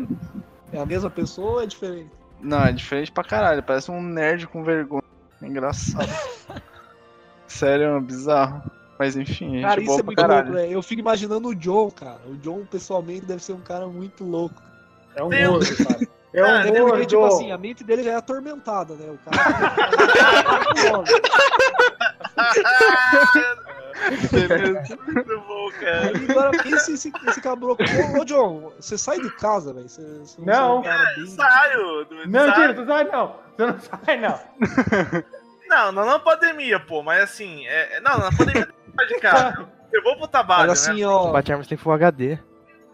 É, 0.72 0.76
é 0.78 0.80
a 0.80 0.86
mesma 0.86 1.10
pessoa 1.10 1.50
ou 1.52 1.62
é 1.62 1.66
diferente? 1.66 2.10
Não, 2.40 2.64
é 2.64 2.72
diferente 2.72 3.12
pra 3.12 3.22
caralho. 3.22 3.62
Parece 3.62 3.90
um 3.90 4.02
nerd 4.02 4.48
com 4.48 4.64
vergonha. 4.64 5.02
Engraçado. 5.42 6.08
Sério, 7.46 7.96
é 7.96 8.00
bizarro. 8.00 8.62
Mas 9.00 9.16
enfim, 9.16 9.52
gente 9.52 9.62
Cara, 9.62 9.80
isso 9.80 9.86
boa 9.86 10.00
é 10.00 10.02
pra 10.02 10.28
muito 10.28 10.44
louco, 10.50 10.50
né? 10.50 10.68
Eu 10.68 10.82
fico 10.82 11.00
imaginando 11.00 11.48
o 11.48 11.54
John, 11.54 11.90
cara. 11.90 12.20
O 12.26 12.36
John, 12.36 12.66
pessoalmente, 12.70 13.24
deve 13.24 13.42
ser 13.42 13.54
um 13.54 13.60
cara 13.62 13.86
muito 13.86 14.22
louco. 14.24 14.60
É 15.16 15.24
um 15.24 15.30
gordo, 15.30 15.84
cara. 15.86 16.06
É 16.34 16.42
um 16.42 16.46
Ah, 16.46 16.62
porque, 16.62 16.80
gordo. 16.80 17.06
tipo 17.06 17.24
assim, 17.24 17.50
a 17.50 17.56
mente 17.56 17.82
dele 17.82 18.02
já 18.02 18.10
é 18.12 18.16
atormentada, 18.16 18.92
né? 18.94 19.10
O 19.10 19.18
cara. 19.30 19.74
Muito 24.10 25.40
bom, 25.46 25.70
cara. 25.80 26.00
Aí, 26.08 26.30
agora, 26.30 26.50
esse, 26.66 26.92
esse, 26.92 27.12
esse 27.26 27.40
caboclo. 27.40 27.84
Ô, 28.20 28.24
John, 28.24 28.72
você 28.78 28.96
sai 28.98 29.20
de 29.20 29.30
casa, 29.36 29.72
velho? 29.72 29.88
Você, 29.88 30.02
você 30.18 30.40
Não. 30.42 30.76
é 30.76 30.78
um 30.78 30.82
cara 30.82 31.14
bem- 31.14 31.26
Saio. 31.26 32.04
do- 32.06 32.26
Não, 32.28 32.40
saio. 32.40 32.54
tira, 32.54 32.74
tu 32.74 32.86
sai 32.86 33.04
não. 33.04 33.36
Tu 33.56 33.66
não 33.66 33.78
sai, 33.80 34.16
não. 34.20 34.40
Não, 35.68 35.92
não 35.92 36.04
na 36.06 36.18
pandemia, 36.18 36.80
pô, 36.80 37.02
mas 37.02 37.22
assim, 37.22 37.66
é, 37.66 37.96
é- 37.96 38.00
não, 38.00 38.18
na 38.18 38.30
pandemia 38.36 38.68
de. 39.06 39.14
Eu 39.92 40.02
vou 40.04 40.16
pro 40.16 40.28
trabalho, 40.28 40.68
Mas 40.68 40.88
assim, 40.88 41.00
né? 41.00 41.06
ó. 41.06 41.32
Bate 41.32 41.50
Armas 41.52 41.66
tem 41.66 41.76
Full 41.76 41.92
HD. 41.92 42.38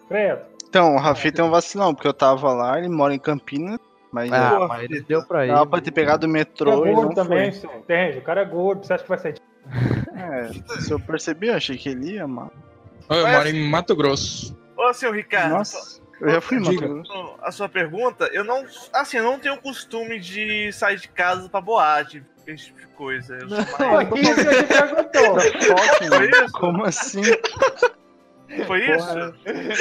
Credo. 0.08 0.40
Então, 0.68 0.94
o 0.94 0.98
Rafita 0.98 1.42
é 1.42 1.44
um 1.44 1.50
vacilão, 1.50 1.94
porque 1.94 2.08
eu 2.08 2.14
tava 2.14 2.52
lá, 2.52 2.78
ele 2.78 2.88
mora 2.88 3.14
em 3.14 3.18
Campinas, 3.18 3.78
mas 4.12 4.30
Ah, 4.32 4.50
eu- 4.60 4.68
mas 4.68 4.82
ele 4.84 5.00
deu 5.02 5.22
pra 5.26 5.46
dava 5.46 5.60
ele. 5.62 5.70
pra 5.70 5.80
ter 5.80 5.90
pegado 5.90 6.26
o 6.26 6.30
É 6.30 6.32
metrô 6.32 6.86
e 6.86 6.92
gordo 6.92 7.08
não 7.08 7.14
também, 7.14 7.52
foi. 7.52 7.76
Entende? 7.76 8.18
O 8.18 8.22
cara 8.22 8.40
é 8.42 8.44
gordo. 8.44 8.84
Você 8.86 8.92
acha 8.94 9.02
que 9.02 9.08
vai 9.08 9.18
ser. 9.18 9.34
É, 10.14 10.80
se 10.80 10.90
eu 10.90 10.98
percebi, 11.00 11.48
eu 11.48 11.54
achei 11.54 11.76
que 11.76 11.88
ele 11.88 12.12
ia, 12.14 12.26
mano. 12.26 12.52
Eu 13.10 13.22
Mas- 13.22 13.36
moro 13.36 13.48
em 13.48 13.68
Mato 13.70 13.94
Grosso. 13.94 14.56
Ô, 14.76 14.92
senhor 14.92 15.14
Ricardo, 15.14 15.50
Nossa, 15.52 16.00
eu 16.20 16.30
já 16.30 16.40
fui, 16.40 16.60
Diga. 16.60 16.88
mano. 16.88 17.02
a 17.42 17.50
sua 17.52 17.68
pergunta, 17.68 18.28
eu 18.32 18.44
não. 18.44 18.64
Assim, 18.92 19.16
eu 19.18 19.24
não 19.24 19.38
tenho 19.38 19.56
costume 19.60 20.18
de 20.18 20.70
sair 20.72 20.98
de 20.98 21.08
casa 21.08 21.48
pra 21.48 21.60
boate, 21.60 22.24
esse 22.46 22.66
tipo 22.66 22.80
de 22.80 22.86
coisa. 22.88 23.34
Eu 23.36 23.48
sou 23.48 23.58
Não, 23.78 23.92
mais... 23.94 24.08
Isso 24.12 24.34
que 24.34 24.40
ele 24.40 24.62
perguntou. 24.64 25.40
Foi 26.08 26.30
isso? 26.30 26.52
Como 26.52 26.84
assim? 26.84 27.22
Foi 28.66 28.80
isso? 28.96 29.14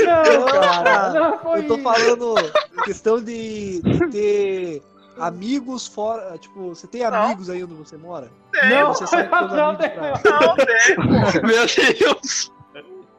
Não, 0.05 0.45
cara. 0.45 1.09
Não, 1.13 1.39
foi 1.39 1.59
Eu 1.59 1.67
tô 1.67 1.77
falando 1.79 2.35
questão 2.83 3.21
de, 3.21 3.81
de 3.81 4.07
ter 4.09 4.81
amigos 5.19 5.87
fora. 5.87 6.37
Tipo, 6.37 6.69
você 6.69 6.87
tem 6.87 7.03
amigos 7.03 7.49
aí 7.49 7.63
onde 7.63 7.73
você 7.75 7.95
mora? 7.97 8.29
Tenho, 8.51 8.87
Você 8.87 9.05
sai 9.07 9.27
com 9.27 9.37
seus 9.37 9.51
não, 9.51 9.71
não. 9.71 9.75
pra... 9.75 10.21
não 10.41 10.55
tenho. 10.55 11.45
Meu 11.45 11.65
Deus! 11.67 12.51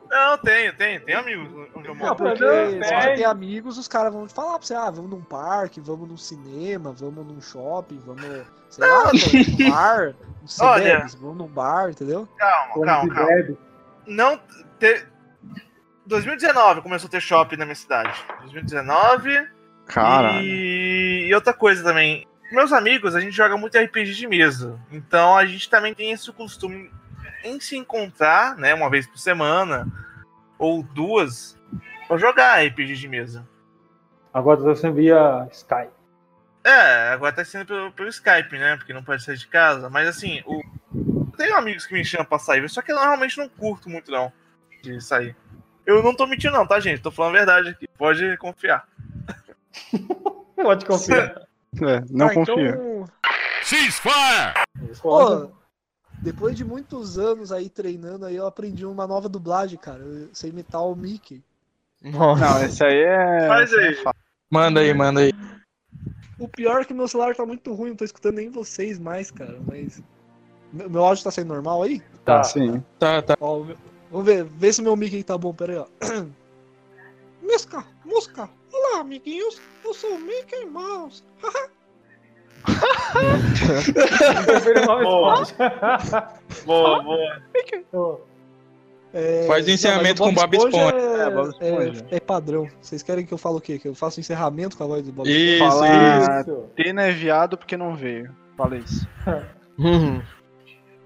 Não, 0.09 0.39
tenho, 0.39 0.73
tenho, 0.77 1.01
tenho 1.05 1.19
amigos 1.19 1.69
onde 1.75 1.89
eu 1.89 1.95
Não, 1.95 2.07
moro. 2.07 2.15
porque 2.17 2.45
Não, 2.45 2.71
se 2.71 2.79
tem. 2.79 3.01
você 3.01 3.15
tem 3.17 3.25
amigos, 3.25 3.77
os 3.77 3.89
caras 3.89 4.13
vão 4.13 4.27
te 4.27 4.33
falar 4.33 4.59
pra 4.59 4.67
você, 4.67 4.75
ah, 4.75 4.89
vamos 4.91 5.11
num 5.11 5.21
parque, 5.21 5.81
vamos 5.81 6.09
num 6.09 6.17
cinema, 6.17 6.93
vamos 6.93 7.27
num 7.27 7.41
shopping, 7.41 8.01
vamos, 8.07 8.47
sei 8.69 8.87
lá, 8.87 9.13
num 9.13 9.71
bar, 9.71 10.15
Olha. 10.61 11.07
Vamos 11.21 11.37
num 11.37 11.49
bar, 11.49 11.91
entendeu? 11.91 12.29
Calma, 12.39 12.73
Como 12.73 12.87
calma, 12.87 13.15
calma. 13.15 13.29
bebe. 13.29 13.59
Não. 14.07 14.41
Te... 14.79 15.07
2019 16.07 16.83
começou 16.83 17.09
a 17.09 17.11
ter 17.11 17.21
shopping 17.21 17.57
na 17.57 17.65
minha 17.65 17.75
cidade. 17.75 18.15
2019. 18.41 19.49
Caralho. 19.87 20.41
E... 20.41 21.27
e 21.29 21.35
outra 21.35 21.53
coisa 21.53 21.83
também. 21.83 22.27
Meus 22.53 22.73
amigos, 22.73 23.17
a 23.17 23.21
gente 23.21 23.35
joga 23.35 23.57
muito 23.57 23.77
RPG 23.77 24.13
de 24.15 24.29
mesa. 24.29 24.79
Então 24.93 25.37
a 25.37 25.45
gente 25.45 25.69
também 25.69 25.93
tem 25.95 26.13
esse 26.13 26.31
costume 26.33 26.93
em 27.43 27.59
se 27.59 27.77
encontrar, 27.77 28.57
né, 28.57 28.73
uma 28.75 28.89
vez 28.89 29.07
por 29.07 29.19
semana 29.19 29.87
ou 30.59 30.83
duas, 30.83 31.59
pra 32.07 32.17
jogar 32.17 32.65
RPG 32.65 32.95
de 32.95 33.09
mesa. 33.09 33.47
Agora 34.33 34.75
sendo 34.77 34.95
via 34.95 35.49
Skype. 35.51 35.96
É, 36.67 37.11
agora 37.11 37.33
tá 37.33 37.45
sendo 37.45 37.65
pelo, 37.65 37.93
pelo 37.93 38.09
Skype, 38.09 38.59
né? 38.59 38.77
Porque 38.77 38.93
não 38.93 39.05
pode 39.05 39.23
sair 39.23 39.37
de 39.37 39.47
casa. 39.47 39.89
Mas 39.89 40.09
assim, 40.09 40.43
o... 40.45 40.61
eu 40.93 41.33
tenho 41.37 41.57
amigos 41.57 41.87
que 41.87 41.95
me 41.95 42.05
chamam 42.05 42.27
pra 42.27 42.41
sair, 42.41 42.69
só 42.69 42.83
que 42.83 42.91
eu 42.91 42.97
normalmente 42.97 43.39
não 43.39 43.49
curto 43.49 43.89
muito, 43.89 44.11
não, 44.11 44.33
de 44.83 45.01
sair. 45.01 45.37
Eu 45.87 46.03
não 46.03 46.13
tô 46.15 46.27
mentindo, 46.27 46.55
não, 46.55 46.67
tá, 46.67 46.81
gente? 46.81 47.01
Tô 47.01 47.13
falando 47.13 47.37
a 47.37 47.39
verdade 47.39 47.69
aqui. 47.69 47.87
Pode 47.97 48.37
confiar. 48.39 48.89
Pode 50.57 50.85
confiar. 50.85 51.43
É, 51.81 52.03
não 52.11 52.27
Ah, 52.27 52.35
confio. 52.35 52.69
Então, 52.69 53.05
Ceasefire! 53.63 54.55
pô, 55.01 55.51
depois 56.21 56.57
de 56.57 56.65
muitos 56.65 57.17
anos 57.17 57.53
aí 57.53 57.69
treinando, 57.69 58.27
aí 58.27 58.35
eu 58.35 58.47
aprendi 58.47 58.85
uma 58.85 59.07
nova 59.07 59.29
dublagem, 59.29 59.79
cara. 59.79 60.01
Eu 60.01 60.31
sei 60.33 60.51
imitar 60.51 60.83
o 60.83 60.97
Mickey. 60.97 61.45
Nossa. 62.03 62.45
Não, 62.45 62.65
esse 62.65 62.85
aí 62.85 63.03
é. 63.03 63.47
Faz 63.47 63.73
aí. 63.73 63.95
é. 63.95 64.11
Manda 64.51 64.81
aí, 64.81 64.93
manda 64.93 65.21
aí. 65.21 65.33
O 66.39 66.47
pior 66.49 66.81
é 66.83 66.85
que 66.85 66.93
meu 66.95 67.09
celular 67.09 67.35
tá 67.35 67.47
muito 67.47 67.73
ruim, 67.73 67.91
não 67.91 67.97
tô 67.97 68.05
escutando 68.05 68.35
nem 68.37 68.51
vocês 68.51 68.99
mais, 68.99 69.31
cara, 69.31 69.59
mas. 69.67 70.03
Meu 70.73 70.91
meu 70.91 71.05
áudio 71.05 71.25
tá 71.25 71.31
saindo 71.31 71.49
normal 71.55 71.83
aí? 71.83 72.03
Tá. 72.25 72.43
Sim. 72.45 72.83
Tá, 72.99 73.23
tá. 73.23 73.37
Ó, 73.41 73.61
meu- 73.65 73.77
Vamos 74.11 74.27
ver, 74.27 74.45
vê 74.45 74.73
se 74.73 74.81
meu 74.83 74.95
Mickey 74.97 75.23
tá 75.25 75.37
bom, 75.37 75.53
pera 75.53 75.73
aí, 75.73 75.79
ó. 75.79 75.87
Musca, 77.43 77.85
Musca. 78.05 78.49
Olá, 78.73 79.01
amiguinhos. 79.01 79.61
Eu 79.85 79.93
sou 79.95 80.15
o 80.15 80.21
Mickey 80.21 80.65
Mouse. 80.67 81.23
Boa. 85.03 85.43
Esponja. 85.43 86.29
Boa, 86.65 87.03
boa. 87.03 88.21
É, 89.19 89.47
Faz 89.47 89.65
o 89.65 89.69
não, 89.69 89.75
encerramento 89.75 90.23
mas 90.23 90.29
com 90.35 90.35
Bob 90.41 90.57
Esponja. 90.57 90.95
É, 90.95 91.21
É, 91.23 91.31
Bob 91.31 91.49
Esponja. 91.49 92.07
é- 92.11 92.17
é 92.17 92.21
padrão. 92.21 92.69
Vocês 92.81 93.03
querem 93.03 93.25
que 93.25 93.33
eu 93.33 93.39
fale 93.39 93.57
o 93.57 93.61
quê? 93.63 93.79
Que 93.79 93.89
eu 93.89 93.95
faça 93.95 94.19
o 94.19 94.21
encerramento 94.21 94.77
com 94.77 94.85
a 94.85 94.87
voz 94.87 95.03
do 95.07 95.11
Bob 95.13 95.27
Isso, 95.27 95.59
Falar- 95.65 96.41
isso. 96.43 96.65
Tena 96.77 97.05
é 97.05 97.13
viado 97.13 97.57
porque 97.57 97.77
não 97.79 97.97
veio. 97.97 98.31
Fala 98.59 98.77
isso. 98.77 99.09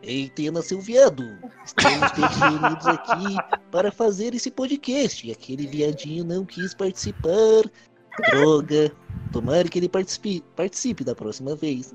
Ei, 0.03 0.29
Tena, 0.31 0.61
seu 0.63 0.81
viado. 0.81 1.23
Estamos 1.65 2.11
todos 2.13 2.37
reunidos 2.37 2.87
aqui 2.87 3.37
para 3.71 3.93
fazer 3.93 4.35
esse 4.35 4.51
podcast. 4.51 5.31
Aquele 5.31 5.67
viadinho 5.67 6.25
não 6.25 6.45
quis 6.45 6.75
participar. 6.75 7.63
Droga. 8.31 8.91
Tomara 9.33 9.69
que 9.69 9.79
ele 9.79 9.89
participe, 9.89 10.43
participe 10.57 11.05
da 11.05 11.15
próxima 11.15 11.55
vez. 11.55 11.95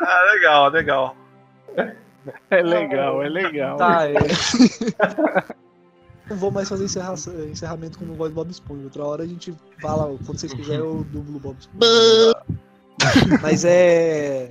Ah, 0.00 0.32
legal, 0.32 0.70
legal. 0.70 1.16
É 2.50 2.62
legal, 2.62 3.22
é 3.22 3.28
legal. 3.28 3.76
Tá, 3.76 4.08
é. 4.08 4.14
Não 6.28 6.36
vou 6.36 6.50
mais 6.50 6.68
fazer 6.68 6.84
encerra- 6.86 7.14
encerramento 7.50 7.98
com 7.98 8.04
a 8.04 8.16
voz 8.16 8.30
do 8.32 8.34
Bob 8.34 8.50
Esponja. 8.50 8.84
Outra 8.84 9.04
hora 9.04 9.22
a 9.22 9.26
gente 9.26 9.54
fala, 9.80 10.06
quando 10.26 10.38
vocês 10.38 10.52
quiserem, 10.52 10.80
eu 10.80 11.04
dublo 11.12 11.36
o 11.36 11.40
Bob 11.40 11.56
Esponja. 11.58 12.34
Mas 13.40 13.64
é. 13.64 14.50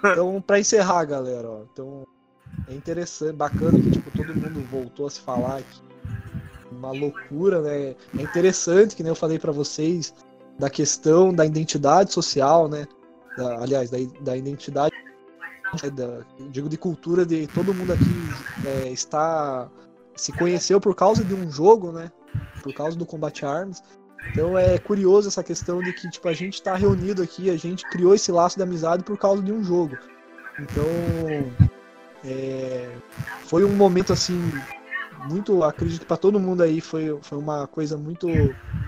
Então, 0.00 0.40
pra 0.40 0.58
encerrar, 0.58 1.04
galera, 1.04 1.48
ó. 1.48 1.60
Então, 1.72 2.04
é 2.68 2.74
interessante, 2.74 3.34
bacana 3.36 3.78
que 3.78 3.90
tipo, 3.92 4.10
todo 4.10 4.34
mundo 4.34 4.60
voltou 4.70 5.06
a 5.06 5.10
se 5.10 5.20
falar 5.20 5.58
aqui. 5.58 5.80
Uma 6.72 6.90
loucura, 6.90 7.60
né? 7.62 7.94
É 8.18 8.22
interessante, 8.22 8.96
que 8.96 9.02
nem 9.02 9.10
eu 9.10 9.16
falei 9.16 9.38
pra 9.38 9.52
vocês, 9.52 10.12
da 10.58 10.68
questão 10.68 11.32
da 11.32 11.46
identidade 11.46 12.12
social, 12.12 12.68
né? 12.68 12.86
Da- 13.36 13.62
aliás, 13.62 13.88
da, 13.90 13.98
da 14.20 14.36
identidade, 14.36 14.92
da, 15.92 16.24
digo 16.50 16.68
de 16.68 16.76
cultura 16.76 17.24
de 17.26 17.46
todo 17.46 17.74
mundo 17.74 17.92
aqui 17.92 18.04
é, 18.66 18.90
está 18.90 19.68
se 20.16 20.32
conheceu 20.32 20.80
por 20.80 20.94
causa 20.94 21.24
de 21.24 21.32
um 21.34 21.50
jogo, 21.50 21.92
né? 21.92 22.10
Por 22.62 22.72
causa 22.74 22.96
do 22.96 23.06
combate 23.06 23.44
a 23.44 23.50
armas. 23.50 23.82
Então 24.30 24.58
é 24.58 24.78
curioso 24.78 25.28
essa 25.28 25.44
questão 25.44 25.80
de 25.80 25.92
que 25.92 26.10
tipo, 26.10 26.28
a 26.28 26.32
gente 26.32 26.62
tá 26.62 26.74
reunido 26.74 27.22
aqui, 27.22 27.50
a 27.50 27.56
gente 27.56 27.88
criou 27.88 28.14
esse 28.14 28.32
laço 28.32 28.56
de 28.56 28.62
amizade 28.62 29.04
por 29.04 29.16
causa 29.16 29.42
de 29.42 29.52
um 29.52 29.62
jogo. 29.62 29.96
Então 30.58 30.84
é, 32.24 32.90
foi 33.44 33.64
um 33.64 33.74
momento 33.74 34.12
assim 34.12 34.40
muito, 35.26 35.62
acredito 35.64 36.00
que 36.00 36.06
para 36.06 36.16
todo 36.16 36.38
mundo 36.38 36.62
aí 36.62 36.80
foi, 36.80 37.18
foi 37.22 37.38
uma 37.38 37.66
coisa 37.66 37.96
muito 37.96 38.28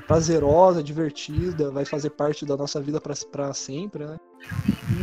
prazerosa, 0.06 0.82
divertida, 0.82 1.70
vai 1.70 1.84
fazer 1.84 2.10
parte 2.10 2.44
da 2.44 2.56
nossa 2.56 2.80
vida 2.80 3.00
para 3.00 3.52
sempre, 3.52 4.04
né? 4.04 4.16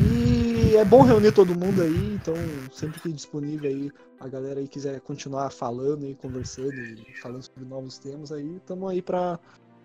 E 0.02 0.57
é 0.78 0.86
bom 0.86 1.02
reunir 1.02 1.32
todo 1.32 1.56
mundo 1.58 1.82
aí, 1.82 2.14
então 2.14 2.36
sempre 2.72 3.00
que 3.00 3.12
disponível 3.12 3.70
aí, 3.70 3.92
a 4.20 4.28
galera 4.28 4.60
aí 4.60 4.68
quiser 4.68 5.00
continuar 5.02 5.50
falando 5.50 6.06
e 6.06 6.16
conversando 6.16 6.74
e 6.74 7.14
falando 7.22 7.44
sobre 7.44 7.66
novos 7.66 7.98
temas 7.98 8.32
aí, 8.32 8.58
estamos 8.58 8.90
aí 8.90 9.02
para 9.02 9.40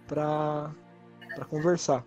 para 0.07 0.71
para 1.35 1.45
conversar. 1.47 2.05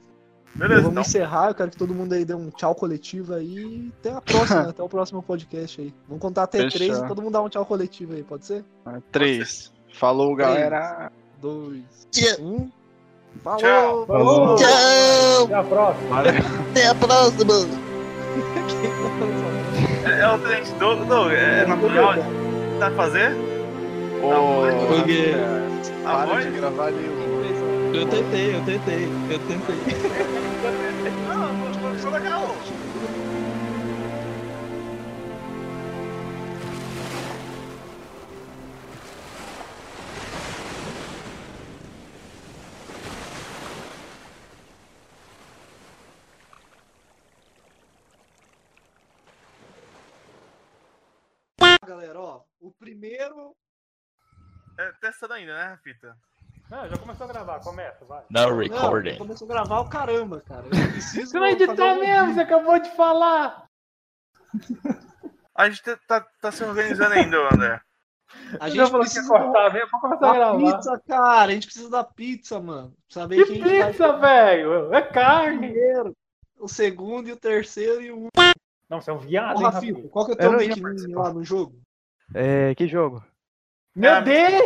Beleza, 0.54 0.84
vamos 0.84 0.92
então. 0.94 1.02
encerrar, 1.02 1.50
eu 1.50 1.56
quero 1.56 1.72
que 1.72 1.78
todo 1.78 1.94
mundo 1.94 2.14
aí 2.14 2.24
dê 2.24 2.34
um 2.34 2.50
tchau 2.50 2.74
coletivo 2.74 3.34
aí 3.34 3.92
até 4.00 4.12
a 4.12 4.22
próxima, 4.22 4.62
até 4.70 4.82
o 4.82 4.88
próximo 4.88 5.22
podcast 5.22 5.82
aí. 5.82 5.94
Vamos 6.08 6.22
contar 6.22 6.44
até 6.44 6.60
Fechou. 6.60 6.80
três 6.80 6.98
e 6.98 7.08
todo 7.08 7.22
mundo 7.22 7.34
dá 7.34 7.42
um 7.42 7.50
tchau 7.50 7.66
coletivo 7.66 8.14
aí, 8.14 8.24
pode 8.24 8.46
ser? 8.46 8.64
Ah, 8.86 9.02
Três. 9.12 9.74
Falou, 9.94 10.36
galera. 10.36 11.12
Dois, 11.42 12.08
um. 12.40 12.70
Falou! 13.44 13.60
Tchau. 13.60 14.06
Falou. 14.06 14.56
Tchau! 14.56 15.44
Até 15.46 15.56
a 15.56 15.64
próxima. 15.64 16.20
Até 16.20 16.88
a 16.88 16.96
próxima! 16.96 17.85
É, 20.26 20.28
é 20.28 20.32
o 20.32 20.40
Tenente 20.40 20.72
Doug, 20.80 21.08
Doug, 21.08 21.32
é 21.32 21.66
natural 21.68 22.16
tá 22.80 22.90
fazer? 22.92 23.32
Ô, 24.24 24.88
Porque 24.88 25.36
A 26.04 26.14
para 26.16 26.26
voz? 26.26 26.46
de 26.46 26.52
gravar 26.52 26.88
ali 26.88 27.16
eu 27.94 28.06
tentei, 28.08 28.56
eu 28.56 28.62
tentei, 28.66 29.08
eu 29.30 29.40
tentei. 29.40 30.42
É, 54.78 54.92
testando 55.02 55.34
ainda, 55.34 55.54
né, 55.54 55.64
Rafita? 55.70 56.16
Não, 56.70 56.90
já 56.90 56.98
começou 56.98 57.26
a 57.26 57.30
gravar, 57.32 57.60
começa, 57.60 58.04
vai. 58.06 58.24
Não, 58.30 58.58
recording. 58.58 59.18
começou 59.18 59.46
a 59.46 59.54
gravar 59.54 59.80
o 59.82 59.90
caramba, 59.90 60.42
cara. 60.48 60.66
Eu 60.66 60.92
preciso 60.92 61.32
Você 61.32 61.40
vai 61.40 61.52
editar 61.52 61.96
mesmo, 61.96 62.34
você 62.34 62.42
acabou 62.42 62.80
de 62.80 62.90
falar. 62.96 63.66
A 65.54 65.70
gente 65.70 65.84
tá, 65.84 65.98
tá, 66.08 66.28
tá 66.42 66.52
se 66.52 66.64
organizando 66.64 67.14
ainda, 67.14 67.38
André. 67.54 67.82
A 68.60 68.68
gente 68.70 68.92
precisa 68.92 69.28
cortar 69.28 69.72
mesmo, 69.72 69.90
vamos 69.92 70.02
começar 70.02 70.28
a 70.28 70.32
da 70.34 70.38
gravar. 70.38 70.78
pizza, 70.78 71.02
cara. 71.08 71.52
A 71.52 71.54
gente 71.54 71.68
precisa 71.68 71.90
da 71.90 72.04
pizza, 72.04 72.60
mano. 72.60 72.94
Saber 73.08 73.38
Que 73.38 73.46
quem 73.54 73.64
que 73.64 73.78
vai 73.80 73.92
pizza, 73.92 74.18
velho? 74.18 74.94
É 74.94 75.02
carne. 75.02 75.74
o 76.60 76.68
segundo 76.68 77.30
e 77.30 77.32
o 77.32 77.38
terceiro 77.38 78.02
e 78.02 78.12
o. 78.12 78.28
Não, 78.90 79.00
você 79.00 79.12
é 79.12 79.14
um 79.14 79.20
viado, 79.20 79.58
Ô, 79.58 79.60
hein, 79.60 79.66
Rafita, 79.66 79.94
Rafita? 79.94 80.10
qual 80.10 80.26
que 80.26 80.32
é 80.32 80.34
o 80.34 80.38
Eu 80.38 80.40
teu 80.40 80.52
não 80.52 80.60
nickname 80.60 81.14
lá 81.14 81.32
no 81.34 81.44
jogo? 81.44 81.80
É, 82.34 82.74
que 82.76 82.88
jogo? 82.88 83.24
Meu 83.96 84.12
É, 84.12 84.22
Deus! 84.22 84.64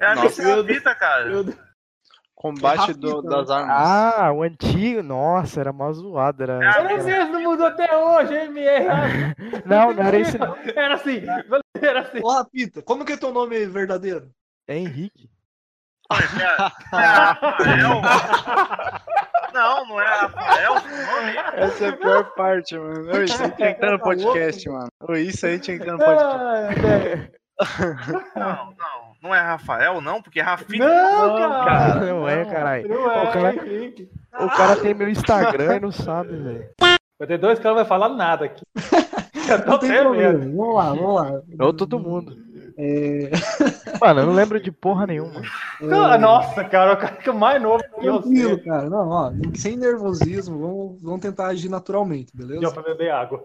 É 0.00 0.06
a 0.06 0.14
Nossa, 0.14 0.26
missa 0.42 0.56
Rafita, 0.56 0.94
cara. 0.94 1.28
Combate 2.34 2.94
do- 2.94 3.20
né? 3.22 3.30
das 3.30 3.50
armas. 3.50 3.76
Ah, 3.76 4.32
o 4.32 4.42
antigo, 4.44 5.02
nossa, 5.02 5.60
era 5.60 5.72
mó 5.72 5.92
zoado. 5.92 6.42
Era, 6.44 6.64
É, 6.64 6.66
Era 6.68 7.02
mesmo, 7.02 7.32
não 7.32 7.42
mudou 7.42 7.66
até 7.66 7.96
hoje, 7.96 8.32
MR. 8.32 8.86
Não, 9.66 9.92
não 9.92 10.02
era 10.04 10.18
não. 10.38 10.56
Era 10.76 10.94
assim, 10.94 11.22
era 11.82 12.00
assim. 12.00 12.20
Ô, 12.22 12.30
Rapita, 12.30 12.80
como 12.82 13.04
que 13.04 13.12
é 13.12 13.16
teu 13.16 13.32
nome 13.32 13.66
verdadeiro? 13.66 14.30
É 14.68 14.76
Henrique. 14.76 15.28
É, 16.12 16.96
é 16.96 17.04
Rafael? 17.06 18.00
Não, 19.52 19.86
não 19.86 20.00
é 20.00 20.06
Rafael 20.06 20.72
o 20.72 20.76
nome? 20.76 21.36
Essa 21.54 21.86
é 21.86 21.88
a 21.88 21.96
pior 21.96 22.24
parte, 22.34 22.78
mano. 22.78 23.10
Isso 23.24 23.42
aí 23.42 23.50
tinha 23.50 23.50
que 23.50 23.62
estar 23.84 23.90
no 23.90 23.98
podcast, 23.98 24.68
mano. 24.68 24.88
Isso 25.16 25.46
aí 25.46 25.58
tinha 25.58 25.76
que 25.78 25.82
estar 25.82 25.92
no 25.96 25.98
podcast. 26.04 27.37
Não, 28.36 28.74
não. 28.78 29.08
Não 29.20 29.34
é 29.34 29.40
Rafael, 29.40 30.00
não, 30.00 30.22
porque 30.22 30.40
Rafita. 30.40 30.84
Não, 30.86 31.36
Cara, 31.36 31.64
cara. 31.64 32.06
não 32.06 32.28
é, 32.28 32.44
caralho. 32.44 32.88
Não 32.88 33.10
é, 33.10 33.22
O 33.28 33.32
cara, 33.32 33.54
Henrique. 33.56 34.10
o 34.32 34.48
cara 34.48 34.76
tem 34.76 34.94
meu 34.94 35.08
Instagram 35.08 35.76
e 35.76 35.80
não 35.80 35.90
sabe, 35.90 36.36
velho. 36.36 36.68
Vai 37.18 37.26
ter 37.26 37.38
dois 37.38 37.58
que 37.58 37.64
não 37.66 37.74
vai 37.74 37.84
falar 37.84 38.10
nada 38.10 38.44
aqui. 38.44 38.62
Eu 39.50 39.64
tô 39.64 39.70
Não 39.72 39.78
tem 39.78 39.90
problema. 39.98 40.32
medo. 40.38 40.56
Vamos 40.56 40.74
lá, 40.74 40.90
vamos 40.92 41.14
lá. 41.14 41.40
Ou 41.66 41.72
todo 41.72 41.98
mundo. 41.98 42.36
É... 42.76 43.30
Mano, 43.98 44.20
eu 44.20 44.26
não 44.26 44.34
lembro 44.34 44.60
de 44.60 44.70
porra 44.70 45.06
nenhuma. 45.06 45.40
Ah, 45.90 46.18
Nossa, 46.18 46.62
cara, 46.64 46.92
o 46.92 46.96
cara 46.98 47.16
que 47.16 47.28
é 47.30 47.32
mais 47.32 47.60
novo 47.60 47.82
que 47.98 48.06
eu 48.06 48.20
Tranquilo, 48.20 48.54
sei. 48.56 48.64
cara. 48.64 48.90
Não, 48.90 49.08
ó, 49.08 49.32
sem 49.56 49.76
nervosismo, 49.78 50.58
vamos, 50.60 51.02
vamos 51.02 51.20
tentar 51.20 51.46
agir 51.46 51.68
naturalmente, 51.70 52.30
beleza? 52.36 52.60
Deu 52.60 52.72
pra 52.72 52.82
beber 52.82 53.10
água. 53.10 53.42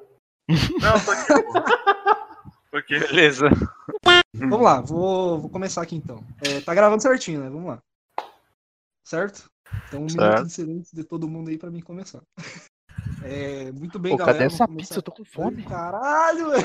Não, 0.50 1.00
tô 1.00 1.12
aqui. 1.12 1.34
aqui. 2.78 3.00
Beleza. 3.00 3.50
Vamos 4.36 4.62
lá, 4.62 4.82
vou, 4.82 5.40
vou 5.40 5.50
começar 5.50 5.82
aqui 5.82 5.96
então. 5.96 6.24
É, 6.46 6.60
tá 6.62 6.74
gravando 6.74 7.02
certinho, 7.02 7.42
né? 7.42 7.50
Vamos 7.50 7.68
lá. 7.68 7.80
Certo? 9.06 9.50
Então, 9.88 10.04
um 10.04 10.10
Certo. 10.10 10.24
minuto 10.24 10.46
de 10.48 10.54
silêncio 10.54 10.96
de 10.96 11.04
todo 11.04 11.28
mundo 11.28 11.50
aí 11.50 11.58
pra 11.58 11.70
mim 11.72 11.82
começar. 11.82 12.22
É, 13.26 13.72
muito 13.72 13.98
bem, 14.00 14.12
Pô, 14.12 14.18
galera. 14.18 14.38
cadê 14.38 14.54
essa 14.54 14.68
pizza? 14.68 14.96
Eu 14.98 15.02
tô 15.02 15.12
com 15.12 15.24
fome. 15.24 15.64
Caralho, 15.64 16.52
velho. 16.52 16.64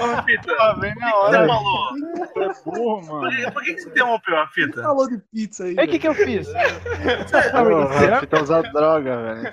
Ô, 0.00 0.06
Rafita, 0.14 0.52
Ah, 0.60 0.74
vem 0.80 0.94
na 0.96 1.10
você 1.10 1.14
hora. 1.36 1.46
falou? 1.46 1.94
Tu 2.34 2.42
é 2.42 2.48
burro, 2.64 3.00
Por 3.06 3.20
mano. 3.22 3.30
que, 3.30 3.50
por 3.52 3.62
que 3.62 3.74
que 3.74 3.80
você 3.80 3.88
interrompeu, 3.88 4.34
Quem 4.34 4.44
Rafita? 4.44 4.82
falou 4.82 5.08
de 5.08 5.18
pizza 5.32 5.64
aí? 5.64 5.74
E 5.78 5.82
o 5.84 5.88
que 5.88 5.98
que 5.98 6.08
eu 6.08 6.14
fiz? 6.14 6.48
Ô, 6.52 7.86
Rafita 8.10 8.42
usa 8.42 8.62
droga, 8.62 9.16
velho. 9.22 9.50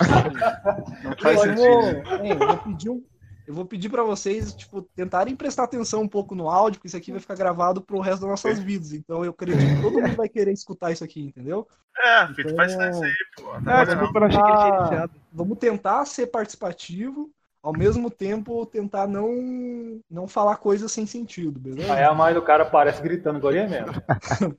Não 1.03 1.17
faz 1.17 1.37
eu 1.37 1.57
sentido. 1.57 2.25
eu 2.25 2.37
vou 2.47 2.57
pedir 2.57 2.89
um- 2.89 3.03
eu 3.47 3.53
vou 3.53 3.65
pedir 3.65 3.89
pra 3.89 4.03
vocês, 4.03 4.53
tipo, 4.53 4.81
tentarem 4.95 5.35
prestar 5.35 5.63
atenção 5.63 6.01
um 6.01 6.07
pouco 6.07 6.33
no 6.35 6.49
áudio, 6.49 6.79
porque 6.79 6.87
isso 6.87 6.97
aqui 6.97 7.11
vai 7.11 7.19
ficar 7.19 7.35
gravado 7.35 7.81
pro 7.81 7.99
resto 7.99 8.21
das 8.21 8.29
nossas 8.29 8.59
vidas. 8.59 8.93
Então 8.93 9.23
eu 9.23 9.31
acredito 9.31 9.59
que 9.59 9.81
todo 9.81 10.01
mundo 10.01 10.15
vai 10.15 10.29
querer 10.29 10.51
escutar 10.53 10.91
isso 10.91 11.03
aqui, 11.03 11.21
entendeu? 11.21 11.67
É, 11.97 12.19
Rafita, 12.19 12.55
faz 12.55 12.71
silêncio 12.71 13.03
aí, 13.03 13.11
pô. 13.35 13.43
Tá 13.63 13.81
ele 13.83 14.29
tinha 14.29 14.41
Ah, 14.43 14.77
iniciado. 14.79 15.13
Vamos 15.31 15.57
tentar 15.57 16.05
ser 16.05 16.27
participativo, 16.27 17.29
ao 17.61 17.73
mesmo 17.73 18.09
tempo 18.09 18.65
tentar 18.65 19.07
não, 19.07 19.99
não 20.09 20.27
falar 20.27 20.57
coisas 20.57 20.91
sem 20.91 21.05
sentido, 21.05 21.59
beleza? 21.59 21.93
Aí 21.93 22.03
a 22.03 22.13
mãe 22.13 22.33
do 22.33 22.41
cara 22.41 22.63
aparece 22.63 23.01
gritando 23.01 23.37
agora 23.37 23.67
mesmo. 23.67 23.87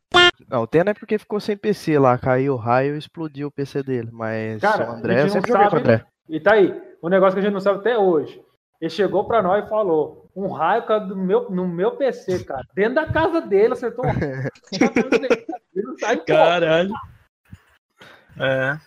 Não, 0.49 0.63
o 0.63 0.67
Tena 0.67 0.91
é 0.91 0.95
porque 0.95 1.17
ficou 1.17 1.41
sem 1.41 1.57
PC 1.57 1.99
lá, 1.99 2.19
caiu 2.19 2.55
o 2.55 2.57
raio 2.57 2.95
e 2.95 2.99
explodiu 2.99 3.49
o 3.49 3.51
PC 3.51 3.83
dele. 3.83 4.11
Mas 4.13 4.61
Cara, 4.61 4.91
o 4.91 4.95
André, 4.95 5.15
eu 5.15 5.19
gente 5.23 5.33
sempre 5.33 5.53
não 5.53 5.57
joguei 5.61 5.71
com 5.71 5.77
o 5.77 5.79
sabe- 5.81 5.93
André. 5.95 6.07
E 6.29 6.41
tá 6.41 6.55
aí, 6.55 6.83
o 7.01 7.09
negócio 7.09 7.35
que 7.35 7.41
a 7.41 7.43
gente 7.43 7.53
não 7.53 7.61
sabe 7.61 7.79
até 7.79 7.97
hoje. 7.97 8.43
Ele 8.85 8.91
chegou 8.91 9.25
pra 9.25 9.43
nós 9.43 9.65
e 9.65 9.69
falou: 9.69 10.31
um 10.37 10.49
raio 10.49 10.85
caiu 10.85 11.09
do 11.09 11.17
meu, 11.17 11.49
no 11.49 11.67
meu 11.67 11.97
PC, 11.97 12.45
cara. 12.45 12.63
Dentro 12.75 12.97
da 12.97 13.11
casa 13.11 13.41
dele, 13.41 13.73
acertou 13.73 14.05
um 14.05 14.11
raio. 14.11 14.51
Não. 15.75 16.25
Caralho. 16.27 16.93
É. 18.39 18.79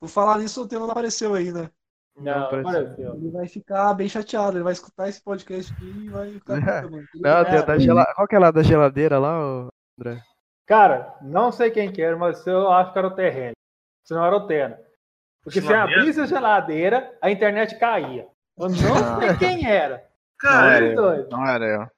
Por 0.00 0.08
falar 0.08 0.38
nisso, 0.38 0.62
o 0.62 0.66
tema 0.66 0.86
não 0.86 0.92
apareceu 0.92 1.34
aí, 1.34 1.52
né? 1.52 1.68
Não, 2.16 2.44
apareceu. 2.44 2.70
apareceu. 2.70 3.14
Ele 3.14 3.30
vai 3.30 3.46
ficar 3.46 3.92
bem 3.92 4.08
chateado, 4.08 4.56
ele 4.56 4.64
vai 4.64 4.72
escutar 4.72 5.08
esse 5.10 5.22
podcast 5.22 5.70
aqui 5.70 5.84
e 5.84 6.08
vai 6.08 6.30
ficar. 6.30 6.88
Não, 6.88 7.44
tem 7.44 7.58
a 7.58 7.62
da 7.62 7.78
gela... 7.78 8.06
Qual 8.14 8.26
que 8.26 8.34
é 8.34 8.38
lá 8.38 8.50
da 8.50 8.62
geladeira 8.62 9.18
lá, 9.18 9.68
André? 9.98 10.22
Cara, 10.66 11.14
não 11.20 11.52
sei 11.52 11.70
quem 11.70 11.92
que 11.92 12.00
era, 12.00 12.16
mas 12.16 12.46
eu 12.46 12.70
acho 12.72 12.90
que 12.90 12.98
era 12.98 13.08
o 13.08 13.14
terreno. 13.14 13.52
Se 14.02 14.14
não 14.14 14.24
era 14.24 14.36
o 14.36 14.46
Tena. 14.46 14.80
Porque 15.44 15.60
se 15.60 15.74
abrisse 15.74 16.20
a 16.20 16.26
geladeira, 16.26 17.14
a 17.20 17.30
internet 17.30 17.78
caía. 17.78 18.26
Eu 18.58 18.68
não 18.68 18.76
Ah. 18.96 19.20
sei 19.20 19.36
quem 19.36 19.66
era. 19.66 19.96
Não 19.96 20.50
Cara, 20.50 20.74
era 20.76 20.86
Os 20.86 21.18
eu. 21.18 21.28
Não 21.30 21.46
era 21.46 21.64
eu. 21.64 21.90